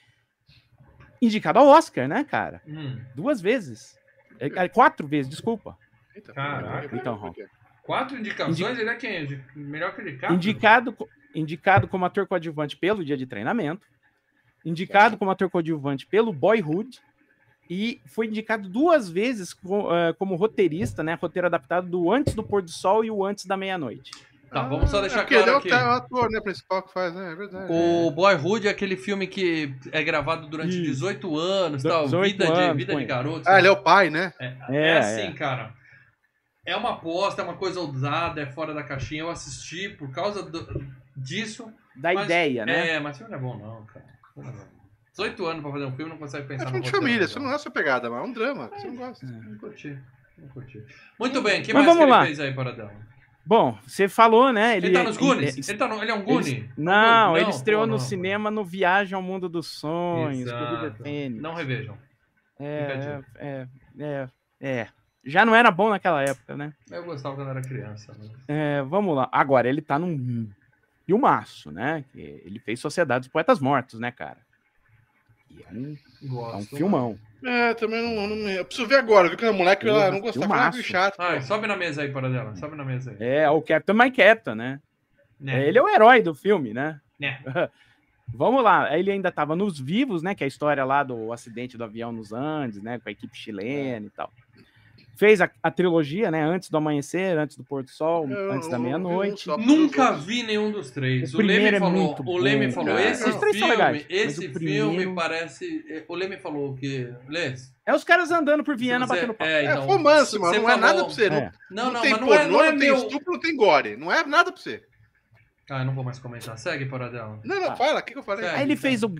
Indicado 1.20 1.58
ao 1.58 1.66
Oscar, 1.66 2.08
né, 2.08 2.24
cara? 2.24 2.62
Hum, 2.68 3.02
Duas 3.16 3.42
vezes. 3.42 3.98
É, 4.40 4.46
é, 4.46 4.70
Quatro 4.70 5.08
vezes, 5.08 5.28
desculpa. 5.28 5.76
Eita, 6.16 6.34
Caraca. 6.34 6.96
Então, 6.96 7.34
quatro 7.82 8.16
indicações, 8.16 8.60
Indi- 8.60 8.82
ele 8.82 8.90
é 8.92 8.96
quem? 8.96 9.44
Melhor 9.56 9.96
que 9.96 10.02
ele 10.02 10.18
cara? 10.18 10.36
Indicado, 10.36 10.94
co- 10.94 11.10
indicado 11.34 11.88
como 11.88 12.06
ator 12.06 12.28
coadjuvante 12.28 12.78
pelo 12.78 13.04
Dia 13.04 13.18
de 13.18 13.26
Treinamento. 13.26 13.88
Indicado 14.70 15.18
como 15.18 15.32
ator 15.32 15.50
coadjuvante 15.50 16.06
pelo 16.06 16.34
Boyhood. 16.34 17.00
E 17.70 18.02
foi 18.06 18.28
indicado 18.28 18.70
duas 18.70 19.10
vezes 19.10 19.54
eh, 19.54 20.14
como 20.18 20.36
roteirista, 20.36 21.04
né? 21.04 21.16
Roteiro 21.22 21.48
adaptado 21.48 21.88
do 21.90 22.12
Antes 22.12 22.34
do 22.34 22.42
Pôr 22.44 22.62
do 22.62 22.72
Sol 22.72 23.04
e 23.04 23.12
o 23.12 23.26
Antes 23.26 23.46
da 23.46 23.58
Meia-Noite. 23.58 24.12
Tá, 24.50 24.62
vamos 24.64 24.90
só 24.90 25.02
deixar 25.02 25.20
é 25.20 25.24
é 25.24 25.26
claro 25.26 25.54
o 25.54 25.58
aqui. 25.58 25.68
ca- 25.70 25.88
o 25.90 25.92
ator, 25.98 26.30
né, 26.32 26.40
principal 26.40 26.82
que 26.82 26.94
faz, 26.94 27.14
né? 27.14 27.34
É 27.34 27.36
verdade. 27.36 27.68
O 27.70 28.10
Boyhood 28.12 28.66
é 28.68 28.72
aquele 28.72 28.96
filme 28.96 29.28
que 29.28 29.76
é 29.92 30.02
gravado 30.02 30.48
durante 30.48 30.70
Isso. 30.70 30.84
18 30.84 31.38
anos, 31.38 31.84
tal, 31.84 32.06
18 32.06 32.32
vida 32.32 32.46
de 32.46 32.52
anos, 32.62 32.78
vida 32.78 32.96
de 32.96 33.06
garoto. 33.06 33.44
Ah, 33.46 33.60
ele 33.60 33.68
é 33.68 33.72
o 33.72 33.84
pai, 33.84 34.10
né? 34.10 34.32
É, 34.40 34.46
É, 34.70 34.88
é 34.88 34.98
assim, 35.00 35.22
é. 35.28 35.32
cara. 35.34 35.74
É 36.66 36.74
uma 36.78 36.92
aposta, 36.92 37.42
é 37.42 37.44
uma 37.46 37.58
coisa 37.58 37.82
ousada, 37.82 38.40
é 38.42 38.46
fora 38.46 38.74
da 38.74 38.84
caixinha. 38.84 39.24
Eu 39.24 39.30
assisti 39.30 39.90
por 39.90 40.10
causa 40.12 40.42
do- 40.42 40.86
disso. 41.18 41.70
Da 41.94 42.14
mas- 42.14 42.24
ideia, 42.26 42.66
né? 42.66 42.92
É, 42.96 43.00
mas 43.02 43.16
o 43.18 43.20
filme 43.20 43.32
não 43.34 43.38
é 43.38 43.42
bom, 43.42 43.58
não, 43.58 43.86
cara. 43.88 44.06
O 44.38 44.42
filme 44.42 44.52
não 44.58 44.62
é 44.64 44.66
bom. 44.66 44.78
18 45.12 45.46
anos 45.48 45.62
pra 45.64 45.72
fazer 45.72 45.86
um 45.86 45.96
filme, 45.96 46.12
não 46.12 46.18
consegue 46.20 46.46
É 46.46 46.48
pensar 46.48 46.66
filme 46.66 46.80
no 46.80 46.86
de 46.86 46.92
família, 46.92 47.18
não. 47.20 47.26
isso 47.26 47.40
não 47.40 47.52
é 47.52 47.56
a 47.56 47.60
sua 47.60 47.72
pegada, 47.72 48.10
mas 48.10 48.20
é 48.20 48.24
um 48.24 48.32
drama. 48.34 48.70
Você 48.70 48.88
não 48.88 48.96
gosta. 48.96 49.26
Não 49.26 49.58
curti. 49.58 49.98
Não 50.38 50.48
curti. 50.50 50.84
Muito 51.20 51.42
bem, 51.42 51.62
o 51.62 51.64
que 51.66 51.74
Mas 51.74 51.86
mais 51.86 51.86
que 51.86 51.94
vamos 51.94 52.02
ele 52.04 52.12
lá. 52.12 52.26
fez 52.26 52.40
aí 52.40 52.54
para 52.54 52.72
dela? 52.72 52.94
Bom, 53.44 53.78
você 53.88 54.08
falou, 54.10 54.52
né? 54.54 54.76
Ele, 54.78 54.88
Ele, 54.88 54.94
tá 54.94 55.04
nos 55.04 55.16
Goonies? 55.18 55.58
ele- 55.58 55.66
Ele, 55.72 55.78
tá 55.78 55.88
no- 55.88 56.02
ele 56.04 56.12
é 56.12 56.14
um 56.14 56.18
ele- 56.18 56.26
Goonie? 56.26 56.70
não, 56.78 56.94
Não, 57.32 57.38
ele 57.38 57.50
estreou 57.50 57.82
pô, 57.82 57.86
no 57.88 57.92
não. 57.94 58.00
cinema 58.00 58.52
no 58.52 58.64
Viagem 58.64 59.16
ao 59.16 59.22
Mundo 59.22 59.48
dos 59.50 59.68
Sonhos. 59.80 60.52
Não 61.42 61.54
revejam. 61.56 61.98
É, 62.60 63.22
é, 63.38 63.68
é, 64.00 64.28
é. 64.60 64.88
Já 65.26 65.46
não 65.46 65.54
era 65.56 65.72
bom 65.72 65.90
naquela 65.90 66.22
época, 66.24 66.56
né? 66.56 66.74
Eu 66.92 67.04
gostava 67.04 67.36
quando 67.36 67.50
era 67.50 67.62
criança. 67.62 68.14
Né? 68.14 68.30
É, 68.48 68.82
vamos 68.84 69.16
lá. 69.16 69.28
Agora, 69.32 69.68
ele 69.68 69.82
tá 69.82 69.98
num 70.00 70.50
filmaço, 71.08 71.72
né? 71.72 72.04
Que 72.12 72.42
Ele 72.46 72.60
fez 72.60 72.80
Sociedade 72.82 73.22
dos 73.22 73.32
Poetas 73.32 73.60
Mortos, 73.60 74.00
né, 74.00 74.12
cara? 74.12 74.38
E 75.50 75.64
é 75.64 75.74
um, 75.74 75.98
é 76.22 76.28
Gosto. 76.28 76.76
um 76.76 76.78
filmão. 76.78 77.20
É, 77.44 77.74
também 77.76 78.02
não, 78.04 78.28
não 78.28 78.36
me... 78.36 78.58
Eu 78.58 78.66
preciso 78.66 78.88
ver 78.88 78.98
agora, 78.98 79.30
viu? 79.30 79.38
Que 79.38 79.46
a 79.46 79.54
moleque 79.54 79.86
Porra, 79.86 79.98
ela 80.04 80.12
não 80.12 80.20
gostava, 80.20 80.46
ela 80.46 80.54
filmaço. 80.56 80.78
meio 80.78 80.88
chato. 80.88 81.16
Ai, 81.20 81.42
sobe 81.42 81.66
na 81.66 81.78
mesa 81.78 82.02
aí, 82.02 82.12
para 82.12 82.30
dela. 82.30 82.56
Sobe 82.58 82.76
na 82.76 82.84
mesa 82.84 83.12
aí. 83.12 83.18
É, 83.20 83.50
o 83.50 83.62
Captain 83.62 83.96
My 83.96 84.12
Captain, 84.12 84.56
né? 84.56 84.82
Né? 85.40 85.68
Ele 85.68 85.78
é 85.78 85.82
o 85.82 85.88
herói 85.88 86.22
do 86.22 86.36
filme, 86.36 86.74
né? 86.74 87.00
Né? 87.18 87.40
Vamos 88.34 88.62
lá, 88.62 88.98
ele 88.98 89.10
ainda 89.10 89.30
estava 89.30 89.56
nos 89.56 89.80
vivos, 89.80 90.22
né? 90.22 90.36
Que 90.36 90.44
é 90.44 90.46
a 90.46 90.48
história 90.50 90.84
lá 90.84 91.02
do 91.02 91.32
acidente 91.32 91.78
do 91.78 91.84
avião 91.86 92.12
nos 92.12 92.34
Andes, 92.34 92.82
né? 92.82 93.00
Com 93.00 93.08
a 93.08 93.12
equipe 93.12 93.38
chilena 93.38 94.06
e 94.06 94.10
tal. 94.10 94.30
Fez 95.18 95.42
a, 95.42 95.50
a 95.64 95.72
trilogia, 95.72 96.30
né? 96.30 96.44
Antes 96.44 96.70
do 96.70 96.78
amanhecer, 96.78 97.38
antes 97.38 97.58
do 97.58 97.64
pôr 97.64 97.82
do 97.84 97.90
sol, 97.90 98.30
Eu 98.30 98.52
antes 98.52 98.70
da 98.70 98.78
não 98.78 98.86
meia-noite. 98.86 99.48
Nunca 99.58 100.12
vi 100.14 100.44
nenhum 100.44 100.72
dos 100.72 100.92
três. 100.92 101.34
O 101.34 101.38
O, 101.38 101.42
Leme 101.42 101.54
primeiro 101.54 101.78
é 101.78 101.80
falou, 101.80 101.94
muito 102.04 102.24
o 102.24 102.38
Leme 102.38 102.68
bom, 102.68 102.74
falou, 102.74 102.96
cara. 102.96 103.10
esse 103.10 103.28
Os 103.28 103.36
três 103.38 103.58
são 103.58 103.68
filme, 103.68 103.84
legais, 103.84 104.06
esse 104.10 104.38
o 104.38 104.42
filme 104.42 104.54
primeiro- 104.54 105.16
parece. 105.16 106.06
O 106.08 106.16
Leme 106.16 106.38
falou 106.38 106.76
que. 106.76 107.12
Lês? 107.28 107.74
É 107.86 107.96
os 107.96 108.04
caras 108.04 108.30
andando 108.32 108.64
por 108.64 108.78
Viena 108.78 109.08
batendo 109.08 109.34
papo. 109.34 109.50
É, 109.50 109.66
É 109.66 109.72
então, 109.72 109.86
romance, 109.88 110.38
mano. 110.38 110.62
Não 110.62 110.70
é 110.70 110.76
nada 110.76 110.88
falou- 110.88 111.06
pra 111.06 111.14
você. 111.16 111.30
Não, 111.30 111.38
É. 111.38 111.52
Não, 111.72 111.92
não, 111.94 112.02
tem 112.02 112.12
mas 112.12 112.22
não 112.22 112.28
pornô, 112.28 112.42
é, 112.44 112.48
não 112.48 112.64
é 112.64 112.70
tem 112.70 112.80
meu. 112.80 112.96
estupro, 112.98 113.34
não 113.34 113.40
tem 113.40 113.56
gore. 113.56 113.98
Não 113.98 114.12
é 114.12 114.24
nada 114.26 114.52
pra 114.52 114.62
você. 114.62 114.84
Ah, 115.70 115.80
eu 115.80 115.86
não 115.86 115.96
vou 115.96 116.04
mais 116.04 116.20
comentar. 116.20 116.58
Segue, 116.58 116.86
para 116.86 117.10
dela. 117.10 117.40
Não, 117.44 117.60
não, 117.60 117.72
Ah. 117.72 117.76
fala. 117.76 118.00
O 118.00 118.04
que, 118.04 118.14
que 118.14 118.20
eu 118.20 118.24
falei? 118.24 118.46
É. 118.46 118.50
Aí 118.52 118.62
ele 118.62 118.76
fez 118.76 119.04
o. 119.04 119.14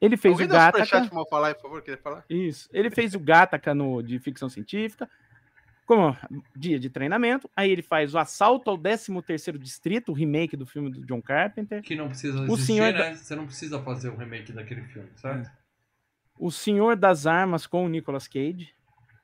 Ele 0.00 0.16
fez 0.16 0.32
Alguém 0.32 0.46
o 0.46 0.50
Gataca. 0.50 1.08
falar 1.28 1.54
por 1.54 1.62
favor, 1.62 1.84
falar? 2.02 2.24
Isso. 2.30 2.68
Ele 2.72 2.90
fez 2.90 3.14
o 3.14 3.20
Gataca 3.20 3.74
no, 3.74 4.02
de 4.02 4.18
ficção 4.18 4.48
científica. 4.48 5.08
Como 5.86 6.16
dia 6.54 6.80
de 6.80 6.90
treinamento. 6.90 7.48
Aí 7.54 7.70
ele 7.70 7.82
faz 7.82 8.12
o 8.12 8.18
Assalto 8.18 8.68
ao 8.68 8.76
13º 8.76 9.56
Distrito, 9.56 10.10
o 10.10 10.14
remake 10.14 10.56
do 10.56 10.66
filme 10.66 10.90
do 10.90 11.06
John 11.06 11.22
Carpenter. 11.22 11.80
Que 11.80 11.94
não 11.94 12.08
precisa 12.08 12.40
O 12.40 12.44
existir, 12.44 12.64
senhor 12.66 12.92
né? 12.92 13.14
Você 13.14 13.36
não 13.36 13.46
precisa 13.46 13.80
fazer 13.80 14.08
o 14.08 14.16
remake 14.16 14.52
daquele 14.52 14.82
filme, 14.82 15.08
certo? 15.14 15.48
O 16.38 16.50
Senhor 16.50 16.96
das 16.96 17.26
Armas 17.26 17.66
com 17.66 17.86
o 17.86 17.88
Nicolas 17.88 18.28
Cage. 18.28 18.74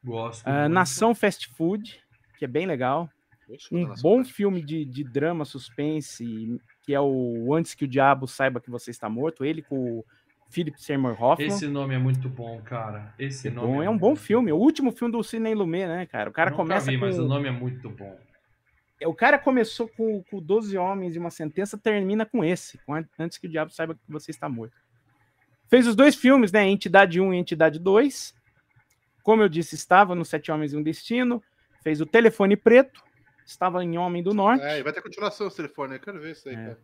Gosto. 0.02 0.48
Muito. 0.48 0.68
Nação 0.72 1.14
Fast 1.14 1.48
Food, 1.48 2.00
que 2.38 2.44
é 2.44 2.48
bem 2.48 2.64
legal. 2.64 3.10
Um 3.70 3.92
bom 4.00 4.24
filme 4.24 4.62
de, 4.62 4.84
de 4.84 5.04
drama, 5.04 5.44
suspense, 5.44 6.58
que 6.82 6.94
é 6.94 7.00
o 7.00 7.54
Antes 7.54 7.74
que 7.74 7.84
o 7.84 7.88
Diabo 7.88 8.26
Saiba 8.26 8.60
que 8.60 8.70
Você 8.70 8.90
Está 8.90 9.10
Morto. 9.10 9.44
Ele 9.44 9.62
com 9.62 9.98
o 9.98 10.04
Philip 10.52 10.80
Seymour 10.82 11.20
Hoffman. 11.20 11.48
Esse 11.48 11.66
nome 11.66 11.94
é 11.94 11.98
muito 11.98 12.28
bom, 12.28 12.60
cara. 12.62 13.14
Esse 13.18 13.48
É, 13.48 13.50
nome 13.50 13.66
bom, 13.66 13.82
é 13.82 13.88
um 13.88 13.96
bom 13.96 14.14
filme. 14.14 14.52
O 14.52 14.56
último 14.56 14.92
filme 14.92 15.10
do 15.10 15.22
Sidney 15.22 15.54
Lumet, 15.54 15.86
né, 15.86 16.06
cara? 16.06 16.28
O 16.28 16.32
cara 16.32 16.50
Nunca 16.50 16.62
começa 16.62 16.90
vi, 16.90 16.98
com... 16.98 17.06
mas 17.06 17.18
o 17.18 17.26
nome 17.26 17.48
é 17.48 17.50
muito 17.50 17.88
bom. 17.88 18.18
O 19.04 19.14
cara 19.14 19.38
começou 19.38 19.88
com, 19.88 20.22
com 20.30 20.40
12 20.40 20.76
homens 20.78 21.16
e 21.16 21.18
uma 21.18 21.30
sentença, 21.30 21.76
termina 21.76 22.24
com 22.24 22.44
esse, 22.44 22.78
com 22.86 22.94
An- 22.94 23.08
Antes 23.18 23.36
que 23.38 23.46
o 23.48 23.50
Diabo 23.50 23.72
Saiba 23.72 23.94
que 23.94 24.00
Você 24.08 24.30
Está 24.30 24.48
Morto. 24.48 24.74
Fez 25.68 25.86
os 25.88 25.96
dois 25.96 26.14
filmes, 26.14 26.52
né? 26.52 26.68
Entidade 26.68 27.20
1 27.20 27.34
e 27.34 27.38
Entidade 27.38 27.78
2. 27.80 28.34
Como 29.22 29.42
eu 29.42 29.48
disse, 29.48 29.74
estava 29.74 30.14
no 30.14 30.24
Sete 30.24 30.52
Homens 30.52 30.72
e 30.72 30.76
um 30.76 30.82
Destino. 30.82 31.42
Fez 31.82 32.00
o 32.00 32.06
Telefone 32.06 32.56
Preto. 32.56 33.02
Estava 33.44 33.82
em 33.82 33.98
Homem 33.98 34.22
do 34.22 34.32
Norte. 34.34 34.62
É, 34.64 34.82
vai 34.82 34.92
ter 34.92 35.02
continuação 35.02 35.48
esse 35.48 35.56
telefone, 35.56 35.94
eu 35.94 36.00
quero 36.00 36.20
ver 36.20 36.32
isso 36.32 36.48
aí, 36.48 36.54
É. 36.54 36.58
cara. 36.58 36.78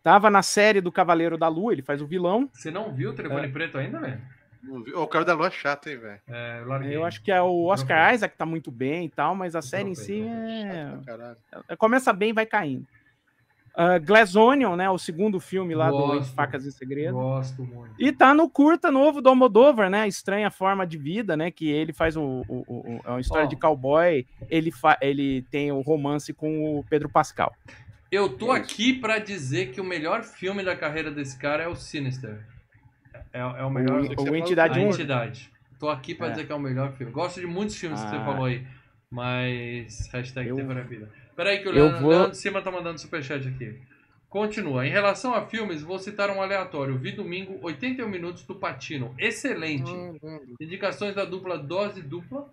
Estava 0.00 0.30
na 0.30 0.40
série 0.42 0.80
do 0.80 0.90
Cavaleiro 0.90 1.36
da 1.36 1.46
Lua, 1.46 1.72
ele 1.72 1.82
faz 1.82 2.00
o 2.00 2.06
vilão. 2.06 2.48
Você 2.54 2.70
não 2.70 2.90
viu 2.92 3.10
o 3.10 3.12
telefone 3.14 3.46
É. 3.46 3.50
preto 3.50 3.76
ainda, 3.78 4.00
velho? 4.00 4.20
Não 4.62 4.80
O 5.02 5.06
cara 5.06 5.24
da 5.24 5.34
lua 5.34 5.46
é 5.48 5.50
chato, 5.50 5.88
hein, 5.88 5.98
velho. 5.98 6.20
É, 6.28 6.62
eu. 6.62 6.82
Eu 6.92 7.04
acho 7.04 7.22
que 7.22 7.30
é 7.32 7.40
o 7.40 7.64
Oscar. 7.64 8.12
Isaac 8.14 8.36
tá 8.36 8.44
muito 8.44 8.70
bem 8.70 9.06
e 9.06 9.08
tal, 9.08 9.34
mas 9.34 9.54
a 9.56 9.62
série 9.62 9.88
em 9.90 9.92
Dropei, 9.94 10.04
si 10.04 10.22
é... 10.22 10.98
Caralho. 11.06 11.36
é- 11.68 11.76
começa 11.76 12.12
bem 12.12 12.30
e 12.30 12.32
vai 12.34 12.44
caindo. 12.46 12.86
Uh, 13.72 14.04
Glass 14.04 14.34
Onion, 14.36 14.74
né? 14.76 14.90
O 14.90 14.98
segundo 14.98 15.38
filme 15.38 15.74
lá 15.74 15.90
do 15.90 15.96
Gosto. 15.96 16.16
Entre 16.18 16.30
Facas 16.34 16.64
e 16.66 16.72
Segredo. 16.72 17.12
Gosto 17.14 17.62
muito. 17.62 17.94
E 17.98 18.10
tá 18.10 18.34
no 18.34 18.50
curta 18.50 18.90
novo 18.90 19.22
do 19.22 19.28
Almodóvar, 19.28 19.88
né? 19.88 20.08
Estranha 20.08 20.50
Forma 20.50 20.86
de 20.86 20.98
Vida, 20.98 21.36
né? 21.36 21.50
Que 21.50 21.70
ele 21.70 21.92
faz 21.92 22.16
o, 22.16 22.22
o- 22.48 22.64
o- 22.66 22.96
o- 22.96 23.00
é 23.04 23.10
uma 23.10 23.20
história 23.20 23.44
Ó. 23.46 23.48
de 23.48 23.56
cowboy. 23.56 24.26
Ele, 24.50 24.70
fa, 24.72 24.98
ele 25.00 25.42
tem 25.50 25.70
o 25.72 25.80
romance 25.82 26.32
com 26.34 26.78
o 26.78 26.84
Pedro 26.84 27.08
Pascal. 27.08 27.54
Eu 28.10 28.28
tô 28.36 28.50
aqui 28.50 28.92
pra 28.92 29.18
dizer 29.18 29.70
que 29.72 29.80
o 29.80 29.84
melhor 29.84 30.22
filme 30.24 30.64
da 30.64 30.74
carreira 30.76 31.10
desse 31.10 31.38
cara 31.38 31.62
é 31.62 31.68
o 31.68 31.76
Sinister. 31.76 32.40
É, 33.32 33.38
é 33.40 33.64
o 33.64 33.70
melhor. 33.70 34.00
O, 34.02 34.30
o 34.30 34.36
Entidade 34.36 34.78
a 34.80 34.82
1. 34.82 34.88
entidade. 34.88 35.50
Tô 35.78 35.88
aqui 35.88 36.14
pra 36.14 36.26
É. 36.26 36.30
dizer 36.30 36.46
que 36.46 36.52
é 36.52 36.54
o 36.54 36.58
melhor 36.60 36.92
filme. 36.92 37.12
Gosto 37.12 37.40
de 37.40 37.46
muitos 37.46 37.76
filmes 37.76 38.00
que 38.02 38.08
você 38.10 38.16
Ah. 38.16 38.24
falou 38.24 38.46
aí. 38.46 38.66
Mas. 39.10 40.08
Hashtag 40.12 40.48
Eu- 40.48 40.56
tempo 40.56 40.74
na 40.74 40.82
vida. 40.82 41.08
Peraí, 41.36 41.60
que 41.62 41.68
o 41.68 41.72
Leandro, 41.72 42.00
vou- 42.00 42.10
Leandro 42.10 42.30
de 42.32 42.36
cima 42.38 42.60
tá 42.60 42.70
mandando 42.70 42.98
superchat 43.00 43.46
aqui. 43.48 43.78
Continua. 44.28 44.86
Em 44.86 44.90
relação 44.90 45.34
a 45.34 45.46
filmes, 45.46 45.82
vou 45.82 45.98
citar 45.98 46.30
um 46.30 46.42
aleatório. 46.42 46.96
Vi 46.98 47.12
domingo 47.12 47.58
81 47.62 48.08
minutos 48.08 48.44
do 48.44 48.54
Patino. 48.54 49.14
Excelente. 49.18 49.90
Indicações 50.60 51.14
da 51.14 51.24
dupla 51.24 51.56
Dose 51.58 52.02
Dupla. 52.02 52.48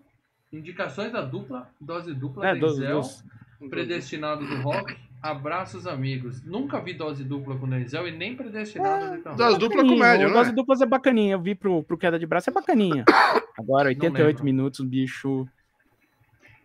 Indicações 0.53 1.11
da 1.11 1.21
dupla 1.21 1.69
Dose 1.81 2.13
Dupla. 2.13 2.47
É, 2.49 2.55
dos, 2.55 2.77
Denzel. 2.79 3.01
dos- 3.01 3.23
Predestinado 3.69 4.45
do 4.45 4.55
Rock. 4.61 4.95
Abraços, 5.21 5.87
amigos. 5.87 6.43
Nunca 6.43 6.79
vi 6.79 6.93
dose 6.93 7.23
dupla 7.23 7.57
com 7.57 7.67
Denzel 7.67 8.07
e 8.07 8.11
nem 8.11 8.35
predestinado 8.35 9.15
de 9.17 9.23
terror. 9.23 9.35
Das 9.37 9.57
dupla 9.57 9.77
bacaninha, 9.77 9.95
comédia, 9.97 10.25
o 10.25 10.29
não 10.29 10.37
Dose 10.37 10.49
é? 10.51 10.53
Duplas 10.53 10.81
é 10.81 10.85
bacaninha. 10.85 11.33
Eu 11.33 11.41
vi 11.41 11.55
pro, 11.55 11.83
pro 11.83 11.97
Queda 11.97 12.19
de 12.19 12.25
Braço, 12.27 12.49
é 12.49 12.53
bacaninha. 12.53 13.03
Agora, 13.57 13.87
88 13.89 14.27
lembro. 14.27 14.43
minutos, 14.45 14.79
bicho. 14.85 15.47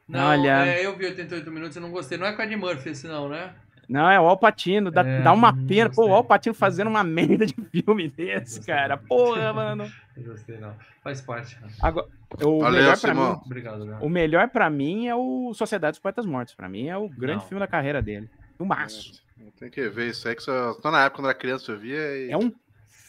Não, 0.07 0.29
Olha. 0.29 0.67
é, 0.67 0.85
eu 0.85 0.97
vi 0.97 1.07
88 1.07 1.51
minutos 1.51 1.77
e 1.77 1.81
não 1.81 1.91
gostei. 1.91 2.19
Não 2.19 2.27
é 2.27 2.33
com 2.35 2.43
a 2.43 2.47
de 2.47 2.55
Murphy 2.57 2.91
esse 2.91 3.07
não, 3.09 3.29
né? 3.29 3.55
Não, 3.89 4.09
é 4.11 4.21
o 4.21 4.27
Alpatino. 4.29 4.91
Dá, 4.91 5.01
É, 5.03 5.23
dá 5.23 5.33
uma 5.33 5.53
pena. 5.67 5.91
Pô, 5.91 6.07
o. 6.07 6.15
Alpatino 6.15 6.55
fazendo 6.55 6.89
uma 6.89 7.03
merda 7.03 7.47
de 7.47 7.55
filme 7.55 8.09
desse, 8.09 8.59
Gostei. 8.59 8.75
cara. 8.75 8.97
Porra, 8.99 9.53
mano. 9.53 9.85
Não 10.17 10.25
gostei 10.25 10.59
não. 10.59 10.75
Faz 11.03 11.23
parte. 11.23 11.59
né? 11.63 11.69
Agora, 11.81 12.07
o 12.45 12.61
Valeu, 12.61 12.81
melhor 12.83 13.01
pra 13.01 13.15
mim. 13.15 13.21
Obrigado, 13.47 13.85
né? 13.87 13.99
O 14.03 14.11
melhor 14.11 14.49
pra 14.51 14.69
mim 14.69 15.09
é 15.09 15.15
o 15.15 15.55
Sociedade 15.55 15.93
dos 15.93 16.01
Poetas 16.01 16.27
Mortos. 16.27 16.55
Pra 16.55 16.69
mim 16.69 16.89
é 16.89 16.97
o 16.99 17.09
grande 17.09 17.41
Não. 17.41 17.49
filme 17.49 17.59
da 17.61 17.67
carreira 17.67 18.03
dele. 18.03 18.29
No 18.63 18.69
maço. 18.69 19.13
Tem 19.59 19.69
que 19.71 19.89
ver 19.89 20.11
isso 20.11 20.29
aí, 20.29 20.37
que 20.37 20.43
só, 20.43 20.73
só 20.75 20.91
na 20.91 21.01
época 21.05 21.17
quando 21.17 21.29
era 21.31 21.39
criança 21.39 21.73
eu 21.73 21.79
via 21.79 22.17
e... 22.17 22.31
É 22.31 22.37
um 22.39 22.53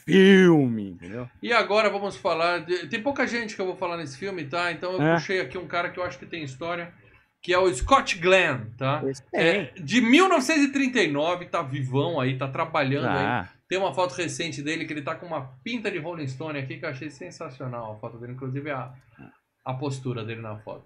filme, 0.06 0.90
entendeu? 0.92 1.30
E 1.42 1.54
agora 1.54 1.90
vamos 1.90 2.16
falar. 2.18 2.60
de- 2.60 2.88
Tem 2.88 3.02
pouca 3.02 3.26
gente 3.28 3.56
que 3.56 3.62
eu 3.62 3.66
vou 3.66 3.76
falar 3.76 3.98
nesse 3.98 4.18
filme, 4.18 4.44
tá? 4.46 4.72
Então 4.72 4.94
eu 4.94 5.02
É. 5.02 5.14
puxei 5.16 5.40
aqui 5.40 5.58
um 5.58 5.68
cara 5.68 5.90
que 5.90 6.00
eu 6.00 6.04
acho 6.04 6.18
que 6.20 6.26
tem 6.26 6.44
história, 6.44 6.94
que 7.42 7.54
é 7.54 7.58
o 7.60 7.74
Scott 7.74 8.18
Glenn, 8.18 8.66
tá? 8.78 9.02
É, 9.34 9.66
de 9.80 10.02
1939, 10.02 11.46
tá 11.46 11.62
vivão 11.62 12.20
aí, 12.20 12.38
tá 12.38 12.48
trabalhando 12.48 13.08
aí. 13.08 13.26
Ah, 13.26 13.50
Tem 13.70 13.78
uma 13.80 13.94
foto 13.94 14.14
recente 14.14 14.62
dele 14.62 14.86
que 14.86 14.94
ele 14.94 15.02
tá 15.02 15.16
com 15.16 15.26
uma 15.26 15.50
pinta 15.64 15.90
de 15.90 15.98
Rolling 15.98 16.28
Stone 16.28 16.60
aqui 16.60 16.78
que 16.78 16.86
eu 16.86 16.90
achei 16.90 17.10
sensacional 17.10 17.94
a 17.94 17.96
foto 18.00 18.18
dele, 18.20 18.34
inclusive 18.34 18.70
a, 18.70 18.94
a 19.66 19.74
postura 19.74 20.24
dele 20.24 20.42
na 20.42 20.58
foto. 20.60 20.86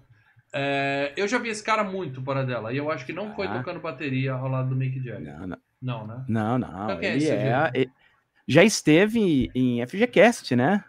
É, 0.53 1.13
eu 1.17 1.27
já 1.27 1.37
vi 1.37 1.49
esse 1.49 1.63
cara 1.63 1.83
muito 1.83 2.21
para 2.21 2.43
dela 2.43 2.71
e 2.73 2.77
eu 2.77 2.89
acho 2.89 3.05
que 3.05 3.13
não 3.13 3.35
foi 3.35 3.47
Ah. 3.47 3.57
tocando 3.57 3.79
bateria 3.79 4.33
ao 4.33 4.47
lado 4.47 4.69
do 4.69 4.75
Mick 4.75 4.99
Jagger. 5.01 5.37
não, 5.39 5.47
não, 5.47 5.57
Não, 5.81 6.07
né? 6.07 6.25
não, 6.27 6.57
não. 6.57 6.83
Então 6.85 6.99
quem 6.99 7.09
é 7.09 7.15
Ele 7.15 7.25
é. 7.27 7.71
ele- 7.73 7.91
Já 8.47 8.63
esteve 8.63 9.51
em 9.53 9.81
FGCast, 9.85 10.55
né? 10.55 10.81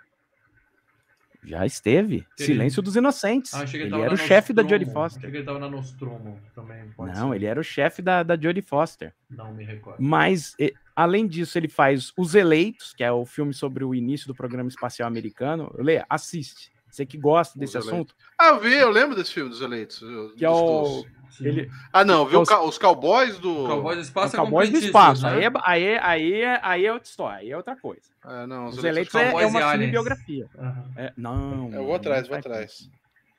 Já 1.43 1.65
esteve. 1.65 2.17
Ele- 2.39 2.47
Silêncio 2.47 2.83
dos 2.83 2.95
Inocentes. 2.97 3.55
Ah, 3.55 3.65
ele 3.65 3.89
tava 3.91 4.05
era 4.05 4.15
o 4.15 4.17
chefe 4.17 4.53
da. 4.53 4.63
Jodie 4.63 4.85
Foster. 4.93 5.19
Achei 5.21 5.31
que 5.31 5.37
ele 5.39 5.45
tava 5.47 5.59
na 5.59 5.69
Nostromo 5.69 6.39
também. 6.55 6.91
Não, 6.99 7.31
ser. 7.31 7.37
ele 7.37 7.47
era 7.47 7.59
o 7.59 7.65
chefe 7.65 8.03
da, 8.03 8.23
da 8.23 8.37
Jodie 8.41 8.61
Foster. 8.63 9.15
Não 9.31 9.53
me 9.55 9.65
recordo. 9.65 10.03
Mas, 10.03 10.55
e- 10.59 10.75
além 10.95 11.27
disso, 11.27 11.57
ele 11.59 11.69
faz 11.69 12.13
Os 12.17 12.35
Eleitos, 12.35 12.93
que 12.93 13.03
é 13.03 13.11
o 13.11 13.25
filme 13.25 13.55
sobre 13.55 13.85
o 13.85 13.95
início 13.95 14.27
do 14.29 14.35
programa 14.35 14.69
espacial 14.69 15.07
americano. 15.09 15.73
Lê, 15.79 16.05
assiste. 16.09 16.71
Você 16.91 17.05
que 17.07 17.19
gosta 17.19 17.55
Os 17.55 17.61
desse 17.61 17.77
Eleitos. 17.77 17.93
assunto, 17.93 18.15
Ah, 18.39 18.49
eu 18.49 18.61
vi, 18.61 18.75
eu 18.75 18.91
lembro 18.91 19.15
desse 19.17 19.33
filme 19.33 19.51
dos 19.51 19.61
eleitos. 19.61 19.99
que 20.37 20.45
é 20.45 20.51
o. 20.51 21.05
Ele, 21.41 21.71
Ah, 21.93 22.05
não, 22.05 22.27
viu 22.27 22.41
é 22.41 22.43
os- 22.43 22.51
os 22.51 22.79
cowboys 22.79 23.39
do. 23.39 23.67
Cowboys 23.67 23.97
do 23.99 24.03
Espaço 24.03 24.35
é 24.35 24.39
Cowboys 24.39 24.71
do 24.71 24.79
Espaço. 24.79 25.23
né? 25.23 25.31
Aí, 25.33 25.45
é, 25.45 25.51
aí, 25.63 25.99
aí, 25.99 26.43
é- 26.43 26.61
aí 26.63 26.87
é 26.87 26.93
outra 26.93 27.09
história, 27.09 27.39
aí 27.39 27.51
é 27.51 27.57
outra 27.57 27.77
coisa. 27.77 28.03
Ah, 28.25 28.47
não, 28.47 28.67
Os 28.67 28.79
os 28.79 28.85
Eleitos 28.85 29.15
eleitos. 29.15 29.39
é, 29.41 29.45
é 29.45 29.47
uma 29.47 29.61
e 29.61 29.71
cinebiografia. 29.73 30.47
Aham. 30.59 30.91
É, 30.97 31.13
não. 31.17 31.71
Eu 31.73 31.85
vou 31.85 31.95
atrás, 31.95 32.27
vou 32.27 32.37
atrás. 32.37 32.91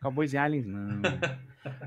Cowboys 0.01 0.31
e 0.33 0.37
Aliens, 0.37 0.65
não. 0.65 1.01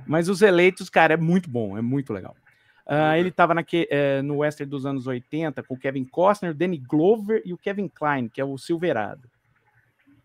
Mas 0.07 0.29
os 0.29 0.43
eleitos, 0.43 0.91
cara, 0.91 1.15
é 1.15 1.17
muito 1.17 1.49
bom, 1.49 1.79
é 1.79 1.81
muito 1.81 2.13
legal. 2.13 2.37
Ah, 2.85 3.17
ele 3.17 3.31
tava 3.31 3.55
naque, 3.55 3.87
eh, 3.91 4.21
no 4.23 4.39
western 4.39 4.69
dos 4.69 4.85
anos 4.85 5.07
80 5.07 5.63
com 5.63 5.75
o 5.75 5.79
Kevin 5.79 6.05
Costner, 6.05 6.51
o 6.51 6.55
Danny 6.55 6.77
Glover 6.77 7.41
e 7.45 7.55
o 7.55 7.57
Kevin 7.59 7.89
Klein, 7.89 8.29
que 8.29 8.41
é 8.41 8.45
o 8.45 8.59
Silverado. 8.59 9.31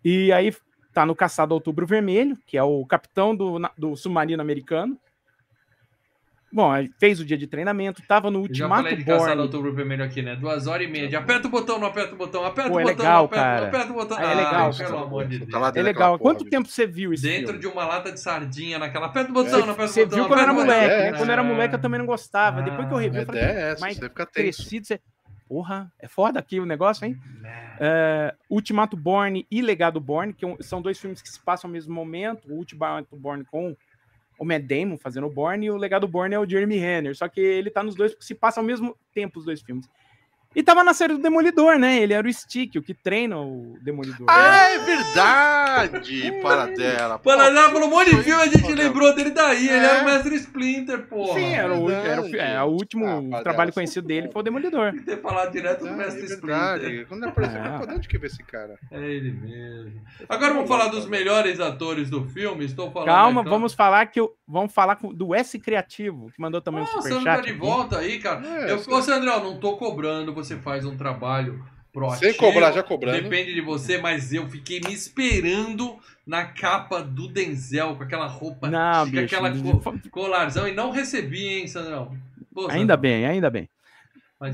E 0.03 0.31
aí 0.33 0.51
tá 0.97 1.05
no 1.05 1.15
Caçado 1.15 1.53
Outubro 1.53 1.85
Vermelho, 1.85 2.35
que 2.47 2.57
é 2.57 2.63
o 2.63 2.83
capitão 2.83 3.35
do, 3.35 3.59
do 3.77 3.95
submarino 3.95 4.41
americano. 4.41 4.97
Bom, 6.51 6.71
aí 6.71 6.89
fez 6.97 7.19
o 7.19 7.25
dia 7.25 7.37
de 7.37 7.45
treinamento, 7.45 8.01
tava 8.07 8.31
no 8.31 8.39
Eu 8.39 8.43
já 8.45 8.49
Ultimato 8.65 8.81
falei 8.83 8.97
de 8.97 9.03
Caçado. 9.05 9.41
Outubro 9.43 9.71
Vermelho 9.75 10.03
aqui, 10.03 10.23
né? 10.23 10.35
Duas 10.35 10.65
horas 10.65 10.87
e 10.87 10.89
meia. 10.89 11.07
de 11.07 11.15
Aperta 11.15 11.47
o 11.47 11.51
botão, 11.51 11.77
não 11.77 11.85
aperta 11.85 12.15
o 12.15 12.17
botão, 12.17 12.43
aperta 12.43 12.71
Pô, 12.71 12.77
o 12.77 12.79
é 12.79 12.83
botão, 12.83 12.97
legal, 12.97 13.17
não 13.19 13.25
aperta, 13.25 13.43
cara. 13.45 13.67
aperta 13.67 13.91
o 13.91 13.93
botão. 13.93 14.17
Ah, 14.17 14.23
é 14.23 14.33
legal, 14.35 14.71
cara. 14.71 14.89
pelo 14.89 14.97
amor 15.03 15.27
de 15.27 15.37
Deus. 15.39 15.51
Tá 15.51 15.59
lá 15.59 15.71
É 15.75 15.81
legal. 15.83 16.17
porra, 16.17 16.19
Quanto 16.31 16.39
bicho. 16.39 16.49
tempo 16.49 16.67
você 16.67 16.87
viu 16.87 17.13
esse 17.13 17.21
Dentro 17.21 17.45
filme? 17.47 17.59
de 17.59 17.67
uma 17.67 17.85
lata 17.85 18.11
de 18.11 18.19
sardinha 18.19 18.79
naquela. 18.79 19.05
Aperta 19.05 19.29
o 19.29 19.33
botão, 19.33 19.59
não 19.65 19.73
aperta 19.73 19.87
Você 19.93 20.01
o 20.01 20.05
botão. 20.05 20.19
viu 20.19 20.27
quando 20.29 20.39
era 20.39 20.53
moleque, 20.53 20.93
É, 20.95 21.11
né? 21.11 21.17
Quando 21.19 21.29
era 21.31 21.43
moleque 21.43 21.75
eu 21.75 21.79
também 21.81 21.99
não 21.99 22.07
gostava. 22.07 22.61
Depois 22.63 22.87
que 22.87 22.93
eu 22.93 22.97
revi, 22.97 23.17
eu 23.19 23.25
falei, 23.25 23.43
ideia 23.43 23.59
é 23.59 23.75
mas 23.79 23.97
você 23.97 24.09
fica 24.09 24.25
tenso. 24.25 24.33
crescido, 24.63 24.87
você... 24.87 25.01
Porra, 25.47 25.91
é 25.97 26.07
foda 26.07 26.39
aqui 26.39 26.59
o 26.59 26.65
negócio, 26.65 27.05
hein? 27.05 27.17
É, 27.79 28.35
Ultimato 28.49 28.97
Born 28.97 29.47
e 29.49 29.61
Legado 29.61 29.99
Born, 29.99 30.33
que 30.33 30.45
é 30.45 30.57
são 30.59 30.81
dois 30.81 30.99
filmes 30.99 31.21
que 31.21 31.29
se 31.29 31.39
passam 31.39 31.69
ao 31.69 31.71
mesmo 31.71 31.93
momento. 31.93 32.51
O 32.51 32.57
Ultimato 32.57 33.15
Born 33.15 33.45
com 33.45 33.75
o 34.37 34.45
Matt 34.45 34.63
Damon 34.63 34.97
fazendo 34.97 35.27
o 35.27 35.33
Born 35.33 35.65
e 35.65 35.71
o 35.71 35.77
Legado 35.77 36.07
Born 36.07 36.35
é 36.35 36.39
o 36.39 36.47
Jeremy 36.47 36.77
Renner. 36.77 37.15
Só 37.15 37.27
que 37.27 37.39
ele 37.39 37.69
tá 37.69 37.81
nos 37.81 37.95
dois 37.95 38.11
porque 38.11 38.25
se 38.25 38.35
passam 38.35 38.61
ao 38.61 38.67
mesmo 38.67 38.95
tempo 39.13 39.39
os 39.39 39.45
dois 39.45 39.61
filmes. 39.61 39.89
E 40.57 40.63
tava 40.63 40.83
na 40.83 40.91
série 40.91 41.13
do 41.13 41.19
Demolidor, 41.19 41.77
né? 41.77 42.01
Ele 42.01 42.13
era 42.13 42.27
o 42.27 42.33
Stick, 42.33 42.75
o 42.77 42.81
que 42.81 42.91
treina 42.91 43.37
o 43.37 43.77
Demolidor. 43.79 44.25
Ah, 44.27 44.69
é 44.71 44.79
verdade! 44.79 46.31
Para 46.41 46.65
dela. 46.65 47.19
Paraná, 47.19 47.69
pelo 47.69 47.87
monte 47.87 48.09
de 48.15 48.23
filme, 48.23 48.41
a 48.41 48.47
gente 48.47 48.63
Pô, 48.63 48.69
lembrou 48.73 49.13
dele 49.15 49.29
daí. 49.29 49.67
Ele 49.67 49.85
É. 49.85 49.85
era 49.85 50.01
o 50.01 50.05
Mestre 50.05 50.35
Splinter, 50.35 51.05
porra. 51.07 51.39
Sim, 51.39 51.53
era 51.53 51.73
o, 51.75 51.89
era 51.91 52.21
o, 52.21 52.23
verdade. 52.23 52.55
é, 52.55 52.63
o 52.63 52.67
último 52.67 53.35
Ah, 53.35 53.43
trabalho 53.43 53.71
conhecido 53.71 54.05
é 54.05 54.07
dele 54.07 54.29
foi 54.31 54.39
o 54.39 54.43
Demolidor. 54.43 54.91
Tem 54.91 54.99
que 54.99 55.05
ter 55.05 55.21
falado 55.21 55.51
direto 55.51 55.81
do 55.81 55.89
Ah, 55.89 55.93
Mestre 55.93 56.21
é 56.21 56.25
Splinter. 56.25 56.47
verdade. 56.79 57.05
Quando 57.07 57.23
apareceu, 57.25 57.61
Ah. 57.61 57.85
de 57.85 57.93
onde 57.93 58.07
que 58.07 58.17
veio 58.17 58.27
esse 58.31 58.43
cara? 58.43 58.79
É 58.91 58.99
ele 58.99 59.31
mesmo. 59.31 60.01
Agora 60.27 60.53
vamos 60.55 60.67
falar 60.67 60.87
dos 60.87 61.05
melhores 61.05 61.59
atores 61.59 62.09
do 62.09 62.25
filme. 62.25 62.65
Estou 62.65 62.89
falando. 62.91 63.05
Calma, 63.07 63.41
aqui, 63.41 63.49
ó. 63.49 63.53
vamos 63.53 63.73
falar 63.75 64.05
que 64.07 64.19
eu, 64.19 64.33
vamos 64.47 64.73
falar 64.73 64.95
com- 64.95 65.13
do 65.13 65.35
S 65.35 65.59
Criativo, 65.59 66.31
que 66.35 66.41
mandou 66.41 66.61
também 66.61 66.81
um 66.81 66.85
Ah, 66.85 66.97
o 66.97 67.01
Sandro 67.03 67.23
tá 67.23 67.35
superchat. 67.35 67.45
de 67.45 67.53
volta 67.59 67.99
aí, 67.99 68.19
cara. 68.19 68.43
É, 68.47 68.71
eu, 68.71 68.77
ô, 68.77 69.01
Sandrão, 69.03 69.43
não 69.43 69.59
tô 69.59 69.77
cobrando, 69.77 70.33
você 70.33 70.46
faz 70.55 70.85
um 70.85 70.95
trabalho 70.95 71.63
proativo. 71.91 72.31
Sem 72.31 72.33
cobrar, 72.33 72.71
já 72.71 72.83
cobrando. 72.83 73.21
Depende 73.21 73.53
de 73.53 73.61
você, 73.61 73.97
mas 73.97 74.31
eu 74.33 74.47
fiquei 74.47 74.79
me 74.79 74.93
esperando 74.93 75.97
na 76.25 76.45
capa 76.45 77.01
do 77.01 77.27
Denzel, 77.27 77.95
com 77.95 78.03
aquela 78.03 78.27
roupa, 78.27 78.69
Não, 78.69 79.05
com 79.05 79.11
bicho. 79.11 79.35
aquela 79.35 79.53
colarzão, 80.11 80.67
e 80.67 80.73
não 80.73 80.91
recebi, 80.91 81.47
hein, 81.47 81.67
Sandrão? 81.67 82.15
Pô, 82.53 82.61
Ainda 82.69 82.93
Sandrão, 82.93 82.97
bem, 82.97 83.25
ainda 83.25 83.49
bem. 83.49 83.69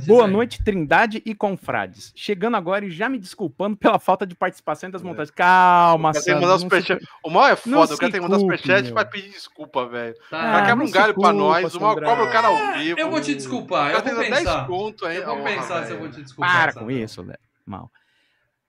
Boa 0.07 0.25
noite, 0.27 0.63
Trindade 0.63 1.21
e 1.25 1.36
confrades. 1.36 2.13
Chegando 2.15 2.55
agora 2.55 2.86
e 2.86 2.89
já 2.91 3.09
me 3.09 3.19
desculpando 3.19 3.75
pela 3.75 3.99
falta 3.99 4.25
de 4.25 4.34
participação 4.34 4.89
das 4.89 5.01
montagens. 5.01 5.29
Calma, 5.31 6.11
O 6.11 6.13
cara 6.13 6.23
tem 6.23 6.34
que 6.34 6.39
Sandro, 6.39 6.41
mandar 6.69 6.75
não 6.75 6.81
se-. 6.99 7.07
O 7.21 7.29
mal 7.29 7.47
é 7.47 7.49
Não 7.65 7.79
foda, 7.81 7.93
o 7.93 7.97
cara 7.97 8.11
tem 8.11 8.21
que 8.21 8.27
mandar 8.27 8.39
superchat 8.39 8.84
meu. 8.86 8.93
pra 8.93 9.03
pedir 9.05 9.29
desculpa, 9.31 9.86
velho. 9.88 10.15
O 10.15 10.29
cara 10.29 10.57
Ah, 10.57 10.65
quebra 10.65 10.86
um 10.86 10.89
galho 10.91 11.13
pra 11.13 11.13
culpa, 11.15 11.34
nós, 11.34 11.75
o 11.75 11.81
mal 11.81 11.95
cobra 11.95 12.23
o 12.23 12.31
cara 12.31 12.47
ao 12.47 12.73
vivo. 12.79 12.97
eu 12.99 13.11
vou 13.11 13.19
te 13.19 13.36
desculpar, 13.36 13.88
eu 13.91 13.93
vou 14.01 14.01
tem 14.03 14.15
10 14.15 14.29
pensar. 14.39 14.67
conto 14.67 15.05
aí. 15.05 15.17
Eu 15.17 15.25
vou 15.36 15.43
pensar 15.43 15.65
se 15.86 15.91
eu 15.91 15.97
velho. 15.97 15.99
vou 15.99 16.09
te 16.09 16.21
desculpar. 16.21 16.53
Para 16.61 16.73
com 16.73 16.79
Sandrão. 16.79 16.97
isso, 16.97 17.23
né? 17.23 17.36
Mal. 17.65 17.91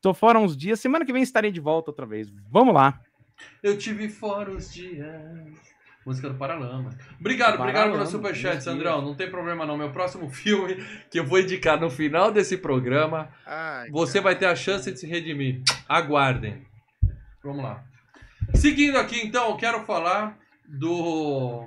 Tô 0.02 0.12
fora 0.12 0.38
uns 0.40 0.56
dias, 0.56 0.80
semana 0.80 1.04
que 1.04 1.12
vem 1.12 1.22
estarei 1.22 1.52
de 1.52 1.60
volta 1.60 1.90
outra 1.92 2.06
vez. 2.06 2.28
Vamos 2.50 2.74
lá. 2.74 3.00
Eu 3.62 3.78
tive 3.78 4.08
fora 4.08 4.50
os 4.50 4.72
dias. 4.72 5.06
Música 6.04 6.28
do 6.28 6.34
Paralamas. 6.34 6.94
Obrigado, 7.18 7.58
obrigado 7.58 7.92
pelo 7.92 8.06
superchat, 8.06 8.62
Sandrão. 8.62 9.00
Não 9.00 9.14
tem 9.14 9.30
problema 9.30 9.64
não. 9.64 9.76
Meu 9.76 9.90
próximo 9.90 10.28
filme 10.30 10.76
que 11.10 11.18
eu 11.18 11.24
vou 11.24 11.40
indicar 11.40 11.80
no 11.80 11.88
final 11.90 12.30
desse 12.30 12.58
programa, 12.58 13.30
Ai, 13.46 13.88
você 13.90 14.20
vai 14.20 14.36
ter 14.36 14.46
a 14.46 14.54
chance 14.54 14.90
de 14.92 14.98
se 15.00 15.06
redimir. 15.06 15.62
Aguardem. 15.88 16.66
Vamos 17.42 17.64
lá. 17.64 17.82
Seguindo 18.54 18.98
aqui, 18.98 19.20
então, 19.24 19.48
eu 19.50 19.56
quero 19.56 19.84
falar 19.84 20.36
do 20.68 21.66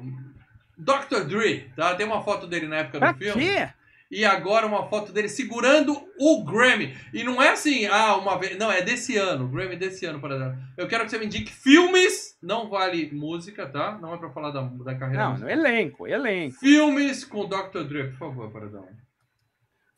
Dr. 0.77 1.23
Dre, 1.27 1.71
tá? 1.75 1.95
Tem 1.95 2.05
uma 2.05 2.21
foto 2.23 2.45
dele 2.47 2.67
na 2.67 2.77
época 2.77 2.99
Pra 2.99 3.11
do 3.11 3.17
filme. 3.17 3.43
quê? 3.43 3.69
E 4.09 4.23
agora 4.23 4.65
uma 4.65 4.87
foto 4.87 5.11
dele 5.11 5.27
segurando 5.27 5.93
o 6.17 6.45
Grammy. 6.45 6.95
E 7.13 7.23
não 7.25 7.41
é 7.41 7.49
assim, 7.49 7.85
ah, 7.87 8.15
uma 8.15 8.39
vez. 8.39 8.57
Não, 8.57 8.71
é 8.71 8.81
desse 8.81 9.17
ano. 9.17 9.45
O 9.45 9.49
Grammy 9.49 9.75
desse 9.75 10.05
ano, 10.05 10.19
por 10.21 10.31
exemplo. 10.31 10.57
Eu 10.77 10.87
quero 10.87 11.03
que 11.03 11.09
você 11.11 11.17
me 11.17 11.25
indique 11.25 11.51
filmes. 11.51 12.37
Não 12.41 12.69
vale 12.69 13.11
música, 13.11 13.67
tá? 13.67 13.97
Não 13.99 14.13
é 14.13 14.17
pra 14.17 14.29
falar 14.31 14.51
da, 14.51 14.61
da 14.61 14.95
carreira 14.95 15.23
Não, 15.23 15.33
no 15.33 15.39
musical. 15.39 15.49
elenco, 15.59 16.07
elenco. 16.07 16.55
Filmes 16.57 17.25
com 17.25 17.41
o 17.41 17.47
Dr. 17.47 17.83
Dre, 17.83 18.03
por 18.11 18.17
favor, 18.17 18.49
Paradão. 18.51 18.87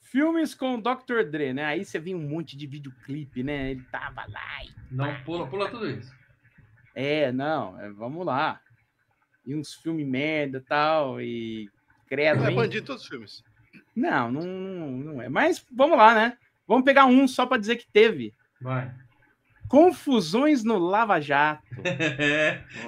Filmes 0.02 0.56
com 0.56 0.76
o 0.76 0.82
Dr. 0.82 1.30
Dre, 1.30 1.54
né? 1.54 1.66
Aí 1.66 1.86
você 1.86 2.00
viu 2.00 2.18
um 2.18 2.28
monte 2.28 2.58
de 2.58 2.66
videoclipe, 2.66 3.44
né? 3.44 3.72
Ele 3.72 3.84
tava 3.92 4.26
lá 4.28 4.64
e... 4.66 4.72
Não, 4.96 5.24
pula, 5.24 5.46
pula 5.48 5.70
tudo 5.70 5.88
isso. 5.88 6.12
É, 6.96 7.32
não, 7.32 7.80
é, 7.80 7.92
vamos 7.92 8.26
lá. 8.26 8.60
E 9.46 9.54
uns 9.56 9.76
filmes 9.76 10.08
merda 10.08 10.58
e 10.58 10.62
tal, 10.62 11.22
e... 11.22 11.70
Credo, 12.08 12.44
É 12.44 12.50
hein? 12.50 12.56
bandido 12.56 12.88
todos 12.88 13.04
os 13.04 13.08
filmes. 13.08 13.44
Não, 14.00 14.32
não, 14.32 14.42
não, 14.44 15.22
é. 15.22 15.28
Mas 15.30 15.66
vamos 15.72 15.98
lá, 15.98 16.14
né? 16.16 16.38
Vamos 16.68 16.86
pegar 16.86 17.06
um 17.06 17.28
só 17.28 17.46
pra 17.46 17.58
dizer 17.58 17.76
que 17.78 17.88
teve. 17.92 18.34
Vai. 18.62 18.92
Confusões 19.68 20.64
no 20.64 20.78
Lava 20.78 21.20
Jato. 21.20 21.62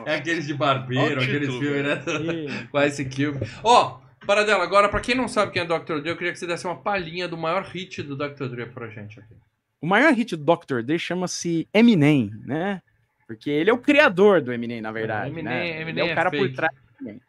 É, 0.05 0.16
aqueles 0.16 0.47
de 0.47 0.53
barbeiro, 0.53 1.22
aqueles 1.22 1.53
filmes, 1.55 1.84
né? 1.84 2.01
E- 2.22 2.68
Com 2.72 2.82
Ice 2.84 3.05
Cube. 3.05 3.39
Ó, 3.64 3.99
Paradela, 4.26 4.64
agora, 4.64 4.89
pra 4.89 4.99
quem 4.99 5.16
não 5.16 5.28
sabe 5.28 5.51
quem 5.51 5.62
é 5.62 5.66
Dr. 5.66 5.99
Dre, 6.01 6.09
eu 6.12 6.18
queria 6.18 6.32
que 6.34 6.39
você 6.39 6.47
desse 6.47 6.66
uma 6.66 6.76
palhinha 6.82 7.28
do 7.28 7.38
maior 7.38 7.64
hit 7.64 8.01
do 8.03 8.16
Dr. 8.16 8.45
Dre 8.47 8.66
pra 8.68 8.88
gente 8.88 9.20
aqui. 9.20 9.36
O 9.80 9.88
maior 9.88 10.14
hit 10.14 10.36
do 10.36 10.43
Dr. 10.43 10.82
Dre 10.84 10.97
chama-se 10.99 11.68
Eminem, 11.74 12.32
né? 12.45 12.82
Porque 13.28 13.49
ele 13.49 13.70
é 13.70 13.74
o 13.74 13.78
criador 13.78 14.41
do 14.41 14.51
Eminem, 14.53 14.82
na 14.82 14.91
verdade. 14.91 15.30
Eminem- 15.32 15.43
né? 15.53 15.70
ele 15.70 15.82
Eminem 15.82 16.05
é 16.05 16.09
é 16.09 16.12
o 16.12 16.16
cara 16.16 16.30
por 16.32 16.39
fake. 16.39 16.55
trás 16.55 16.72
do 16.74 17.03
Eminem. 17.07 17.22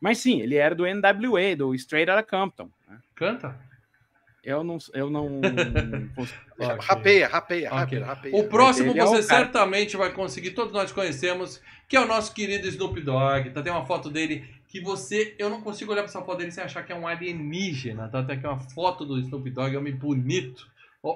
Mas 0.00 0.18
sim, 0.18 0.40
ele 0.40 0.54
era 0.56 0.74
do 0.74 0.84
NWA, 0.86 1.54
do 1.56 1.74
Straight 1.74 2.10
Outta 2.10 2.22
Compton. 2.22 2.70
Canta? 3.18 3.56
Eu 4.44 4.62
não, 4.64 4.78
eu 4.94 5.10
não 5.10 5.40
consigo- 6.14 6.38
Ok. 6.58 6.76
Rapeia, 6.80 7.28
rapeia, 7.28 7.68
Ok. 7.68 7.78
rapeia, 7.80 8.04
rapeia. 8.06 8.36
O 8.36 8.48
próximo 8.48 8.92
Ele 8.92 9.00
é 9.00 9.04
o 9.04 9.08
você 9.08 9.26
cara- 9.28 9.44
certamente 9.44 9.96
vai 9.96 10.12
conseguir, 10.12 10.52
todos 10.52 10.72
nós 10.72 10.90
conhecemos, 10.92 11.60
que 11.88 11.96
é 11.96 12.00
o 12.00 12.06
nosso 12.06 12.32
querido 12.32 12.66
Snoop 12.68 13.00
Dogg. 13.00 13.50
Tá, 13.50 13.62
tem 13.62 13.72
uma 13.72 13.84
foto 13.84 14.08
dele 14.10 14.48
que 14.68 14.80
você. 14.80 15.34
Eu 15.38 15.50
não 15.50 15.60
consigo 15.60 15.90
olhar 15.92 16.02
pra 16.02 16.10
essa 16.10 16.22
foto 16.22 16.38
dele 16.38 16.50
sem 16.52 16.62
achar 16.62 16.82
que 16.84 16.92
é 16.92 16.94
um 16.96 17.06
alienígena. 17.06 18.08
Tá? 18.08 18.22
Tem 18.22 18.36
aqui 18.36 18.46
uma 18.46 18.60
foto 18.60 19.04
do 19.04 19.18
Snoop 19.18 19.50
Dogg, 19.50 19.76
homem 19.76 19.94
bonito. 19.94 20.66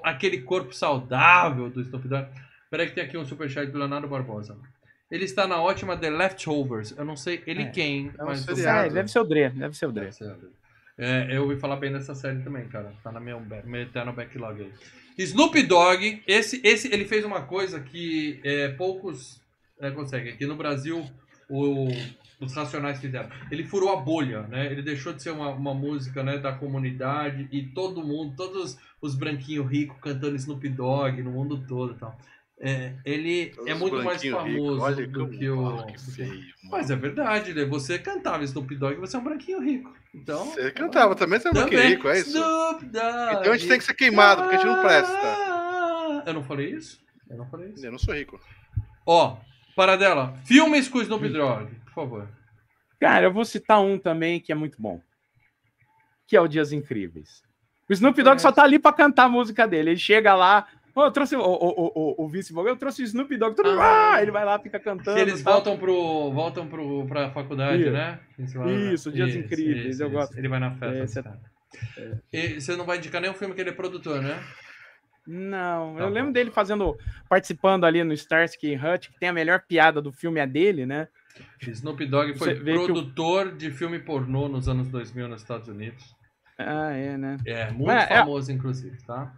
Aquele 0.05 0.43
corpo 0.43 0.73
saudável 0.75 1.71
do 1.71 1.81
Snoop 1.81 2.07
Dogg. 2.09 2.27
Peraí 2.71 2.87
que 2.89 2.95
tem 2.95 3.05
aqui 3.05 3.17
um 3.19 3.25
superchat 3.25 3.71
do 3.71 3.79
Leonardo 3.79 4.09
Barbosa. 4.09 4.57
Ele 5.11 5.25
está 5.25 5.47
na 5.47 5.61
ótima 5.61 5.97
The 5.97 6.09
Leftovers. 6.11 6.93
Eu 6.97 7.05
não 7.05 7.17
sei 7.17 7.43
ele 7.47 7.65
É. 7.65 7.71
quem, 7.71 8.11
É 8.19 8.23
um 8.23 8.27
mas. 8.27 8.41
seriado. 8.41 8.89
Ah, 8.91 8.93
deve 8.93 9.09
ser 9.11 9.19
o 9.21 9.25
Dre, 9.25 9.49
deve 9.51 9.77
ser 9.77 9.87
o 9.87 9.93
Dre. 9.93 10.05
Deve 10.05 10.15
ser. 10.17 10.37
É, 10.99 11.37
eu 11.37 11.43
ouvi 11.45 11.57
falar 11.59 11.77
bem 11.77 11.93
dessa 11.93 12.15
série 12.15 12.43
também, 12.43 12.69
cara. 12.69 12.93
Tá 13.03 13.11
na 13.11 13.21
minha 13.21 13.39
meu 13.65 13.81
eterno 13.83 14.13
backlog 14.13 14.61
aí. 14.63 14.73
Snoop 15.19 15.63
Dogg, 15.65 16.23
esse, 16.27 16.61
esse, 16.65 16.93
ele 16.93 17.05
fez 17.05 17.25
uma 17.25 17.43
coisa 17.43 17.81
que 17.81 18.41
é, 18.45 18.69
poucos 18.69 19.41
é, 19.81 19.91
conseguem. 19.91 20.33
Aqui 20.33 20.47
no 20.47 20.57
Brasil, 20.57 21.05
o- 21.49 21.89
os 22.41 22.55
Racionais 22.55 23.01
fizeram. 23.01 23.29
Ele 23.51 23.65
furou 23.65 23.93
a 23.93 23.97
bolha, 23.97 24.43
né? 24.43 24.67
Ele 24.71 24.83
deixou 24.83 25.13
de 25.13 25.23
ser 25.23 25.31
uma, 25.31 25.49
uma 25.51 25.75
música 25.75 26.23
né, 26.23 26.39
da 26.39 26.53
comunidade 26.53 27.49
e 27.53 27.63
todo 27.69 28.05
mundo, 28.05 28.35
todos 28.37 28.79
os 29.01 29.15
branquinhos 29.15 29.71
ricos 29.71 29.97
cantando 30.01 30.37
Snoop 30.37 30.69
Dogg 30.69 31.23
no 31.23 31.31
mundo 31.31 31.65
todo 31.69 31.95
e 31.95 31.99
tal. 31.99 32.19
É, 32.65 32.95
ele 33.05 33.47
Todos 33.47 33.69
é 33.71 33.75
muito 33.75 34.05
mais 34.05 34.23
famoso 34.23 34.81
Olha 34.81 35.07
do 35.09 35.19
como- 35.27 35.37
que 35.37 35.49
o... 35.51 35.85
que 35.87 35.93
que- 35.95 36.11
feio. 36.13 36.45
Mas 36.71 36.91
é 36.93 36.97
verdade, 36.97 37.53
né? 37.53 37.65
Você 37.65 37.99
cantava 37.99 38.45
Snoop 38.45 38.73
Dogg, 38.77 38.95
você 39.01 39.17
é 39.17 39.19
um 39.19 39.25
branquinho 39.25 39.61
rico. 39.61 39.93
Então. 40.15 40.45
Você 40.47 40.71
cantava 40.71 41.17
também, 41.17 41.41
você 41.41 41.49
é 41.49 41.51
um 41.51 41.55
Também. 41.55 41.71
pouquinho 41.71 41.91
rico, 41.97 42.09
é 42.09 42.19
isso? 42.21 42.31
Snoop 42.31 42.85
Dogg. 42.87 43.41
Então 43.41 43.53
a 43.53 43.57
gente 43.57 43.69
tem 43.69 43.79
que 43.79 43.85
ser 43.85 43.95
queimado, 43.95 44.43
porque 44.43 44.55
a 44.55 44.59
gente 44.59 44.69
não 44.69 44.81
presta. 44.81 46.23
Eu 46.25 46.35
não 46.35 46.45
falei 46.45 46.71
isso? 46.71 47.01
Eu 47.29 47.37
não 47.39 47.47
falei 47.51 47.71
isso. 47.71 47.85
Eu 47.85 47.91
não 47.93 47.99
sou 47.99 48.15
rico. 48.15 48.41
Ó, 49.05 49.39
paradela. 49.75 50.35
Filmes 50.45 50.89
com 50.89 51.01
Snoop 51.03 51.29
Dogg, 51.31 51.69
por 51.87 51.93
favor. 51.95 52.29
Cara, 53.01 53.27
eu 53.27 53.33
vou 53.33 53.45
citar 53.45 53.81
um 53.81 53.99
também 53.99 54.39
que 54.39 54.53
é 54.53 54.55
muito 54.55 54.81
bom. 54.81 55.01
Que 56.29 56.37
é 56.37 56.41
o 56.41 56.47
Dias 56.47 56.71
Incríveis. 56.73 57.43
O 57.91 57.93
Snoop 57.93 58.23
Dogg 58.23 58.41
só 58.41 58.53
tá 58.53 58.63
ali 58.63 58.79
pra 58.79 58.93
cantar 58.93 59.25
a 59.25 59.29
música 59.29 59.67
dele. 59.67 59.91
Ele 59.91 59.99
chega 59.99 60.35
lá, 60.35 60.69
Ô, 60.95 61.05
eu 61.05 61.11
trouxe 61.11 61.35
o, 61.35 61.41
o, 61.41 61.93
o, 61.95 62.25
o 62.25 62.29
Vince 62.29 62.53
Vaughn, 62.53 62.69
eu 62.69 62.77
trouxe 62.77 63.03
o 63.03 63.05
Snoop 63.05 63.35
Dogg, 63.37 63.55
todo 63.57 63.81
Ah. 63.81 64.15
ah, 64.15 64.23
ele 64.23 64.31
vai 64.31 64.45
lá, 64.45 64.59
fica 64.59 64.79
cantando. 64.79 65.19
Eles 65.19 65.43
tal. 65.43 65.55
voltam 65.55 65.79
pro. 65.79 66.31
voltam 66.33 66.67
pro, 66.69 67.07
pra 67.07 67.31
faculdade, 67.31 67.83
Isso. 67.85 67.91
né? 67.93 68.21
Isso, 68.93 69.11
Dias 69.13 69.35
Incríveis, 69.35 70.01
eu 70.01 70.11
gosto. 70.11 70.37
Ele 70.39 70.49
vai 70.49 70.61
na 70.61 70.73
festa. 70.75 71.39
É-. 71.97 72.19
E 72.33 72.61
você 72.61 72.77
não 72.77 72.85
vai 72.85 72.99
indicar 72.99 73.21
nenhum 73.23 73.33
filme 73.35 73.55
que 73.55 73.61
ele 73.63 73.71
é 73.71 73.75
produtor, 73.75 74.21
né? 74.21 74.39
Não, 75.27 75.95
Tá 75.95 76.03
eu 76.03 76.09
bom. 76.09 76.13
lembro 76.13 76.33
dele 76.33 76.51
fazendo, 76.51 76.99
participando 77.29 77.85
ali 77.85 78.03
no 78.03 78.13
Starsky 78.13 78.75
Hutch, 78.77 79.09
que 79.09 79.21
tem 79.21 79.29
a 79.29 79.33
melhor 79.33 79.63
piada 79.67 80.03
do 80.03 80.13
filme 80.13 80.41
é 80.41 80.47
dele, 80.47 80.85
né? 80.85 81.09
Snoop 81.63 82.05
Dogg 82.07 82.35
foi 82.37 82.55
produtor 82.57 83.55
de 83.57 83.71
filme 83.71 83.99
pornô 84.01 84.49
nos 84.49 84.69
anos 84.69 84.89
2000 84.89 85.29
nos 85.29 85.41
Estados 85.41 85.69
Unidos. 85.69 86.15
Ah, 86.59 86.91
é, 86.93 87.17
né? 87.17 87.39
É, 87.47 87.71
muito 87.71 87.87
Mas 87.87 88.11
é- 88.11 88.19
famoso, 88.19 88.53
inclusive, 88.53 88.99
tá? 89.07 89.33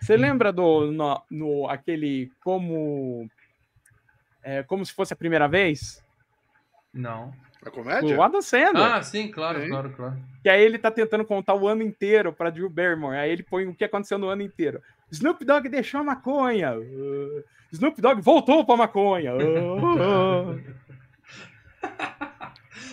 Você 0.00 0.16
lembra 0.16 0.52
do 0.52 0.90
no, 0.90 1.22
no- 1.30 1.68
aquele 1.68 2.30
como 2.42 3.28
é, 4.42 4.62
como 4.62 4.84
se 4.84 4.92
fosse 4.92 5.12
a 5.12 5.16
primeira 5.16 5.46
vez? 5.48 6.04
Não. 6.92 7.32
A 7.64 7.70
comédia? 7.70 8.16
O 8.16 8.22
Adam 8.22 8.40
Sandler. 8.40 8.82
Ah, 8.82 9.02
sim, 9.02 9.30
claro, 9.30 9.60
Sim. 9.60 9.68
claro, 9.68 9.90
claro. 9.90 10.16
Que 10.42 10.48
aí 10.48 10.62
ele 10.62 10.78
tá 10.78 10.90
tentando 10.90 11.26
contar 11.26 11.54
o 11.54 11.68
ano 11.68 11.82
inteiro 11.82 12.32
pra 12.32 12.48
Drew 12.48 12.70
Barrymore. 12.70 13.16
Aí 13.18 13.30
ele 13.30 13.42
põe 13.42 13.66
o 13.66 13.74
que 13.74 13.84
aconteceu 13.84 14.16
no 14.16 14.28
ano 14.28 14.40
inteiro. 14.40 14.80
Snoop 15.10 15.44
Dogg 15.44 15.68
deixou 15.68 16.00
a 16.00 16.04
maconha. 16.04 16.78
Uh, 16.78 17.44
Snoop 17.70 18.00
Dogg 18.00 18.22
voltou 18.22 18.64
pra 18.64 18.76
maconha. 18.78 19.34
Uh, 19.34 20.54
uh. 20.54 20.60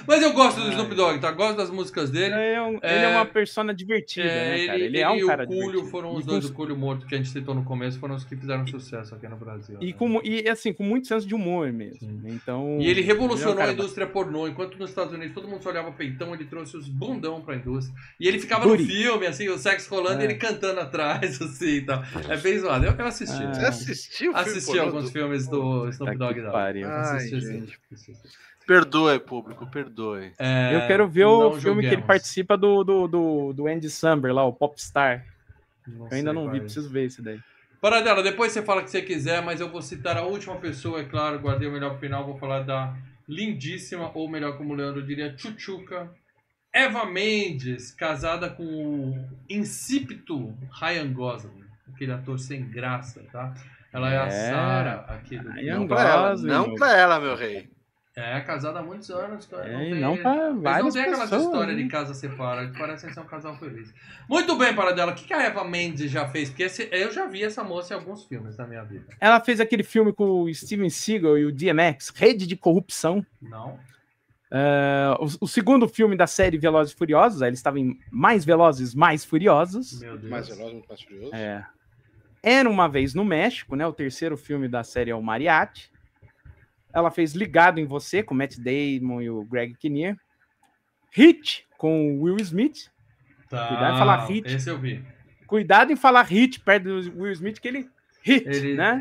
Mas 0.07 0.23
eu 0.23 0.31
gosto 0.33 0.61
do. 0.61 0.69
Snoop 0.71 0.95
Dogg, 0.95 1.19
tá? 1.19 1.31
Gosto 1.31 1.57
das 1.57 1.69
músicas 1.69 2.09
dele. 2.09 2.33
Ele, 2.33 2.53
é 2.55 2.61
um- 2.61 2.79
É, 2.81 2.95
ele 2.95 3.05
é 3.05 3.07
uma 3.09 3.25
persona 3.25 3.73
divertida, 3.73 4.25
É, 4.27 4.33
né, 4.49 4.57
ele, 4.57 4.65
cara? 4.67 4.77
Ele, 4.79 4.85
ele 4.87 4.99
é 4.99 5.09
um 5.09 5.15
e 5.17 5.25
cara 5.25 5.43
o 5.43 5.47
Cúlio 5.47 5.61
divertido. 5.63 5.91
foram 5.91 6.13
E 6.13 6.17
os 6.17 6.19
com- 6.25 6.31
dois, 6.31 6.45
o 6.45 6.53
Cúlio 6.53 6.77
morto 6.77 7.05
que 7.05 7.13
a 7.15 7.17
gente 7.17 7.29
citou 7.29 7.53
no 7.53 7.63
começo, 7.65 7.99
foram 7.99 8.15
os 8.15 8.23
que 8.23 8.35
fizeram 8.35 8.65
sucesso 8.65 9.13
aqui 9.13 9.27
no 9.27 9.35
Brasil. 9.35 9.77
E, 9.81 9.87
né? 9.87 9.93
com, 9.93 10.21
e 10.23 10.47
assim, 10.47 10.71
com 10.71 10.83
muito 10.83 11.07
senso 11.07 11.27
de 11.27 11.35
humor 11.35 11.71
mesmo. 11.73 11.99
Sim. 11.99 12.21
Então, 12.25 12.77
E 12.79 12.87
ele 12.87 13.01
revolucionou 13.01 13.53
ele 13.55 13.61
é 13.61 13.65
um 13.65 13.69
a 13.69 13.73
indústria 13.73 14.07
pornô. 14.07 14.47
Enquanto 14.47 14.77
nos 14.79 14.89
Estados 14.89 15.13
Unidos 15.13 15.33
todo 15.33 15.47
mundo 15.47 15.61
só 15.61 15.69
olhava 15.69 15.91
peitão, 15.91 16.33
ele 16.33 16.45
trouxe 16.45 16.77
os 16.77 16.87
bundão 16.87 17.41
pra 17.41 17.55
indústria. 17.55 17.93
E 18.19 18.27
ele 18.27 18.39
ficava 18.39 18.65
no 18.65 18.77
filme, 18.79 19.25
assim, 19.27 19.49
o 19.49 19.57
sexo 19.57 19.93
rolando 19.93 20.21
É. 20.21 20.23
e 20.23 20.27
ele 20.27 20.35
cantando 20.35 20.79
atrás, 20.79 21.39
assim 21.41 21.75
e 21.77 21.81
tal. 21.81 22.01
É 22.29 22.37
bem 22.37 22.57
zoado. 22.57 22.85
Eu, 22.85 22.93
eu 22.93 23.05
assisti. 23.05 23.43
Ah. 23.43 23.53
Você 23.53 23.65
assistiu 23.65 24.31
o 24.31 24.35
filme 24.35 24.49
Assisti 24.49 24.65
pornô 24.71 24.81
alguns 24.83 25.03
do- 25.05 25.11
filmes 25.11 25.47
do 25.47 25.89
Snoop 25.89 26.17
Tá 26.17 26.25
Dogg. 26.25 26.33
que 26.35 26.41
da- 26.45 26.51
pariu. 26.51 26.87
Ai, 26.87 27.17
Assisti, 27.17 27.39
gente. 27.41 27.79
Assisti. 27.91 28.47
Perdoe, 28.67 29.17
público, 29.17 29.65
perdoe. 29.65 30.33
É, 30.37 30.75
Eu 30.75 30.87
quero 30.87 31.07
ver 31.07 31.23
o 31.25 31.53
filme 31.53 31.81
que 31.81 31.87
ele 31.95 32.01
participa 32.01 32.57
do, 32.57 32.83
do, 32.83 33.07
do, 33.07 33.53
do 33.53 33.67
Andy 33.67 33.89
Samberg 33.89 34.35
lá, 34.35 34.43
o 34.43 34.51
Popstar. 34.51 35.25
Não 35.87 36.07
Eu 36.07 36.17
ainda 36.17 36.33
não 36.33 36.51
vi, 36.51 36.59
preciso 36.59 36.89
ver 36.89 37.05
esse 37.05 37.21
daí. 37.21 37.39
Paradela, 37.79 38.21
depois 38.21 38.51
você 38.51 38.61
fala 38.61 38.81
o 38.81 38.83
que 38.83 38.89
você 38.89 39.01
quiser, 39.01 39.41
mas 39.41 39.61
eu 39.61 39.69
vou 39.69 39.81
citar 39.81 40.17
a 40.17 40.23
última 40.23 40.57
pessoa, 40.57 40.99
é 40.99 41.05
claro, 41.05 41.39
guardei 41.39 41.69
o 41.69 41.71
melhor 41.71 41.91
pro 41.91 41.99
final, 41.99 42.25
vou 42.25 42.37
falar 42.37 42.61
da 42.63 42.93
lindíssima, 43.29 44.11
ou 44.13 44.27
melhor 44.27 44.57
como 44.57 44.73
o 44.73 44.75
Leandro 44.75 45.01
diria, 45.01 45.33
Chuchuca, 45.37 46.09
Eva 46.73 47.05
Mendes, 47.05 47.91
casada 47.91 48.49
com 48.49 48.63
o 48.63 49.25
insípido 49.49 50.57
Ryan 50.71 51.13
Gosling, 51.13 51.63
aquele 51.93 52.11
ator 52.11 52.37
sem 52.37 52.67
graça, 52.69 53.23
tá? 53.31 53.53
Ela 53.93 54.11
é, 54.11 54.17
a 54.17 54.25
É. 54.25 54.29
Sarah 54.29 55.05
aqui 55.07 55.37
do 55.37 55.49
Ryan 55.49 55.79
Não 55.79 55.87
pra 55.87 56.01
ela, 56.01 56.29
Gosling, 56.31 56.49
não 56.49 56.75
pra 56.75 56.97
ela, 56.97 57.19
meu 57.21 57.35
rei. 57.35 57.76
É, 58.19 58.41
casada 58.41 58.79
há 58.79 58.81
muitos 58.81 59.11
anos, 59.11 59.45
cara. 59.45 59.69
É, 59.69 59.89
e 59.89 59.91
tem- 59.91 60.01
não 60.01 60.17
pra 60.17 60.33
Eles 60.33 60.53
não 60.55 60.61
várias 60.63 60.93
têm 60.95 61.03
aquelas 61.03 61.29
pessoas. 61.29 61.43
histórias 61.43 61.77
né? 61.77 61.83
de 61.83 61.87
casa 61.89 62.13
separada, 62.15 62.73
parecem 62.75 63.13
ser 63.13 63.19
um 63.19 63.25
casal 63.25 63.55
feliz. 63.59 63.93
Muito 64.27 64.57
bem, 64.57 64.73
Paradela, 64.75 65.11
o 65.11 65.15
que 65.15 65.25
que 65.25 65.33
a 65.35 65.43
Eva 65.43 65.63
Mendes 65.63 66.09
já 66.09 66.27
fez? 66.27 66.49
Porque 66.49 66.63
esse- 66.63 66.89
eu 66.91 67.11
já 67.11 67.27
vi 67.27 67.43
essa 67.43 67.63
moça 67.63 67.93
em 67.93 67.97
alguns 67.97 68.25
filmes 68.25 68.57
na 68.57 68.65
minha 68.65 68.83
vida. 68.83 69.05
Ela 69.21 69.39
fez 69.39 69.59
aquele 69.59 69.83
filme 69.83 70.11
com 70.11 70.41
o 70.41 70.51
Steven 70.51 70.89
Seagal 70.89 71.37
e 71.37 71.45
o 71.45 71.51
DMX, 71.51 72.09
Rede 72.09 72.47
de 72.47 72.55
Corrupção. 72.57 73.23
Não? 73.39 73.77
É, 74.49 75.13
o, 75.19 75.25
o 75.41 75.47
segundo 75.47 75.87
filme 75.87 76.15
da 76.17 76.25
série 76.25 76.57
Velozes 76.57 76.93
e 76.93 76.97
Furiosos, 76.97 77.41
aí 77.43 77.49
eles 77.49 77.59
estavam 77.59 77.79
em 77.79 77.99
Mais 78.09 78.43
Velozes, 78.43 78.95
Mais 78.95 79.23
Furiosos. 79.23 80.01
Meu 80.01 80.17
Deus. 80.17 80.31
Mais 80.31 80.47
veloz, 80.47 80.73
muito 80.73 80.87
mais 80.89 81.01
furioso. 81.03 81.35
É. 81.35 81.63
Era 82.41 82.67
uma 82.67 82.87
vez 82.87 83.13
no 83.13 83.23
México, 83.25 83.75
né? 83.75 83.85
O 83.85 83.93
terceiro 83.93 84.35
filme 84.37 84.67
da 84.67 84.83
série 84.83 85.11
é 85.11 85.15
o 85.15 85.21
Mariachi. 85.21 85.89
Ela 86.97 87.11
fez 87.11 87.33
Ligado 87.33 87.79
em 87.79 87.85
Você 87.85 88.23
com 88.23 88.33
o 88.33 88.37
Matt 88.37 88.55
Damon 88.57 89.21
e 89.21 89.29
o 89.29 89.43
Greg 89.45 89.75
Kinnear. 89.75 90.17
Hit 91.11 91.63
com 91.77 92.17
o 92.17 92.23
Will 92.23 92.37
Smith. 92.37 92.89
Tá, 93.47 93.67
Cuidado 93.67 93.95
em 93.95 93.99
falar 93.99 94.25
hit. 94.25 94.55
Esse 94.55 94.69
eu 94.69 94.79
vi. 94.79 95.05
Cuidado 95.45 95.91
em 95.91 95.95
falar 95.95 96.23
hit 96.23 96.59
perto 96.59 96.83
do 96.85 97.21
Will 97.21 97.31
Smith, 97.33 97.59
que 97.59 97.67
ele 97.67 97.87
hit, 98.23 98.47
Ele, 98.47 98.75
né? 98.75 98.99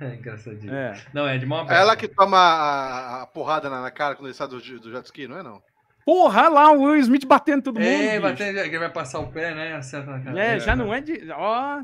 É, 0.00 0.04
é 0.12 0.14
engraçadinho. 0.16 0.74
É. 0.74 0.94
Não, 1.14 1.26
é 1.26 1.38
de 1.38 1.46
mão 1.46 1.60
É 1.60 1.62
aberta. 1.62 1.82
ela 1.82 1.96
que 1.96 2.06
toma 2.06 2.36
a, 2.36 3.22
a 3.22 3.26
porrada 3.26 3.70
na, 3.70 3.80
na 3.80 3.90
cara 3.90 4.14
quando 4.14 4.26
ele 4.26 4.34
sai 4.34 4.46
do, 4.46 4.60
do 4.60 4.90
jet 4.90 5.04
ski, 5.06 5.26
não 5.26 5.38
é 5.38 5.42
não? 5.42 5.62
Porra, 6.04 6.48
lá 6.48 6.70
o 6.70 6.82
Will 6.82 6.96
Smith 7.00 7.24
batendo 7.26 7.62
todo 7.62 7.80
mundo. 7.80 7.88
É, 7.88 8.10
bicho. 8.10 8.20
batendo, 8.22 8.58
ele 8.58 8.78
vai 8.78 8.90
passar 8.90 9.20
o 9.20 9.28
pé, 9.32 9.54
né? 9.54 9.74
Acerta 9.74 10.10
na 10.10 10.20
cara. 10.20 10.38
É, 10.38 10.60
já 10.60 10.76
não 10.76 10.92
é 10.92 11.00
de. 11.00 11.30
Ó. 11.30 11.80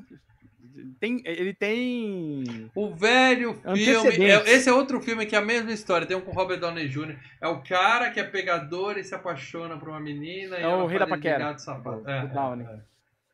Tem, 1.00 1.20
ele 1.24 1.54
tem. 1.54 2.70
O 2.74 2.94
velho 2.94 3.54
filme. 3.54 3.70
Antecedentes. 3.82 4.48
é- 4.48 4.54
esse 4.54 4.68
é 4.68 4.72
outro 4.72 5.00
filme 5.00 5.26
que 5.26 5.34
é 5.34 5.38
a 5.38 5.42
mesma 5.42 5.70
história. 5.72 6.06
Tem 6.06 6.16
um 6.16 6.20
com 6.20 6.30
o 6.30 6.34
Robert 6.34 6.58
Downey 6.60 6.88
Jr. 6.88 7.16
É 7.40 7.48
o 7.48 7.62
cara 7.62 8.10
que 8.10 8.20
é 8.20 8.24
pegador 8.24 8.98
e 8.98 9.04
se 9.04 9.14
apaixona 9.14 9.76
por 9.76 9.88
uma 9.88 10.00
menina. 10.00 10.56
e 10.58 10.62
É 10.62 10.68
o 10.68 10.86
rei 10.86 10.98
da 10.98 11.06
paquera. 11.06 11.38
gato 11.38 11.58
sapato. 11.60 12.02
O- 12.04 12.08
É, 12.08 12.22
o 12.22 12.24
é, 12.24 12.26
Downey. 12.28 12.66
é. 12.66 12.80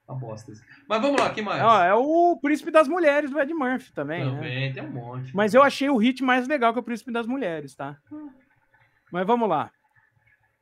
Uma 0.06 0.18
bosta 0.18 0.52
esse. 0.52 0.62
Mas 0.86 1.00
vamos 1.00 1.18
lá, 1.18 1.30
que 1.30 1.40
mais? 1.40 1.62
Ó, 1.62 1.82
é 1.82 1.94
o 1.94 2.38
Príncipe 2.42 2.70
das 2.70 2.86
Mulheres 2.86 3.30
do 3.30 3.40
Ed 3.40 3.54
Murphy 3.54 3.90
também. 3.94 4.22
né? 4.24 4.30
Também, 4.32 4.72
tem 4.72 4.82
um 4.82 4.90
monte. 4.90 5.34
Mas 5.34 5.54
eu 5.54 5.62
achei 5.62 5.88
o 5.88 5.96
hit 5.96 6.22
mais 6.22 6.46
legal 6.46 6.74
que 6.74 6.78
o 6.78 6.82
Príncipe 6.82 7.10
das 7.10 7.26
Mulheres, 7.26 7.74
tá? 7.74 7.96
Mas 9.10 9.26
vamos 9.26 9.48
lá. 9.48 9.70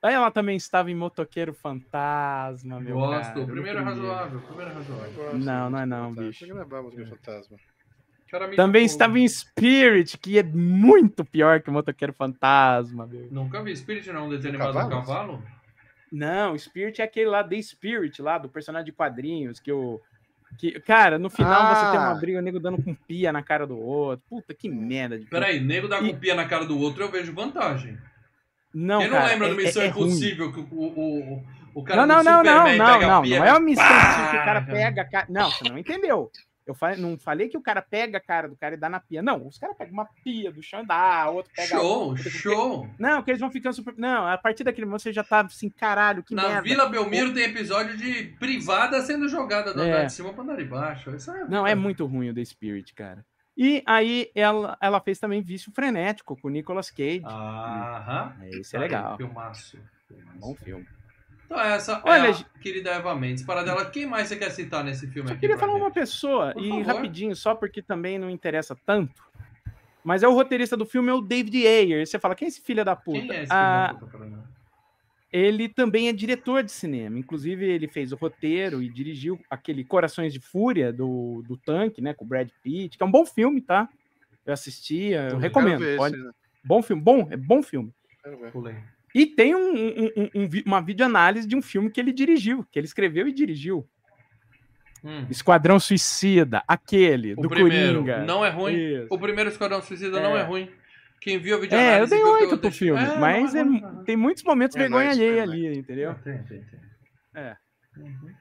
Aí 0.03 0.15
ela 0.15 0.31
também 0.33 0.57
estava 0.57 0.91
em 0.91 0.95
Motoqueiro 0.97 1.55
Fantasma, 1.55 2.81
meu 2.81 2.97
Gosto. 2.97 3.29
cara, 3.35 3.41
o 3.41 3.47
primeiro 3.47 3.79
é 3.79 3.83
razoável. 3.83 4.39
O 4.39 4.43
primeiro 4.43 4.71
é 4.71 4.75
razoável. 4.75 5.39
Não, 5.39 5.71
não 5.71 5.79
é 5.79 5.87
não, 5.87 6.09
fantasma. 6.15 6.23
bicho. 6.27 7.07
Fantasma. 7.11 7.57
Também 8.57 8.85
estava 8.87 9.19
em 9.19 9.29
Spirit, 9.29 10.17
que 10.19 10.39
é 10.39 10.43
muito 10.43 11.23
pior 11.25 11.61
que 11.61 11.69
o 11.69 11.73
Motoqueiro 11.73 12.15
Fantasma, 12.15 13.07
meu. 13.07 13.29
Nunca 13.31 13.63
vi. 13.63 13.77
Spirit 13.77 14.11
não 14.11 14.21
é 14.21 14.25
um 14.25 14.29
desenho 14.31 14.57
Do 14.59 14.63
animado 14.65 14.85
do 14.85 14.91
cavalo? 14.91 15.43
Não, 16.11 16.57
Spirit 16.59 17.01
é 17.01 17.05
aquele 17.05 17.27
lá, 17.29 17.45
The 17.45 17.61
Spirit, 17.63 18.21
lá, 18.23 18.39
do 18.39 18.49
personagem 18.49 18.87
de 18.87 18.93
quadrinhos, 18.93 19.61
que 19.61 19.71
o. 19.71 20.01
Que, 20.59 20.79
cara, 20.81 21.19
no 21.19 21.31
final 21.31 21.75
você 21.75 21.91
tem 21.91 21.99
uma 22.01 22.11
Ah. 22.11 22.15
briga, 22.15 22.39
o 22.39 22.43
nego 22.43 22.61
dando 22.61 22.83
com 22.83 22.95
pia 22.95 23.33
na 23.33 23.43
cara 23.43 23.67
do 23.67 23.79
outro. 23.79 24.23
Puta, 24.29 24.53
que 24.53 24.69
merda 24.69 25.19
de. 25.19 25.25
Peraí, 25.27 25.61
nego 25.61 25.89
dá 25.89 26.01
E- 26.03 26.13
com 26.13 26.19
pia 26.19 26.35
na 26.35 26.47
cara 26.47 26.65
do 26.67 26.79
outro, 26.79 27.03
eu 27.03 27.11
vejo 27.11 27.33
vantagem. 27.33 27.97
Não, 28.75 29.01
Quem 29.01 29.09
não 29.09 29.17
cara, 29.17 29.31
lembra 29.31 29.47
é, 29.47 29.51
do 29.51 29.57
Missão 29.57 29.83
é, 29.83 29.87
é 29.87 29.89
ruim. 29.89 30.07
Impossível 30.09 30.53
que 30.53 30.61
o, 30.61 30.67
o, 30.71 31.35
o, 31.35 31.45
o 31.75 31.85
cara 31.85 32.07
Não, 32.07 32.17
não, 32.17 32.25
não, 32.25 32.43
não, 32.43 32.53
Superman 32.57 32.79
não, 32.79 33.01
não. 33.01 33.23
pia 33.23 33.39
Não 33.39 33.47
é 33.47 33.51
uma 33.53 33.61
missão 33.61 33.85
pá! 33.85 34.31
que 34.31 34.37
o 34.37 34.45
cara 34.45 34.63
pega 34.63 35.03
a 35.03 35.05
cara. 35.05 35.27
Não, 35.29 35.51
você 35.51 35.69
não 35.69 35.79
entendeu. 35.79 36.31
Eu 36.65 36.75
falei, 36.75 36.97
não 36.97 37.19
falei 37.19 37.49
que 37.49 37.57
o 37.57 37.61
cara 37.61 37.83
pega 37.83 38.19
a 38.19 38.21
cara 38.21 38.49
do 38.49 38.57
cara 38.57 38.77
e 38.77 38.79
dá 38.79 38.89
na 38.89 39.01
pia. 39.01 39.21
Não, 39.21 39.47
os 39.49 39.59
caras 39.59 39.77
pegam 39.77 39.95
uma 39.95 40.09
pia 40.23 40.53
do 40.53 40.63
chão 40.63 40.83
e 40.83 40.87
dá, 40.87 41.29
outro 41.29 41.53
pega. 41.55 41.69
Show, 41.69 42.09
outra. 42.11 42.31
show. 42.31 42.89
Não, 42.97 43.21
que 43.21 43.33
eles 43.33 43.41
vão 43.41 43.51
ficando 43.51 43.75
super. 43.75 43.95
Não, 43.99 44.29
a 44.29 44.39
partir 44.39 44.63
daquele 44.63 44.87
momento 44.87 45.03
você 45.03 45.13
já 45.13 45.25
tá 45.25 45.41
assim, 45.41 45.69
caralho, 45.69 46.23
que 46.23 46.35
Na 46.37 46.45
merda. 46.45 46.63
Vila 46.63 46.89
Belmiro 46.89 47.35
tem 47.35 47.45
episódio 47.45 47.97
de 47.97 48.25
privada 48.39 49.03
sendo 49.03 49.29
jogada 49.29 49.75
do 49.75 49.83
É. 49.83 49.89
andar 49.91 50.05
de 50.05 50.13
cima 50.13 50.33
pra 50.33 50.45
andar 50.45 50.57
de 50.57 50.65
baixo. 50.65 51.11
É... 51.11 51.45
Não, 51.49 51.67
é 51.67 51.75
muito 51.75 52.07
ruim 52.07 52.31
o 52.31 52.35
The 52.35 52.45
Spirit, 52.45 52.95
cara. 52.95 53.25
E 53.57 53.83
aí 53.87 54.31
ela, 54.35 54.77
ela 54.81 55.01
fez 55.01 55.19
também 55.19 55.43
Vício 55.43 55.71
Frenético 55.73 56.37
com 56.41 56.49
Nicolas 56.49 56.91
Cage. 56.91 57.23
Aham. 57.25 58.35
Esse 58.51 58.77
é 58.77 58.79
Tá 58.79 58.83
legal. 58.85 59.17
Filmaço. 59.17 59.79
filmaço. 60.09 60.39
Bom 60.41 60.55
filme. 60.57 60.87
Então 61.45 61.61
essa 61.61 62.01
Olha, 62.05 62.29
é 62.29 62.31
a 62.31 62.59
querida 62.61 62.91
Eva 62.91 63.15
Mendes. 63.15 63.45
Para 63.45 63.63
dela, 63.63 63.85
quem 63.91 64.07
mais 64.07 64.29
você 64.29 64.37
quer 64.37 64.51
citar 64.51 64.83
nesse 64.83 65.07
filme 65.07 65.29
Só 65.29 65.35
queria 65.37 65.59
falar 65.59 65.75
uma 65.75 65.87
gente? 65.87 65.95
pessoa, 65.95 66.53
Por 66.55 66.63
e 66.65 66.69
favor. 66.71 66.87
rapidinho, 66.87 67.37
só 67.37 67.55
porque 67.55 67.83
também 67.83 68.19
não 68.19 68.31
interessa 68.31 68.75
tanto. 68.87 69.23
Mas 70.03 70.23
é 70.23 70.29
o 70.29 70.33
roteirista 70.35 70.77
do 70.77 70.87
filme, 70.87 71.11
é 71.11 71.13
o 71.13 71.21
David 71.21 71.65
Ayer. 71.67 72.07
Você 72.07 72.19
fala, 72.19 72.35
quem 72.35 72.47
é 72.47 72.49
esse 72.49 72.61
filho 72.63 72.85
da 72.85 72.97
puta? 72.97 73.21
Quem 73.21 73.31
é 73.33 73.43
esse 73.43 73.53
Ah, 73.53 73.89
filho 73.89 74.01
da 74.01 74.07
puta, 74.07 74.19
Paradela? 74.19 74.52
Ele 75.33 75.69
também 75.69 76.09
é 76.09 76.13
diretor 76.13 76.63
de 76.63 76.71
cinema. 76.71 77.19
Inclusive, 77.19 77.65
ele 77.65 77.89
fez 77.89 78.13
o 78.13 78.17
roteiro 78.17 78.83
e 78.83 78.89
dirigiu 78.89 79.41
aquele 79.49 79.83
Corações 79.85 80.33
de 80.33 80.41
Fúria 80.41 80.93
do, 80.93 81.43
do 81.49 81.57
Tanque, 81.57 82.01
né? 82.03 82.13
Com 82.13 82.25
o 82.25 82.29
Brad 82.29 82.49
Pitt, 82.63 82.97
que 82.99 83.03
é 83.03 83.07
um 83.07 83.11
bom 83.11 83.25
filme, 83.25 83.61
tá? 83.61 83.89
Eu 84.45 84.53
assisti, 84.53 85.13
eu 85.13 85.39
recomendo. 85.39 85.85
Pode- 85.97 86.17
esse, 86.17 86.25
né? 86.25 86.31
Bom 86.65 86.83
filme, 86.83 87.03
bom, 87.03 87.27
é 87.31 87.37
bom 87.37 87.63
filme. 87.63 87.93
E 89.15 89.27
tem 89.27 89.55
um- 89.55 89.73
um- 89.75 90.11
um- 90.17 90.31
um 90.43 90.49
uma 90.67 90.81
videoanálise 90.81 91.47
de 91.47 91.57
um 91.57 91.63
filme 91.63 91.91
que 91.91 91.99
ele 92.01 92.13
dirigiu, 92.13 92.65
que 92.71 92.79
ele 92.79 92.87
escreveu 92.87 93.27
e 93.27 93.33
dirigiu. 93.33 93.87
Hum. 95.05 95.27
Esquadrão 95.29 95.81
Suicida, 95.81 96.63
aquele, 96.67 97.33
O 97.33 97.43
do 97.43 97.49
primeiro 97.49 98.01
Coringa. 98.05 98.25
não 98.25 98.45
é 98.45 98.51
ruim. 98.51 98.75
Isso. 98.75 99.07
O 99.11 99.19
primeiro 99.19 99.51
Esquadrão 99.51 99.83
Suicida 99.83 100.19
É. 100.19 100.23
não 100.23 100.37
é 100.37 100.43
ruim. 100.43 100.71
Quem 101.23 101.39
viu 101.39 101.57
a 101.57 101.61
vídeo 101.61 101.77
É, 101.77 102.01
eu 102.01 102.07
dei 102.07 102.23
oito 102.23 102.59
pro 102.59 102.71
filme, 102.73 103.01
É, 103.01 103.17
mas 103.19 103.55
não 103.55 103.61
é- 103.61 103.65
não 103.65 104.05
tem 104.05 104.17
muitos 104.17 104.43
momentos 104.43 104.77
É 104.77 104.81
vergonha 104.81 105.09
nice, 105.11 105.21
alheia 105.23 105.39
é 105.39 105.43
ali, 105.43 105.79
entendeu? 105.79 106.15
Tem, 106.25 106.43
tem, 106.45 106.63
tem. 106.63 106.81
É. 107.35 107.57
Uhum. 107.97 108.33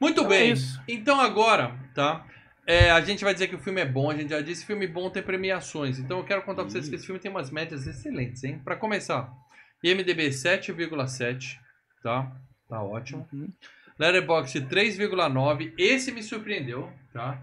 Muito 0.00 0.20
Então 0.20 0.24
é 0.26 0.28
bem. 0.28 0.54
Então 0.88 1.20
agora, 1.20 1.74
tá? 1.94 2.26
é, 2.66 2.90
a 2.90 3.00
gente 3.00 3.24
vai 3.24 3.32
dizer 3.32 3.48
que 3.48 3.54
o 3.54 3.58
filme 3.58 3.80
é 3.80 3.86
bom, 3.86 4.10
a 4.10 4.14
gente 4.16 4.30
já 4.30 4.40
disse, 4.40 4.66
filme 4.66 4.86
bom 4.86 5.08
tem 5.10 5.22
premiações. 5.22 5.98
Então 5.98 6.18
eu 6.18 6.24
quero 6.24 6.42
contar 6.42 6.62
pra 6.62 6.70
vocês 6.70 6.88
que 6.88 6.94
esse 6.96 7.06
filme 7.06 7.20
tem 7.20 7.30
umas 7.30 7.50
médias 7.50 7.86
excelentes, 7.86 8.44
hein? 8.44 8.60
Pra 8.64 8.76
começar, 8.76 9.32
IMDB 9.82 10.28
7,7, 10.30 11.58
tá? 12.02 12.30
Tá 12.68 12.82
ótimo. 12.82 13.26
Uhum. 13.32 13.48
Letterboxd 13.98 14.66
3,9. 14.66 15.72
Esse 15.78 16.12
me 16.12 16.22
surpreendeu, 16.22 16.90
tá? 17.12 17.40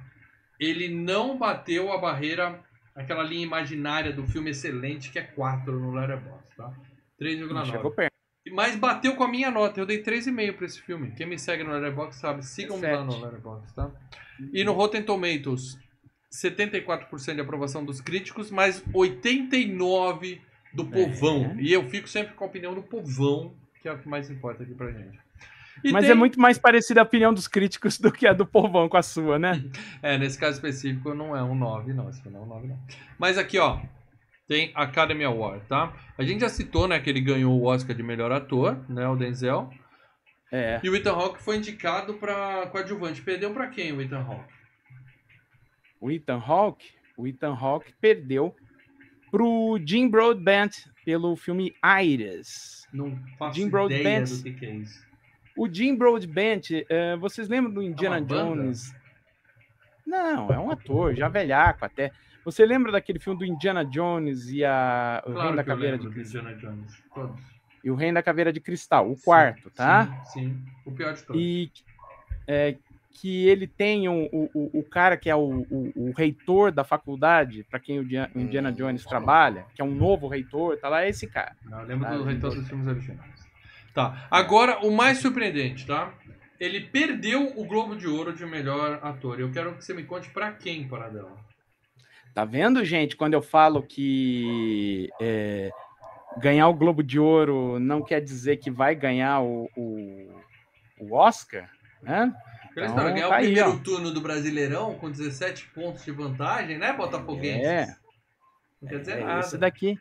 Ele 0.59 0.89
não 0.89 1.37
bateu 1.37 1.91
a 1.93 1.97
barreira, 1.97 2.59
aquela 2.99 3.23
linha 3.23 3.45
imaginária 3.45 4.11
do 4.11 4.25
filme 4.27 4.51
excelente, 4.51 5.11
que 5.11 5.19
é 5.19 5.23
4 5.23 5.79
no 5.79 5.91
Letterboxd, 5.91 6.55
tá? 6.55 6.73
Não 7.19 7.65
Chegou 7.65 7.91
3,9. 7.91 7.95
perto. 7.95 8.13
Mas 8.51 8.75
bateu 8.75 9.15
com 9.15 9.23
a 9.23 9.27
minha 9.27 9.51
nota. 9.51 9.79
Eu 9.79 9.85
dei 9.85 10.01
3,5 10.01 10.53
pra 10.53 10.65
esse 10.65 10.81
filme. 10.81 11.11
Quem 11.11 11.27
me 11.27 11.37
segue 11.37 11.63
no 11.63 11.71
Letterboxd 11.71 12.19
sabe. 12.19 12.45
Sigam-me 12.45 12.85
lá 12.87 13.03
no. 13.03 13.19
Letterboxd, 13.19 13.73
tá? 13.73 13.91
E 14.53 14.63
no 14.63 14.73
Rotten 14.73 15.03
Tomatoes, 15.03 15.77
74% 16.33 17.35
de 17.35 17.41
aprovação 17.41 17.83
dos 17.83 18.01
críticos, 18.01 18.49
mas 18.49 18.83
89% 18.93 20.39
do 20.73 20.85
povão. 20.85 21.55
E 21.59 21.71
eu 21.73 21.87
fico 21.89 22.07
sempre 22.07 22.33
com 22.35 22.43
a 22.43 22.47
opinião 22.47 22.73
do 22.73 22.83
povão, 22.83 23.55
que 23.81 23.87
é 23.87 23.93
o 23.93 23.99
que 23.99 24.07
mais 24.07 24.29
importa 24.29 24.63
aqui 24.63 24.73
pra 24.73 24.91
gente. 24.91 25.19
E 25.83 25.91
Mas 25.91 26.03
tem- 26.03 26.11
é 26.11 26.15
muito 26.15 26.39
mais 26.39 26.57
parecida 26.57 27.01
a 27.01 27.03
opinião 27.03 27.33
dos 27.33 27.47
críticos 27.47 27.97
do 27.99 28.11
que 28.11 28.27
a 28.27 28.33
do 28.33 28.45
povão 28.45 28.89
com 28.89 28.97
a 28.97 29.01
sua, 29.03 29.37
né? 29.39 29.63
É, 30.01 30.17
nesse 30.17 30.37
caso 30.37 30.55
específico 30.57 31.13
não 31.13 31.35
é 31.35 31.41
um 31.43 31.55
9, 31.55 31.93
não. 31.93 32.09
Esse 32.09 32.27
não 32.29 32.41
é 32.41 32.43
um 32.43 32.47
9, 32.47 32.67
não. 32.67 32.79
Mas 33.17 33.37
aqui, 33.37 33.57
ó, 33.59 33.79
tem 34.47 34.71
Academy 34.75 35.23
Award, 35.23 35.65
tá? 35.67 35.93
A 36.17 36.23
gente 36.23 36.41
já 36.41 36.49
citou, 36.49 36.87
né, 36.87 36.99
que 36.99 37.09
ele 37.09 37.21
ganhou 37.21 37.57
o 37.59 37.65
Oscar 37.65 37.95
de 37.95 38.01
melhor 38.03 38.31
ator, 38.31 38.77
né, 38.89 39.07
o 39.07 39.15
Denzel. 39.15 39.69
É. 40.51 40.79
E 40.83 40.89
o 40.89 40.95
Ethan 40.95 41.11
Hawke 41.13 41.41
foi 41.41 41.57
indicado 41.57 42.15
pra 42.15 42.65
coadjuvante. 42.71 43.21
Perdeu 43.21 43.53
pra 43.53 43.67
quem 43.67 43.91
o 43.93 44.01
Ethan 44.01 44.21
Hawke? 44.21 44.53
O 46.01 46.09
Ethan 46.09 46.41
Hawke, 46.45 46.87
o 47.17 47.27
Ethan 47.27 47.53
Hawke 47.53 47.93
perdeu 48.01 48.55
pro 49.29 49.79
Jim 49.85 50.09
Broadbent 50.09 50.71
pelo 51.05 51.35
filme 51.35 51.73
Iris. 52.03 52.87
Não 52.91 53.19
faço 53.37 53.55
Jim 53.59 53.67
ideia 53.67 53.71
Broadbent. 53.71 54.29
do 54.29 54.43
que, 54.43 54.53
que 54.53 54.65
é 54.65 54.75
isso. 54.75 55.08
O 55.55 55.67
Jim 55.71 55.95
Broadbent, 55.95 56.71
eh, 56.89 57.15
vocês 57.17 57.47
lembram 57.49 57.73
do 57.73 57.81
Indiana 57.83 58.17
É? 58.17 58.21
Jones? 58.21 58.93
Não, 60.05 60.51
é 60.51 60.57
um 60.59 60.71
ator, 60.71 61.13
já 61.15 61.27
velhaco 61.27 61.85
até. 61.85 62.11
Você 62.45 62.65
lembra 62.65 62.91
daquele 62.91 63.19
filme 63.19 63.37
do 63.37 63.45
Indiana 63.45 63.83
Jones 63.85 64.49
e 64.49 64.63
a 64.63 65.21
o 65.25 65.33
Reino 65.33 65.55
da 65.57 65.63
Caveira 65.63 65.97
de 65.97 66.07
Cristal? 66.09 66.41
Indiana 66.41 66.57
Jones. 66.59 67.03
Todos. 67.13 67.41
E 67.83 67.91
o 67.91 67.95
Reino 67.95 68.15
da 68.15 68.23
Caveira 68.23 68.51
de 68.51 68.59
Cristal, 68.59 69.09
o 69.11 69.15
quarto, 69.21 69.69
tá? 69.69 70.23
Sim, 70.25 70.41
sim. 70.41 70.65
O 70.85 70.91
pior 70.91 71.13
de 71.13 71.23
todos. 71.23 71.41
E 71.41 71.71
é, 72.47 72.75
que 73.11 73.47
ele 73.47 73.67
tem 73.67 74.07
o, 74.09 74.27
o, 74.31 74.49
o- 74.53 74.79
o 74.79 74.83
cara 74.83 75.15
que 75.17 75.29
é 75.29 75.35
o, 75.35 75.65
o, 75.69 76.11
reitor 76.15 76.71
da 76.71 76.83
faculdade, 76.83 77.63
para 77.69 77.79
quem 77.79 77.99
o 77.99 78.03
o 78.03 78.39
Indiana 78.39 78.71
Jones 78.71 79.05
trabalha, 79.05 79.65
que 79.75 79.81
é 79.81 79.85
um 79.85 79.93
novo 79.93 80.27
reitor, 80.27 80.77
tá 80.77 80.89
lá, 80.89 81.03
é 81.03 81.09
esse 81.09 81.27
cara. 81.27 81.55
Não, 81.65 81.81
eu 81.81 81.85
lembro 81.87 82.07
Ah, 82.07 82.17
do 82.17 82.23
reitor 82.23 82.55
dos 82.55 82.67
filmes 82.67 82.87
originais. 82.87 83.48
Tá. 83.99 84.27
Agora, 84.31 84.79
o 84.79 84.91
mais 84.91 85.17
surpreendente, 85.17 85.85
tá? 85.85 86.13
Ele 86.57 86.79
perdeu 86.81 87.53
o 87.57 87.65
Globo 87.65 87.95
de 87.97 88.07
Ouro 88.07 88.33
de 88.33 88.45
melhor 88.45 88.99
ator. 89.01 89.39
Eu 89.39 89.51
quero 89.51 89.75
que 89.75 89.83
você 89.83 89.93
me 89.93 90.03
conte 90.03 90.29
pra 90.29 90.51
quem, 90.53 90.87
Paradela. 90.87 91.35
Tá 92.33 92.45
vendo, 92.45 92.83
gente, 92.85 93.17
quando 93.17 93.33
eu 93.33 93.41
falo 93.41 93.81
que 93.83 95.09
é, 95.19 95.69
ganhar 96.37 96.67
o 96.69 96.73
Globo 96.73 97.03
de 97.03 97.19
Ouro 97.19 97.77
não 97.79 98.01
quer 98.01 98.21
dizer 98.21 98.57
que 98.57 98.71
vai 98.71 98.95
ganhar 98.95 99.41
o, 99.41 99.69
o, 99.75 100.41
o 100.99 101.13
Oscar, 101.13 101.69
né? 102.01 102.33
Então, 102.71 102.95
ganhar 102.95 103.27
tá 103.27 103.29
o 103.29 103.33
aí, 103.33 103.45
primeiro 103.45 103.73
ó. 103.73 103.77
turno 103.77 104.11
do 104.11 104.21
Brasileirão 104.21 104.93
com 104.95 105.11
17 105.11 105.67
pontos 105.73 106.05
de 106.05 106.11
vantagem, 106.11 106.77
né, 106.77 106.93
Botafoguenses? 106.93 107.67
É. 107.67 107.95
Não 108.81 108.89
quer 108.89 108.99
dizer 108.99 109.17
É, 109.17 109.23
nada. 109.25 109.39
esse 109.41 109.57
daqui, 109.57 109.97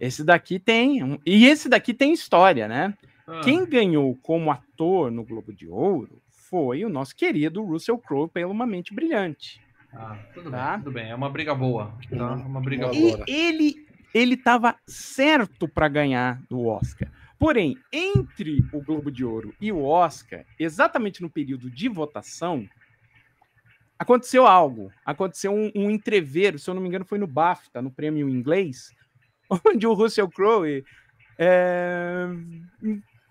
esse 0.00 0.24
daqui 0.24 0.58
tem, 0.58 1.20
e 1.24 1.46
esse 1.46 1.68
daqui 1.68 1.94
tem 1.94 2.12
história, 2.12 2.66
né? 2.66 2.94
Ah, 3.28 3.40
Quem 3.44 3.64
ganhou 3.68 4.16
como 4.22 4.50
ator 4.50 5.10
no 5.10 5.22
Globo 5.24 5.52
de 5.52 5.68
Ouro 5.68 6.20
foi 6.30 6.84
o 6.84 6.88
nosso 6.88 7.14
querido 7.14 7.62
Russell 7.62 7.98
Crowe 7.98 8.28
pelo 8.28 8.50
Uma 8.52 8.66
Mente 8.66 8.94
Brilhante. 8.94 9.60
ah, 9.92 10.16
tudo 10.32 10.50
Tá. 10.50 10.70
bem, 10.76 10.78
tudo 10.84 10.92
bem. 10.92 11.10
É 11.10 11.14
uma 11.14 11.28
briga 11.28 11.54
boa. 11.54 11.94
Tá? 12.08 12.16
É 12.16 12.46
uma 12.46 12.60
briga 12.60 12.88
Boa. 12.88 13.16
boa. 13.18 13.24
E 13.28 13.32
ele 13.32 13.88
ele 14.14 14.34
estava 14.34 14.74
certo 14.86 15.68
para 15.68 15.86
ganhar 15.86 16.40
do 16.48 16.64
Oscar. 16.66 17.12
Porém, 17.38 17.76
entre 17.92 18.64
o 18.72 18.80
Globo 18.82 19.12
de 19.12 19.22
Ouro 19.24 19.54
e 19.60 19.70
o 19.70 19.84
Oscar, 19.84 20.44
exatamente 20.58 21.20
no 21.20 21.28
período 21.28 21.70
de 21.70 21.88
votação, 21.90 22.66
aconteceu 23.98 24.46
algo. 24.46 24.90
Aconteceu 25.04 25.52
um, 25.52 25.70
um 25.74 25.90
entreveiro, 25.90 26.58
se 26.58 26.68
eu 26.70 26.74
não 26.74 26.80
me 26.80 26.88
engano, 26.88 27.04
foi 27.04 27.18
no 27.18 27.26
BAFTA, 27.26 27.82
no 27.82 27.90
prêmio 27.90 28.28
inglês, 28.30 28.90
onde 29.66 29.86
o 29.86 29.92
Russell 29.92 30.28
Crowe 30.30 30.82
é, 31.38 32.26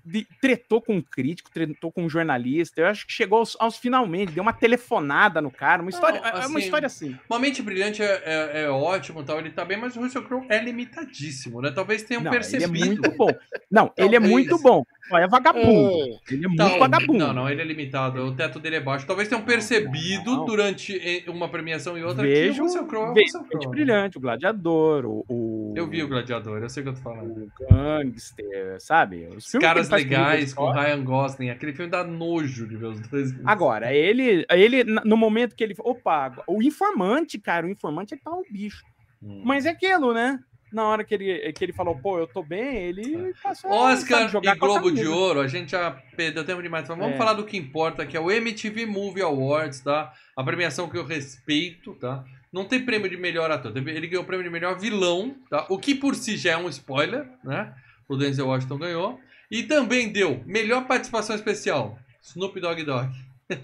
de- 0.08 0.28
tretou 0.42 0.82
com 0.82 0.96
um 0.96 1.02
crítico, 1.02 1.50
tretou 1.52 1.92
com 1.92 2.04
um 2.06 2.10
jornalista. 2.10 2.82
Eu 2.82 2.88
acho 2.88 3.06
que 3.06 3.12
chegou 3.14 3.40
aos, 3.40 3.56
aos 3.60 3.78
finalmente, 3.78 4.32
deu 4.32 4.42
uma 4.42 4.54
telefonada 4.54 5.42
no 5.42 5.52
cara, 5.52 5.82
uma 5.82 5.90
história, 5.92 6.20
Não, 6.22 6.28
é 6.28 6.32
uma 6.34 6.40
assim, 6.40 6.60
história 6.60 6.86
assim. 6.86 7.18
Uma 7.30 7.40
mente 7.40 7.62
brilhante 7.62 8.02
é, 8.02 8.22
é- 8.26 8.62
é 8.64 8.70
ótimo, 8.70 9.24
tal, 9.24 9.40
ele 9.40 9.50
tá 9.52 9.66
bem, 9.66 9.78
mas 9.78 9.96
o 9.96 10.00
Russell 10.02 10.24
Crowe 10.24 10.46
é 10.50 10.60
limitadíssimo, 10.64 11.62
né? 11.62 11.72
Talvez 11.72 12.04
tenham 12.04 12.24
Não, 12.24 12.32
percebido. 12.32 12.76
Ele 12.76 12.84
é 12.84 12.86
muito 12.88 13.12
bom. 13.18 13.30
Não, 13.70 13.92
ele 13.98 14.16
é 14.16 14.20
muito 14.20 14.58
bom. 14.60 14.84
É 15.14 15.26
vagabundo. 15.26 16.20
Ele 16.30 16.44
é 16.44 16.48
muito 16.50 16.58
Tal- 16.58 16.80
vagabundo. 16.80 17.14
Não, 17.28 17.34
não, 17.34 17.50
ele 17.50 17.62
é 17.62 17.64
limitado. 17.66 18.20
O 18.26 18.36
teto 18.36 18.60
dele 18.60 18.76
é 18.76 18.80
baixo. 18.82 19.08
Talvez 19.08 19.30
tenham 19.30 19.42
percebido 19.42 20.36
não. 20.36 20.46
durante 20.46 20.98
eh, 20.98 21.24
uma 21.30 21.48
premiação 21.48 21.98
e 21.98 22.04
outra 22.04 22.24
Vejo, 22.24 22.56
que 22.56 22.60
o 22.60 22.64
Russell 22.66 22.86
Crowe 22.88 23.06
é 23.08 23.12
o 23.12 23.14
Russell 23.24 23.42
Mente 23.44 23.52
Crowe. 23.52 23.68
Brilhante, 23.70 24.18
o 24.18 24.22
Gladiador, 24.22 25.06
o, 25.06 25.26
o- 25.30 25.74
Eu 25.78 25.88
vi 25.88 26.04
o 26.04 26.10
Gladiador, 26.10 26.62
eu 26.62 26.70
sei 26.70 26.82
o 26.82 26.84
que 26.86 26.90
eu 26.90 26.96
tô 26.96 27.02
falando. 27.02 27.32
o 27.38 27.52
Gangster, 27.74 28.76
sabe? 28.80 29.28
Os 29.36 29.46
Os 29.46 29.52
caras 29.62 29.88
legais 29.98 30.54
com. 30.54 30.72
Ryan 30.72 31.04
Gosling. 31.04 31.50
Aquele 31.50 31.74
filme 31.74 31.92
dá 31.92 32.04
nojo 32.04 32.68
de 32.68 32.76
ver 32.78 32.86
os 32.88 33.00
dois. 33.08 33.34
Agora, 33.46 33.94
ele, 33.94 34.46
ele, 34.50 34.84
no 34.84 35.18
momento 35.18 35.56
que 35.56 35.64
ele. 35.64 35.76
Opa, 35.80 36.34
o 36.48 36.62
informante, 36.62 37.38
cara, 37.40 37.66
o 37.66 37.70
informante 37.70 38.14
ele 38.14 38.22
tá 38.22 38.32
um 38.32 38.44
bicho. 38.50 38.84
Hum. 39.22 39.42
Mas 39.46 39.66
é 39.66 39.70
aquilo, 39.70 40.14
né? 40.14 40.40
Na 40.72 40.84
hora 40.86 41.04
que 41.04 41.14
ele, 41.14 41.54
que 41.54 41.64
ele 41.64 41.72
falou, 41.72 41.98
pô, 41.98 42.20
eu 42.20 42.28
tô 42.28 42.44
bem, 42.44 42.76
ele 42.76 43.34
passou. 43.42 43.72
Oscar 43.72 44.28
jogar 44.28 44.56
e 44.56 44.60
Globo 44.60 44.92
de. 44.92 45.08
Ouro, 45.08 45.40
a 45.40 45.48
gente 45.48 45.72
já 45.72 45.92
perdeu 46.16 46.44
tempo 46.44 46.62
demais. 46.62 46.88
Mas 46.90 46.98
vamos 46.98 47.16
É. 47.16 47.18
falar 47.18 47.34
do 47.34 47.46
que 47.46 47.56
importa, 47.56 48.06
que 48.06 48.18
é 48.18 48.20
o 48.20 48.30
MTV 48.30 48.86
Movie 48.86 49.22
Awards, 49.22 49.80
tá? 49.80 50.12
A 50.36 50.44
premiação 50.44 50.90
que 50.90 50.98
eu 50.98 51.06
respeito, 51.06 51.94
tá? 51.96 52.24
Não 52.52 52.66
tem 52.66 52.84
prêmio 52.84 53.10
de 53.10 53.16
melhor 53.18 53.50
ator. 53.50 53.72
Ele 53.76 54.08
ganhou 54.08 54.24
o 54.24 54.28
prêmio 54.28 54.44
de 54.44 54.50
melhor 54.50 54.78
vilão, 54.78 55.36
tá? 55.50 55.66
O 55.70 55.78
que 55.78 55.96
por 55.96 56.16
si 56.16 56.36
já 56.36 56.52
é 56.52 56.58
um 56.58 56.68
spoiler, 56.70 57.26
né? 57.44 57.74
O 58.08 58.16
Denzel 58.18 58.48
Washington 58.48 58.78
ganhou. 58.78 59.20
E 59.50 59.64
também 59.64 60.12
deu 60.12 60.44
melhor 60.46 60.86
participação 60.86 61.36
especial, 61.36 61.98
Snoop 62.22 62.60
Dogg 62.60 62.84
Dogg. 62.84 63.10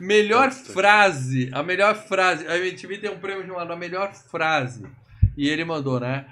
melhor 0.00 0.46
Nossa. 0.46 0.72
frase, 0.72 1.50
a 1.52 1.62
melhor 1.62 1.94
frase. 1.94 2.46
A 2.46 2.56
MTV 2.58 2.98
tem 2.98 3.10
um 3.10 3.18
prêmio 3.18 3.46
chamado 3.46 3.72
a 3.72 3.76
melhor 3.76 4.12
frase. 4.14 4.84
E 5.36 5.48
ele 5.48 5.64
mandou, 5.64 6.00
né? 6.00 6.26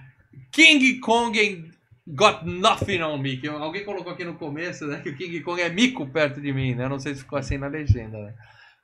King 0.51 0.99
Kong 1.01 1.39
ain't 1.39 1.71
got 2.07 2.45
nothing 2.45 3.03
on 3.03 3.19
me. 3.19 3.37
Que 3.37 3.47
alguém 3.49 3.85
colocou 3.85 4.13
aqui 4.13 4.25
no 4.25 4.35
começo, 4.35 4.87
né? 4.87 5.01
Que 5.01 5.11
o 5.11 5.17
King 5.17 5.41
Kong 5.41 5.61
é 5.61 5.69
mico 5.69 6.07
perto 6.07 6.41
de 6.41 6.53
mim, 6.53 6.75
né? 6.75 6.89
Não 6.89 6.99
sei 6.99 7.15
se 7.15 7.21
ficou 7.21 7.39
assim 7.39 7.59
na 7.59 7.69
legenda, 7.69 8.19
né? 8.19 8.35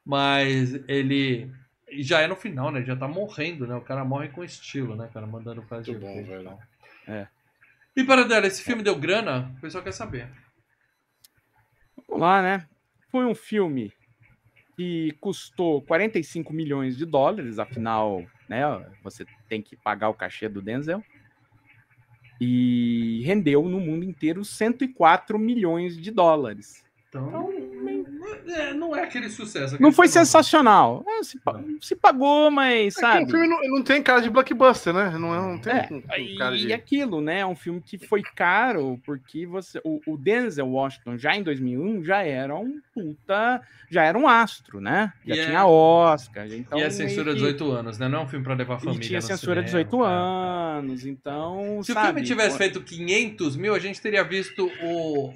Mas 0.04 0.74
ele 0.86 1.50
e 1.90 2.02
já 2.02 2.20
é 2.20 2.26
no 2.26 2.36
final, 2.36 2.70
né? 2.70 2.82
Já 2.82 2.96
tá 2.96 3.08
morrendo, 3.08 3.66
né? 3.66 3.74
O 3.74 3.80
cara 3.80 4.04
morre 4.04 4.28
com 4.28 4.44
estilo, 4.44 4.96
né, 4.96 5.08
cara? 5.12 5.26
Mandando 5.26 5.62
frase 5.62 5.90
Muito 5.90 6.00
de 6.00 6.06
bom, 6.06 6.24
velho. 6.24 6.58
É. 7.06 7.26
E 7.96 8.02
para 8.02 8.24
dela, 8.24 8.46
esse 8.46 8.62
filme 8.62 8.82
deu 8.82 8.98
grana? 8.98 9.54
O 9.56 9.60
pessoal 9.60 9.84
quer 9.84 9.92
saber. 9.92 10.28
Vamos 12.08 12.22
lá, 12.22 12.42
né? 12.42 12.66
Foi 13.10 13.24
um 13.24 13.34
filme 13.34 13.92
que 14.76 15.12
custou 15.20 15.80
45 15.82 16.52
milhões 16.52 16.96
de 16.96 17.06
dólares, 17.06 17.58
afinal, 17.58 18.24
né? 18.48 18.62
Você 19.02 19.24
tem 19.48 19.62
que 19.62 19.76
pagar 19.76 20.08
o 20.08 20.14
cachê 20.14 20.48
do 20.48 20.60
Denzel. 20.60 21.02
E 22.40 23.22
rendeu 23.24 23.62
no 23.62 23.78
mundo 23.78 24.04
inteiro 24.04 24.44
104 24.44 25.38
milhões 25.38 25.96
de 25.96 26.10
dólares. 26.10 26.84
Então, 27.08 27.52
é, 28.48 28.74
não 28.74 28.94
é 28.96 29.02
aquele 29.02 29.28
sucesso. 29.28 29.76
Não 29.80 29.92
foi 29.92 30.08
sensacional. 30.08 31.04
É, 31.06 31.22
se, 31.22 31.38
se 31.80 31.96
pagou, 31.96 32.50
mas 32.50 32.94
É 32.96 33.00
que 33.00 33.00
sabe. 33.00 33.24
o 33.24 33.28
filme 33.28 33.48
não, 33.48 33.60
não 33.76 33.82
tem 33.82 34.02
cara 34.02 34.20
de 34.20 34.30
blockbuster, 34.30 34.92
né? 34.92 35.10
Não, 35.18 35.34
é- 35.34 35.38
não 35.52 35.58
tem 35.58 35.72
É, 35.72 35.88
um, 35.90 35.96
um 35.96 36.02
e, 36.18 36.36
cara 36.36 36.56
de. 36.56 36.66
e 36.68 36.72
aquilo, 36.72 37.20
né? 37.20 37.40
É 37.40 37.46
um 37.46 37.56
filme 37.56 37.80
que 37.80 37.98
foi 37.98 38.22
caro, 38.22 39.00
porque 39.04 39.46
você, 39.46 39.80
o, 39.84 40.00
o 40.06 40.16
Denzel 40.16 40.68
Washington, 40.68 41.16
já 41.18 41.34
em 41.36 41.42
2001, 41.42 42.04
já 42.04 42.22
era 42.22 42.54
um 42.54 42.80
puta, 42.94 43.60
já 43.90 44.02
era 44.04 44.16
um 44.18 44.26
astro, 44.28 44.80
né? 44.80 45.12
Já 45.26 45.34
E 45.34 45.38
é- 45.40 45.46
tinha 45.46 45.66
Oscar. 45.66 46.46
Então 46.46 46.78
e 46.78 46.82
a 46.84 46.90
censura 46.90 47.30
que- 47.32 47.36
18 47.36 47.70
anos, 47.72 47.98
né? 47.98 48.08
Não 48.08 48.20
é 48.20 48.22
um 48.22 48.28
filme 48.28 48.44
pra 48.44 48.54
levar 48.54 48.74
a 48.74 48.76
E 48.78 48.80
família. 48.80 49.00
tinha 49.00 49.20
no 49.20 49.26
censura 49.26 49.62
cinema, 49.66 49.84
18 49.84 49.98
cara. 49.98 50.10
anos, 50.78 51.06
então. 51.06 51.82
Se 51.82 51.92
sabe, 51.92 52.06
o 52.06 52.12
filme 52.14 52.22
tivesse 52.26 52.50
pô, 52.52 52.56
feito 52.58 52.80
500 52.82 53.56
mil, 53.56 53.74
a 53.74 53.78
gente 53.78 54.00
teria 54.00 54.22
visto 54.24 54.70
o, 54.82 55.30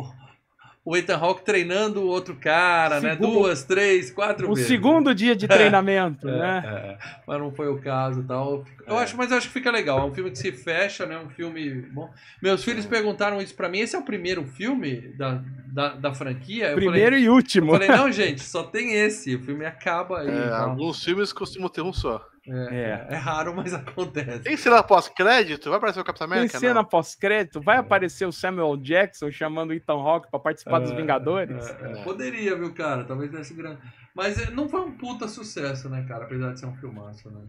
o 0.85 0.97
Ethan 0.97 1.17
Hawke 1.19 1.45
treinando 1.45 2.01
o 2.03 2.07
outro 2.07 2.35
cara, 2.37 3.01
né? 3.01 3.11
Segundo- 3.13 3.33
Duas, 3.33 3.63
três, 3.65 4.11
quatro 4.11 4.51
O 4.51 4.55
vezes. 4.55 4.69
segundo 4.69 5.15
dia 5.15 5.37
de 5.37 5.47
treinamento, 5.49 6.29
É, 6.29 6.33
né? 6.39 6.63
é, 6.67 6.99
mas 7.27 7.39
não 7.39 7.51
foi 7.53 7.69
o 7.69 7.79
caso 7.79 8.21
e 8.21 8.25
tal. 8.25 8.65
Eu 8.89 8.99
É. 8.99 9.03
acho, 9.03 9.17
mas 9.17 9.31
eu 9.31 9.37
acho 9.39 9.47
que 9.49 9.53
fica 9.53 9.71
legal. 9.71 9.99
É 10.01 10.05
um 10.05 10.15
filme 10.15 10.31
que 10.31 10.39
se 10.39 10.51
fecha, 10.53 11.05
né? 11.07 11.19
Um 11.19 11.29
filme 11.31 11.83
bom. 11.93 12.11
Meus 12.43 12.65
filhos 12.65 12.87
perguntaram 12.87 13.41
isso 13.41 13.55
pra 13.55 13.69
mim. 13.69 13.79
Esse 13.81 13.95
é 13.95 13.99
o 13.99 14.03
primeiro 14.05 14.45
filme 14.47 15.09
da, 15.17 15.43
da, 15.73 15.89
da 15.95 16.15
franquia? 16.15 16.71
Eu 16.71 16.77
Primeiro 16.77 17.13
falei, 17.13 17.25
e 17.25 17.29
último. 17.29 17.69
eu 17.75 17.81
falei, 17.81 17.89
não, 17.89 18.11
gente, 18.11 18.43
só 18.43 18.63
tem 18.65 18.95
esse. 18.95 19.35
O 19.37 19.43
filme 19.43 19.65
acaba 19.67 20.21
aí. 20.21 20.29
É, 20.29 20.47
e 20.47 20.49
tal. 20.49 20.71
alguns 20.71 21.05
filmes 21.05 21.33
costumam 21.33 21.69
ter 21.69 21.83
um 21.83 21.93
só. 21.93 22.27
É, 22.51 23.09
é 23.11 23.15
raro, 23.17 23.55
mas 23.55 23.75
acontece. 23.75 24.41
Tem 24.41 24.57
cena 24.57 24.83
pós-crédito? 24.83 25.69
Vai 25.69 25.77
aparecer 25.77 26.01
o 26.01 26.05
Capitão 26.05 26.27
Tem 26.27 26.39
América? 26.39 26.59
cena 26.59 26.75
Não. 26.75 26.85
pós-crédito, 26.85 27.61
vai 27.61 27.77
aparecer 27.77 28.27
o 28.27 28.33
Samuel 28.33 28.75
Jackson 28.79 29.31
chamando 29.31 29.69
o 29.71 29.75
Ethan 29.75 29.93
Hawke 30.01 30.31
pra 30.31 30.41
participar 30.41 30.79
dos 30.79 30.91
É, 30.93 30.97
Vingadores. 30.97 31.69
é, 31.69 31.93
é. 31.93 32.03
Poderia, 32.03 32.57
viu, 32.57 32.73
cara? 32.73 33.05
Talvez 33.05 33.31
desse 33.31 33.53
grande. 33.53 33.79
Mas 34.15 34.39
é, 34.39 34.51
não 34.51 34.67
foi 34.67 34.81
um 34.81 34.93
puta 34.93 35.29
sucesso, 35.29 35.91
né, 35.91 36.07
cara? 36.09 36.25
Apesar 36.25 36.55
de 36.55 36.61
ser 36.61 36.67
um 36.67 36.75
filmaço, 36.77 37.29
né? 37.31 37.41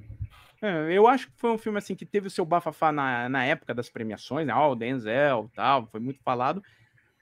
É, 0.61 0.91
eu 0.91 1.07
acho 1.07 1.27
que 1.27 1.33
foi 1.37 1.51
um 1.51 1.57
filme 1.57 1.77
assim 1.77 1.95
que 1.95 2.05
teve 2.05 2.27
o 2.27 2.31
seu 2.31 2.45
bafafá 2.45 2.91
na, 2.91 3.29
na 3.29 3.45
época 3.45 3.73
das 3.73 3.89
premiações, 3.89 4.45
né? 4.45 4.53
Ó, 4.53 4.71
o 4.71 4.75
Denzel 4.75 5.49
e 5.51 5.55
tal, 5.55 5.87
foi 5.87 5.99
muito 5.99 6.21
falado. 6.21 6.61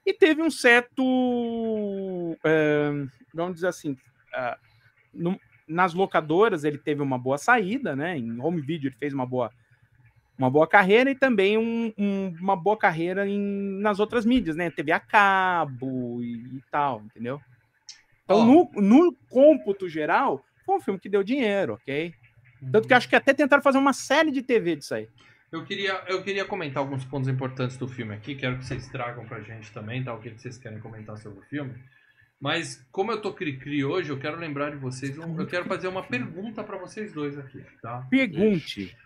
E 0.04 0.12
teve 0.12 0.42
um 0.42 0.50
certo. 0.50 1.02
é, 2.44 2.90
vamos 3.32 3.54
dizer 3.56 3.68
assim. 3.68 3.96
ah, 4.34 4.58
no- 5.12 5.38
nas 5.68 5.92
locadoras 5.92 6.64
ele 6.64 6.78
teve 6.78 7.02
uma 7.02 7.18
boa 7.18 7.36
saída, 7.36 7.94
né? 7.94 8.16
Em 8.16 8.40
home 8.40 8.60
video 8.62 8.88
ele 8.88 8.96
fez 8.96 9.12
uma 9.12 9.26
boa, 9.26 9.50
uma 10.38 10.50
boa 10.50 10.66
carreira 10.66 11.10
e 11.10 11.14
também 11.14 11.58
um- 11.58 11.92
um- 11.98 12.28
uma 12.40 12.56
boa 12.56 12.76
carreira 12.76 13.28
em, 13.28 13.38
nas 13.80 14.00
outras 14.00 14.24
mídias, 14.24 14.56
né? 14.56 14.70
TV 14.70 14.92
a 14.92 15.00
cabo 15.00 16.22
e, 16.22 16.56
e 16.56 16.62
tal, 16.70 17.02
entendeu? 17.02 17.38
Então, 18.24 18.38
Ó. 18.38 18.44
no, 18.44 18.70
no 18.80 19.16
cômputo 19.28 19.88
geral, 19.88 20.42
foi 20.64 20.76
um 20.76 20.80
filme 20.80 20.98
que 20.98 21.08
deu 21.08 21.22
dinheiro, 21.22 21.74
ok? 21.74 22.14
Tanto 22.72 22.88
que 22.88 22.94
acho 22.94 23.08
que 23.08 23.16
até 23.16 23.32
tentaram 23.32 23.62
fazer 23.62 23.78
uma 23.78 23.92
série 23.92 24.30
de 24.30 24.42
TV 24.42 24.76
disso 24.76 24.94
aí. 24.94 25.08
Eu 25.50 25.64
queria, 25.64 26.02
eu 26.06 26.22
queria 26.22 26.44
comentar 26.44 26.82
alguns 26.82 27.04
pontos 27.04 27.28
importantes 27.28 27.76
do 27.76 27.88
filme 27.88 28.14
aqui. 28.14 28.34
Quero 28.34 28.58
que 28.58 28.64
vocês 28.64 28.86
tragam 28.88 29.24
pra 29.24 29.40
gente 29.40 29.72
também, 29.72 30.04
tá? 30.04 30.12
O 30.12 30.20
que 30.20 30.30
vocês 30.30 30.58
querem 30.58 30.78
comentar 30.78 31.16
sobre 31.16 31.38
o 31.38 31.42
filme. 31.42 31.74
Mas, 32.40 32.86
como 32.92 33.10
eu 33.10 33.20
tô 33.20 33.32
cri-cri 33.32 33.84
hoje, 33.84 34.10
eu 34.10 34.18
quero 34.18 34.38
lembrar 34.38 34.70
de 34.70 34.76
vocês. 34.76 35.16
eu 35.16 35.46
quero 35.46 35.64
fazer 35.64 35.88
uma 35.88 36.02
pergunta 36.02 36.62
pra 36.62 36.76
vocês 36.76 37.12
dois 37.12 37.36
aqui, 37.38 37.64
tá? 37.82 38.06
Pergunte. 38.10 38.96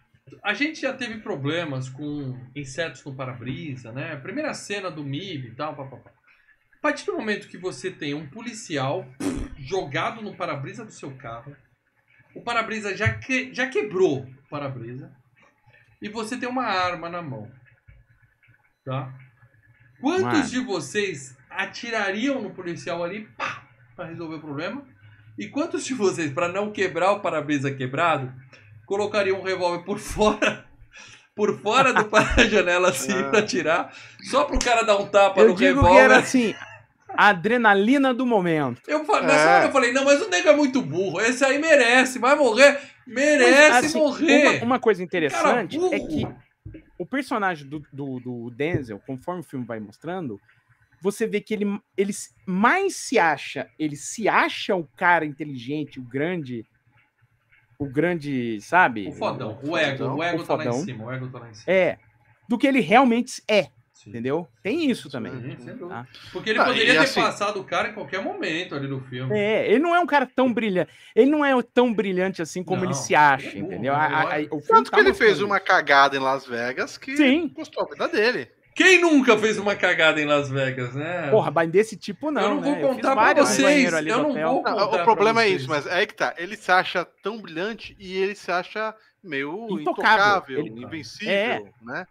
A 0.43 0.53
gente 0.53 0.81
já 0.81 0.93
teve 0.93 1.19
problemas 1.19 1.89
com 1.89 2.39
insetos 2.55 3.05
no 3.05 3.15
para-brisa, 3.15 3.93
né? 3.93 4.17
Primeira 4.17 4.53
cena 4.53 4.91
do 4.91 5.05
MIB 5.05 5.49
e 5.49 5.55
tal, 5.55 5.75
papapá. 5.75 6.11
A 6.11 6.81
partir 6.83 7.07
do 7.07 7.13
momento 7.13 7.49
que 7.49 7.57
você 7.57 7.91
tem 7.91 8.13
um 8.15 8.27
policial 8.27 9.07
jogado 9.59 10.21
no 10.21 10.35
para-brisa 10.35 10.85
do 10.85 10.93
seu 10.93 11.13
carro, 11.13 11.57
o 12.35 12.43
para-brisa 12.43 12.97
já, 12.97 13.15
que, 13.15 13.53
já 13.55 13.69
quebrou 13.69 14.21
o 14.23 14.49
para-brisa, 14.49 15.11
e 16.01 16.09
você 16.09 16.37
tem 16.37 16.49
uma 16.49 16.65
arma 16.65 17.09
na 17.09 17.23
mão, 17.23 17.51
tá? 18.85 19.13
Quantos 20.01 20.23
Mano. 20.23 20.49
de 20.49 20.61
vocês 20.61 21.37
atirariam 21.49 22.43
no 22.43 22.51
policial 22.51 23.05
ali 23.05 23.27
pá, 23.37 23.63
pra 23.95 24.07
resolver 24.07 24.37
o 24.37 24.41
problema? 24.41 24.85
E 25.39 25.49
quantos 25.49 25.85
de 25.85 25.95
vocês, 25.95 26.33
para 26.33 26.49
não 26.49 26.73
quebrar 26.73 27.13
o 27.13 27.21
para-brisa 27.21 27.73
quebrado, 27.73 28.33
colocariam 28.87 29.39
um 29.41 29.45
revólver 29.45 29.85
por 29.85 29.99
fora, 30.01 30.67
por 31.37 31.59
fora 31.61 31.93
do 31.93 32.05
para-janela 32.11 32.89
assim 32.91 33.13
Ah. 33.13 33.31
pra 33.31 33.39
atirar, 33.41 33.95
só 34.31 34.45
pro 34.45 34.59
cara 34.59 34.83
dar 34.83 34.97
um 34.99 35.07
tapa 35.09 35.41
Eu 35.41 35.51
no 35.51 35.55
digo 35.55 35.77
revólver? 35.81 35.91
que 35.91 35.99
era 36.01 36.19
assim, 36.19 36.55
adrenalina 37.17 38.13
do 38.15 38.25
momento. 38.27 38.81
Eu, 38.87 39.01
nessa 39.01 39.51
É. 39.51 39.57
hora 39.57 39.65
eu 39.67 39.73
falei, 39.73 39.93
não, 39.93 40.05
mas 40.05 40.21
o 40.21 40.29
nego 40.29 40.49
é 40.49 40.57
muito 40.57 40.81
burro. 40.83 41.21
Esse 41.21 41.45
aí 41.45 41.59
merece, 41.59 42.19
vai 42.19 42.35
morrer, 42.37 42.79
merece 43.07 43.71
Mas, 43.71 43.85
assim, 43.87 43.99
morrer. 43.99 44.49
Uma, 44.59 44.65
uma 44.65 44.79
coisa 44.79 45.03
interessante 45.03 45.79
Cara, 45.79 45.95
é 45.95 46.01
que 46.01 46.27
o 46.99 47.07
personagem 47.07 47.69
do, 47.69 47.81
do, 47.93 48.21
do 48.21 48.51
Denzel, 48.51 49.01
conforme 49.07 49.41
o 49.41 49.45
filme 49.45 49.67
vai 49.67 49.81
mostrando, 49.81 50.41
você 51.03 51.27
vê 51.27 51.41
que 51.41 51.53
ele, 51.53 51.67
ele 51.97 52.13
mais 52.47 52.95
se 52.97 53.19
acha, 53.19 53.69
ele 53.79 53.97
se 53.97 54.29
acha 54.29 54.77
o 54.77 54.87
cara 54.97 55.25
inteligente, 55.25 55.99
o 55.99 56.03
grande, 56.05 56.65
o 57.79 57.87
grande, 57.87 58.61
sabe? 58.61 59.09
O 59.09 59.13
fodão, 59.13 59.59
o 59.65 59.77
ego, 59.77 60.15
o 60.15 60.23
ego 60.23 60.43
o 60.43 60.47
tá 60.47 60.55
lá 60.55 60.65
em 60.65 60.69
fodão. 60.69 60.85
cima, 60.85 61.05
o 61.05 61.11
ego 61.13 61.29
tá 61.29 61.39
lá 61.41 61.51
em 61.51 61.55
cima. 61.55 61.65
É, 61.75 61.99
do 62.49 62.57
que 62.57 62.67
ele 62.69 62.81
realmente 62.81 63.43
é, 63.51 63.69
Sim. 64.03 64.11
entendeu? 64.11 64.49
Tem 64.63 64.91
isso 64.91 65.09
também. 65.11 65.33
Dúvida. 65.33 65.89
tá? 65.89 66.07
Porque 66.33 66.51
ele 66.51 66.59
Ah, 66.59 66.65
poderia 66.65 66.93
ter 66.95 66.99
assim- 66.99 67.21
passado 67.21 67.61
o 67.61 67.65
cara 67.65 67.89
em 67.89 67.93
qualquer 67.93 68.21
momento 68.23 68.75
ali 68.75 68.89
no 68.89 69.01
filme. 69.03 69.39
É, 69.39 69.69
ele 69.71 69.79
não 69.79 69.95
é 69.95 70.01
um 70.01 70.07
cara 70.07 70.27
tão 70.27 70.53
brilhante. 70.53 70.91
Ele 71.15 71.31
não 71.31 71.45
é 71.45 71.53
tão 71.63 71.93
brilhante 71.93 72.43
assim 72.43 72.65
como 72.65 72.81
Não, 72.81 72.89
ele 72.89 72.95
se 72.95 73.15
acha, 73.15 73.49
é 73.49 73.53
burro, 73.55 73.67
entendeu? 73.67 73.93
né? 73.93 73.99
A- 73.99 74.05
a- 74.05 74.23
a- 74.37 74.41
o 74.41 74.61
filme 74.61 74.63
Tanto 74.67 74.91
tá 74.91 74.97
que 74.97 75.03
ele 75.03 75.15
fez 75.15 75.41
uma 75.41 75.61
cagada 75.61 76.17
em 76.17 76.21
Las 76.21 76.47
Vegas 76.47 76.97
que 76.99 77.17
Sim. 77.17 77.49
custou 77.49 77.85
a 77.85 77.89
vida 77.91 78.09
dele. 78.09 78.49
Quem 78.75 79.01
nunca 79.03 79.37
fez 79.39 79.59
uma 79.59 79.77
cagada 79.77 80.19
em 80.19 80.25
Las 80.25 80.49
Vegas, 80.49 80.95
né? 80.95 81.29
Porra, 81.31 81.51
mas 81.51 81.71
desse 81.71 81.95
tipo 81.95 82.31
não, 82.31 82.41
eu 82.43 82.49
não 82.55 82.61
vou 82.63 82.73
né? 82.75 82.81
contar 82.81 83.15
pra 83.15 83.35
vocês. 83.45 83.93
Eu 83.93 84.03
não 84.19 84.31
hotel. 84.31 84.49
vou 84.49 84.63
Não, 84.63 84.63
contar 84.63 84.85
o 84.87 84.89
pra 84.91 85.05
problema 85.05 85.43
é 85.43 85.49
isso, 85.49 85.69
mas 85.69 85.87
é 85.87 85.93
aí 85.93 86.07
que 86.07 86.15
tá. 86.15 86.35
Ele 86.39 86.57
se 86.57 86.73
acha 86.73 87.05
tão 87.23 87.39
brilhante 87.41 87.95
e 88.01 88.17
ele 88.17 88.35
se 88.35 88.51
acha 88.51 88.95
meio 89.23 89.53
Intocável. 89.79 89.81
intocável, 89.83 90.59
Ele- 90.61 90.83
invencível, 90.85 91.31
É. 91.33 91.63
né? 91.83 92.07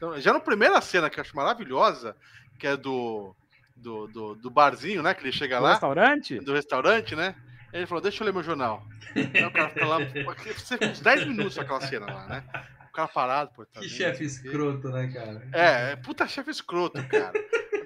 Então, 0.00 0.18
já 0.18 0.32
na 0.32 0.40
primeira 0.40 0.80
cena 0.80 1.10
que 1.10 1.20
eu 1.20 1.22
acho 1.22 1.36
maravilhosa, 1.36 2.16
que 2.58 2.66
é 2.66 2.74
do, 2.74 3.36
do, 3.76 4.06
do, 4.06 4.34
do 4.34 4.50
barzinho, 4.50 5.02
né? 5.02 5.12
Que 5.12 5.22
ele 5.22 5.30
chega 5.30 5.58
No 5.58 5.64
lá, 5.64 5.72
restaurante? 5.72 6.40
do 6.40 6.54
restaurante, 6.54 7.14
né? 7.14 7.34
Ele 7.70 7.84
falou, 7.84 8.00
deixa 8.00 8.22
eu 8.22 8.24
ler 8.24 8.32
meu 8.32 8.42
jornal. 8.42 8.82
Aí 9.14 9.44
o 9.44 9.50
cara 9.52 9.68
fica 9.68 9.84
lá, 9.84 9.98
uns 9.98 11.00
10 11.00 11.26
minutos 11.26 11.58
aquela 11.58 11.82
cena 11.82 12.06
lá, 12.06 12.26
né? 12.28 12.44
O 12.88 12.92
cara 12.92 13.08
parado, 13.08 13.50
pô. 13.54 13.66
tá 13.66 13.80
Que 13.80 13.90
chefe 13.90 14.24
escroto, 14.24 14.88
né, 14.88 15.06
cara? 15.08 15.46
É, 15.52 15.92
é 15.92 15.96
puta 15.96 16.26
chefe 16.26 16.50
escroto, 16.50 17.06
cara. 17.06 17.32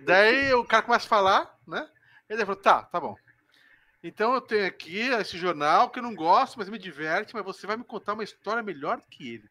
Daí 0.05 0.55
o 0.55 0.65
cara 0.65 0.85
começa 0.85 1.07
a 1.07 1.09
falar, 1.09 1.59
né? 1.66 1.85
Ele 2.31 2.47
falou, 2.47 2.61
tá, 2.61 2.85
tá 2.85 3.01
bom. 3.01 3.16
Então 4.05 4.35
eu 4.35 4.41
tenho 4.41 4.66
aqui 4.66 5.01
esse 5.01 5.36
jornal 5.36 5.91
que 5.91 5.99
eu 5.99 6.03
não 6.05 6.15
gosto, 6.15 6.61
mas 6.61 6.69
me 6.69 6.78
diverte, 6.78 7.35
mas 7.35 7.45
você 7.45 7.66
vai 7.66 7.77
me 7.77 7.82
contar 7.82 8.12
uma 8.12 8.23
história 8.23 8.62
melhor 8.62 8.99
do 8.99 9.07
que 9.09 9.35
ele. 9.35 9.51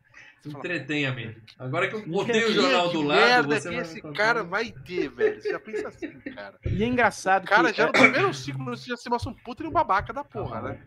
Fala, 0.51 0.57
Entretenha-me. 0.59 1.37
Agora 1.57 1.87
que 1.87 1.95
eu 1.95 2.01
"Que- 2.03 2.09
botei 2.09 2.45
o 2.45 2.53
jornal 2.53 2.89
do 2.91 3.01
lado, 3.01 3.19
merda 3.19 3.59
você 3.59 3.69
que 3.69 3.75
vai 3.75 3.83
esse 3.85 4.01
cara 4.13 4.43
vai 4.43 4.71
ter, 4.85 5.09
velho. 5.09 5.41
Você 5.41 5.51
já 5.51 5.59
pensa 5.59 5.87
assim, 5.87 6.09
cara. 6.35 6.55
E 6.65 6.83
é 6.83 6.87
engraçado 6.87 7.45
O 7.45 7.47
cara 7.47 7.71
que... 7.71 7.77
já 7.77 7.85
no 7.87 7.93
primeiro 7.93 8.33
ciclo 8.33 8.65
você 8.65 8.89
já 8.89 8.97
se 8.97 9.09
mostra 9.09 9.31
um 9.31 9.33
puta 9.33 9.63
e 9.63 9.67
um 9.67 9.71
babaca 9.71 10.11
da 10.11 10.23
porra, 10.23 10.61
né? 10.61 10.79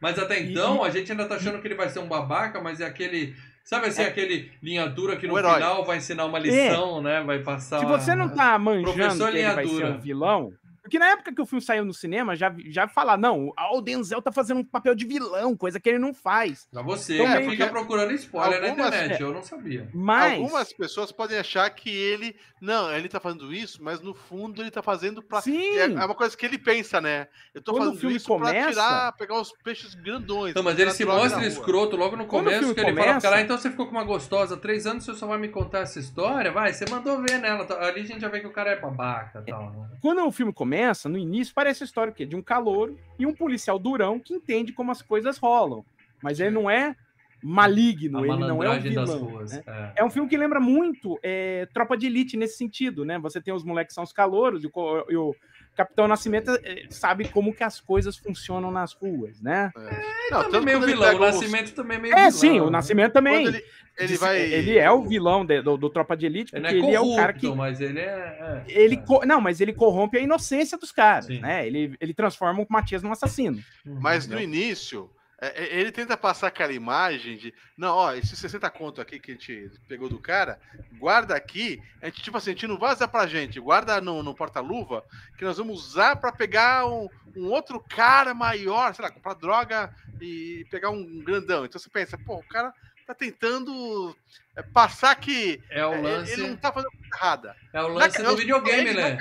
Mas 0.00 0.18
até 0.18 0.40
então, 0.40 0.84
a 0.84 0.90
gente 0.90 1.10
ainda 1.10 1.26
tá 1.26 1.36
achando 1.36 1.60
que 1.60 1.66
ele 1.66 1.74
vai 1.74 1.88
ser 1.88 2.00
um 2.00 2.08
babaca, 2.08 2.60
mas 2.60 2.80
é 2.80 2.86
aquele. 2.86 3.34
Sabe 3.64 3.86
assim, 3.86 4.02
aquele 4.02 4.52
linha 4.62 4.86
dura 4.86 5.16
que 5.16 5.26
no 5.26 5.34
final 5.36 5.84
vai 5.86 5.96
ensinar 5.96 6.26
uma 6.26 6.38
lição, 6.38 7.00
né? 7.00 7.22
Vai 7.22 7.38
passar. 7.38 7.78
Se 7.78 7.86
você 7.86 8.14
não 8.14 8.28
tá 8.28 8.58
manjando 8.58 8.92
Professor 8.92 9.30
que 9.32 9.38
ele 9.38 9.54
vai 9.54 9.66
ser 9.66 9.84
um 9.86 9.98
vilão... 9.98 10.52
Porque 10.84 10.98
na 10.98 11.06
época 11.12 11.34
que 11.34 11.40
o 11.40 11.46
filme 11.46 11.62
saiu 11.64 11.82
no 11.82 11.94
cinema, 11.94 12.36
já, 12.36 12.54
já 12.66 12.86
falar, 12.86 13.16
não, 13.16 13.50
o 13.72 13.80
Denzel 13.80 14.20
tá 14.20 14.30
fazendo 14.30 14.60
um 14.60 14.64
papel 14.64 14.94
de 14.94 15.06
vilão, 15.06 15.56
coisa 15.56 15.80
que 15.80 15.88
ele 15.88 15.98
não 15.98 16.12
faz. 16.12 16.68
Pra 16.70 16.82
você, 16.82 17.16
Também- 17.16 17.44
que 17.44 17.50
fica 17.52 17.68
procurando 17.68 18.12
spoiler 18.12 18.62
Algumas- 18.62 18.90
na 18.90 18.96
internet, 18.98 19.20
eu 19.22 19.32
não 19.32 19.42
sabia. 19.42 19.88
Mas... 19.94 20.34
Algumas 20.34 20.72
pessoas 20.74 21.10
podem 21.10 21.38
achar 21.38 21.70
que 21.70 21.88
ele. 21.88 22.36
Não, 22.60 22.92
ele 22.94 23.08
tá 23.08 23.18
fazendo 23.18 23.52
isso, 23.52 23.82
mas 23.82 24.00
no 24.02 24.12
fundo 24.14 24.60
ele 24.62 24.70
tá 24.70 24.82
fazendo 24.82 25.22
pra. 25.22 25.40
Sim, 25.40 25.76
É 25.78 25.84
é 25.84 26.04
uma 26.04 26.14
coisa 26.14 26.36
que 26.36 26.44
ele 26.44 26.58
pensa, 26.58 27.00
né? 27.00 27.28
Eu 27.54 27.62
tô 27.62 27.72
Quando 27.72 27.82
o 27.82 27.84
fazendo 27.86 28.00
filme 28.00 28.16
isso 28.16 28.26
pra 28.26 28.36
começa- 28.36 28.68
tirar, 28.70 29.12
pegar 29.12 29.40
os 29.40 29.52
peixes 29.64 29.94
grandões. 29.94 30.54
Não, 30.54 30.62
mas 30.62 30.74
pra 30.74 30.82
ele 30.82 30.90
se 30.92 31.04
mostra 31.06 31.46
escroto 31.46 31.96
logo 31.96 32.14
no 32.14 32.26
começo, 32.26 32.74
que 32.74 32.80
ele 32.80 32.92
fala 32.92 32.94
pro 32.94 33.04
começa- 33.06 33.20
cara, 33.30 33.40
então 33.40 33.56
você 33.56 33.70
ficou 33.70 33.86
com 33.86 33.92
uma 33.92 34.04
gostosa 34.04 34.54
há 34.54 34.58
três 34.58 34.86
anos, 34.86 35.04
você 35.04 35.14
só 35.14 35.26
vai 35.26 35.38
me 35.38 35.48
contar 35.48 35.80
essa 35.80 35.98
história? 35.98 36.52
Vai, 36.52 36.72
você 36.74 36.84
mandou 36.90 37.22
ver 37.22 37.38
nela. 37.38 37.64
tá? 37.64 37.82
Ali 37.86 38.00
a 38.00 38.04
gente 38.04 38.20
já 38.20 38.28
vê 38.28 38.40
que 38.40 38.46
o 38.46 38.52
cara 38.52 38.70
é 38.72 38.80
babaca 38.80 39.42
e 39.46 39.50
tal. 39.50 39.70
né? 39.72 39.88
quando 40.02 40.26
o 40.26 40.30
filme 40.32 40.52
começa, 40.52 40.73
no 41.08 41.18
início, 41.18 41.54
parece 41.54 41.82
a 41.82 41.86
história 41.86 42.12
de 42.12 42.36
um 42.36 42.42
calouro 42.42 42.98
e 43.18 43.26
um 43.26 43.34
policial 43.34 43.78
durão 43.78 44.18
que 44.18 44.34
entende 44.34 44.72
como 44.72 44.90
as 44.90 45.02
coisas 45.02 45.38
rolam. 45.38 45.84
Mas 46.22 46.40
ele 46.40 46.50
não 46.50 46.70
é 46.70 46.96
maligno, 47.42 48.24
ele 48.24 48.38
não 48.38 48.62
é 48.62 48.70
um 48.70 48.80
vilão. 48.80 49.18
ruas. 49.18 49.52
né? 49.52 49.62
é. 49.66 49.92
É 49.96 50.04
um 50.04 50.08
filme 50.08 50.28
que 50.28 50.36
lembra 50.36 50.58
muito 50.58 51.18
é, 51.22 51.68
Tropa 51.74 51.94
de 51.94 52.06
Elite 52.06 52.38
nesse 52.38 52.56
sentido, 52.56 53.04
né? 53.04 53.18
Você 53.18 53.40
tem 53.40 53.52
os 53.52 53.62
moleques 53.62 53.90
que 53.90 53.94
são 53.94 54.04
os 54.04 54.12
calouros 54.12 54.64
e 54.64 54.66
o, 54.66 55.04
e 55.10 55.16
o 55.16 55.36
Capitão 55.76 56.06
Nascimento 56.08 56.50
é, 56.62 56.84
sabe 56.90 57.28
como 57.28 57.52
que 57.54 57.64
as 57.64 57.80
coisas 57.80 58.16
funcionam 58.16 58.70
nas 58.70 58.92
ruas, 58.92 59.40
né? 59.40 59.70
É. 59.76 60.30
Não, 60.30 60.44
Também 60.50 60.76
meio 60.76 60.78
ele 60.78 60.92
vilão, 60.92 61.10
o 61.12 61.14
os- 61.14 61.20
Nascimento 61.20 61.72
também 61.74 61.98
é 61.98 62.00
meio 62.00 62.14
É, 62.14 62.16
vilão. 62.16 62.30
sim, 62.30 62.60
o? 62.60 62.70
Nascimento 62.70 63.12
também. 63.12 63.46
Ele, 63.46 63.64
ele 63.98 64.16
vai. 64.16 64.40
ele 64.40 64.78
é 64.78 64.90
o 64.90 65.02
vilão 65.02 65.44
de- 65.44 65.62
do, 65.62 65.76
do 65.76 65.90
Tropa 65.90 66.16
de 66.16 66.26
Elite, 66.26 66.54
Ele 66.54 66.62
porque 66.62 66.78
não 66.80 66.86
é 66.86 66.88
ele 66.88 66.96
é 66.96 66.98
corrupto, 66.98 67.12
o 67.14 67.20
cara 67.20 67.32
que 67.32 67.48
mas 67.54 67.80
ele 67.80 68.00
é... 68.00 68.04
é, 68.04 68.64
ele 68.68 68.94
é. 68.94 68.98
co- 68.98 69.26
não, 69.26 69.40
mas 69.40 69.60
ele 69.60 69.72
corrompe 69.72 70.16
a 70.16 70.20
inocência 70.20 70.78
dos 70.78 70.90
caras, 70.92 71.26
Sim. 71.26 71.40
né? 71.40 71.66
Ele, 71.66 71.94
ele 72.00 72.14
transforma 72.14 72.60
o 72.62 72.66
Matias 72.68 73.02
num 73.02 73.12
assassino. 73.12 73.58
Mas 73.84 74.26
no 74.26 74.40
início, 74.40 75.10
É, 75.44 75.64
é, 75.64 75.80
ele 75.80 75.92
tenta 75.92 76.16
passar 76.16 76.46
aquela 76.46 76.72
imagem 76.72 77.36
de, 77.36 77.54
não, 77.76 77.94
ó, 77.94 78.14
esses 78.14 78.38
60 78.38 78.70
conto 78.70 79.00
aqui 79.00 79.18
que 79.18 79.32
a 79.32 79.34
gente 79.34 79.70
pegou 79.86 80.08
do 80.08 80.18
cara, 80.18 80.58
guarda 80.98 81.36
aqui, 81.36 81.82
a 82.00 82.06
gente, 82.06 82.22
tipo 82.22 82.36
assim, 82.36 82.50
a 82.50 82.52
gente 82.54 82.66
não 82.66 82.78
usar 82.80 83.08
pra 83.08 83.26
gente, 83.26 83.60
guarda 83.60 84.00
no, 84.00 84.22
no 84.22 84.34
porta-luva, 84.34 85.04
que 85.36 85.44
nós 85.44 85.58
vamos 85.58 85.84
usar 85.86 86.16
para 86.16 86.32
pegar 86.32 86.86
um, 86.86 87.08
um, 87.36 87.50
outro 87.50 87.78
cara 87.80 88.32
maior, 88.32 88.94
sei 88.94 89.04
lá, 89.04 89.10
comprar 89.10 89.34
droga 89.34 89.94
e 90.20 90.66
pegar 90.70 90.90
um 90.90 91.22
grandão. 91.22 91.64
Então 91.64 91.78
você 91.78 91.90
pensa, 91.90 92.16
pô, 92.16 92.36
o 92.36 92.48
cara 92.48 92.72
tá 93.06 93.14
tentando 93.14 94.16
é, 94.56 94.62
passar 94.62 95.14
que 95.16 95.62
é 95.68 95.84
o 95.84 96.00
lance... 96.00 96.32
ele 96.32 96.48
não 96.48 96.56
tá 96.56 96.72
fazendo 96.72 96.90
coisa 96.90 97.06
errada. 97.14 97.56
É 97.72 97.82
o 97.82 97.88
lance 97.88 98.22
Na, 98.22 98.30
do 98.30 98.36
videogame, 98.36 98.94
né? 98.94 99.18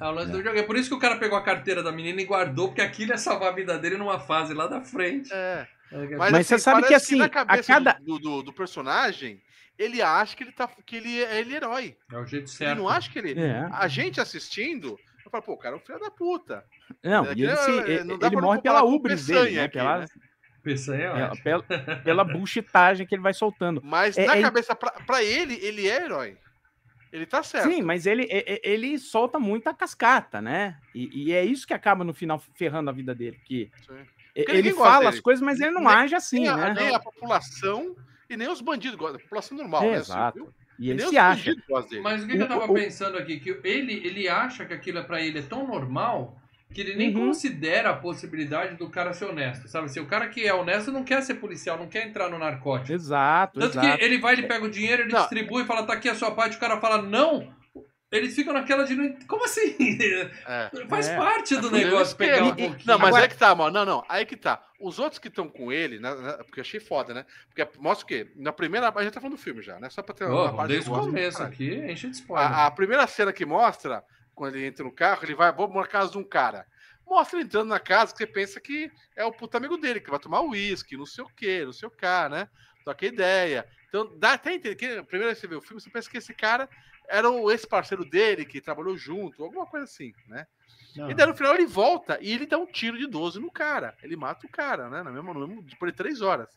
É 0.00 0.04
o 0.06 0.10
lance 0.10 0.28
é. 0.28 0.32
do 0.32 0.38
videogame. 0.38 0.66
Por 0.66 0.76
isso 0.76 0.88
que 0.88 0.94
o 0.94 0.98
cara 0.98 1.16
pegou 1.16 1.36
a 1.36 1.42
carteira 1.42 1.82
da 1.82 1.92
menina 1.92 2.20
e 2.20 2.24
guardou, 2.24 2.68
porque 2.68 2.80
aquilo 2.80 3.12
ia 3.12 3.18
salvar 3.18 3.50
a 3.50 3.54
vida 3.54 3.78
dele 3.78 3.96
numa 3.96 4.18
fase 4.18 4.54
lá 4.54 4.66
da 4.66 4.80
frente. 4.80 5.32
É. 5.32 5.66
é 5.92 5.96
mas, 6.16 6.18
Mas 6.18 6.34
assim, 6.34 6.44
você 6.44 6.58
sabe 6.58 6.86
que 6.86 6.94
assim, 6.94 7.18
que 7.18 7.38
a 7.38 7.62
cada... 7.62 7.92
Do, 8.00 8.18
do, 8.18 8.42
do, 8.42 8.52
personagem, 8.52 9.42
ele 9.78 10.00
acha 10.00 10.34
que 10.34 10.44
ele, 10.44 10.52
tá, 10.52 10.68
que 10.86 10.96
ele, 10.96 11.22
é, 11.22 11.40
ele 11.40 11.52
é 11.52 11.56
herói. 11.56 11.96
É 12.10 12.16
o 12.16 12.24
jeito 12.24 12.48
certo. 12.48 12.72
Ele 12.72 12.80
não 12.80 12.88
acha 12.88 13.10
que 13.10 13.18
ele... 13.18 13.38
É. 13.38 13.68
A 13.72 13.86
gente 13.88 14.20
assistindo, 14.20 14.98
eu 15.24 15.30
falo, 15.30 15.42
pô, 15.42 15.52
o 15.52 15.58
cara 15.58 15.74
é 15.74 15.78
um 15.78 15.80
filho 15.82 16.00
da 16.00 16.10
puta. 16.10 16.64
Não, 17.04 17.26
é, 17.26 17.32
ele, 17.32 17.56
se, 17.56 17.70
ele, 17.70 18.12
ele 18.12 18.36
morre 18.40 18.62
pela 18.62 18.82
ubris 18.82 19.26
dele, 19.26 19.56
né? 19.56 19.64
Aqui, 19.64 19.74
pela... 19.74 19.98
Né? 19.98 20.06
É, 20.62 21.38
é 21.38 21.42
pela, 21.42 21.62
pela 22.04 22.24
buchitagem 22.24 23.06
que 23.06 23.14
ele 23.14 23.22
vai 23.22 23.32
soltando. 23.32 23.80
Mas 23.82 24.16
é, 24.18 24.26
na 24.26 24.36
é... 24.36 24.42
cabeça, 24.42 24.74
pra, 24.74 24.90
pra 25.06 25.22
ele, 25.22 25.58
ele 25.62 25.88
é 25.88 26.04
herói. 26.04 26.36
Ele 27.12 27.26
tá 27.26 27.42
certo. 27.42 27.68
Sim, 27.68 27.82
mas 27.82 28.06
ele, 28.06 28.28
ele 28.62 28.98
solta 28.98 29.38
muita 29.38 29.74
cascata, 29.74 30.40
né? 30.40 30.78
E, 30.94 31.24
e, 31.24 31.32
é 31.32 31.44
isso 31.44 31.66
que 31.66 31.74
acaba 31.74 32.04
no 32.04 32.14
final 32.14 32.38
ferrando 32.54 32.88
a 32.88 32.92
vida 32.92 33.14
dele. 33.14 33.40
Que 33.44 33.70
ele 34.34 34.72
fala 34.72 35.08
as 35.08 35.18
coisas, 35.18 35.42
mas 35.42 35.60
ele 35.60 35.72
não 35.72 35.82
nem, 35.82 35.92
age 35.92 36.14
assim, 36.14 36.40
nem 36.40 36.56
né? 36.56 36.74
nem 36.74 36.94
a 36.94 37.00
população 37.00 37.96
e 38.28 38.36
nem 38.36 38.48
os 38.48 38.60
bandidos 38.60 38.96
gostam. 38.96 39.16
A 39.16 39.22
população 39.22 39.58
normal, 39.58 39.82
é, 39.82 39.90
né? 39.90 39.96
Exato. 39.96 40.42
Assim, 40.42 40.52
e 40.78 40.90
ele 40.90 41.06
se 41.06 41.18
acha. 41.18 41.54
Mas 42.00 42.22
o 42.22 42.26
que, 42.26 42.36
que 42.36 42.42
eu 42.42 42.48
tava 42.48 42.64
o, 42.64 42.74
pensando 42.74 43.18
aqui? 43.18 43.38
Que 43.40 43.60
ele, 43.64 43.94
ele 44.06 44.28
acha 44.28 44.64
que 44.64 44.72
aquilo 44.72 44.98
é 44.98 45.02
pra 45.02 45.20
ele 45.20 45.40
é 45.40 45.42
tão 45.42 45.66
normal 45.66 46.40
que 46.72 46.80
ele 46.80 46.94
nem 46.94 47.14
uhum. 47.14 47.26
considera 47.26 47.90
a 47.90 47.96
possibilidade 47.96 48.76
do 48.76 48.88
cara 48.88 49.12
ser 49.12 49.24
honesto, 49.24 49.68
sabe? 49.68 49.90
Se 49.90 49.98
o 49.98 50.06
cara 50.06 50.28
que 50.28 50.46
é 50.46 50.54
honesto 50.54 50.92
não 50.92 51.02
quer 51.02 51.22
ser 51.22 51.34
policial, 51.34 51.76
não 51.76 51.88
quer 51.88 52.06
entrar 52.06 52.28
no 52.28 52.38
narcótico. 52.38 52.92
Exato, 52.92 53.58
Tanto 53.58 53.78
exato. 53.78 53.98
que 53.98 54.04
ele 54.04 54.18
vai, 54.18 54.34
ele 54.34 54.46
pega 54.46 54.64
o 54.64 54.70
dinheiro, 54.70 55.02
ele 55.02 55.12
não. 55.12 55.20
distribui, 55.20 55.64
fala, 55.64 55.84
tá 55.84 55.94
aqui 55.94 56.08
a 56.08 56.14
sua 56.14 56.30
parte, 56.30 56.56
o 56.56 56.60
cara 56.60 56.80
fala, 56.80 57.02
não, 57.02 57.52
eles 58.10 58.34
ficam 58.34 58.52
naquela 58.52 58.82
de. 58.84 58.96
Como 59.26 59.44
assim? 59.44 59.76
É. 60.44 60.70
Faz 60.88 61.08
é. 61.08 61.16
parte 61.16 61.56
do 61.56 61.70
negócio 61.70 62.16
pegar 62.16 62.42
um 62.42 62.48
pouquinho. 62.48 62.78
Não, 62.84 62.98
mas 62.98 63.08
Agora... 63.08 63.24
é 63.24 63.28
que 63.28 63.36
tá, 63.36 63.54
mano. 63.54 63.70
Não, 63.70 63.84
não. 63.84 64.04
Aí 64.08 64.26
que 64.26 64.36
tá. 64.36 64.60
Os 64.80 64.98
outros 64.98 65.20
que 65.20 65.28
estão 65.28 65.48
com 65.48 65.70
ele, 65.70 66.00
né, 66.00 66.12
né, 66.16 66.32
porque 66.38 66.58
eu 66.58 66.62
achei 66.62 66.80
foda, 66.80 67.14
né? 67.14 67.24
Porque 67.48 67.78
mostra 67.78 68.04
o 68.04 68.08
quê? 68.08 68.32
Na 68.34 68.52
primeira. 68.52 68.88
A 68.88 69.02
gente 69.04 69.12
tá 69.12 69.20
falando 69.20 69.36
do 69.36 69.42
filme 69.42 69.62
já, 69.62 69.78
né? 69.78 69.88
Só 69.90 70.02
pra 70.02 70.12
ter 70.12 70.24
uma 70.24 70.52
parte 70.52 70.72
Desde 70.72 70.90
o 70.90 70.94
começo 70.94 71.40
aqui, 71.40 71.72
enche 71.72 72.08
de 72.08 72.16
spoiler. 72.16 72.50
A, 72.50 72.66
a, 72.66 72.70
primeira 72.72 73.06
cena 73.06 73.32
que 73.32 73.46
mostra, 73.46 74.02
quando 74.40 74.56
ele 74.56 74.66
entra 74.66 74.82
no 74.82 74.90
carro, 74.90 75.22
ele 75.22 75.34
vai, 75.34 75.52
vou 75.52 75.68
na 75.68 75.86
casa 75.86 76.12
de 76.12 76.16
um 76.18 76.24
cara 76.24 76.66
mostra 77.10 77.38
ele 77.38 77.46
entrando 77.46 77.68
na 77.68 77.80
casa 77.80 78.12
que 78.12 78.18
você 78.18 78.26
pensa 78.26 78.60
que 78.60 78.90
é 79.16 79.24
o 79.24 79.32
puto 79.32 79.56
amigo 79.56 79.76
dele, 79.76 80.00
que 80.00 80.10
vai 80.10 80.20
tomar 80.20 80.42
uísque, 80.42 80.96
não 80.96 81.04
sei 81.04 81.24
o 81.24 81.28
que, 81.28 81.64
não 81.64 81.72
sei 81.72 81.88
o 81.88 81.90
que, 81.90 82.28
né? 82.30 82.48
Toca 82.84 83.04
ideia. 83.04 83.66
Então, 83.88 84.16
dá 84.16 84.34
até 84.34 84.54
entender 84.54 84.76
que 84.76 85.02
primeiro 85.02 85.34
você 85.34 85.46
vê 85.48 85.56
o 85.56 85.60
filme, 85.60 85.80
você 85.80 85.90
pensa 85.90 86.08
que 86.08 86.18
esse 86.18 86.32
cara 86.32 86.68
era 87.08 87.28
o 87.28 87.50
ex-parceiro 87.50 88.04
dele, 88.04 88.44
que 88.44 88.60
trabalhou 88.60 88.96
junto, 88.96 89.42
alguma 89.42 89.66
coisa 89.66 89.84
assim, 89.84 90.12
né? 90.28 90.46
Não. 90.94 91.10
E 91.10 91.14
daí 91.14 91.26
no 91.26 91.34
final 91.34 91.54
ele 91.54 91.66
volta 91.66 92.16
e 92.20 92.32
ele 92.32 92.46
dá 92.46 92.56
um 92.56 92.66
tiro 92.66 92.96
de 92.96 93.06
12 93.06 93.40
no 93.40 93.50
cara. 93.50 93.96
Ele 94.02 94.16
mata 94.16 94.46
o 94.46 94.50
cara, 94.50 94.88
né? 94.88 95.02
No 95.02 95.12
mesmo, 95.12 95.34
no 95.34 95.46
mesmo, 95.46 95.64
por 95.78 95.90
três 95.92 96.20
horas. 96.20 96.48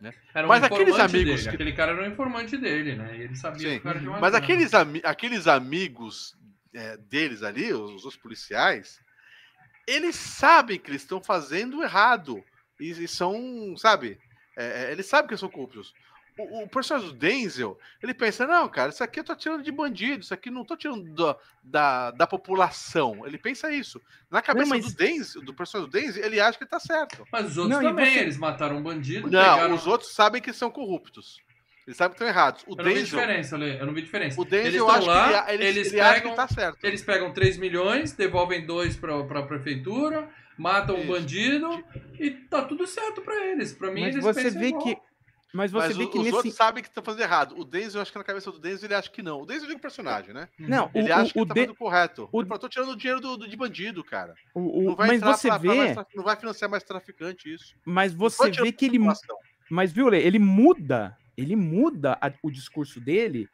Né? 0.00 0.12
Um 0.36 0.46
mas 0.46 0.62
aqueles 0.62 0.98
amigos. 0.98 1.36
Dele. 1.36 1.42
Que... 1.42 1.54
Aquele 1.54 1.72
cara 1.72 1.92
era 1.92 2.02
um 2.02 2.06
informante 2.06 2.56
dele, 2.56 2.96
né? 2.96 3.16
E 3.16 3.22
ele 3.22 3.36
sabia 3.36 3.70
Sim. 3.70 3.80
que 3.80 3.88
o 3.88 3.92
cara 3.92 4.20
Mas 4.20 4.34
aqueles, 4.34 4.74
ami 4.74 5.00
aqueles 5.04 5.46
amigos 5.46 6.36
é, 6.74 6.96
deles 6.96 7.42
ali, 7.42 7.72
os, 7.72 8.04
os 8.04 8.16
policiais, 8.16 9.00
eles 9.86 10.16
sabem 10.16 10.78
que 10.78 10.90
eles 10.90 11.02
estão 11.02 11.22
fazendo 11.22 11.82
errado. 11.82 12.42
E, 12.80 12.90
e 12.90 13.08
são, 13.08 13.74
sabe? 13.76 14.18
É, 14.56 14.84
é 14.86 14.92
eles 14.92 15.06
sabem 15.06 15.28
que 15.28 15.36
são 15.36 15.48
corruptos. 15.48 15.94
O, 16.36 16.64
o, 16.64 16.68
personagem 16.68 17.10
do 17.10 17.16
Denzel, 17.16 17.78
ele 18.02 18.12
pensa, 18.12 18.44
não, 18.44 18.68
cara, 18.68 18.90
isso 18.90 19.04
aqui 19.04 19.20
eu 19.20 19.24
tô 19.24 19.36
tirando 19.36 19.62
de 19.62 19.70
bandido, 19.70 20.24
isso 20.24 20.34
aqui 20.34 20.50
não 20.50 20.64
tô 20.64 20.76
tirando 20.76 21.04
da, 21.14 21.36
da, 21.62 22.10
da 22.10 22.26
população. 22.26 23.24
Ele 23.24 23.38
pensa 23.38 23.72
isso. 23.72 24.02
Na 24.28 24.42
cabeça 24.42 24.68
não, 24.68 24.76
mas... 24.76 24.84
do 24.84 24.96
Denzel, 24.96 25.42
do 25.42 25.54
personagem 25.54 25.88
do 25.88 25.92
Denzel, 25.92 26.24
ele 26.24 26.40
acha 26.40 26.58
que 26.58 26.66
tá 26.66 26.80
certo. 26.80 27.24
Mas 27.30 27.52
os 27.52 27.58
outros 27.58 27.80
não, 27.80 27.88
também, 27.88 28.12
você... 28.12 28.18
eles 28.18 28.36
mataram 28.36 28.78
um 28.78 28.82
bandido. 28.82 29.30
Não, 29.30 29.38
pegaram... 29.38 29.74
os 29.76 29.86
outros 29.86 30.12
sabem 30.12 30.42
que 30.42 30.52
são 30.52 30.72
corruptos. 30.72 31.40
Eles 31.86 31.96
sabem 31.96 32.16
que 32.16 32.22
estão 32.22 32.28
errados. 32.28 32.62
O 32.66 32.72
eu 32.72 32.76
Denzel, 32.76 32.94
não 32.94 32.94
vi 32.94 33.04
diferença, 33.04 33.56
Lê. 33.56 33.80
Eu 33.80 33.86
não 33.86 33.94
vi 33.94 34.02
diferença. 34.02 34.40
O 34.40 34.44
Denzel, 34.44 34.66
eles 34.66 34.78
eu 34.78 34.90
acho 34.90 35.06
lá, 35.06 35.42
que 35.42 35.52
ele, 35.52 35.64
eles, 35.64 35.92
ele 35.92 36.02
pegam, 36.02 36.34
tá 36.34 36.48
certo. 36.48 36.84
Eles 36.84 37.02
pegam 37.02 37.32
3 37.32 37.58
milhões, 37.58 38.12
devolvem 38.12 38.64
2 38.64 38.96
para 38.96 39.18
a 39.20 39.42
prefeitura, 39.42 40.28
matam 40.56 40.96
Isso. 40.96 41.04
um 41.04 41.08
bandido 41.08 41.84
e 42.18 42.30
tá 42.30 42.62
tudo 42.62 42.86
certo 42.86 43.20
para 43.20 43.34
eles. 43.46 43.72
Para 43.72 43.90
mim, 43.90 44.02
Mas 44.02 44.14
eles 44.14 44.24
você 44.24 44.50
vê 44.50 44.68
igual. 44.68 44.82
que 44.82 44.98
mas 45.54 45.70
você 45.70 45.86
Mas 45.86 45.96
vê 45.96 46.06
que 46.08 46.18
os 46.18 46.24
nesse... 46.24 46.34
outros 46.34 46.54
sabem 46.54 46.82
que 46.82 46.88
estão 46.88 47.04
fazendo 47.04 47.22
errado. 47.22 47.54
O 47.56 47.64
Denzel, 47.64 47.98
eu 47.98 48.02
acho 48.02 48.10
que 48.10 48.18
na 48.18 48.24
cabeça 48.24 48.50
do 48.50 48.58
Denzel 48.58 48.88
ele 48.88 48.94
acha 48.94 49.08
que 49.08 49.22
não. 49.22 49.40
O 49.40 49.46
Denzel 49.46 49.70
é 49.70 49.74
um 49.74 49.78
personagem, 49.78 50.34
né? 50.34 50.48
Não, 50.58 50.90
ele 50.92 51.10
o, 51.10 51.14
acha 51.14 51.32
que 51.32 51.40
o 51.40 51.46
tá 51.46 51.54
de... 51.54 51.60
fazendo 51.60 51.76
correto. 51.76 52.28
O... 52.32 52.40
Ele 52.40 52.48
falou, 52.48 52.58
tô 52.58 52.68
tirando 52.68 52.90
o 52.90 52.96
dinheiro 52.96 53.20
do, 53.20 53.36
do 53.36 53.48
de 53.48 53.56
bandido, 53.56 54.02
cara. 54.02 54.34
O, 54.52 54.80
o... 54.80 54.82
Não 54.82 54.96
vai 54.96 55.06
mas 55.06 55.20
você 55.20 55.46
pra, 55.46 55.58
vê... 55.58 55.94
Pra 55.94 56.06
não 56.12 56.24
vai 56.24 56.34
financiar 56.34 56.68
mais 56.68 56.82
traficante 56.82 57.54
isso. 57.54 57.76
Mas 57.84 58.12
você 58.12 58.50
vê 58.50 58.72
que 58.72 58.86
ele... 58.86 58.98
Mas, 59.70 59.92
viu, 59.92 60.08
Lê, 60.08 60.22
ele 60.22 60.40
muda 60.40 61.16
ele 61.36 61.56
muda 61.56 62.18
a, 62.20 62.32
o 62.42 62.50
discurso 62.50 63.00
dele 63.00 63.48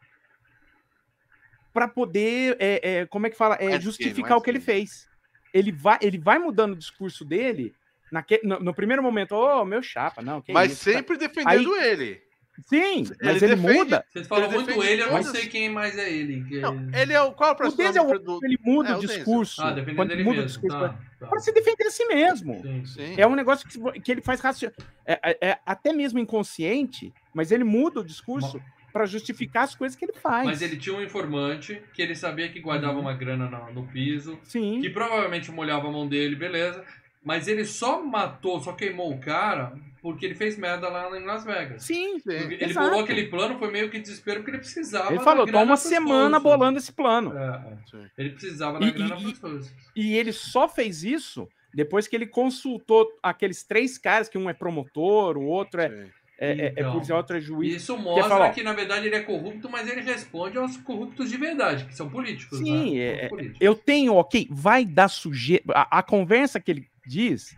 para 1.72 1.86
poder, 1.86 2.56
é, 2.58 2.80
é, 2.82 3.06
como 3.06 3.26
é 3.26 3.30
que 3.30 3.36
fala, 3.36 3.56
é, 3.60 3.80
justificar 3.80 4.36
o 4.36 4.42
que 4.42 4.50
ele 4.50 4.60
fez. 4.60 5.08
Ele 5.52 5.72
vai, 5.72 5.98
ele 6.00 6.18
vai 6.18 6.38
mudando 6.38 6.72
o 6.72 6.76
discurso 6.78 7.24
dele 7.24 7.74
naque, 8.10 8.40
no, 8.42 8.58
no 8.58 8.74
primeiro 8.74 9.02
momento, 9.02 9.32
ô, 9.32 9.60
oh, 9.60 9.64
meu 9.64 9.82
chapa, 9.82 10.22
não. 10.22 10.42
mas 10.48 10.72
isso, 10.72 10.84
sempre 10.84 11.16
tá... 11.16 11.26
defendendo 11.26 11.74
Aí, 11.74 11.84
ele. 11.88 12.22
Sim, 12.66 13.04
mas 13.22 13.42
ele, 13.42 13.56
defende, 13.56 13.78
muda. 13.78 14.04
Vocês 14.10 14.26
falam 14.26 14.46
ele 14.46 14.54
muito 14.54 14.82
ele, 14.82 15.02
eu 15.02 15.12
não 15.12 15.22
sei 15.22 15.46
quem 15.46 15.68
mais 15.68 15.96
é 15.96 16.12
ele. 16.12 16.44
Que... 16.44 16.60
Não, 16.60 16.90
ele 16.92 17.12
é 17.12 17.20
o 17.22 17.32
qual 17.32 17.56
é 17.58 17.64
o, 17.64 17.68
o 17.68 17.72
Denzel, 17.72 18.18
do... 18.18 18.38
ele 18.42 18.58
muda 18.62 18.90
é, 18.90 18.96
o 18.96 19.00
discurso. 19.00 19.62
Ah, 19.62 19.72
dependendo 19.72 20.08
dele 20.08 20.24
muda 20.24 20.42
mesmo. 20.42 20.44
o 20.44 20.46
discurso 20.46 20.78
tá, 20.78 20.98
tá. 21.18 21.26
para 21.26 21.38
se 21.40 21.52
defender 21.52 21.86
a 21.86 21.90
si 21.90 22.04
mesmo. 22.06 22.60
Sim, 22.60 22.84
sim. 22.84 23.14
É 23.16 23.26
um 23.26 23.34
negócio 23.34 23.66
que, 23.68 24.00
que 24.00 24.12
ele 24.12 24.20
faz 24.20 24.40
raciocínio. 24.40 24.74
É, 25.06 25.30
é, 25.30 25.48
é, 25.50 25.58
até 25.64 25.92
mesmo 25.92 26.18
inconsciente, 26.18 27.12
mas 27.32 27.50
ele 27.50 27.64
muda 27.64 28.00
o 28.00 28.04
discurso 28.04 28.60
para 28.92 29.06
justificar 29.06 29.64
as 29.64 29.74
coisas 29.74 29.96
que 29.96 30.04
ele 30.04 30.12
faz. 30.12 30.44
Mas 30.44 30.62
ele 30.62 30.76
tinha 30.76 30.96
um 30.96 31.02
informante 31.02 31.80
que 31.94 32.02
ele 32.02 32.14
sabia 32.14 32.48
que 32.48 32.60
guardava 32.60 32.94
uhum. 32.94 33.00
uma 33.00 33.14
grana 33.14 33.48
no, 33.48 33.72
no 33.72 33.86
piso, 33.86 34.38
Sim. 34.42 34.80
que 34.80 34.90
provavelmente 34.90 35.50
molhava 35.50 35.88
a 35.88 35.90
mão 35.90 36.08
dele, 36.08 36.34
beleza. 36.34 36.84
Mas 37.22 37.48
ele 37.48 37.64
só 37.64 38.02
matou, 38.02 38.60
só 38.60 38.72
queimou 38.72 39.12
o 39.12 39.18
cara 39.18 39.72
porque 40.00 40.24
ele 40.24 40.34
fez 40.34 40.56
merda 40.56 40.88
lá 40.88 41.14
em 41.18 41.24
Las 41.24 41.44
Vegas. 41.44 41.82
Sim, 41.82 42.18
sim. 42.20 42.30
Ele 42.30 42.64
exato. 42.64 42.88
bolou 42.88 43.04
aquele 43.04 43.26
plano, 43.26 43.58
foi 43.58 43.70
meio 43.70 43.90
que 43.90 43.98
desespero, 43.98 44.40
porque 44.40 44.52
ele 44.52 44.58
precisava. 44.58 45.12
Ele 45.12 45.22
falou, 45.22 45.46
tá 45.46 45.62
uma 45.62 45.76
semana 45.76 46.40
coisas. 46.40 46.42
bolando 46.42 46.78
esse 46.78 46.92
plano. 46.92 47.36
É, 47.36 47.76
é. 47.94 48.10
Ele 48.16 48.30
precisava 48.30 48.80
da 48.80 48.86
e, 48.86 48.92
grana 48.92 49.16
para 49.16 49.28
as 49.28 49.38
coisas. 49.38 49.74
E 49.94 50.16
ele 50.16 50.32
só 50.32 50.66
fez 50.66 51.04
isso 51.04 51.46
depois 51.72 52.08
que 52.08 52.16
ele 52.16 52.26
consultou 52.26 53.06
aqueles 53.22 53.62
três 53.62 53.96
caras, 53.96 54.28
que 54.28 54.38
um 54.38 54.48
é 54.48 54.52
promotor, 54.52 55.36
o 55.36 55.44
outro 55.44 55.80
é. 55.80 56.08
É, 56.42 56.52
então, 56.52 56.64
é, 56.64 56.72
é 56.74 56.90
policial, 56.90 57.18
outro 57.18 57.36
é 57.36 57.40
juiz. 57.40 57.82
Isso 57.82 57.98
mostra 57.98 58.22
que, 58.22 58.28
fala, 58.30 58.50
que, 58.50 58.62
na 58.62 58.72
verdade, 58.72 59.06
ele 59.06 59.14
é 59.14 59.20
corrupto, 59.20 59.68
mas 59.68 59.86
ele 59.86 60.00
responde 60.00 60.56
aos 60.56 60.74
corruptos 60.78 61.28
de 61.28 61.36
verdade, 61.36 61.84
que 61.84 61.94
são 61.94 62.08
políticos. 62.08 62.56
Sim, 62.56 62.94
né? 62.94 63.24
é, 63.24 63.28
políticos. 63.28 63.58
eu 63.60 63.74
tenho, 63.74 64.14
ok, 64.14 64.48
vai 64.50 64.86
dar 64.86 65.08
sujeira. 65.08 65.62
A, 65.68 65.98
a, 65.98 66.02
conversa 66.02 66.58
que 66.58 66.70
ele 66.70 66.89
diz, 67.06 67.56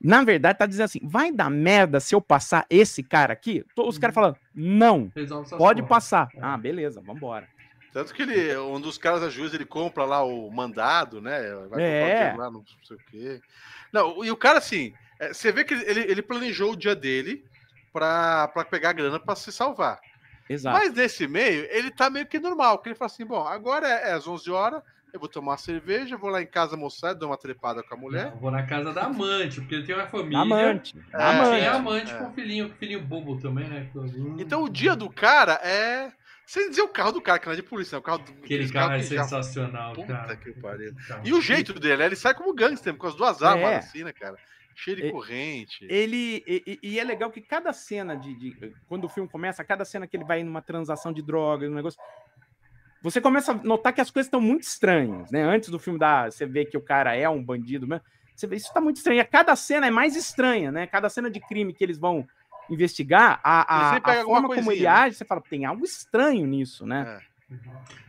na 0.00 0.22
verdade, 0.22 0.58
tá 0.58 0.66
dizendo 0.66 0.84
assim: 0.84 1.00
vai 1.02 1.32
dar 1.32 1.50
merda 1.50 2.00
se 2.00 2.14
eu 2.14 2.20
passar 2.20 2.66
esse 2.70 3.02
cara 3.02 3.32
aqui? 3.32 3.64
Os 3.76 3.94
uhum. 3.94 4.00
caras 4.00 4.14
falando, 4.14 4.36
não, 4.54 5.12
pode 5.56 5.82
passar. 5.82 6.28
É. 6.34 6.38
Ah, 6.40 6.56
beleza, 6.56 7.00
vambora. 7.00 7.48
Tanto 7.92 8.14
que 8.14 8.22
ele, 8.22 8.56
um 8.58 8.80
dos 8.80 8.98
caras 8.98 9.22
da 9.22 9.30
juiz, 9.30 9.52
ele 9.54 9.64
compra 9.64 10.04
lá 10.04 10.22
o 10.22 10.50
mandado, 10.50 11.20
né? 11.20 11.40
Vai 11.70 11.82
é. 11.82 12.34
lá, 12.36 12.50
não 12.50 12.62
sei 12.84 12.96
o 12.96 13.00
quê. 13.10 13.40
Não, 13.92 14.24
e 14.24 14.30
o 14.30 14.36
cara, 14.36 14.58
assim, 14.58 14.92
é, 15.18 15.32
você 15.32 15.50
vê 15.50 15.64
que 15.64 15.74
ele, 15.74 16.00
ele 16.00 16.22
planejou 16.22 16.72
o 16.72 16.76
dia 16.76 16.94
dele 16.94 17.44
para 17.92 18.48
pegar 18.70 18.90
a 18.90 18.92
grana 18.92 19.18
para 19.18 19.34
se 19.34 19.50
salvar. 19.50 19.98
Exato. 20.48 20.78
Mas 20.78 20.94
nesse 20.94 21.26
meio, 21.26 21.66
ele 21.70 21.90
tá 21.90 22.08
meio 22.08 22.26
que 22.26 22.38
normal, 22.38 22.78
porque 22.78 22.90
ele 22.90 22.96
fala 22.96 23.10
assim: 23.10 23.24
bom, 23.24 23.46
agora 23.46 23.88
é, 23.88 24.10
é 24.10 24.12
às 24.12 24.26
11 24.26 24.50
horas, 24.50 24.82
eu 25.12 25.18
vou 25.20 25.28
tomar 25.28 25.52
uma 25.52 25.58
cerveja, 25.58 26.16
vou 26.16 26.30
lá 26.30 26.42
em 26.42 26.46
casa 26.46 26.74
almoçar, 26.74 27.14
dou 27.14 27.30
uma 27.30 27.36
trepada 27.38 27.82
com 27.82 27.94
a 27.94 27.96
mulher. 27.98 28.30
Não, 28.30 28.36
vou 28.38 28.50
na 28.50 28.64
casa 28.64 28.92
da 28.92 29.04
amante, 29.04 29.60
porque 29.60 29.74
ele 29.76 29.86
tem 29.86 29.94
uma 29.94 30.06
família. 30.06 30.38
Amante. 30.40 30.94
É, 31.12 31.22
amante. 31.22 31.50
Tem 31.58 31.66
amante 31.68 32.12
é. 32.12 32.18
com 32.18 32.32
filhinho, 32.32 32.74
filhinho 32.78 33.00
bobo 33.02 33.40
também, 33.40 33.68
né? 33.68 33.88
Então 34.38 34.62
o 34.62 34.68
dia 34.68 34.94
do 34.94 35.08
cara 35.10 35.54
é 35.62 36.12
Sem 36.46 36.70
dizer 36.70 36.80
o 36.82 36.88
carro 36.88 37.12
do 37.12 37.20
cara, 37.20 37.38
que 37.38 37.44
não 37.46 37.52
é 37.52 37.56
de 37.56 37.62
polícia, 37.62 37.96
é 37.96 37.98
o 37.98 38.02
carro 38.02 38.18
do 38.18 38.32
Aquele 38.32 38.70
carro 38.70 38.92
é 38.94 38.98
que 39.00 39.14
já- 39.14 39.22
sensacional, 39.24 39.92
Puta 39.92 40.06
cara. 40.14 40.34
que 40.36 40.50
pariu. 40.52 40.94
Carro. 41.06 41.20
E 41.22 41.32
o 41.34 41.42
jeito 41.42 41.74
dele, 41.78 41.98
né? 41.98 42.06
ele 42.06 42.16
sai 42.16 42.32
como 42.34 42.54
gangster, 42.54 42.94
com 42.96 43.06
as 43.06 43.14
duas 43.14 43.42
armas 43.42 43.70
É. 43.70 43.76
assim, 43.76 44.02
né, 44.02 44.12
cara? 44.14 44.36
Cheio 44.74 44.96
de 44.96 45.10
corrente. 45.10 45.84
Ele. 45.90 46.42
E, 46.46 46.78
e- 46.82 46.98
é 47.00 47.04
legal 47.04 47.30
que 47.30 47.40
cada 47.42 47.72
cena 47.72 48.14
de, 48.16 48.32
de- 48.34 48.72
Quando 48.88 49.04
o 49.04 49.08
filme 49.08 49.28
começa, 49.28 49.62
cada 49.64 49.84
cena 49.84 50.06
que 50.06 50.16
ele 50.16 50.24
vai 50.24 50.42
numa 50.44 50.62
transação 50.62 51.12
de 51.12 51.20
drogas, 51.20 51.68
um 51.70 51.74
negócio. 51.74 52.00
Você 53.02 53.20
começa 53.20 53.52
a 53.52 53.54
notar 53.54 53.92
que 53.92 54.00
as 54.00 54.10
coisas 54.10 54.26
estão 54.26 54.40
muito 54.40 54.64
estranhas, 54.64 55.30
né? 55.30 55.42
Antes 55.42 55.68
do 55.68 55.78
filme 55.78 55.98
dar. 55.98 56.32
Você 56.32 56.44
vê 56.46 56.64
que 56.64 56.76
o 56.76 56.80
cara 56.80 57.14
é 57.14 57.28
um 57.28 57.42
bandido 57.42 57.86
mesmo. 57.86 58.04
Você 58.34 58.46
vê, 58.46 58.56
isso 58.56 58.72
tá 58.72 58.80
muito 58.80 58.96
estranho. 58.96 59.18
E 59.18 59.20
a 59.20 59.24
cada 59.24 59.54
cena 59.56 59.86
é 59.86 59.90
mais 59.90 60.16
estranha, 60.16 60.70
né? 60.70 60.86
Cada 60.86 61.08
cena 61.08 61.30
de 61.30 61.40
crime 61.40 61.72
que 61.72 61.82
eles 61.82 61.98
vão 61.98 62.26
investigar, 62.70 63.40
a, 63.42 63.94
a, 63.94 63.96
a 63.96 64.24
forma 64.24 64.48
como 64.48 64.70
ele 64.70 64.82
né? 64.82 64.88
age, 64.88 65.16
você 65.16 65.24
fala, 65.24 65.40
tem 65.40 65.64
algo 65.64 65.84
estranho 65.84 66.46
nisso, 66.46 66.86
né? 66.86 67.20
É. 67.50 67.56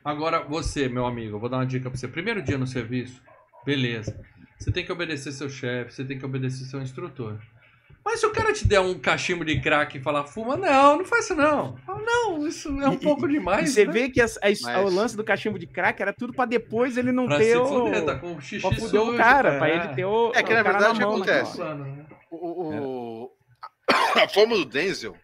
Agora, 0.04 0.44
você, 0.44 0.90
meu 0.90 1.06
amigo, 1.06 1.36
eu 1.36 1.40
vou 1.40 1.50
dar 1.50 1.58
uma 1.58 1.66
dica 1.66 1.90
pra 1.90 1.98
você. 1.98 2.08
Primeiro 2.08 2.42
dia 2.42 2.58
no 2.58 2.68
serviço, 2.68 3.22
beleza. 3.66 4.20
Você 4.58 4.72
tem 4.72 4.86
que 4.86 4.92
obedecer 4.92 5.32
seu 5.32 5.50
chefe, 5.50 5.94
você 5.94 6.04
tem 6.04 6.20
que 6.20 6.26
obedecer 6.26 6.66
seu 6.66 6.82
instrutor. 6.82 7.40
Mas 8.04 8.20
se 8.22 8.26
o 8.26 8.32
cara 8.32 8.52
te 8.54 8.68
der 8.68 8.80
um 8.80 8.98
cachimbo 8.98 9.44
de 9.46 9.60
crack 9.62 9.98
e 9.98 10.02
falar, 10.02 10.26
fuma, 10.26 10.56
não, 10.58 10.98
não 10.98 11.06
faz 11.06 11.26
isso 11.26 11.36
não. 11.36 11.78
Não, 11.88 12.48
isso 12.48 12.70
é 12.82 12.90
um 12.90 12.94
E- 12.94 12.98
pouco 12.98 13.28
E 13.28 13.34
demais. 13.34 13.72
você 13.74 13.86
né? 13.86 13.92
vê 13.92 14.10
que 14.10 14.20
as- 14.22 14.38
as- 14.42 14.62
Mas- 14.62 14.86
o 14.86 14.96
lance 14.96 15.16
do 15.16 15.24
cachimbo 15.24 15.60
de 15.60 15.68
crack 15.68 16.02
era 16.02 16.14
tudo 16.14 16.34
pra 16.34 16.46
depois 16.46 16.98
ele 16.98 17.12
não 17.12 17.28
Pra 17.28 17.38
ter 17.38 17.52
se 17.52 17.58
o. 17.58 17.66
fuder, 17.68 18.06
tá 18.06 18.16
com 18.18 18.36
o 18.36 18.42
xixi 18.42 18.68
pra 18.68 18.76
fuder 18.78 19.02
o 19.02 19.16
cara, 19.18 19.54
é. 19.54 19.58
pra 19.60 19.70
ele 19.70 19.88
ter 19.96 20.06
o. 20.06 20.32
É 20.34 20.42
que, 20.42 20.54
na 20.54 20.64
verdade, 20.64 20.94
o 20.94 20.94
que 21.00 21.06
mão, 21.06 21.20
né? 21.20 21.40
acontece? 21.40 21.60
Né? 21.60 22.06
O, 22.32 22.38
o- 23.28 23.32
a 24.16 24.28
forma 24.28 24.56
do 24.56 24.66
Denzel 24.66 25.16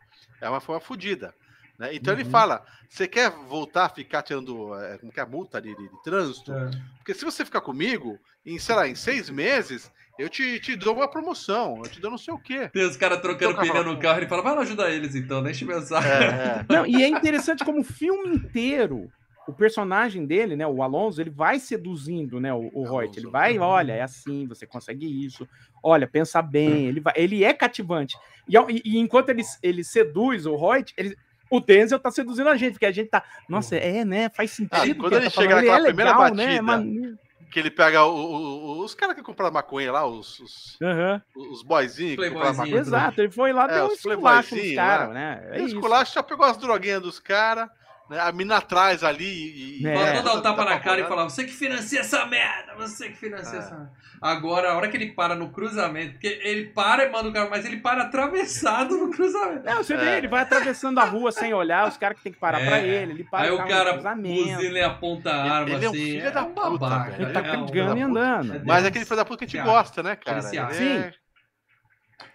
é 0.41 0.49
uma 0.49 0.59
forma 0.59 0.79
fodida. 0.81 1.33
Né? 1.79 1.93
Então 1.95 2.13
ele 2.13 2.23
Uhum. 2.23 2.29
fala: 2.29 2.63
você 2.89 3.07
quer 3.07 3.29
voltar 3.31 3.85
a 3.85 3.89
ficar 3.89 4.21
tirando 4.21 4.73
é, 4.79 4.97
como 4.97 5.11
que 5.11 5.19
é 5.19 5.23
a 5.23 5.25
multa 5.25 5.61
de, 5.61 5.75
de- 5.75 5.89
de 5.89 6.03
trânsito? 6.03 6.53
É. 6.53 6.71
Porque 6.97 7.13
se 7.13 7.25
você 7.25 7.43
ficar 7.43 7.61
comigo, 7.61 8.17
em, 8.45 8.57
sei 8.59 8.75
lá, 8.75 8.87
em 8.87 8.95
seis 8.95 9.29
meses, 9.29 9.91
eu 10.17 10.29
te, 10.29 10.59
te 10.59 10.75
dou 10.75 10.95
uma 10.95 11.09
promoção, 11.09 11.77
eu 11.83 11.89
te 11.89 11.99
dou 11.99 12.09
não 12.11 12.17
sei 12.17 12.33
o 12.33 12.39
quê. 12.39 12.69
Tem 12.69 12.85
os 12.85 12.95
caras 12.95 13.19
trocando 13.21 13.51
Então, 13.51 13.63
pneu 13.63 13.83
no 13.83 13.99
carro 13.99 14.23
e 14.23 14.27
fala, 14.27 14.41
vai 14.41 14.55
lá 14.55 14.61
ajudar 14.61 14.91
eles 14.91 15.13
então, 15.15 15.47
enche 15.49 15.65
meu 15.65 15.81
saco. 15.81 16.07
É, 16.07 16.23
é. 16.59 16.65
Não, 16.73 16.85
e 16.85 17.03
é 17.03 17.07
interessante 17.07 17.65
como 17.65 17.81
o 17.81 17.83
filme 17.83 18.35
inteiro, 18.35 19.11
o 19.47 19.53
personagem 19.53 20.25
dele, 20.25 20.55
né, 20.55 20.65
o 20.65 20.81
Alonso, 20.81 21.19
ele 21.21 21.29
vai 21.29 21.59
seduzindo, 21.59 22.39
né, 22.39 22.53
o, 22.53 22.71
o 22.73 22.83
Reut. 22.97 23.17
Ele 23.17 23.27
vai, 23.29 23.59
olha, 23.59 23.93
é 23.93 24.01
assim, 24.01 24.47
você 24.47 24.65
consegue 24.65 25.05
isso. 25.25 25.47
Olha, 25.83 26.07
pensa 26.07 26.41
bem. 26.41 26.87
Ele 26.87 26.99
vai, 26.99 27.13
ele 27.15 27.43
é 27.43 27.53
cativante. 27.53 28.15
E, 28.47 28.55
e- 28.57 28.81
e 28.85 28.97
enquanto 28.97 29.29
ele, 29.29 29.43
ele 29.61 29.83
seduz 29.83 30.45
o 30.45 30.55
Reut, 30.55 30.93
ele, 30.97 31.15
o 31.51 31.59
Denzel 31.59 31.99
tá 31.99 32.09
seduzindo 32.09 32.49
a 32.49 32.55
gente, 32.55 32.73
porque 32.73 32.85
a 32.87 32.91
gente 32.91 33.09
tá, 33.09 33.23
nossa, 33.47 33.75
é, 33.75 34.03
né, 34.03 34.29
faz 34.29 34.51
sentido. 34.51 34.75
Ah, 34.77 34.81
o 34.83 34.85
que 34.85 34.93
quando 34.95 35.13
tá 35.13 35.19
ele 35.19 35.29
chega 35.29 35.49
falando, 35.49 35.55
naquela 35.57 35.79
é 35.79 35.83
primeira 35.85 36.11
legal, 36.11 36.29
batida, 36.35 36.77
né. 36.79 37.15
Que 37.55 37.59
ele 37.61 37.71
pega 37.71 38.03
o- 38.03 38.11
o- 38.13 38.83
os 38.83 38.93
caras 38.93 39.15
que 39.15 39.23
compraram 39.23 39.53
maconha 39.53 39.89
lá, 39.89 40.05
os, 40.05 40.41
os, 40.41 40.77
Aham. 40.81 41.21
os 41.33 41.63
boyzinhos 41.63 42.17
que 42.17 42.29
compraram 42.29 42.53
maconha. 42.57 42.77
Exato, 42.79 43.21
ele 43.21 43.31
foi 43.31 43.53
lá, 43.53 43.63
É, 43.63 43.75
deu 43.75 43.83
um 43.85 43.87
os 43.87 43.93
esculacho 44.05 44.55
nos 44.57 44.75
caras, 44.75 45.07
lá. 45.07 45.13
né? 45.13 45.47
É 45.51 45.61
E 45.61 45.63
esculacho 45.63 46.13
já 46.15 46.21
pegou 46.21 46.45
as 46.45 46.57
droguinhas 46.57 47.01
dos 47.01 47.17
caras, 47.17 47.69
né? 48.09 48.19
a 48.19 48.31
mina 48.31 48.57
atrás 48.57 49.03
ali 49.03 49.79
e. 49.81 49.87
É. 49.87 49.95
Faltou 49.95 50.23
dar 50.23 50.33
o 50.37 50.41
tapa 50.41 50.63
tá 50.63 50.69
na 50.71 50.79
cara 50.79 51.01
e 51.01 51.05
falar, 51.05 51.23
você 51.25 51.43
que 51.43 51.51
financia 51.53 51.99
essa 52.01 52.25
merda, 52.25 52.73
você 52.77 53.09
que 53.09 53.17
financia 53.17 53.55
É. 53.57 53.61
essa 53.61 53.71
merda. 53.75 53.91
Agora, 54.21 54.71
a 54.71 54.75
hora 54.77 54.87
que 54.87 54.95
ele 54.97 55.11
para 55.11 55.35
no 55.35 55.49
cruzamento, 55.49 56.13
porque 56.13 56.39
ele 56.43 56.67
para 56.67 57.03
e 57.05 57.11
manda 57.11 57.29
o 57.29 57.33
carro, 57.33 57.49
mas 57.49 57.65
ele 57.65 57.77
para 57.77 58.03
atravessado 58.03 58.97
no 58.97 59.11
cruzamento. 59.11 59.63
Não, 59.65 59.77
você 59.83 59.95
vê, 59.95 60.05
É. 60.11 60.17
ele 60.17 60.27
vai 60.27 60.41
atravessando 60.41 60.99
a 60.99 61.03
rua 61.03 61.31
sem 61.31 61.53
olhar, 61.53 61.87
os 61.87 61.97
caras 61.97 62.17
que 62.17 62.23
tem 62.23 62.31
que 62.33 62.39
parar 62.39 62.61
É. 62.61 62.65
pra 62.65 62.79
ele, 62.79 63.11
ele 63.11 63.23
para 63.23 63.43
Aí 63.45 63.51
o 63.51 63.57
carro 63.57 63.69
cara 63.69 63.93
cruzamento. 63.93 64.43
buzina 64.55 64.79
e 64.79 64.83
aponta 64.83 65.31
a 65.31 65.43
arma 65.53 65.69
Ele 65.69 65.85
é 65.85 65.89
um 65.89 65.91
assim. 65.91 66.01
filho 66.05 66.33
da 66.33 66.43
um 66.43 66.53
puta, 66.53 66.69
babaca. 66.79 67.21
Ele 67.21 67.31
tá 67.31 67.39
é 67.41 67.57
um- 67.57 67.65
pegando 67.65 67.97
e 67.97 68.01
andando. 68.01 68.61
Mas 68.65 68.85
é 68.85 68.87
aquele 68.87 69.05
filho 69.05 69.17
da 69.17 69.25
puta 69.25 69.37
que 69.39 69.43
a 69.45 69.47
gente 69.47 69.57
Se 69.67 69.71
gosta, 69.71 70.01
né, 70.01 70.15
cara? 70.15 70.39
Ele 70.39 70.57
acha. 70.57 70.81
Ele 70.83 71.13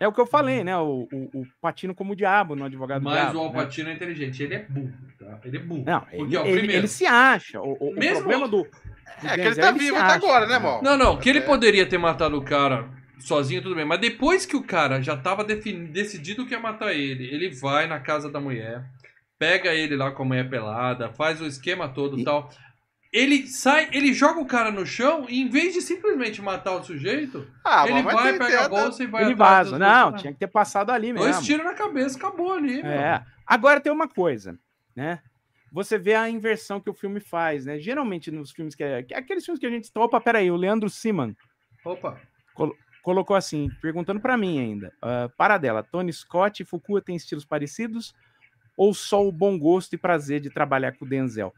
é- 0.01 0.09
o 0.09 0.12
que 0.12 0.20
eu 0.20 0.27
falei, 0.27 0.64
né? 0.64 0.77
O, 0.77 1.06
o, 1.12 1.40
o 1.40 1.47
Patino 1.60 1.94
como 1.94 2.12
o 2.12 2.16
diabo 2.16 2.56
no 2.56 2.64
advogado 2.64 3.02
do 3.02 3.05
Mas 3.05 3.14
diabo. 3.20 3.39
o 3.39 3.43
né? 3.43 3.47
Alpatino 3.48 3.90
é 3.90 3.93
inteligente, 3.93 4.43
ele 4.43 4.55
é 4.55 4.62
burro, 4.68 4.93
tá? 5.18 5.39
Ele 5.44 5.56
é 5.56 5.60
burro. 5.60 5.85
Não, 5.86 6.01
Porque, 6.01 6.16
ele, 6.16 6.36
ó, 6.36 6.44
ele- 6.44 6.52
primeiro- 6.59 6.81
ele 6.81 6.89
se 6.89 7.06
acha. 7.06 7.60
O, 7.60 7.72
o- 7.78 7.90
o 7.90 7.94
Mesmo- 7.94 8.18
problema 8.20 8.48
do. 8.48 8.62
do 8.62 8.68
É 9.28 9.35
que 9.35 9.40
ele 9.43 9.55
tá 9.55 9.72
se 9.72 9.78
vivo 9.78 9.97
até 9.97 10.06
acha, 10.06 10.16
agora, 10.16 10.47
né, 10.47 10.59
mal? 10.59 10.82
Não, 10.82 10.97
não, 10.97 11.16
que 11.18 11.28
ele 11.28 11.40
É. 11.40 11.43
poderia 11.43 11.85
ter 11.86 11.98
matado 11.98 12.36
o 12.39 12.43
cara 12.43 12.89
sozinho, 13.18 13.60
tudo 13.62 13.74
bem. 13.74 13.85
Mas 13.85 14.01
depois 14.01 14.47
que 14.47 14.56
o 14.56 14.62
cara 14.62 15.02
já 15.02 15.14
tava 15.16 15.44
decidido 15.44 16.47
que 16.47 16.55
ia 16.55 16.60
matar 16.60 16.94
ele, 16.94 17.24
ele 17.32 17.51
vai 17.51 17.86
na 17.86 18.01
casa 18.01 18.31
da 18.31 18.40
mulher, 18.40 18.82
pega 19.39 19.74
ele 19.74 19.94
lá 19.97 20.10
com 20.10 20.22
a 20.22 20.27
mulher 20.27 20.48
pelada, 20.48 21.10
faz 21.12 21.40
o 21.40 21.47
esquema 21.47 21.89
todo 21.89 22.18
E- 22.18 22.24
tal. 22.24 22.51
Ele 23.12 23.49
sai, 23.49 23.89
ele 23.93 24.15
joga 24.15 24.41
o 24.41 24.47
cara 24.47 24.70
no 24.70 24.87
chão 24.87 25.27
e 25.28 25.41
em 25.41 25.49
vez 25.49 25.74
de 25.74 25.82
simplesmente 25.82 26.41
matar 26.41 26.77
o 26.77 26.82
sujeito, 26.85 27.45
Ah, 27.65 27.89
ele 27.89 28.03
vai, 28.03 28.39
pega 28.39 28.66
a 28.66 28.69
bolsa 28.69 29.03
e 29.03 29.07
vai 29.07 29.24
Ele 29.24 29.35
vaza. 29.35 29.77
Não, 29.78 30.15
tinha 30.15 30.32
que 30.32 30.39
ter 30.39 30.47
passado 30.47 30.91
ali 30.91 31.12
mesmo. 31.12 31.28
Dois 31.28 31.45
tiros 31.45 31.65
na 31.65 31.74
cabeça, 31.74 32.16
acabou 32.16 32.53
ali. 32.53 32.81
É. 32.82 33.20
Agora 33.45 33.81
tem 33.81 33.93
uma 33.93 34.09
coisa, 34.09 34.57
né? 34.95 35.20
Você 35.73 35.99
vê 35.99 36.15
a 36.15 36.28
inversão 36.31 36.81
que 36.81 36.89
o 36.91 36.95
filme 36.95 37.19
faz, 37.20 37.65
né? 37.66 37.81
Geralmente 37.81 38.31
nos 38.31 38.53
filmes 38.53 38.77
que 38.77 38.82
é. 38.85 39.03
que 39.03 39.12
é 39.12 39.19
aqueles 39.19 39.45
filmes 39.45 39.59
que 39.59 39.66
a 39.66 39.70
gente. 39.70 39.91
Opa, 39.97 40.20
peraí, 40.20 40.49
o 40.51 40.57
Leandro 40.57 40.89
Siman 40.89 41.35
Opa. 41.85 42.20
colocou 43.03 43.35
assim, 43.37 43.69
perguntando 43.82 44.20
pra 44.20 44.37
mim 44.37 44.61
ainda. 44.61 44.93
ah, 45.03 45.28
para 45.37 45.59
dela, 45.59 45.82
Tony 45.82 46.12
Scott 46.12 46.62
e 46.62 46.66
Fukua 46.66 47.03
têm 47.03 47.16
estilos 47.16 47.45
parecidos? 47.45 48.15
Ou 48.77 48.95
só 48.95 49.27
o 49.27 49.32
bom 49.32 49.59
gosto 49.59 49.95
e 49.95 49.99
prazer 49.99 50.41
de 50.41 50.49
trabalhar 50.49 50.93
com 50.93 51.05
o 51.05 51.09
Denzel? 51.09 51.53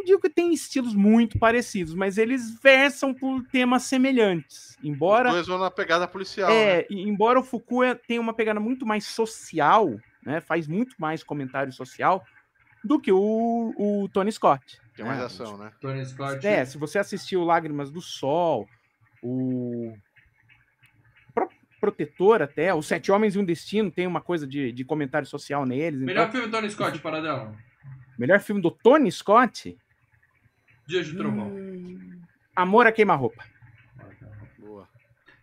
Não 0.00 0.04
digo 0.04 0.20
que 0.22 0.30
tem 0.30 0.50
estilos 0.54 0.94
muito 0.94 1.38
parecidos, 1.38 1.94
mas 1.94 2.16
eles 2.16 2.58
versam 2.62 3.12
por 3.12 3.44
temas 3.48 3.82
semelhantes. 3.82 4.78
Embora. 4.82 5.28
Os 5.28 5.34
dois 5.34 5.46
vão 5.46 5.58
na 5.58 5.70
pegada 5.70 6.08
policial. 6.08 6.48
né? 6.48 6.56
É, 6.56 6.86
e 6.88 7.02
embora 7.02 7.38
o 7.38 7.42
Fukua 7.44 7.94
tenha 7.94 8.18
uma 8.18 8.32
pegada 8.32 8.58
muito 8.58 8.86
mais 8.86 9.04
social, 9.04 9.94
né, 10.24 10.40
faz 10.40 10.66
muito 10.66 10.96
mais 10.98 11.22
comentário 11.22 11.70
social 11.70 12.24
do 12.82 12.98
que 12.98 13.12
o, 13.12 13.74
o 13.76 14.08
Tony 14.08 14.32
Scott. 14.32 14.80
Tem 14.96 15.04
mais 15.04 15.18
né? 15.18 15.26
ação, 15.26 15.58
né? 15.58 15.70
Tony 15.82 16.02
Scott. 16.06 16.46
É, 16.46 16.64
se 16.64 16.78
você 16.78 16.98
assistiu 16.98 17.44
Lágrimas 17.44 17.90
do 17.90 18.00
Sol, 18.00 18.66
o 19.22 19.94
Protetor 21.78 22.40
até, 22.40 22.74
os 22.74 22.86
Sete 22.86 23.12
Homens 23.12 23.36
e 23.36 23.38
um 23.38 23.44
Destino 23.44 23.90
tem 23.90 24.06
uma 24.06 24.22
coisa 24.22 24.46
de, 24.46 24.72
de 24.72 24.82
comentário 24.82 25.28
social 25.28 25.66
neles. 25.66 26.00
Melhor 26.00 26.22
então, 26.22 26.32
filme 26.32 26.46
do 26.46 26.52
Tony 26.52 26.70
Scott, 26.70 26.98
para 27.00 27.20
dela. 27.20 27.54
melhor 28.18 28.40
filme 28.40 28.62
do 28.62 28.70
Tony 28.70 29.12
Scott, 29.12 29.76
Dias 30.90 31.06
de 31.06 31.16
Trovão. 31.16 31.46
hum, 31.46 32.20
Amor 32.56 32.86
a 32.86 32.92
Queima-Roupa. 32.92 33.44
Boa. 34.58 34.88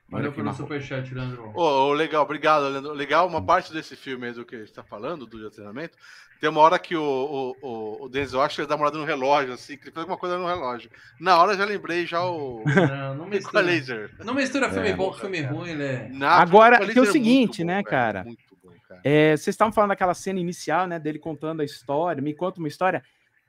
Valeu 0.09 0.31
a 0.31 0.33
pelo 0.33 0.53
superchat, 0.53 1.13
Leandro. 1.13 1.51
Ô, 1.55 1.61
ô, 1.89 1.93
legal, 1.93 2.23
obrigado, 2.23 2.67
Leandro. 2.67 2.93
Legal, 2.93 3.27
uma 3.27 3.41
parte 3.43 3.71
desse 3.73 3.95
filme 3.95 4.27
aí 4.27 4.33
do 4.33 4.45
que 4.45 4.55
a 4.55 4.59
gente 4.59 4.73
tá 4.73 4.83
falando, 4.83 5.25
do 5.25 5.37
dia 5.39 5.49
de 5.49 5.55
treinamento, 5.55 5.97
tem 6.39 6.49
uma 6.49 6.61
hora 6.61 6.77
que 6.77 6.95
o, 6.95 7.01
o, 7.01 7.55
o, 7.61 8.05
o 8.05 8.09
Denzel 8.09 8.41
acha 8.41 8.55
que 8.55 8.61
ele 8.61 8.67
dá 8.67 8.75
uma 8.75 8.83
olhada 8.83 8.97
no 8.99 9.05
relógio, 9.05 9.53
assim, 9.53 9.75
que 9.77 9.83
ele 9.85 9.91
fez 9.91 9.97
alguma 9.99 10.17
coisa 10.17 10.37
no 10.37 10.45
relógio. 10.45 10.89
Na 11.19 11.37
hora 11.41 11.53
eu 11.53 11.57
já 11.57 11.65
lembrei 11.65 12.05
já 12.05 12.23
o 12.25 12.63
Não, 12.65 13.15
não 13.15 13.25
mistura. 13.29 13.61
laser. 13.61 14.11
Não 14.23 14.33
mistura 14.33 14.69
filme 14.69 14.89
É. 14.89 14.95
bom 14.95 15.11
com 15.11 15.17
filme 15.17 15.41
ruim, 15.41 15.75
né? 15.75 16.09
Na- 16.11 16.39
Agora, 16.41 16.75
o 16.75 16.79
tem 16.79 16.89
o 16.89 16.99
laser 16.99 17.03
é 17.09 17.11
seguinte, 17.11 17.63
muito 17.63 17.65
né, 17.65 17.81
bom, 17.83 17.89
cara? 17.89 18.23
velho, 18.23 18.37
bom, 18.63 18.73
cara. 18.87 19.01
É, 19.03 19.31
vocês 19.35 19.53
estavam 19.53 19.73
falando 19.73 19.89
daquela 19.89 20.13
cena 20.13 20.39
inicial, 20.39 20.87
né, 20.87 20.99
dele 20.99 21.19
contando 21.19 21.61
a 21.61 21.65
história, 21.65 22.21
me 22.21 22.33
conta 22.35 22.59
uma 22.59 22.67
história. 22.67 23.01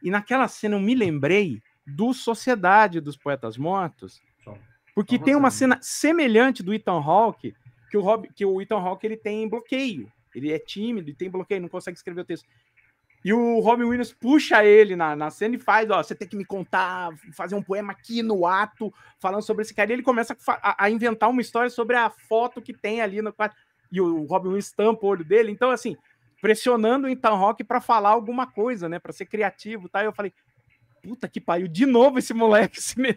E 0.03 0.11
naquela 0.11 0.47
cena 0.49 0.77
eu 0.77 0.81
me 0.81 0.95
lembrei 0.95 1.61
do 1.95 2.13
Sociedade 2.13 3.01
dos 3.01 3.17
Poetas 3.17 3.57
Mortos, 3.57 4.21
porque 4.95 5.17
tem 5.17 5.37
uma 5.37 5.51
cena 5.51 5.79
semelhante 5.81 6.61
do 6.61 6.75
Ethan 6.75 7.01
Hawke, 7.01 7.55
que 7.89 7.97
o, 7.97 8.01
Rob, 8.01 8.29
que 8.35 8.45
o 8.45 8.61
Ethan 8.61 8.81
Hawke 8.81 9.07
ele 9.07 9.17
tem 9.17 9.49
bloqueio. 9.49 10.11
Ele 10.35 10.53
é 10.53 10.59
tímido 10.59 11.09
e 11.09 11.15
tem 11.15 11.31
bloqueio, 11.31 11.61
não 11.61 11.69
consegue 11.69 11.97
escrever 11.97 12.23
o 12.23 12.25
texto. 12.25 12.47
E 13.25 13.33
o 13.33 13.61
Robin 13.61 13.85
Williams 13.85 14.13
puxa 14.13 14.65
ele 14.65 14.95
na, 14.97 15.15
na 15.15 15.31
cena 15.31 15.57
e 15.57 15.59
faz, 15.59 15.89
ó, 15.91 16.03
você 16.03 16.15
tem 16.15 16.27
que 16.27 16.37
me 16.37 16.45
contar, 16.45 17.11
fazer 17.33 17.55
um 17.55 17.63
poema 17.63 17.93
aqui 17.93 18.23
no 18.23 18.47
ato, 18.47 18.93
falando 19.21 19.43
sobre 19.43 19.63
esse 19.63 19.75
cara. 19.75 19.91
E 19.91 19.95
ele 19.95 20.03
começa 20.03 20.37
a 20.49 20.85
a, 20.85 20.91
inventar 20.91 21.29
uma 21.29 21.41
história 21.41 21.71
sobre 21.71 21.97
a 21.97 22.11
foto 22.11 22.61
que 22.61 22.73
tem 22.73 23.01
ali 23.01 23.23
no 23.23 23.33
quarto. 23.33 23.57
E 23.91 24.01
o 24.01 24.25
Robin 24.25 24.49
Williams 24.49 24.73
tampa 24.73 25.07
o 25.07 25.09
olho 25.09 25.25
dele. 25.25 25.53
Então, 25.53 25.71
assim, 25.71 25.97
pressionando 26.41 27.07
o 27.07 27.11
Ethan 27.11 27.37
Hawke 27.37 27.65
para 27.65 27.81
falar 27.81 28.11
alguma 28.11 28.47
coisa, 28.47 28.89
né? 28.89 28.99
Para 28.99 29.13
ser 29.13 29.27
criativo, 29.27 29.89
tá? 29.89 30.03
E 30.03 30.07
eu 30.07 30.13
falei, 30.13 30.33
puta 31.03 31.29
que 31.29 31.41
pariu, 31.41 31.69
de 31.69 31.87
novo 31.87 32.19
esse 32.19 32.33
moleque 32.35 32.81
se 32.83 32.99
me... 33.01 33.11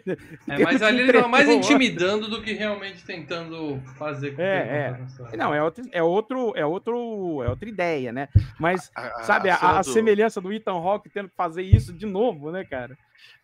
É, 0.48 0.58
mas 0.64 0.82
ali 0.82 1.00
ele 1.02 1.12
tava 1.12 1.28
mais 1.28 1.48
intimidando 1.48 2.28
do 2.28 2.42
que 2.42 2.52
realmente 2.52 3.04
tentando 3.04 3.80
fazer 3.98 4.34
com 4.34 4.42
É, 4.42 4.62
que 4.62 4.68
ele 4.68 4.76
é. 4.78 5.34
a. 5.34 5.36
Não, 5.36 5.54
é 5.54 5.62
outro, 5.62 5.84
é 5.92 6.02
outro, 6.02 6.52
é 6.56 6.64
outro, 6.66 7.42
é 7.44 7.48
outra 7.48 7.68
ideia, 7.68 8.12
né? 8.12 8.28
Mas 8.58 8.90
A- 8.94 9.06
a- 9.20 9.22
sabe 9.24 9.50
a, 9.50 9.56
cena 9.56 9.72
a 9.78 9.82
do- 9.82 9.92
semelhança 9.92 10.40
do 10.40 10.52
Ethan 10.52 10.72
Hawke 10.72 11.08
tendo 11.10 11.28
que 11.28 11.36
fazer 11.36 11.62
isso 11.62 11.92
de 11.92 12.06
novo, 12.06 12.50
né, 12.50 12.64
cara? 12.64 12.96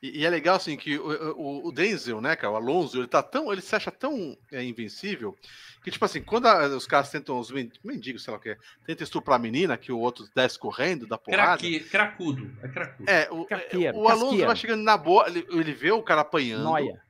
E, 0.03 0.21
e 0.21 0.27
é 0.27 0.31
legal, 0.31 0.57
assim, 0.57 0.77
que 0.77 0.99
o, 0.99 1.35
o, 1.37 1.69
o 1.69 1.73
Denzel, 1.73 2.21
né, 2.21 2.35
cara, 2.37 2.53
o 2.53 2.57
Alonso, 2.57 2.99
ele 2.99 3.07
tá 3.07 3.23
tão. 3.23 3.53
Ele 3.53 3.61
se 3.61 3.75
acha 3.77 3.91
tão 3.91 4.37
é, 4.53 4.63
invencível 4.65 5.37
que, 5.83 5.91
tipo 5.91 6.05
assim, 6.05 6.23
quando 6.23 6.47
a- 6.47 6.67
os 6.69 6.87
caras 6.87 7.11
tentam, 7.11 7.39
os 7.39 7.51
men- 7.51 7.71
mendigos, 7.85 8.23
sei 8.25 8.33
lá 8.33 8.39
o 8.39 8.41
que 8.41 8.51
é, 8.51 8.57
tentam 8.87 9.05
estuprar 9.05 9.37
a 9.37 9.39
menina, 9.39 9.77
que 9.77 9.91
o 9.93 9.99
outro 9.99 10.27
desce 10.35 10.59
correndo, 10.59 11.07
dá 11.07 11.17
porrada. 11.19 11.59
Craqui, 11.59 11.81
cracudo. 11.81 12.51
É 12.63 12.69
cracudo. 12.69 13.11
É, 13.11 13.29
o, 13.31 13.45
Casqueiro, 13.45 13.97
o 13.97 14.09
Alonso 14.09 14.21
casqueiro. 14.25 14.47
vai 14.47 14.57
chegando 14.57 14.83
na 14.83 14.97
boa, 14.97 15.27
ele, 15.29 15.47
ele 15.51 15.73
vê 15.73 15.91
o 15.93 16.03
cara 16.03 16.21
apanhando, 16.23 16.65
Noia. 16.65 17.01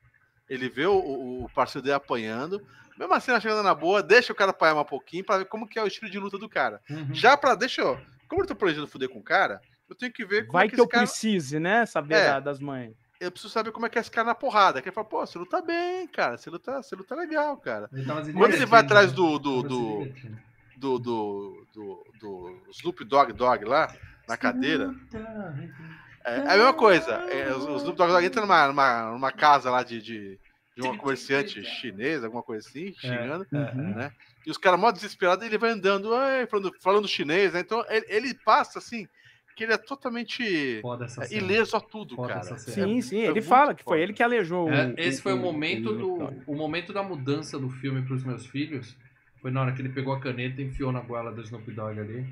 ele 0.49 0.69
vê 0.69 0.85
o, 0.85 0.93
o- 0.93 1.43
o 1.45 1.49
parceiro 1.49 1.83
dele 1.83 1.95
apanhando, 1.95 2.61
mesmo 2.97 3.13
assim, 3.13 3.31
vai 3.31 3.41
chegando 3.41 3.63
na 3.63 3.73
boa, 3.73 4.03
deixa 4.03 4.31
o 4.33 4.35
cara 4.35 4.51
apanhar 4.51 4.75
um 4.75 4.83
pouquinho 4.85 5.23
pra 5.25 5.37
ver 5.39 5.45
como 5.45 5.67
que 5.67 5.79
é 5.79 5.83
o 5.83 5.87
estilo 5.87 6.11
de 6.11 6.19
luta 6.19 6.37
do 6.37 6.49
cara. 6.49 6.81
Uhum. 6.89 7.13
Já 7.13 7.35
pra, 7.37 7.55
deixa 7.55 7.81
eu, 7.81 7.99
como 8.27 8.41
eu 8.43 8.45
tô 8.47 8.55
planejando 8.55 8.87
fuder 8.87 9.09
com 9.09 9.19
o 9.19 9.23
cara, 9.23 9.59
eu 9.89 9.95
tenho 9.95 10.11
que 10.13 10.23
ver 10.25 10.41
como 10.45 10.53
Vai 10.53 10.67
é 10.67 10.69
que, 10.69 10.75
que, 10.75 10.81
eu 10.81 10.87
cara, 10.87 11.05
precise, 11.05 11.59
né? 11.59 11.85
Saber 11.85 12.15
É. 12.15 12.25
da- 12.27 12.39
das 12.41 12.59
mães. 12.59 12.93
Eu 13.19 13.31
preciso 13.31 13.51
saber 13.53 13.71
como 13.71 13.85
é 13.85 13.89
que 13.89 13.97
é 13.97 14.01
esse 14.01 14.09
cara 14.09 14.27
na 14.27 14.35
porrada, 14.35 14.81
que 14.81 14.87
ele 14.87 14.95
fala, 14.95 15.07
pô, 15.07 15.25
você 15.25 15.37
luta 15.37 15.61
bem, 15.61 16.07
cara, 16.07 16.37
você 16.37 16.49
luta, 16.49 16.81
você 16.81 16.95
luta 16.95 17.13
legal, 17.15 17.57
cara. 17.57 17.89
Quando 18.33 18.53
ele 18.53 18.65
vai 18.65 18.79
atrás 18.79 19.09
né? 19.11 19.15
do, 19.15 19.37
do, 19.39 19.63
do, 19.63 20.07
do, 20.77 20.99
do, 20.99 21.67
do, 21.73 22.05
do 22.19 22.63
Snoop 22.71 23.03
Dogg 23.03 23.33
Dogg 23.33 23.65
lá, 23.65 23.93
na 24.27 24.37
cadeira, 24.37 24.93
é, 26.25 26.35
é 26.37 26.41
a 26.53 26.57
mesma 26.57 26.73
coisa. 26.73 27.11
É, 27.29 27.53
o 27.53 27.75
Snoop 27.77 27.97
Dogg 27.97 28.11
Dogg 28.11 28.25
entra 28.25 28.41
numa, 28.41 28.67
numa, 28.67 29.11
numa 29.11 29.31
casa 29.31 29.69
lá 29.69 29.83
de, 29.83 30.01
de, 30.01 30.39
de 30.75 30.81
uma 30.81 30.97
comerciante 30.97 31.63
chinesa, 31.63 32.27
alguma 32.27 32.43
coisa 32.43 32.67
assim, 32.67 32.93
xingando, 32.93 33.45
Uhum. 33.51 33.93
né? 33.95 34.11
E 34.45 34.51
os 34.51 34.57
caras 34.57 34.79
mó 34.79 34.89
desesperados, 34.91 35.45
ele 35.45 35.57
vai 35.57 35.71
andando, 35.71 36.15
"Ai", 36.15 36.47
falando, 36.47 36.73
falando 36.81 37.07
chinês, 37.07 37.53
né? 37.53 37.59
Então 37.59 37.83
ele, 37.89 38.05
ele 38.07 38.33
passa 38.33 38.79
assim, 38.79 39.05
que 39.59 39.65
ele 39.65 39.73
é 39.73 39.77
totalmente 39.77 40.41
é, 41.21 41.35
ileso 41.35 41.75
a 41.75 41.81
tudo, 41.81 42.15
Foda 42.15 42.33
cara. 42.33 42.57
Sim, 42.57 43.01
sim, 43.01 43.19
é 43.19 43.25
ele 43.25 43.41
fala 43.41 43.75
que 43.75 43.83
foi 43.83 44.01
ele 44.01 44.13
que 44.13 44.23
alejou. 44.23 44.69
É, 44.69 44.87
o- 44.87 44.93
esse 44.97 45.21
foi 45.21 45.33
o 45.33 45.35
o- 45.35 45.39
momento 45.41 45.89
o- 45.89 45.97
do 45.97 46.43
o 46.47 46.55
momento 46.55 46.93
da 46.93 47.03
mudança 47.03 47.59
do 47.59 47.69
filme 47.69 48.01
para 48.01 48.13
os 48.15 48.23
meus 48.23 48.45
filhos. 48.45 48.95
Foi 49.41 49.51
na 49.51 49.61
hora 49.61 49.73
que 49.73 49.81
ele 49.81 49.89
pegou 49.89 50.13
a 50.13 50.19
caneta 50.21 50.61
e 50.61 50.65
enfiou 50.65 50.93
na 50.93 51.01
goela 51.01 51.29
do 51.33 51.41
Snoop 51.41 51.69
Dogg 51.73 51.99
ali. 51.99 52.25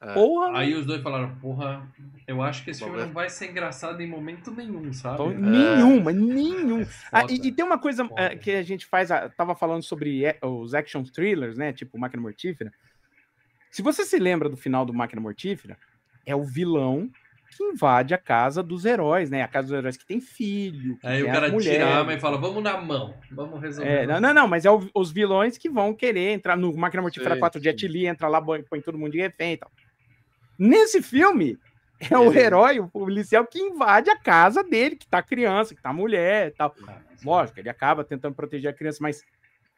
É. 0.00 0.14
Porra, 0.14 0.56
Aí 0.58 0.72
os 0.74 0.86
dois 0.86 1.02
falaram, 1.02 1.34
porra, 1.36 1.86
eu 2.26 2.40
acho 2.40 2.64
que 2.64 2.70
esse 2.70 2.82
filme 2.82 2.98
não 3.04 3.12
vai 3.12 3.28
ser 3.28 3.50
engraçado 3.50 4.00
em 4.00 4.06
momento 4.08 4.50
nenhum, 4.50 4.90
sabe? 4.94 5.22
É, 5.22 5.34
nenhuma, 5.34 6.12
nenhum. 6.12 6.80
é 6.80 6.86
Ah, 7.12 7.26
e, 7.28 7.48
e 7.48 7.52
tem 7.52 7.62
uma 7.64 7.78
coisa 7.78 8.08
Foda. 8.08 8.22
eh, 8.22 8.36
que 8.36 8.52
a 8.52 8.62
gente 8.62 8.86
faz, 8.86 9.10
ah, 9.10 9.28
tava 9.28 9.54
falando 9.54 9.82
sobre 9.82 10.24
os 10.42 10.72
action 10.72 11.02
thrillers, 11.04 11.58
né? 11.58 11.74
Tipo 11.74 11.98
Máquina 11.98 12.22
Mortífera. 12.22 12.72
Se 13.70 13.82
você 13.82 14.04
se 14.04 14.18
lembra 14.18 14.48
do 14.48 14.56
final 14.56 14.86
do 14.86 14.94
Máquina 14.94 15.20
Mortífera, 15.20 15.76
é 16.26 16.34
o 16.34 16.44
vilão 16.44 17.08
que 17.56 17.62
invade 17.62 18.12
a 18.12 18.18
casa 18.18 18.62
dos 18.64 18.84
heróis, 18.84 19.30
né? 19.30 19.42
A 19.42 19.48
casa 19.48 19.68
dos 19.68 19.76
heróis 19.78 19.96
que 19.96 20.04
tem 20.04 20.20
filho. 20.20 20.98
Que 20.98 21.06
Aí 21.06 21.20
tem 21.22 21.30
o 21.30 21.32
cara 21.32 21.56
tira 21.58 21.86
a 21.86 21.98
arma 21.98 22.12
e 22.14 22.18
fala, 22.18 22.36
vamos 22.36 22.62
na 22.62 22.76
mão, 22.80 23.14
vamos 23.30 23.60
resolver. 23.62 23.90
É, 24.02 24.06
não, 24.06 24.20
não, 24.20 24.34
não, 24.34 24.48
mas 24.48 24.64
é 24.64 24.70
o- 24.70 24.90
os 24.94 25.12
vilões 25.12 25.56
que 25.56 25.68
vão 25.70 25.94
querer 25.94 26.32
entrar 26.32 26.56
no 26.56 26.76
Máquina 26.76 27.00
Mortífera 27.02 27.34
Sei, 27.34 27.40
4 27.40 27.62
Jet 27.62 27.86
Li, 27.86 28.06
entra 28.06 28.26
lá, 28.26 28.42
põe 28.42 28.62
põe 28.62 28.80
todo 28.80 28.98
mundo 28.98 29.12
de 29.12 29.20
refém 29.20 29.52
e 29.52 29.56
tal. 29.56 29.70
Nesse 30.58 31.00
filme, 31.02 31.58
é 32.10 32.18
o 32.18 32.32
herói, 32.34 32.80
o 32.80 32.88
policial, 32.88 33.46
que 33.46 33.58
invade 33.58 34.10
a 34.10 34.18
casa 34.18 34.62
dele, 34.62 34.96
que 34.96 35.06
tá 35.06 35.22
criança, 35.22 35.74
que 35.74 35.82
tá 35.82 35.92
mulher 35.92 36.48
e 36.48 36.50
tal. 36.50 36.74
Lógico, 37.24 37.58
ele 37.60 37.68
acaba 37.68 38.04
tentando 38.04 38.34
proteger 38.34 38.70
a 38.70 38.74
criança, 38.74 38.98
mas 39.00 39.22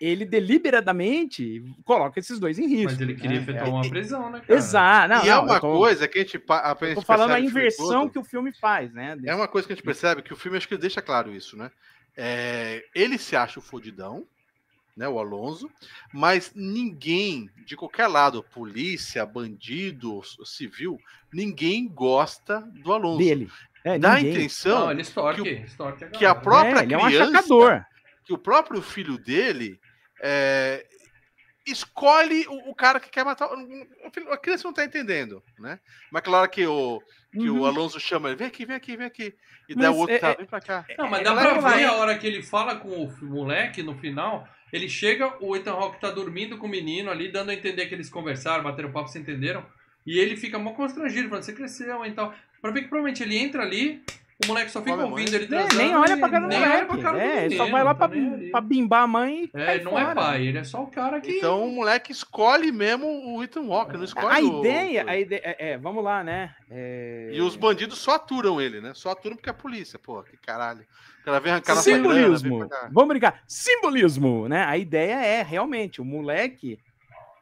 ele 0.01 0.24
deliberadamente 0.24 1.62
coloca 1.85 2.18
esses 2.20 2.39
dois 2.39 2.59
em 2.59 2.66
risco. 2.68 2.93
Mas 2.93 3.01
ele 3.01 3.14
queria 3.14 3.36
né? 3.39 3.43
efetuar 3.43 3.66
É, 3.66 3.70
uma 3.70 3.89
prisão, 3.89 4.31
né, 4.31 4.40
cara? 4.40 4.59
Exato. 4.59 5.09
Não, 5.14 5.24
e 5.24 5.28
é 5.28 5.35
não, 5.35 5.44
uma 5.44 5.55
eu 5.55 5.60
tô, 5.60 5.73
coisa 5.78 6.06
que 6.09 6.18
a 6.18 6.23
gente, 6.23 6.43
a 6.48 6.77
eu 6.81 6.86
gente 6.89 6.94
tô 6.97 7.02
falando 7.02 7.31
a 7.32 7.36
o 7.36 7.39
inversão 7.39 8.02
todo. 8.02 8.10
que 8.12 8.18
o 8.18 8.24
filme 8.24 8.52
faz, 8.52 8.93
né? 8.93 9.16
É 9.24 9.35
uma 9.35 9.48
coisa 9.48 9.66
que 9.66 9.73
a 9.73 9.77
gente 9.77 9.85
percebe 9.85 10.23
que 10.23 10.32
o 10.32 10.36
filme 10.36 10.56
acho 10.59 10.68
que 10.68 10.77
deixa 10.77 11.01
claro 11.01 11.35
isso, 11.35 11.56
né? 11.56 11.70
É, 12.16 12.85
ele 12.94 13.18
se 13.18 13.36
acha 13.36 13.59
o 13.59 13.62
fodidão, 13.62 14.27
né? 14.97 15.09
O 15.09 15.18
Alonso, 15.18 15.70
mas 16.12 16.52
ninguém 16.55 17.51
de 17.66 17.77
qualquer 17.77 18.06
lado, 18.06 18.43
polícia, 18.43 19.24
bandido, 19.27 20.20
civil, 20.44 20.98
ninguém 21.32 21.89
gosta 21.89 22.60
do 22.82 22.93
Alonso. 22.93 23.18
dele. 23.18 23.48
É, 23.85 23.98
Dá 23.98 24.12
a 24.12 24.16
ninguém. 24.16 24.32
intenção 24.32 24.81
Não, 24.81 24.90
ele 24.90 25.02
extorque, 25.02 25.43
que 25.43 25.48
extorque 25.48 26.05
a 26.05 26.09
que 26.09 26.24
a 26.27 26.35
própria 26.35 26.81
É, 26.81 26.82
ele 26.82 26.94
é 26.94 26.98
um 26.98 27.06
criança- 27.06 27.31
achacador. 27.31 27.85
que 28.24 28.32
o 28.32 28.39
próprio 28.39 28.82
filho 28.82 29.16
dele 29.16 29.78
é, 30.23 30.87
escolhe 31.67 32.47
o, 32.49 32.71
o 32.71 32.75
cara 32.75 33.01
que 33.01 33.11
quer 33.11 33.25
matar. 33.25 33.49
o 33.53 34.11
filho- 34.13 34.33
A 34.33 34.39
criança 34.39 34.65
não 34.65 34.73
tá 34.75 34.85
entendendo, 34.85 35.43
né? 35.59 35.79
Mas 36.13 36.23
claro 36.23 36.49
que 36.51 36.67
o, 36.67 37.01
que 37.33 37.49
Uhum. 37.51 37.61
o 37.61 37.67
Alonso 37.67 37.99
chama 37.99 38.29
ele, 38.29 38.37
vem 38.37 38.47
aqui, 38.47 38.65
vem 38.65 38.77
aqui, 38.77 38.97
vem 38.97 39.07
aqui. 39.07 39.35
E 39.69 39.75
daí 39.75 39.89
Mas 39.89 39.97
o 39.97 39.99
outro 39.99 40.15
é- 40.15 40.19
tá, 40.19 40.31
é- 40.31 40.37
vem 40.37 40.47
pra 40.47 40.61
cá. 40.61 40.87
Não, 40.97 41.09
mas 41.09 41.21
É, 41.21 41.25
dá 41.25 41.35
pra 41.35 41.55
vai- 41.61 41.79
ver 41.79 41.85
a 41.87 41.95
hora 41.95 42.17
que 42.19 42.27
ele 42.27 42.43
fala 42.43 42.77
com 42.77 42.89
o 42.89 43.25
moleque 43.25 43.83
no 43.83 43.97
final. 43.99 44.49
Ele 44.73 44.89
chega, 44.89 45.37
o 45.45 45.57
Ethan 45.57 45.73
Hawke 45.73 46.01
tá 46.01 46.11
dormindo 46.11 46.59
com 46.59 46.67
o 46.67 46.71
menino 46.71 47.11
ali, 47.11 47.31
dando 47.31 47.51
a 47.51 47.55
entender 47.55 47.87
que 47.87 47.95
eles 47.95 48.09
conversaram, 48.11 48.63
bateram 48.65 48.93
papo, 48.93 49.09
se 49.09 49.19
entenderam. 49.19 49.65
E 50.07 50.19
ele 50.21 50.37
fica 50.37 50.59
mó 50.59 50.73
constrangido, 50.73 51.29
falando, 51.29 51.45
você 51.45 51.53
cresceu 51.53 52.05
e 52.05 52.13
tal. 52.13 52.33
Pra 52.63 52.71
ver 52.71 52.83
que 52.83 52.89
provavelmente 52.89 53.23
ele 53.23 53.37
entra 53.37 53.63
ali, 53.63 54.03
o 54.45 54.47
moleque 54.49 54.71
só 54.71 54.83
fica 54.83 54.97
ouvindo 55.05 55.35
ele 55.35 55.45
É, 55.45 55.49
transando. 55.49 55.77
nem 55.77 55.97
olha 55.97 56.17
pra 56.19 56.29
cara 56.29 56.43
do 56.45 56.49
nem 56.49 56.59
olha 56.59 56.69
moleque. 56.69 56.87
pra 56.87 57.03
cara 57.03 57.17
do 57.17 57.21
É, 57.23 57.45
ele 57.47 57.57
só 57.57 57.63
menino, 57.63 57.73
vai 57.77 57.85
lá 57.85 57.95
pra, 57.95 58.07
ali. 58.07 58.51
pra 58.51 58.61
bimbar 58.61 59.03
a 59.03 59.07
mãe 59.07 59.45
e 59.45 59.51
É, 59.59 59.83
não 59.83 59.99
é 59.99 60.03
fora. 60.03 60.15
pai, 60.15 60.47
ele 60.47 60.59
é 60.59 60.65
só 60.65 60.83
o 60.83 60.87
cara 60.89 61.21
que. 61.21 61.31
Então 61.39 61.67
o 61.67 61.73
moleque 61.73 62.13
escolhe 62.13 62.71
mesmo 62.71 63.07
o 63.07 63.43
Ethan 63.43 63.63
Walker, 63.63 63.97
não 63.97 64.05
escolhe 64.05 64.27
A 64.37 64.41
o- 64.41 64.61
ideia, 64.61 65.05
a 65.09 65.17
ideia 65.19 65.41
é, 65.43 65.71
é, 65.71 65.79
vamos 65.79 66.05
lá, 66.05 66.23
né? 66.23 66.55
É... 66.71 67.31
E 67.33 67.41
os 67.41 67.57
bandidos 67.57 67.99
só 67.99 68.17
aturam 68.17 68.61
ele, 68.61 68.81
né? 68.81 68.93
Só 68.95 69.11
aturam 69.11 69.37
porque 69.37 69.49
é 69.49 69.53
a 69.53 69.55
polícia, 69.55 69.99
pô, 69.99 70.23
que 70.23 70.37
caralho. 70.37 70.85
O 71.23 71.25
cara 71.25 71.41
vem 71.41 71.53
arrancar 71.53 71.75
nossa 71.75 71.91
grana, 71.91 72.09
vem 72.09 72.15
Simbolismo. 72.37 72.69
pra 72.69 72.69
cá. 72.81 72.89
Vamos 72.93 73.09
brincar. 73.09 73.43
Simbolismo, 73.49 74.49
né? 74.49 74.65
A 74.65 74.77
ideia 74.77 75.15
é 75.25 75.43
realmente 75.43 76.01
o 76.01 76.05
moleque 76.05 76.79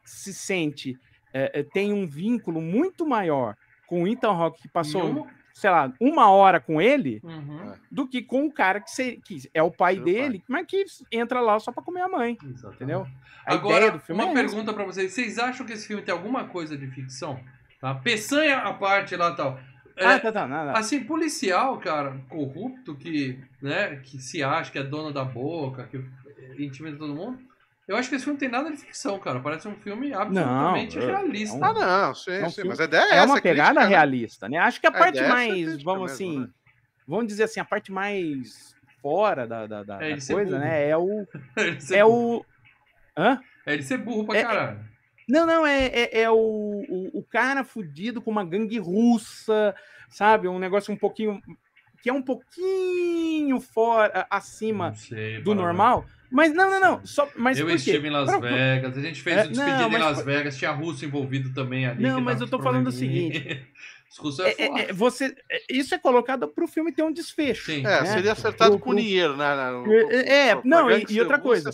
se 0.03 0.33
sente 0.33 0.95
é, 1.33 1.59
é, 1.59 1.63
tem 1.63 1.91
um 1.91 2.07
vínculo 2.07 2.61
muito 2.61 3.05
maior 3.05 3.55
com 3.87 4.03
o 4.03 4.07
Ethan 4.07 4.31
Rock 4.31 4.61
que 4.61 4.67
passou, 4.69 5.27
sei 5.55 5.69
lá, 5.69 5.91
uma 6.01 6.29
hora 6.29 6.59
com 6.59 6.81
ele 6.81 7.21
Uhum, 7.23 7.73
do 7.89 8.05
que 8.05 8.21
com 8.21 8.45
o 8.45 8.51
cara 8.51 8.81
que, 8.81 8.91
se- 8.91 9.21
que 9.25 9.49
é 9.53 9.63
o 9.63 9.71
pai 9.71 9.95
Seu 9.95 10.03
dele, 10.03 10.43
mas 10.49 10.65
que 10.67 10.83
entra 11.09 11.39
lá 11.39 11.57
só 11.59 11.71
pra 11.71 11.81
comer 11.81 12.01
a 12.01 12.09
mãe, 12.09 12.37
exatamente. 12.43 12.75
entendeu? 12.75 13.07
A 13.47 13.53
Agora, 13.53 13.77
ideia 13.77 13.91
do 13.93 13.99
filme 13.99 14.21
uma 14.21 14.31
é 14.31 14.33
pergunta 14.33 14.73
pra 14.73 14.83
vocês. 14.83 15.13
Vocês 15.13 15.39
acham 15.39 15.65
que 15.65 15.71
esse 15.71 15.87
filme 15.87 16.03
tem 16.03 16.13
alguma 16.13 16.43
coisa 16.49 16.77
de 16.77 16.87
ficção? 16.87 17.39
Tá? 17.79 17.95
Peçanha 17.95 18.57
à 18.57 18.73
parte 18.73 19.15
lá 19.15 19.29
e 19.29 19.35
tal. 19.35 19.59
É, 19.95 20.05
Ah, 20.05 20.19
tá, 20.19 20.29
tá, 20.31 20.45
nada. 20.45 20.73
Assim, 20.73 21.05
policial, 21.05 21.77
cara, 21.79 22.19
corrupto, 22.27 22.93
que, 22.95 23.39
né, 23.61 23.95
que 24.03 24.17
se 24.21 24.43
acha 24.43 24.69
que 24.69 24.77
é 24.77 24.83
dono 24.83 25.13
da 25.13 25.23
boca, 25.23 25.87
que 25.87 26.03
intimida 26.61 26.97
todo 26.97 27.15
mundo. 27.15 27.39
Eu 27.87 27.95
acho 27.97 28.09
que 28.09 28.15
esse 28.15 28.23
filme 28.23 28.35
não 28.35 28.39
tem 28.39 28.49
nada 28.49 28.71
de 28.71 28.77
ficção, 28.77 29.19
cara. 29.19 29.39
Parece 29.39 29.67
um 29.67 29.75
filme 29.75 30.11
absolutamente 30.13 30.97
é- 30.97 31.05
realista. 31.05 31.55
é 31.55 31.59
um- 31.59 31.63
Ah, 31.65 31.73
não, 32.07 32.15
sim, 32.15 32.31
É 32.31 32.45
um 32.45 32.49
sim, 32.49 32.55
filme- 32.55 32.69
mas 32.69 32.79
a 32.79 32.85
ideia 32.85 33.01
é, 33.01 33.09
É 33.11 33.15
essa. 33.17 33.25
uma 33.25 33.41
pegada 33.41 33.69
crítica, 33.69 33.83
né? 33.83 33.89
realista, 33.89 34.49
né? 34.49 34.57
Acho 34.57 34.81
que 34.81 34.87
a, 34.87 34.89
A 34.89 34.93
parte 34.93 35.19
é 35.19 35.27
mais, 35.27 35.83
vamos 35.83 36.01
mesmo, 36.11 36.13
assim, 36.13 36.39
né? 36.39 36.47
vamos 37.07 37.27
dizer 37.27 37.43
assim, 37.43 37.59
a 37.59 37.65
parte 37.65 37.91
mais 37.91 38.75
fora 39.01 39.45
da, 39.47 39.67
da, 39.67 39.83
da- 39.83 40.03
É 40.03 40.15
da 40.15 40.25
coisa, 40.33 40.57
né? 40.57 40.89
É 40.89 40.97
o. 40.97 41.27
ele 41.57 41.79
ser 41.81 41.97
É 41.97 42.03
burro. 42.03 42.37
o. 42.39 42.45
Hã? 43.17 43.39
É 43.67 43.73
ele 43.73 43.83
ser 43.83 43.97
burro 43.99 44.25
pra 44.25 44.37
É- 44.39 44.41
caralho. 44.43 44.79
Não, 45.29 45.45
não, 45.45 45.65
é, 45.65 45.85
é, 45.87 46.21
é 46.21 46.29
o, 46.29 46.35
o, 46.35 47.19
o 47.19 47.23
cara 47.23 47.63
fudido 47.63 48.21
com 48.21 48.29
uma 48.29 48.43
gangue 48.45 48.77
russa, 48.77 49.75
sabe? 50.09 50.47
Um 50.47 50.59
negócio 50.59 50.93
um 50.93 50.97
pouquinho. 50.97 51.39
que 52.01 52.09
é 52.09 52.13
um 52.13 52.21
pouquinho 52.21 53.59
fora, 53.59 54.27
acima 54.29 54.89
Não 54.89 54.95
sei, 54.95 55.41
do 55.41 55.55
normal. 55.55 56.05
Mas 56.31 56.53
não, 56.53 56.69
não, 56.69 56.79
não. 56.79 57.05
Só, 57.05 57.29
mas 57.35 57.57
eu 57.59 57.65
por 57.65 57.71
quê? 57.71 57.75
estive 57.77 58.07
em 58.07 58.11
Las 58.11 58.29
Pra- 58.29 58.39
Vegas, 58.39 58.97
a 58.97 59.01
gente 59.01 59.21
fez 59.21 59.37
É, 59.37 59.45
o 59.45 59.47
despedido 59.49 59.77
não, 59.77 59.91
em 59.91 59.97
Las 59.99 60.23
Vegas, 60.23 60.57
tinha 60.57 60.71
russo 60.71 61.05
envolvido 61.05 61.53
também 61.53 61.85
ali. 61.85 62.03
Não, 62.03 62.19
mas 62.21 62.41
eu 62.41 62.47
tô 62.47 62.59
falando 62.59 62.87
o 62.87 62.89
russos 64.19 64.39
é, 64.39 64.49
É, 64.49 64.55
é, 64.63 64.67
foda. 64.67 64.81
é, 64.81 64.93
você, 64.93 65.35
é, 65.51 65.61
isso 65.69 65.93
é 65.93 65.97
colocado 65.97 66.47
pro 66.47 66.67
filme 66.67 66.91
ter 66.91 67.03
um 67.03 67.11
desfecho. 67.11 67.65
Sim. 67.65 67.79
É, 67.85 68.01
né? 68.01 68.05
seria 68.05 68.31
acertado 68.31 68.71
Pro- 68.71 68.79
com 68.79 68.89
pro- 68.91 68.99
dinheiro, 68.99 69.35
né? 69.35 69.45
o- 69.71 69.91
É, 70.11 70.49
é, 70.49 70.55
o- 70.55 70.61
não, 70.63 70.89
e- 70.89 71.05
e 71.09 71.19
outra 71.19 71.37
coisa, 71.39 71.69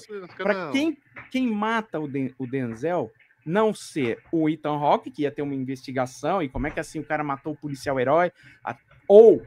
não. 0.45 0.72
quem, 0.72 0.98
quem 1.30 1.48
mata 1.48 1.99
o, 1.99 2.07
Den- 2.07 2.34
o 2.38 2.48
Denzel 2.48 3.11
não 3.45 3.73
ser 3.73 4.19
o 4.32 4.49
Ethan 4.49 4.76
Hawke, 4.78 5.10
que 5.11 5.23
ia 5.23 5.32
ter 5.32 5.41
uma 5.41 5.56
investigação, 5.56 6.41
e 6.44 6.49
como 6.49 6.68
é 6.68 6.72
que 6.72 6.80
assim 6.80 6.99
o 6.99 7.03
cara 7.03 7.23
matou 7.23 7.53
o 7.53 7.57
policial 7.57 7.99
herói, 7.99 8.32
a- 8.64 8.76
ou 9.07 9.41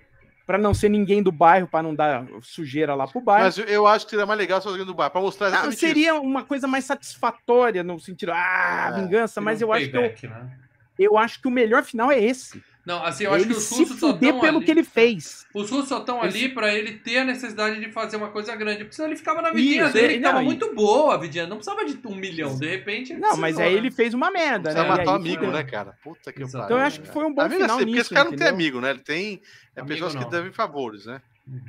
pra 0.46 0.58
não 0.58 0.74
ser 0.74 0.88
ninguém 0.88 1.22
do 1.22 1.32
bairro, 1.32 1.66
pra 1.66 1.82
não 1.82 1.94
dar 1.94 2.26
sujeira 2.42 2.94
lá 2.94 3.06
pro 3.06 3.20
bairro. 3.20 3.44
Mas 3.46 3.58
eu- 3.58 3.64
eu 3.64 3.86
acho 3.86 4.04
que 4.04 4.10
seria 4.10 4.26
mais 4.26 4.38
legal 4.38 4.60
se 4.60 4.68
alguém 4.68 4.84
do 4.84 4.94
bar, 4.94 5.10
pra 5.10 5.20
mostrar 5.20 5.46
Ah, 5.46 5.50
exatamente 5.50 5.78
seria 5.78 6.14
uma 6.20 6.44
coisa 6.44 6.66
mais 6.68 6.84
satisfatória 6.84 7.82
no 7.82 7.98
sentido, 7.98 8.32
ah, 8.32 8.92
É, 8.94 9.00
vingança, 9.00 9.40
mas 9.40 9.60
eu 9.62 9.72
acho 9.72 9.88
que 9.90 9.96
eu, 9.96 10.00
Payback, 10.02 10.28
né? 10.28 10.50
eu 10.98 11.16
acho 11.18 11.40
que 11.40 11.48
o 11.48 11.50
melhor 11.50 11.82
final 11.82 12.10
é 12.10 12.18
esse. 12.22 12.62
Não, 12.84 13.02
assim, 13.02 13.24
eu 13.24 13.32
acho 13.32 13.46
que 13.46 13.52
ele 13.52 13.58
os 13.58 13.70
russos 13.70 13.98
só 13.98 14.10
estão 14.10 14.38
pelo 14.38 14.56
ali. 14.58 14.64
que 14.64 14.70
ele 14.70 14.84
fez. 14.84 15.46
Os 15.54 15.70
russos 15.70 15.88
só 15.88 16.00
estão 16.00 16.20
ali 16.20 16.50
pra 16.50 16.74
ele 16.74 16.92
ter 16.98 17.18
a 17.18 17.24
necessidade 17.24 17.80
de 17.80 17.90
fazer 17.90 18.16
uma 18.18 18.28
coisa 18.28 18.54
grande. 18.54 18.84
Porque 18.84 18.94
senão 18.94 19.08
ele 19.08 19.16
ficava 19.16 19.40
na 19.40 19.50
vidinha 19.50 19.84
Isso, 19.84 19.92
dele, 19.94 20.14
é, 20.14 20.16
que 20.16 20.22
tava 20.22 20.34
não, 20.34 20.42
e- 20.42 20.44
muito 20.44 20.74
boa 20.74 21.14
a 21.14 21.16
vidinha. 21.16 21.46
Não 21.46 21.56
precisava 21.56 21.84
de 21.84 21.98
um 22.06 22.14
milhão. 22.14 22.58
De 22.58 22.68
repente. 22.68 23.12
ele 23.12 23.20
Não, 23.20 23.36
mas 23.38 23.58
aí 23.58 23.72
né? 23.72 23.78
ele 23.78 23.90
fez 23.90 24.12
uma 24.12 24.30
merda, 24.30 24.74
né? 24.74 24.80
E 24.80 24.82
o 24.82 24.92
aí 25.00 25.08
amigo, 25.08 25.46
né, 25.46 25.64
cara? 25.64 25.96
Puta 26.02 26.30
que 26.30 26.40
pariu. 26.40 26.64
Então 26.64 26.78
eu 26.78 26.84
acho 26.84 27.00
que 27.00 27.08
foi 27.08 27.24
um 27.24 27.32
bom 27.32 27.42
Amigo 27.42 27.60
final 27.62 27.76
assim, 27.76 27.86
porque 27.86 27.98
nisso, 27.98 28.06
esse 28.06 28.14
cara 28.14 28.30
não 28.30 28.36
tem 28.36 28.46
amigo, 28.48 28.80
né? 28.80 28.90
Ele 28.90 28.98
tem 29.00 29.40
é 29.74 29.82
pessoas 29.82 30.14
que 30.14 30.24
devem 30.28 30.52
favores, 30.52 31.06
né? 31.06 31.22
Uhum. 31.48 31.62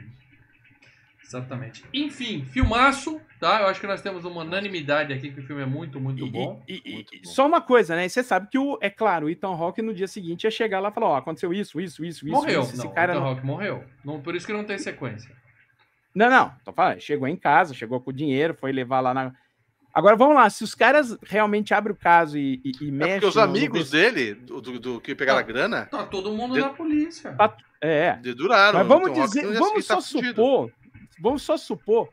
Exatamente. 1.26 1.84
Enfim, 1.94 2.46
filmaço, 2.46 3.20
tá? 3.40 3.62
Eu 3.62 3.68
acho 3.68 3.82
que 3.82 3.88
nós 3.88 4.02
temos 4.02 4.26
uma 4.26 4.42
unanimidade 4.42 5.12
aqui 5.12 5.32
que 5.32 5.40
o 5.40 5.44
filme 5.44 5.64
é 5.64 5.66
muito, 5.66 6.00
muito 6.00 6.26
E- 6.26 6.30
bom. 6.30 6.64
e- 6.68 6.82
e- 6.86 6.94
Muito 6.94 7.12
bom. 7.24 7.30
só 7.32 7.48
uma 7.48 7.60
coisa, 7.62 7.96
né? 7.96 8.08
Você 8.08 8.22
sabe 8.24 8.48
que, 8.50 8.58
o, 8.60 8.78
é 8.80 8.90
claro, 8.92 9.26
o 9.26 9.30
Ethan 9.30 9.48
Hawke 9.50 9.82
no 9.82 9.94
dia 9.94 10.08
seguinte 10.08 10.44
ia 10.44 10.52
chegar 10.52 10.80
lá 10.80 10.90
e 10.90 10.94
falar: 10.94 11.08
Ó, 11.08 11.16
aconteceu 11.18 11.52
isso, 11.52 11.82
isso, 11.82 12.06
isso, 12.06 12.26
isso. 12.26 12.36
morreu. 12.36 12.62
isso, 12.62 12.76
esse 12.76 12.86
não, 12.86 12.94
cara 12.94 13.14
o 13.14 13.16
Ethan 13.16 13.22
não... 13.24 13.30
Hawke 13.32 13.46
morreu. 13.46 13.84
Não, 14.06 14.22
por 14.22 14.36
isso 14.36 14.46
que 14.46 14.54
não 14.54 14.64
tem 14.64 14.78
sequência. 14.78 15.32
não, 16.14 16.30
não, 16.30 16.54
tô 16.64 16.72
falando, 16.72 17.00
chegou 17.02 17.28
em 17.28 17.36
casa, 17.36 17.74
chegou 17.74 18.00
com 18.00 18.12
o 18.12 18.14
dinheiro, 18.14 18.54
foi 18.54 18.72
levar 18.72 19.00
lá 19.02 19.14
na. 19.14 19.34
Agora 19.94 20.16
vamos 20.18 20.36
lá, 20.36 20.50
se 20.50 20.62
os 20.64 20.76
caras 20.76 21.18
realmente 21.26 21.74
abrem 21.74 21.94
o 21.94 21.98
caso 21.98 22.38
e, 22.38 22.62
e, 22.66 22.72
e 22.82 22.88
É 22.90 22.92
mexem. 22.92 23.14
porque 23.14 23.26
os 23.28 23.36
no- 23.36 23.42
no 23.42 23.48
amigos 23.48 23.90
desse- 23.90 24.14
dele, 24.14 24.34
do, 24.36 24.62
do- 24.62 24.80
do 24.80 25.02
que 25.02 25.16
pegaram 25.16 25.40
a 25.40 25.42
grana, 25.42 25.86
Tá 25.86 26.06
todo 26.06 26.32
mundo 26.34 26.54
De- 26.54 26.60
na 26.60 26.70
polícia. 26.70 27.32
Tá- 27.34 27.56
É. 27.82 28.14
deduraram. 28.18 28.80
Mas 28.80 28.88
vamos 28.88 29.10
Então, 29.10 29.22
Rock 29.24 29.34
dizer, 29.36 29.54
vamos 29.54 29.72
ele 29.74 29.84
tá 29.84 30.02
só 30.02 30.20
fudido. 30.20 30.72
Vamos 31.20 31.42
só 31.44 31.58
supor 31.58 32.10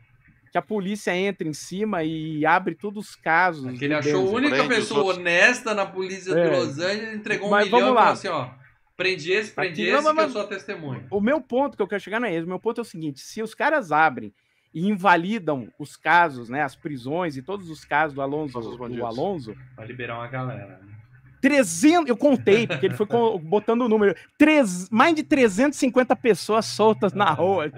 que 0.50 0.58
a 0.58 0.62
polícia 0.62 1.16
entra 1.16 1.48
em 1.48 1.52
cima 1.54 2.04
e 2.04 2.44
abre 2.44 2.74
todos 2.74 3.08
os 3.10 3.16
casos. 3.16 3.78
Que 3.78 3.86
ele 3.86 3.94
achou 3.94 4.28
a 4.28 4.30
única 4.32 4.56
prende 4.56 4.68
pessoa 4.74 5.00
outros. 5.00 5.18
honesta 5.18 5.74
na 5.74 5.86
polícia 5.86 6.34
de 6.34 6.40
É. 6.40 6.58
Los 6.58 6.78
Angeles, 6.78 7.14
entregou 7.14 7.48
um 7.48 7.50
Mas 7.50 7.64
milhão 7.66 7.78
e 7.78 7.82
vamos 7.82 7.94
falou 7.96 8.04
lá. 8.08 8.12
assim, 8.12 8.28
ó. 8.28 8.62
Prende 8.94 9.32
esse, 9.32 9.50
prende 9.52 9.82
Aqui- 9.82 9.90
esse, 9.90 10.04
não, 10.04 10.14
mas- 10.14 10.24
que 10.26 10.28
eu 10.30 10.32
sou 10.32 10.42
a 10.42 10.46
testemunha. 10.46 11.06
O 11.10 11.20
meu 11.20 11.40
ponto 11.40 11.76
que 11.76 11.82
eu 11.82 11.88
quero 11.88 12.02
chegar 12.02 12.20
não 12.20 12.28
é 12.28 12.34
esse. 12.34 12.44
O 12.44 12.48
meu 12.48 12.60
ponto 12.60 12.78
é 12.78 12.82
o 12.82 12.84
seguinte: 12.84 13.20
se 13.20 13.42
os 13.42 13.54
caras 13.54 13.90
abrem 13.90 14.32
e 14.74 14.86
invalidam 14.86 15.72
os 15.78 15.96
casos, 15.96 16.48
né, 16.50 16.62
as 16.62 16.76
prisões 16.76 17.36
e 17.36 17.42
todos 17.42 17.70
os 17.70 17.84
casos 17.84 18.14
do 18.14 18.20
Alonso, 18.20 18.58
os 18.58 18.76
do. 18.76 19.06
Alonso, 19.06 19.56
Pra 19.74 19.84
liberar 19.86 20.16
uma 20.18 20.28
galera. 20.28 20.78
né? 20.82 20.91
300, 21.42 22.08
eu 22.08 22.16
contei, 22.16 22.66
porque 22.68 22.86
ele 22.86 22.94
foi 22.94 23.06
botando 23.42 23.82
o 23.82 23.88
número, 23.88 24.14
três, 24.38 24.88
mais 24.88 25.14
de 25.14 25.22
350 25.24 26.14
pessoas 26.16 26.64
soltas 26.64 27.12
na 27.12 27.30
rua. 27.30 27.70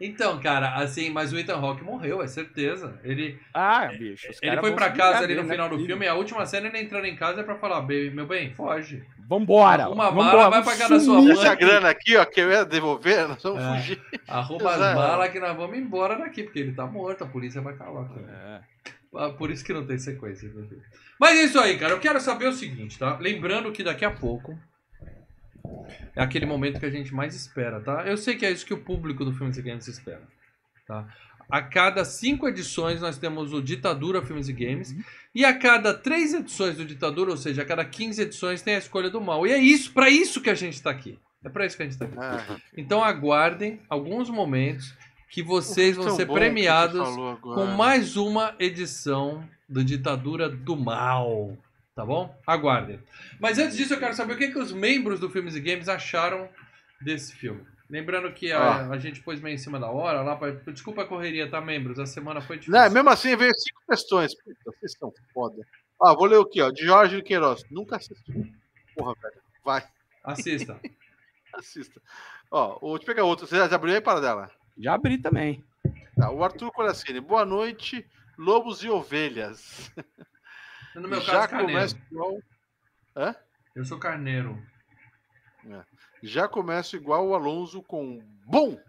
Então, 0.00 0.38
cara, 0.38 0.74
assim, 0.76 1.10
mas 1.10 1.32
o 1.32 1.38
Ethan 1.38 1.56
Hawke 1.56 1.82
morreu, 1.82 2.22
é 2.22 2.28
certeza. 2.28 3.00
Ele, 3.02 3.36
Ah, 3.52 3.86
bicho. 3.86 4.28
ele 4.42 4.56
foi 4.60 4.70
se 4.70 4.90
casa 4.92 5.18
ali 5.24 5.34
no 5.34 5.42
dele, 5.42 5.50
final 5.52 5.68
né? 5.68 5.76
do 5.76 5.84
filme, 5.84 6.04
e 6.04 6.08
a 6.08 6.14
última 6.14 6.46
cena 6.46 6.68
ele 6.68 6.78
entrando 6.78 7.04
em 7.06 7.16
casa 7.16 7.40
é 7.40 7.44
pra 7.44 7.56
falar, 7.56 7.80
"Baby, 7.80 8.10
meu 8.12 8.26
bem, 8.26 8.52
foge. 8.54 9.02
Vambora. 9.28 9.88
Uma 9.88 10.08
vambora, 10.10 10.36
bala 10.48 10.60
vai 10.62 10.76
casa 10.76 10.94
da 10.94 11.00
sua 11.00 11.20
mãe. 11.20 11.32
Essa 11.32 11.54
grana 11.54 11.90
aqui, 11.90 12.16
ó, 12.16 12.24
que 12.24 12.40
eu 12.40 12.50
ia 12.50 12.64
devolver, 12.64 13.26
nós 13.28 13.42
vamos 13.42 13.62
É. 13.62 13.76
fugir. 13.76 14.00
Arruma 14.28 14.70
as 14.70 14.94
balas 14.94 15.30
que 15.30 15.40
nós 15.40 15.56
vamos 15.56 15.76
embora 15.76 16.16
daqui, 16.16 16.44
porque 16.44 16.60
ele 16.60 16.72
tá 16.72 16.86
morto, 16.86 17.24
a 17.24 17.26
polícia 17.26 17.60
vai 17.60 17.74
calar. 17.74 18.08
cara. 18.08 18.64
É. 18.86 18.90
Ah, 19.14 19.30
Por 19.30 19.50
isso 19.50 19.64
que 19.64 19.72
não 19.72 19.86
tem 19.86 19.98
sequência. 19.98 20.50
Mas 21.18 21.38
é 21.38 21.44
isso 21.44 21.58
aí, 21.58 21.78
cara. 21.78 21.92
Eu 21.94 22.00
quero 22.00 22.20
saber 22.20 22.46
o 22.48 22.52
seguinte, 22.52 22.98
tá? 22.98 23.16
Lembrando 23.18 23.72
que 23.72 23.82
daqui 23.82 24.04
a 24.04 24.10
pouco 24.10 24.58
é 26.14 26.22
aquele 26.22 26.46
momento 26.46 26.78
que 26.80 26.86
a 26.86 26.90
gente 26.90 27.14
mais 27.14 27.34
espera, 27.34 27.80
tá? 27.80 28.06
Eu 28.06 28.16
sei 28.16 28.36
que 28.36 28.44
é 28.46 28.50
isso 28.50 28.66
que 28.66 28.74
o 28.74 28.82
público 28.82 29.24
do 29.24 29.32
Filmes 29.32 29.56
e 29.56 29.62
Games 29.62 29.86
espera, 29.88 30.22
tá? 30.86 31.06
A 31.50 31.62
cada 31.62 32.04
cinco 32.04 32.46
edições 32.46 33.00
nós 33.00 33.16
temos 33.16 33.54
o 33.54 33.62
Ditadura 33.62 34.20
Filmes 34.22 34.48
e 34.48 34.52
Games. 34.52 34.94
E 35.34 35.44
a 35.46 35.56
cada 35.56 35.94
três 35.94 36.34
edições 36.34 36.76
do 36.76 36.84
Ditadura, 36.84 37.30
ou 37.30 37.36
seja, 37.38 37.62
a 37.62 37.64
cada 37.64 37.84
15 37.84 38.20
edições 38.20 38.60
tem 38.60 38.74
a 38.74 38.78
escolha 38.78 39.08
do 39.08 39.20
mal. 39.20 39.46
E 39.46 39.52
é 39.52 39.58
isso, 39.58 39.92
para 39.92 40.10
isso 40.10 40.42
que 40.42 40.50
a 40.50 40.54
gente 40.54 40.82
tá 40.82 40.90
aqui. 40.90 41.18
É 41.42 41.48
para 41.48 41.64
isso 41.64 41.76
que 41.76 41.82
a 41.82 41.86
gente 41.86 41.96
tá 41.98 42.04
aqui. 42.04 42.16
Ah, 42.18 42.56
Então 42.76 43.02
aguardem 43.02 43.80
alguns 43.88 44.28
momentos 44.28 44.94
que 45.30 45.42
vocês 45.42 45.96
vão 45.96 46.10
ser 46.10 46.26
premiados 46.26 47.08
com 47.42 47.66
mais 47.66 48.16
uma 48.16 48.54
edição 48.58 49.46
do 49.68 49.84
Ditadura 49.84 50.48
do 50.48 50.76
Mal. 50.76 51.56
Tá 51.94 52.04
bom? 52.04 52.34
Aguardem. 52.46 53.00
Mas 53.40 53.58
antes 53.58 53.76
disso, 53.76 53.94
eu 53.94 53.98
quero 53.98 54.14
saber 54.14 54.34
o 54.34 54.38
que, 54.38 54.48
que 54.48 54.58
os 54.58 54.72
membros 54.72 55.18
do 55.20 55.28
Filmes 55.28 55.56
e 55.56 55.60
Games 55.60 55.88
acharam 55.88 56.48
desse 57.00 57.34
filme. 57.34 57.60
Lembrando 57.90 58.30
que 58.32 58.52
a, 58.52 58.88
a 58.88 58.98
gente 58.98 59.20
pôs 59.22 59.40
meio 59.40 59.54
em 59.54 59.58
cima 59.58 59.80
da 59.80 59.90
hora 59.90 60.22
lá. 60.22 60.36
Pra, 60.36 60.50
desculpa 60.50 61.02
a 61.02 61.06
correria, 61.06 61.50
tá, 61.50 61.60
membros? 61.60 61.98
A 61.98 62.06
semana 62.06 62.40
foi 62.40 62.58
difícil. 62.58 62.78
Não, 62.78 62.90
mesmo 62.90 63.08
assim 63.08 63.34
veio 63.34 63.52
cinco 63.54 63.80
questões. 63.88 64.34
Puta, 64.34 64.56
vocês 64.78 64.92
são 64.98 65.12
foda. 65.32 65.66
Ó, 65.98 66.14
vou 66.14 66.26
ler 66.26 66.40
aqui, 66.40 66.60
ó. 66.60 66.70
De 66.70 66.84
Jorge 66.84 67.22
Queiroz. 67.22 67.64
Nunca 67.70 67.96
assisti. 67.96 68.54
Porra, 68.94 69.14
velho. 69.20 69.42
Vai, 69.64 69.82
Assista. 70.22 70.78
assista. 71.54 72.00
Ó, 72.50 72.78
vou 72.78 72.98
te 72.98 73.06
pegar 73.06 73.24
outro. 73.24 73.46
Você 73.46 73.56
já 73.56 73.64
abriu 73.64 73.94
aí 73.94 74.00
para 74.00 74.20
dela? 74.20 74.50
Já 74.78 74.94
abri 74.94 75.18
também. 75.18 75.64
Tá, 76.14 76.30
o 76.30 76.44
Arthur 76.44 76.70
Coracini. 76.70 77.20
Boa 77.20 77.44
noite, 77.44 78.08
lobos 78.38 78.84
e 78.84 78.88
ovelhas. 78.88 79.92
No 80.94 81.08
meu 81.08 81.20
já 81.20 81.46
caso, 81.46 81.64
começa 81.64 81.96
igual. 82.10 82.38
Eu 83.74 83.84
sou 83.84 83.98
carneiro. 83.98 84.60
Já 86.22 86.48
começa 86.48 86.96
igual 86.96 87.26
o 87.26 87.34
Alonso 87.34 87.82
com 87.82 88.20
bom. 88.44 88.80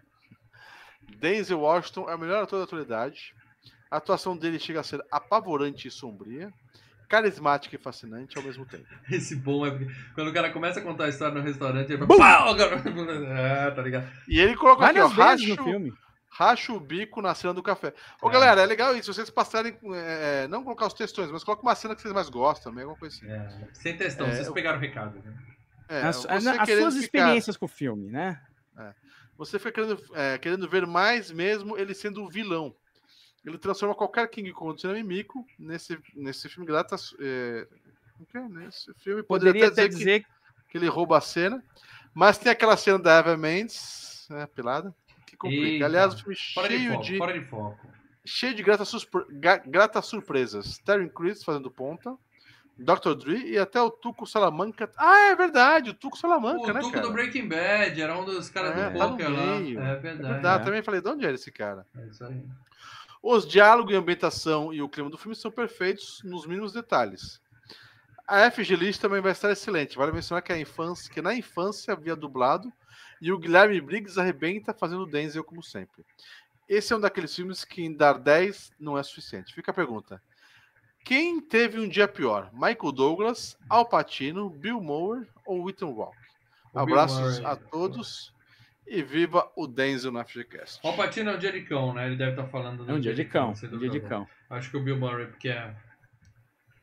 Denzel 1.16 1.60
Washington 1.60 2.08
é 2.08 2.14
o 2.14 2.18
melhor 2.18 2.42
ator 2.42 2.58
da 2.58 2.64
atualidade. 2.64 3.34
A 3.90 3.96
atuação 3.96 4.36
dele 4.36 4.58
chega 4.58 4.80
a 4.80 4.84
ser 4.84 5.04
apavorante 5.10 5.88
e 5.88 5.90
sombria, 5.90 6.52
carismática 7.10 7.74
e 7.74 7.78
fascinante 7.78 8.38
ao 8.38 8.44
mesmo 8.44 8.64
tempo. 8.64 8.86
Esse 9.10 9.34
bom 9.36 9.66
é 9.66 9.70
porque 9.72 9.92
quando 10.14 10.28
o 10.28 10.32
cara 10.32 10.50
começa 10.50 10.78
a 10.80 10.82
contar 10.82 11.04
a 11.04 11.08
história 11.08 11.34
no 11.34 11.42
restaurante, 11.42 11.92
ele 11.92 12.06
vai. 12.06 12.16
Pau! 12.16 12.54
Ah, 13.36 13.70
tá 13.72 13.82
ligado? 13.82 14.08
E 14.28 14.40
ele 14.40 14.56
coloca 14.56 14.86
aqui, 14.86 15.00
ó, 15.00 15.08
Várias 15.08 15.40
vezes 15.42 15.48
no 15.48 15.54
racho, 15.56 15.70
filme. 15.70 15.92
racha 16.30 16.72
o 16.72 16.78
bico 16.80 17.20
na 17.20 17.34
cena 17.34 17.52
do 17.52 17.62
café. 17.62 17.92
Ô, 18.22 18.28
É. 18.28 18.32
galera, 18.32 18.60
é 18.62 18.66
legal 18.66 18.96
isso. 18.96 19.12
Vocês 19.12 19.28
passarem, 19.28 19.76
é, 19.92 20.46
não 20.48 20.62
colocar 20.62 20.86
os 20.86 20.94
textões, 20.94 21.30
mas 21.30 21.42
coloca 21.44 21.62
uma 21.62 21.74
cena 21.74 21.94
que 21.96 22.00
vocês 22.00 22.14
mais 22.14 22.28
gostam, 22.30 22.72
alguma 22.72 22.96
coisa 22.96 23.16
assim. 23.16 23.28
É, 23.30 23.68
sem 23.74 23.96
textão, 23.96 24.26
É, 24.28 24.32
vocês 24.34 24.46
eu- 24.46 24.54
pegaram 24.54 24.78
o 24.78 24.80
recado. 24.80 25.18
Né? 25.18 25.34
É, 25.88 26.02
as, 26.02 26.24
as 26.26 26.44
querendo 26.64 26.82
suas 26.82 26.94
ficar- 26.94 27.04
experiências 27.18 27.56
com 27.56 27.64
o 27.66 27.68
filme, 27.68 28.08
né? 28.10 28.40
Você 29.36 29.58
fica 29.58 29.72
querendo, 29.72 30.00
é, 30.14 30.38
querendo 30.38 30.68
ver 30.68 30.86
mais 30.86 31.30
mesmo 31.32 31.76
ele 31.76 31.94
sendo 31.94 32.22
o 32.22 32.28
vilão. 32.30 32.74
Ele 33.44 33.58
transforma 33.58 33.94
qualquer 33.94 34.28
King 34.28 34.52
Kong 34.52 34.74
de 34.74 34.82
cinema 34.82 34.98
em 34.98 35.02
mico 35.02 35.46
nesse, 35.58 35.98
nesse 36.14 36.48
filme 36.48 36.66
grata. 36.66 36.96
É, 37.18 37.66
o 38.20 38.26
quê? 38.26 38.38
nesse 38.38 38.92
filme 38.94 39.22
poderia, 39.22 39.52
Poderia 39.52 39.66
até 39.68 39.82
até 39.82 39.88
dizer, 39.88 39.98
dizer 39.98 40.20
que, 40.20 40.28
que 40.72 40.78
ele 40.78 40.88
rouba 40.88 41.16
a 41.18 41.20
cena. 41.20 41.62
Mas 42.12 42.36
tem 42.38 42.52
aquela 42.52 42.76
cena 42.76 42.98
da 42.98 43.14
Eva 43.18 43.36
Mendes, 43.36 44.26
né, 44.28 44.46
pelada, 44.54 44.94
que 45.26 45.36
complica. 45.36 45.66
Eita. 45.68 45.84
Aliás, 45.86 46.12
o 46.14 46.18
filme 46.18 46.36
Fora 46.54 46.68
de 46.68 46.76
cheio 46.76 46.90
foco, 46.92 47.02
de, 47.04 47.18
fora 47.18 47.32
de 47.38 47.44
foco. 47.46 47.88
cheio 48.26 48.54
de 48.54 48.62
gratas, 48.62 48.88
surpre- 48.88 49.26
gratas 49.66 50.06
surpresas. 50.06 50.78
Terry 50.78 51.08
Crews 51.08 51.42
fazendo 51.42 51.70
ponta. 51.70 52.14
Dr. 52.76 53.14
Dre 53.14 53.36
e 53.50 53.58
até 53.58 53.80
o 53.80 53.90
Tuco 53.90 54.26
Salamanca. 54.26 54.90
Ah, 54.96 55.30
é 55.30 55.36
verdade, 55.36 55.90
o 55.90 55.94
Tuco 55.94 56.16
Salamanca, 56.16 56.70
O 56.70 56.72
né, 56.72 56.80
Tuco 56.80 56.92
cara? 56.92 57.06
do 57.06 57.12
Breaking 57.12 57.46
Bad 57.46 58.00
era 58.00 58.18
um 58.18 58.24
dos 58.24 58.48
caras 58.48 58.70
É, 58.76 58.90
do 58.90 58.98
tá 58.98 59.08
poker 59.08 59.30
lá. 59.30 59.58
meio. 59.58 59.78
É 59.80 59.92
É 59.92 59.96
verdade. 59.96 60.32
verdade, 60.34 60.62
É. 60.62 60.64
também 60.64 60.82
falei, 60.82 61.00
de 61.02 61.08
onde 61.10 61.24
era 61.26 61.34
esse 61.34 61.52
cara? 61.52 61.86
É 61.96 62.06
isso 62.06 62.24
aí. 62.24 62.42
Os 63.22 63.46
diálogos 63.46 63.92
e 63.92 63.96
ambientação 63.96 64.72
e 64.72 64.80
o 64.80 64.88
clima 64.88 65.10
do 65.10 65.18
filme 65.18 65.36
são 65.36 65.50
perfeitos 65.50 66.22
nos 66.24 66.46
mínimos 66.46 66.72
detalhes. 66.72 67.40
A 68.26 68.50
FG 68.50 68.76
List 68.76 69.00
também 69.00 69.20
vai 69.20 69.32
estar 69.32 69.50
excelente. 69.50 69.96
Vale 69.96 70.12
mencionar 70.12 70.42
que, 70.42 70.52
a 70.52 70.58
infância, 70.58 71.12
que 71.12 71.20
na 71.20 71.34
infância 71.34 71.92
havia 71.92 72.16
dublado 72.16 72.72
e 73.20 73.30
o 73.30 73.38
Guilherme 73.38 73.80
Briggs 73.80 74.18
arrebenta 74.18 74.72
fazendo 74.72 75.04
Denzel 75.04 75.44
como 75.44 75.62
sempre. 75.62 76.04
Esse 76.68 76.92
é 76.92 76.96
um 76.96 77.00
daqueles 77.00 77.34
filmes 77.34 77.64
que 77.64 77.82
em 77.82 77.92
dar 77.92 78.14
10 78.14 78.72
não 78.78 78.96
é 78.96 79.02
suficiente. 79.02 79.52
Fica 79.52 79.72
a 79.72 79.74
pergunta. 79.74 80.22
Quem 81.04 81.40
teve 81.40 81.78
um 81.78 81.88
dia 81.88 82.06
pior? 82.06 82.50
Michael 82.52 82.92
Douglas, 82.92 83.58
Al 83.68 83.84
Pacino, 83.86 84.48
Bill 84.48 84.80
Mower 84.80 85.26
ou 85.44 85.68
Ethan 85.68 85.92
Bill 85.92 86.12
Abraços 86.74 87.44
a 87.44 87.56
todos 87.56 88.32
e 88.90 89.02
viva 89.04 89.48
o 89.56 89.66
Denzel 89.68 90.10
na 90.10 90.24
FGCast. 90.24 90.80
O 90.82 90.92
Patino 90.94 91.30
é 91.30 91.34
um 91.36 91.38
dia 91.38 91.52
de 91.52 91.60
cão, 91.62 91.94
né? 91.94 92.06
Ele 92.06 92.16
deve 92.16 92.32
estar 92.32 92.46
falando 92.48 92.84
do 92.84 92.90
É 92.90 92.94
um 92.94 93.00
dia 93.00 93.14
de 93.14 93.24
cão. 93.24 93.50
Um 93.72 93.78
dia 93.78 93.88
de 93.88 94.00
cão. 94.00 94.26
Acho 94.50 94.68
que 94.70 94.76
o 94.76 94.82
Bill 94.82 94.98
Murray, 94.98 95.26
porque 95.28 95.48
é 95.48 95.72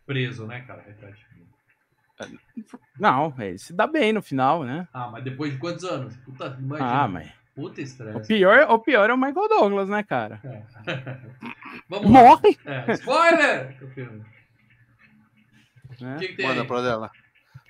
preso, 0.05 0.47
né, 0.47 0.61
cara? 0.61 0.81
Repete. 0.84 1.27
Não, 2.99 3.34
ele 3.38 3.57
se 3.57 3.73
dá 3.73 3.85
bem 3.85 4.11
no 4.13 4.21
final, 4.21 4.63
né? 4.63 4.88
Ah, 4.93 5.09
mas 5.11 5.23
depois 5.23 5.51
de 5.51 5.59
quantos 5.59 5.84
anos? 5.84 6.15
Puta, 6.17 6.57
imagina. 6.59 7.03
Ah, 7.03 7.07
mas. 7.07 7.29
Puta 7.53 7.81
O 7.81 7.84
estresse. 7.84 8.27
pior, 8.27 8.69
o 8.71 8.79
pior 8.79 9.09
é 9.09 9.13
o 9.13 9.17
Michael 9.17 9.49
Douglas, 9.49 9.89
né, 9.89 10.01
cara? 10.03 10.39
Vamos 11.89 12.11
lá. 12.11 12.19
Morre! 12.21 12.57
É, 12.65 12.91
spoiler! 12.93 13.77
O 13.81 13.88
que, 16.19 16.27
que 16.27 16.35
tem 16.35 16.47
Manda 16.47 16.61
aí? 16.61 16.67
pra 16.67 16.81
dela. 16.81 17.11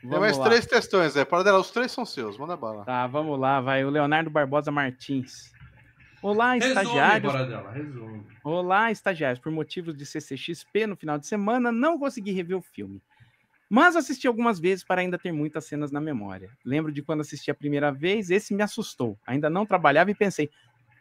Tem 0.01 0.09
Vamos 0.09 0.19
mais 0.25 0.37
lá. 0.37 0.45
três 0.45 0.65
textões 0.65 1.17
aí. 1.17 1.25
Para 1.25 1.43
dela, 1.43 1.59
os 1.59 1.71
três 1.71 1.91
são 1.91 2.05
seus. 2.05 2.37
Manda 2.37 2.55
bala. 2.55 2.85
Tá, 2.85 3.07
vamos 3.07 3.39
lá, 3.39 3.59
vai. 3.61 3.83
O 3.83 3.89
Leonardo 3.89 4.29
Barbosa 4.29 4.71
Martins. 4.71 5.51
Olá, 6.21 6.53
Resume, 6.53 6.69
estagiários. 6.69 7.33
dela, 7.47 7.71
resume. 7.71 8.25
Olá, 8.43 8.91
estagiários. 8.91 9.39
Por 9.39 9.51
motivos 9.51 9.95
de 9.95 10.05
CCXP 10.05 10.87
no 10.87 10.95
final 10.95 11.17
de 11.17 11.27
semana, 11.27 11.71
não 11.71 11.97
consegui 11.97 12.31
rever 12.31 12.57
o 12.57 12.61
filme. 12.61 13.01
Mas 13.69 13.95
assisti 13.95 14.27
algumas 14.27 14.59
vezes 14.59 14.83
para 14.83 15.01
ainda 15.01 15.17
ter 15.17 15.31
muitas 15.31 15.65
cenas 15.65 15.91
na 15.91 15.99
memória. 15.99 16.49
Lembro 16.63 16.91
de 16.91 17.01
quando 17.03 17.21
assisti 17.21 17.51
a 17.51 17.55
primeira 17.55 17.91
vez, 17.91 18.29
esse 18.29 18.53
me 18.53 18.63
assustou. 18.63 19.17
Ainda 19.27 19.49
não 19.49 19.65
trabalhava 19.65 20.09
e 20.09 20.15
pensei: 20.15 20.49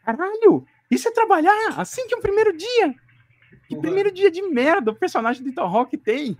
caralho, 0.05 0.65
isso 0.91 1.07
é 1.07 1.11
trabalhar 1.11 1.79
assim 1.79 2.05
que 2.07 2.13
é 2.13 2.17
o 2.17 2.21
primeiro 2.21 2.55
dia. 2.55 2.93
Que 3.67 3.75
Porra. 3.75 3.81
primeiro 3.81 4.11
dia 4.11 4.29
de 4.29 4.41
merda 4.41 4.91
o 4.91 4.95
personagem 4.95 5.41
do 5.43 5.49
Ethan 5.49 5.61
Hawke 5.63 5.97
tem. 5.97 6.37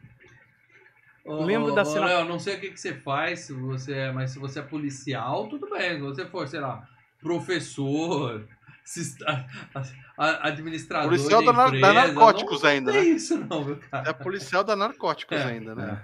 Ô, 1.28 1.44
Lembro 1.44 1.74
ô, 1.74 1.76
da 1.76 1.84
cena- 1.86 2.06
Léo, 2.06 2.26
não 2.26 2.40
sei 2.40 2.56
o 2.56 2.60
que, 2.60 2.72
que 2.72 2.80
você 2.80 2.94
faz, 2.94 3.42
se 3.42 3.54
você 3.54 3.94
é, 3.94 4.12
mas 4.12 4.32
se 4.32 4.40
você 4.40 4.60
é 4.60 4.64
policial, 4.64 5.48
tudo 5.48 5.70
bem. 5.70 5.96
Se 5.96 6.00
você 6.00 6.26
for, 6.26 6.48
sei 6.48 6.60
lá, 6.62 6.88
professor, 7.20 8.48
administrador 10.18 11.10
Policial 11.10 11.42
de 11.42 11.46
da 11.48 11.54
nar- 11.54 11.72
da 11.72 11.78
empresa, 11.78 11.94
narcóticos 11.94 12.64
não, 12.64 12.70
ainda, 12.70 12.92
não 12.92 12.98
né? 13.00 13.04
tem 13.06 13.16
isso 13.16 13.38
não, 13.38 13.64
meu 13.66 13.78
cara. 13.78 14.10
É 14.10 14.14
policial 14.14 14.64
da 14.64 14.76
narcóticos 14.76 15.38
É, 15.38 15.44
ainda, 15.44 15.76
né? 15.76 16.02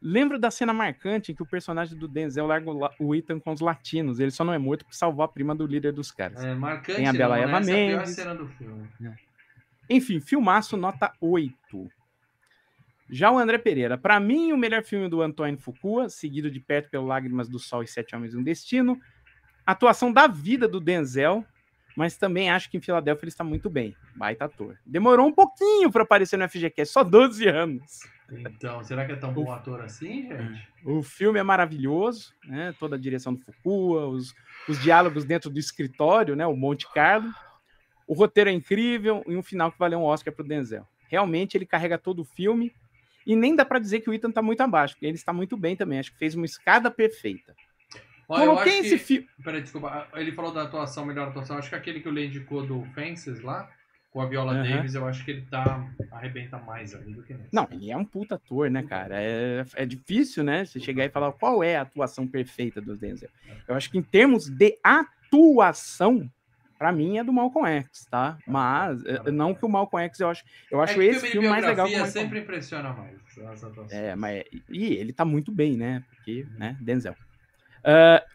Lembro 0.00 0.38
da 0.38 0.50
cena 0.50 0.72
marcante 0.74 1.32
em 1.32 1.34
que 1.34 1.42
o 1.42 1.46
personagem 1.46 1.96
do 1.98 2.06
Denzel 2.06 2.46
larga 2.46 2.70
o 3.00 3.14
Ethan 3.14 3.40
com 3.40 3.52
os 3.52 3.60
latinos. 3.60 4.20
Ele 4.20 4.30
só 4.30 4.44
não 4.44 4.52
é 4.52 4.58
morto 4.58 4.84
por 4.84 4.94
salvar 4.94 5.24
a 5.24 5.28
prima 5.28 5.54
do 5.54 5.66
líder 5.66 5.92
dos 5.92 6.10
caras. 6.12 6.44
É 6.44 6.54
marcante, 6.54 6.96
Tem 6.96 7.08
a 7.08 7.12
Bela 7.12 7.36
não, 7.36 7.42
Eva 7.42 7.58
né? 7.60 7.62
Essa 7.62 7.70
é 7.70 7.72
a 7.72 7.86
pior 7.86 7.96
Mendes. 8.00 8.14
cena 8.14 8.34
do 8.34 8.46
filme. 8.48 8.86
Enfim, 9.88 10.20
filmaço 10.20 10.76
nota 10.76 11.10
8. 11.22 11.90
Já 13.08 13.30
o 13.30 13.38
André 13.38 13.58
Pereira, 13.58 13.98
pra 13.98 14.18
mim, 14.18 14.52
o 14.52 14.56
melhor 14.56 14.82
filme 14.82 15.08
do 15.08 15.20
Antônio 15.20 15.58
Fukua, 15.58 16.08
seguido 16.08 16.50
de 16.50 16.58
perto 16.58 16.90
pelo 16.90 17.06
Lágrimas 17.06 17.48
do 17.48 17.58
Sol 17.58 17.82
e 17.82 17.86
Sete 17.86 18.16
Homens 18.16 18.34
e 18.34 18.36
um 18.36 18.42
Destino. 18.42 18.98
Atuação 19.66 20.12
da 20.12 20.26
vida 20.26 20.66
do 20.66 20.80
Denzel, 20.80 21.44
mas 21.96 22.16
também 22.16 22.50
acho 22.50 22.70
que 22.70 22.76
em 22.76 22.80
Filadélfia 22.80 23.24
ele 23.24 23.30
está 23.30 23.44
muito 23.44 23.68
bem. 23.68 23.94
Baita 24.16 24.46
ator. 24.46 24.78
Demorou 24.84 25.26
um 25.26 25.32
pouquinho 25.32 25.90
pra 25.90 26.02
aparecer 26.02 26.38
no 26.38 26.48
FGCast, 26.48 26.92
só 26.92 27.04
12 27.04 27.46
anos. 27.46 28.00
Então, 28.30 28.82
será 28.82 29.04
que 29.04 29.12
é 29.12 29.16
tão 29.16 29.32
bom 29.32 29.52
ator 29.52 29.82
assim, 29.82 30.28
gente? 30.28 30.68
O 30.84 31.02
filme 31.02 31.38
é 31.38 31.42
maravilhoso, 31.42 32.32
né? 32.46 32.74
Toda 32.78 32.96
a 32.96 32.98
direção 32.98 33.34
do 33.34 33.40
Fukua, 33.40 34.06
os, 34.06 34.34
os 34.66 34.80
diálogos 34.80 35.24
dentro 35.24 35.50
do 35.50 35.58
escritório, 35.58 36.34
né? 36.34 36.46
O 36.46 36.56
Monte 36.56 36.90
Carlo. 36.92 37.30
O 38.06 38.14
roteiro 38.14 38.50
é 38.50 38.52
incrível 38.52 39.22
e 39.26 39.36
um 39.36 39.42
final 39.42 39.70
que 39.70 39.78
valeu 39.78 39.98
um 39.98 40.04
Oscar 40.04 40.32
pro 40.32 40.44
Denzel. 40.44 40.86
Realmente 41.08 41.56
ele 41.56 41.66
carrega 41.66 41.98
todo 41.98 42.20
o 42.20 42.24
filme 42.24 42.72
e 43.26 43.34
nem 43.34 43.54
dá 43.54 43.64
pra 43.64 43.78
dizer 43.78 44.00
que 44.00 44.10
o 44.10 44.14
Ethan 44.14 44.30
tá 44.30 44.42
muito 44.42 44.60
abaixo, 44.60 44.94
porque 44.94 45.06
ele 45.06 45.16
está 45.16 45.32
muito 45.32 45.56
bem 45.56 45.76
também. 45.76 45.98
Acho 45.98 46.12
que 46.12 46.18
fez 46.18 46.34
uma 46.34 46.46
escada 46.46 46.90
perfeita. 46.90 47.54
Ó, 48.28 48.38
eu 48.38 48.50
Coloquei 48.50 48.78
esse 48.78 48.98
filme. 48.98 49.28
Peraí, 49.42 49.62
desculpa. 49.62 50.08
Ele 50.14 50.32
falou 50.32 50.52
da 50.52 50.62
atuação, 50.62 51.04
melhor 51.04 51.28
atuação. 51.28 51.58
Acho 51.58 51.68
que 51.68 51.74
aquele 51.74 52.00
que 52.00 52.08
o 52.08 52.12
Lê 52.12 52.26
indicou 52.26 52.66
do 52.66 52.82
Fences 52.94 53.40
lá, 53.42 53.70
com 54.10 54.20
a 54.20 54.26
Viola 54.26 54.52
Aham. 54.54 54.76
Davis, 54.76 54.94
eu 54.94 55.06
acho 55.06 55.24
que 55.24 55.32
ele 55.32 55.42
tá. 55.42 55.86
arrebenta 56.10 56.58
mais 56.58 56.94
ali 56.94 57.12
do 57.12 57.22
que 57.22 57.34
nesse. 57.34 57.54
Não, 57.54 57.68
ele 57.70 57.90
é 57.90 57.96
um 57.96 58.04
puta 58.04 58.36
ator, 58.36 58.70
né, 58.70 58.82
cara? 58.82 59.20
É, 59.20 59.64
é 59.74 59.84
difícil, 59.84 60.42
né? 60.42 60.64
Você 60.64 60.80
chegar 60.80 61.04
e 61.04 61.10
falar 61.10 61.32
qual 61.32 61.62
é 61.62 61.76
a 61.76 61.82
atuação 61.82 62.26
perfeita 62.26 62.80
do 62.80 62.96
Denzel. 62.96 63.28
Eu 63.68 63.74
acho 63.74 63.90
que 63.90 63.98
em 63.98 64.02
termos 64.02 64.48
de 64.48 64.78
atuação, 64.82 66.30
pra 66.78 66.92
mim 66.92 67.18
é 67.18 67.24
do 67.24 67.32
Malcolm 67.32 67.68
X, 67.68 68.06
tá? 68.10 68.38
Mas 68.46 69.04
é, 69.04 69.30
não 69.30 69.54
que 69.54 69.64
o 69.64 69.68
Malcolm 69.68 70.04
X 70.06 70.20
eu 70.20 70.28
acho, 70.28 70.44
eu 70.70 70.80
É 70.80 70.84
acho 70.84 70.94
que 70.94 71.00
esse 71.00 71.26
de 71.26 71.32
filme 71.32 71.48
mais 71.48 71.64
legal 71.64 71.88
que 71.88 72.06
sempre 72.10 72.40
impressiona 72.40 72.92
mais. 72.92 73.16
É, 73.90 74.14
mas 74.14 74.44
e 74.68 74.94
ele 74.94 75.12
tá 75.12 75.24
muito 75.24 75.50
bem, 75.52 75.76
né? 75.76 76.02
Porque, 76.10 76.46
né, 76.56 76.76
Denzel. 76.80 77.14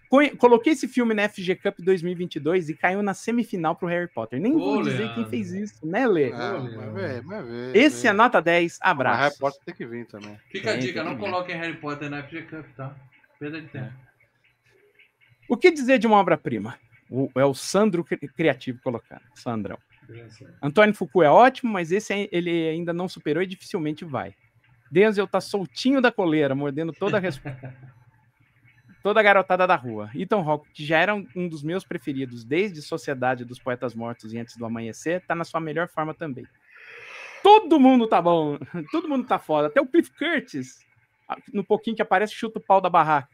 Co- 0.10 0.38
coloquei 0.38 0.74
esse 0.74 0.88
filme 0.88 1.14
na 1.14 1.24
FG 1.30 1.56
Cup 1.56 1.76
2022 1.80 2.70
e 2.70 2.76
caiu 2.76 3.03
na 3.03 3.14
semifinal 3.14 3.76
pro 3.76 3.88
Harry 3.88 4.07
Potter. 4.11 4.40
Nem 4.40 4.56
Ô, 4.56 4.60
vou 4.60 4.82
dizer 4.82 4.98
Leandro. 4.98 5.16
quem 5.16 5.26
fez 5.26 5.52
isso, 5.53 5.86
né, 5.86 6.07
Lê? 6.07 6.32
Ah, 6.34 6.60
mas 6.76 6.94
vê, 6.94 7.22
mas 7.22 7.45
vê. 7.48 7.72
Esse 7.76 8.03
vê. 8.03 8.07
é 8.10 8.14
nota 8.14 8.41
10, 8.41 8.80
Mas 8.82 8.91
abraço. 8.91 9.20
Harry 9.22 9.38
Potter 9.38 9.61
tem 9.66 9.76
que 9.76 9.86
vir 9.86 10.07
também. 10.07 10.36
Fica 10.52 10.72
a 10.72 10.78
dica, 10.78 11.03
não 11.03 11.16
coloquem 11.16 11.56
Harry 11.56 11.78
Potter 11.78 12.10
na 12.10 12.24
FG 12.24 12.41
Cup, 12.44 12.66
tá? 12.76 12.95
Perda 13.40 13.61
de 13.61 13.68
tempo. 13.68 13.94
O 15.48 15.56
que 15.56 15.70
dizer 15.72 15.99
de 15.99 16.07
uma 16.07 16.18
obra-prima? 16.18 16.78
O- 17.10 17.30
É 17.36 17.44
o 17.45 17.53
Sandro 17.53 18.03
Cri- 18.03 18.18
Criativo 18.30 18.80
colocando. 18.84 19.22
Sandrão. 19.36 19.77
Antônio 20.61 20.94
Foucault 20.95 21.26
é 21.26 21.30
ótimo, 21.30 21.72
mas 21.72 21.91
esse 21.91 22.30
ele 22.31 22.69
ainda 22.69 22.91
não 22.94 23.07
superou 23.07 23.41
e 23.44 23.48
dificilmente 23.48 24.03
vai. 24.06 24.34
Denzel 24.91 25.27
tá 25.27 25.40
soltinho 25.40 26.02
da 26.02 26.11
coleira, 26.11 26.56
mordendo 26.56 26.91
toda 26.91 27.18
a 27.18 27.19
res- 27.19 27.40
toda 29.03 29.19
a 29.19 29.23
garotada 29.23 29.65
da 29.68 29.76
rua. 29.76 30.10
Ethan 30.15 30.41
Hawke, 30.41 30.69
que 30.73 30.86
já 30.86 30.98
era 30.99 31.14
um- 31.15 31.27
um 31.36 31.48
dos 31.48 31.64
meus 31.64 31.84
preferidos 31.84 32.44
desde 32.44 32.81
Sociedade 32.81 33.45
dos 33.45 33.60
Poetas 33.60 33.94
Mortos 33.94 34.34
e 34.34 34.38
Antes 34.40 34.57
do 34.57 34.65
Amanhecer, 34.65 35.22
tá 35.26 35.36
na 35.36 35.44
sua 35.44 35.60
melhor 35.60 35.88
forma 35.88 36.14
também. 36.14 36.45
Todo 37.44 37.80
mundo 37.80 38.07
tá 38.07 38.22
bom, 38.22 38.57
todo 38.91 39.07
mundo 39.07 39.26
tá 39.26 39.40
foda. 39.40 39.68
Até 39.68 39.80
o 39.80 39.86
Cliff 39.88 40.11
Curtis, 40.18 40.80
no 41.53 41.64
pouquinho 41.64 41.95
que 41.95 42.02
aparece, 42.02 42.34
chuta 42.34 42.60
o 42.60 42.61
pau 42.61 42.81
da 42.81 42.90
barraca. 42.90 43.30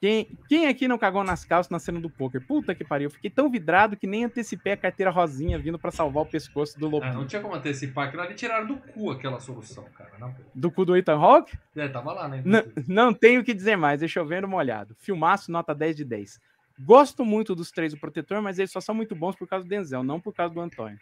Quem, 0.00 0.28
quem 0.48 0.68
aqui 0.68 0.86
não 0.86 0.96
cagou 0.96 1.24
nas 1.24 1.44
calças 1.44 1.70
na 1.70 1.78
cena 1.80 1.98
do 2.00 2.08
poker? 2.08 2.40
Puta 2.46 2.72
que 2.72 2.84
pariu. 2.84 3.10
Fiquei 3.10 3.28
tão 3.28 3.50
vidrado 3.50 3.96
que 3.96 4.06
nem 4.06 4.24
antecipei 4.24 4.72
a 4.74 4.76
carteira 4.76 5.10
rosinha 5.10 5.58
vindo 5.58 5.76
pra 5.78 5.90
salvar 5.90 6.22
o 6.22 6.26
pescoço 6.26 6.78
do 6.78 6.86
Ah, 6.86 6.90
lobinho. 6.90 7.14
não 7.14 7.26
tinha 7.26 7.42
como 7.42 7.54
antecipar 7.54 8.06
aquilo 8.06 8.22
ali, 8.22 8.34
tiraram 8.34 8.66
do 8.68 8.76
cu 8.76 9.10
aquela 9.10 9.40
solução, 9.40 9.84
cara. 9.96 10.12
Não, 10.20 10.32
Do 10.54 10.70
cu 10.70 10.84
do 10.84 10.96
Ethan 10.96 11.16
Hawke? 11.18 11.58
é, 11.74 11.88
tava 11.88 12.12
lá, 12.12 12.28
né? 12.28 12.42
Não, 12.44 12.62
não 12.86 13.12
tenho 13.12 13.40
o 13.40 13.44
que 13.44 13.52
dizer 13.52 13.74
mais, 13.76 13.98
deixa 13.98 14.20
eu 14.20 14.26
ver 14.26 14.44
uma 14.44 14.56
olhada. 14.56 14.94
Filmaço, 15.00 15.50
nota 15.50 15.74
10 15.74 15.96
de 15.96 16.04
10. 16.04 16.40
Gosto 16.80 17.24
muito 17.24 17.56
dos 17.56 17.72
três 17.72 17.92
do 17.92 17.98
Protetor, 17.98 18.40
mas 18.40 18.56
eles 18.60 18.70
só 18.70 18.80
são 18.80 18.94
muito 18.94 19.16
bons 19.16 19.34
por 19.34 19.48
causa 19.48 19.64
do 19.64 19.68
Denzel, 19.68 20.04
não 20.04 20.20
por 20.20 20.32
causa 20.32 20.54
do 20.54 20.60
Antônio. 20.60 20.96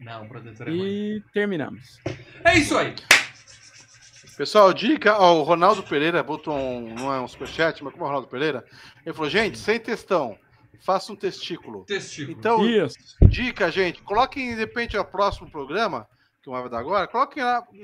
Não, 0.00 0.24
o 0.24 0.28
protetor 0.28 0.68
é 0.68 0.70
ruim. 0.70 0.80
E 0.86 1.22
terminamos. 1.34 2.00
É 2.44 2.56
isso 2.56 2.78
aí. 2.78 2.94
Pessoal, 4.38 4.72
dica, 4.72 5.18
ó, 5.18 5.40
o 5.40 5.42
Ronaldo 5.42 5.82
Pereira 5.82 6.22
botou 6.22 6.54
um, 6.54 6.94
não 6.94 7.12
é 7.12 7.20
um 7.20 7.26
superchat, 7.26 7.82
mas 7.82 7.92
como 7.92 8.04
é 8.04 8.06
o 8.06 8.08
Ronaldo 8.08 8.28
Pereira? 8.28 8.64
Ele 9.04 9.12
falou, 9.12 9.28
gente, 9.28 9.58
sem 9.58 9.80
textão, 9.80 10.38
faça 10.86 11.12
um 11.12 11.16
testículo. 11.16 11.84
Testículo. 11.84 12.38
Então, 12.38 12.64
Isso. 12.64 12.96
dica, 13.22 13.68
gente, 13.68 14.00
coloquem, 14.00 14.50
de 14.50 14.54
repente, 14.54 14.96
o 14.96 15.04
próximo 15.04 15.50
programa, 15.50 16.06
que 16.40 16.48
o 16.48 16.52
vai 16.52 16.68
dar 16.68 16.78
agora, 16.78 17.08
coloquem 17.08 17.42
lá, 17.42 17.64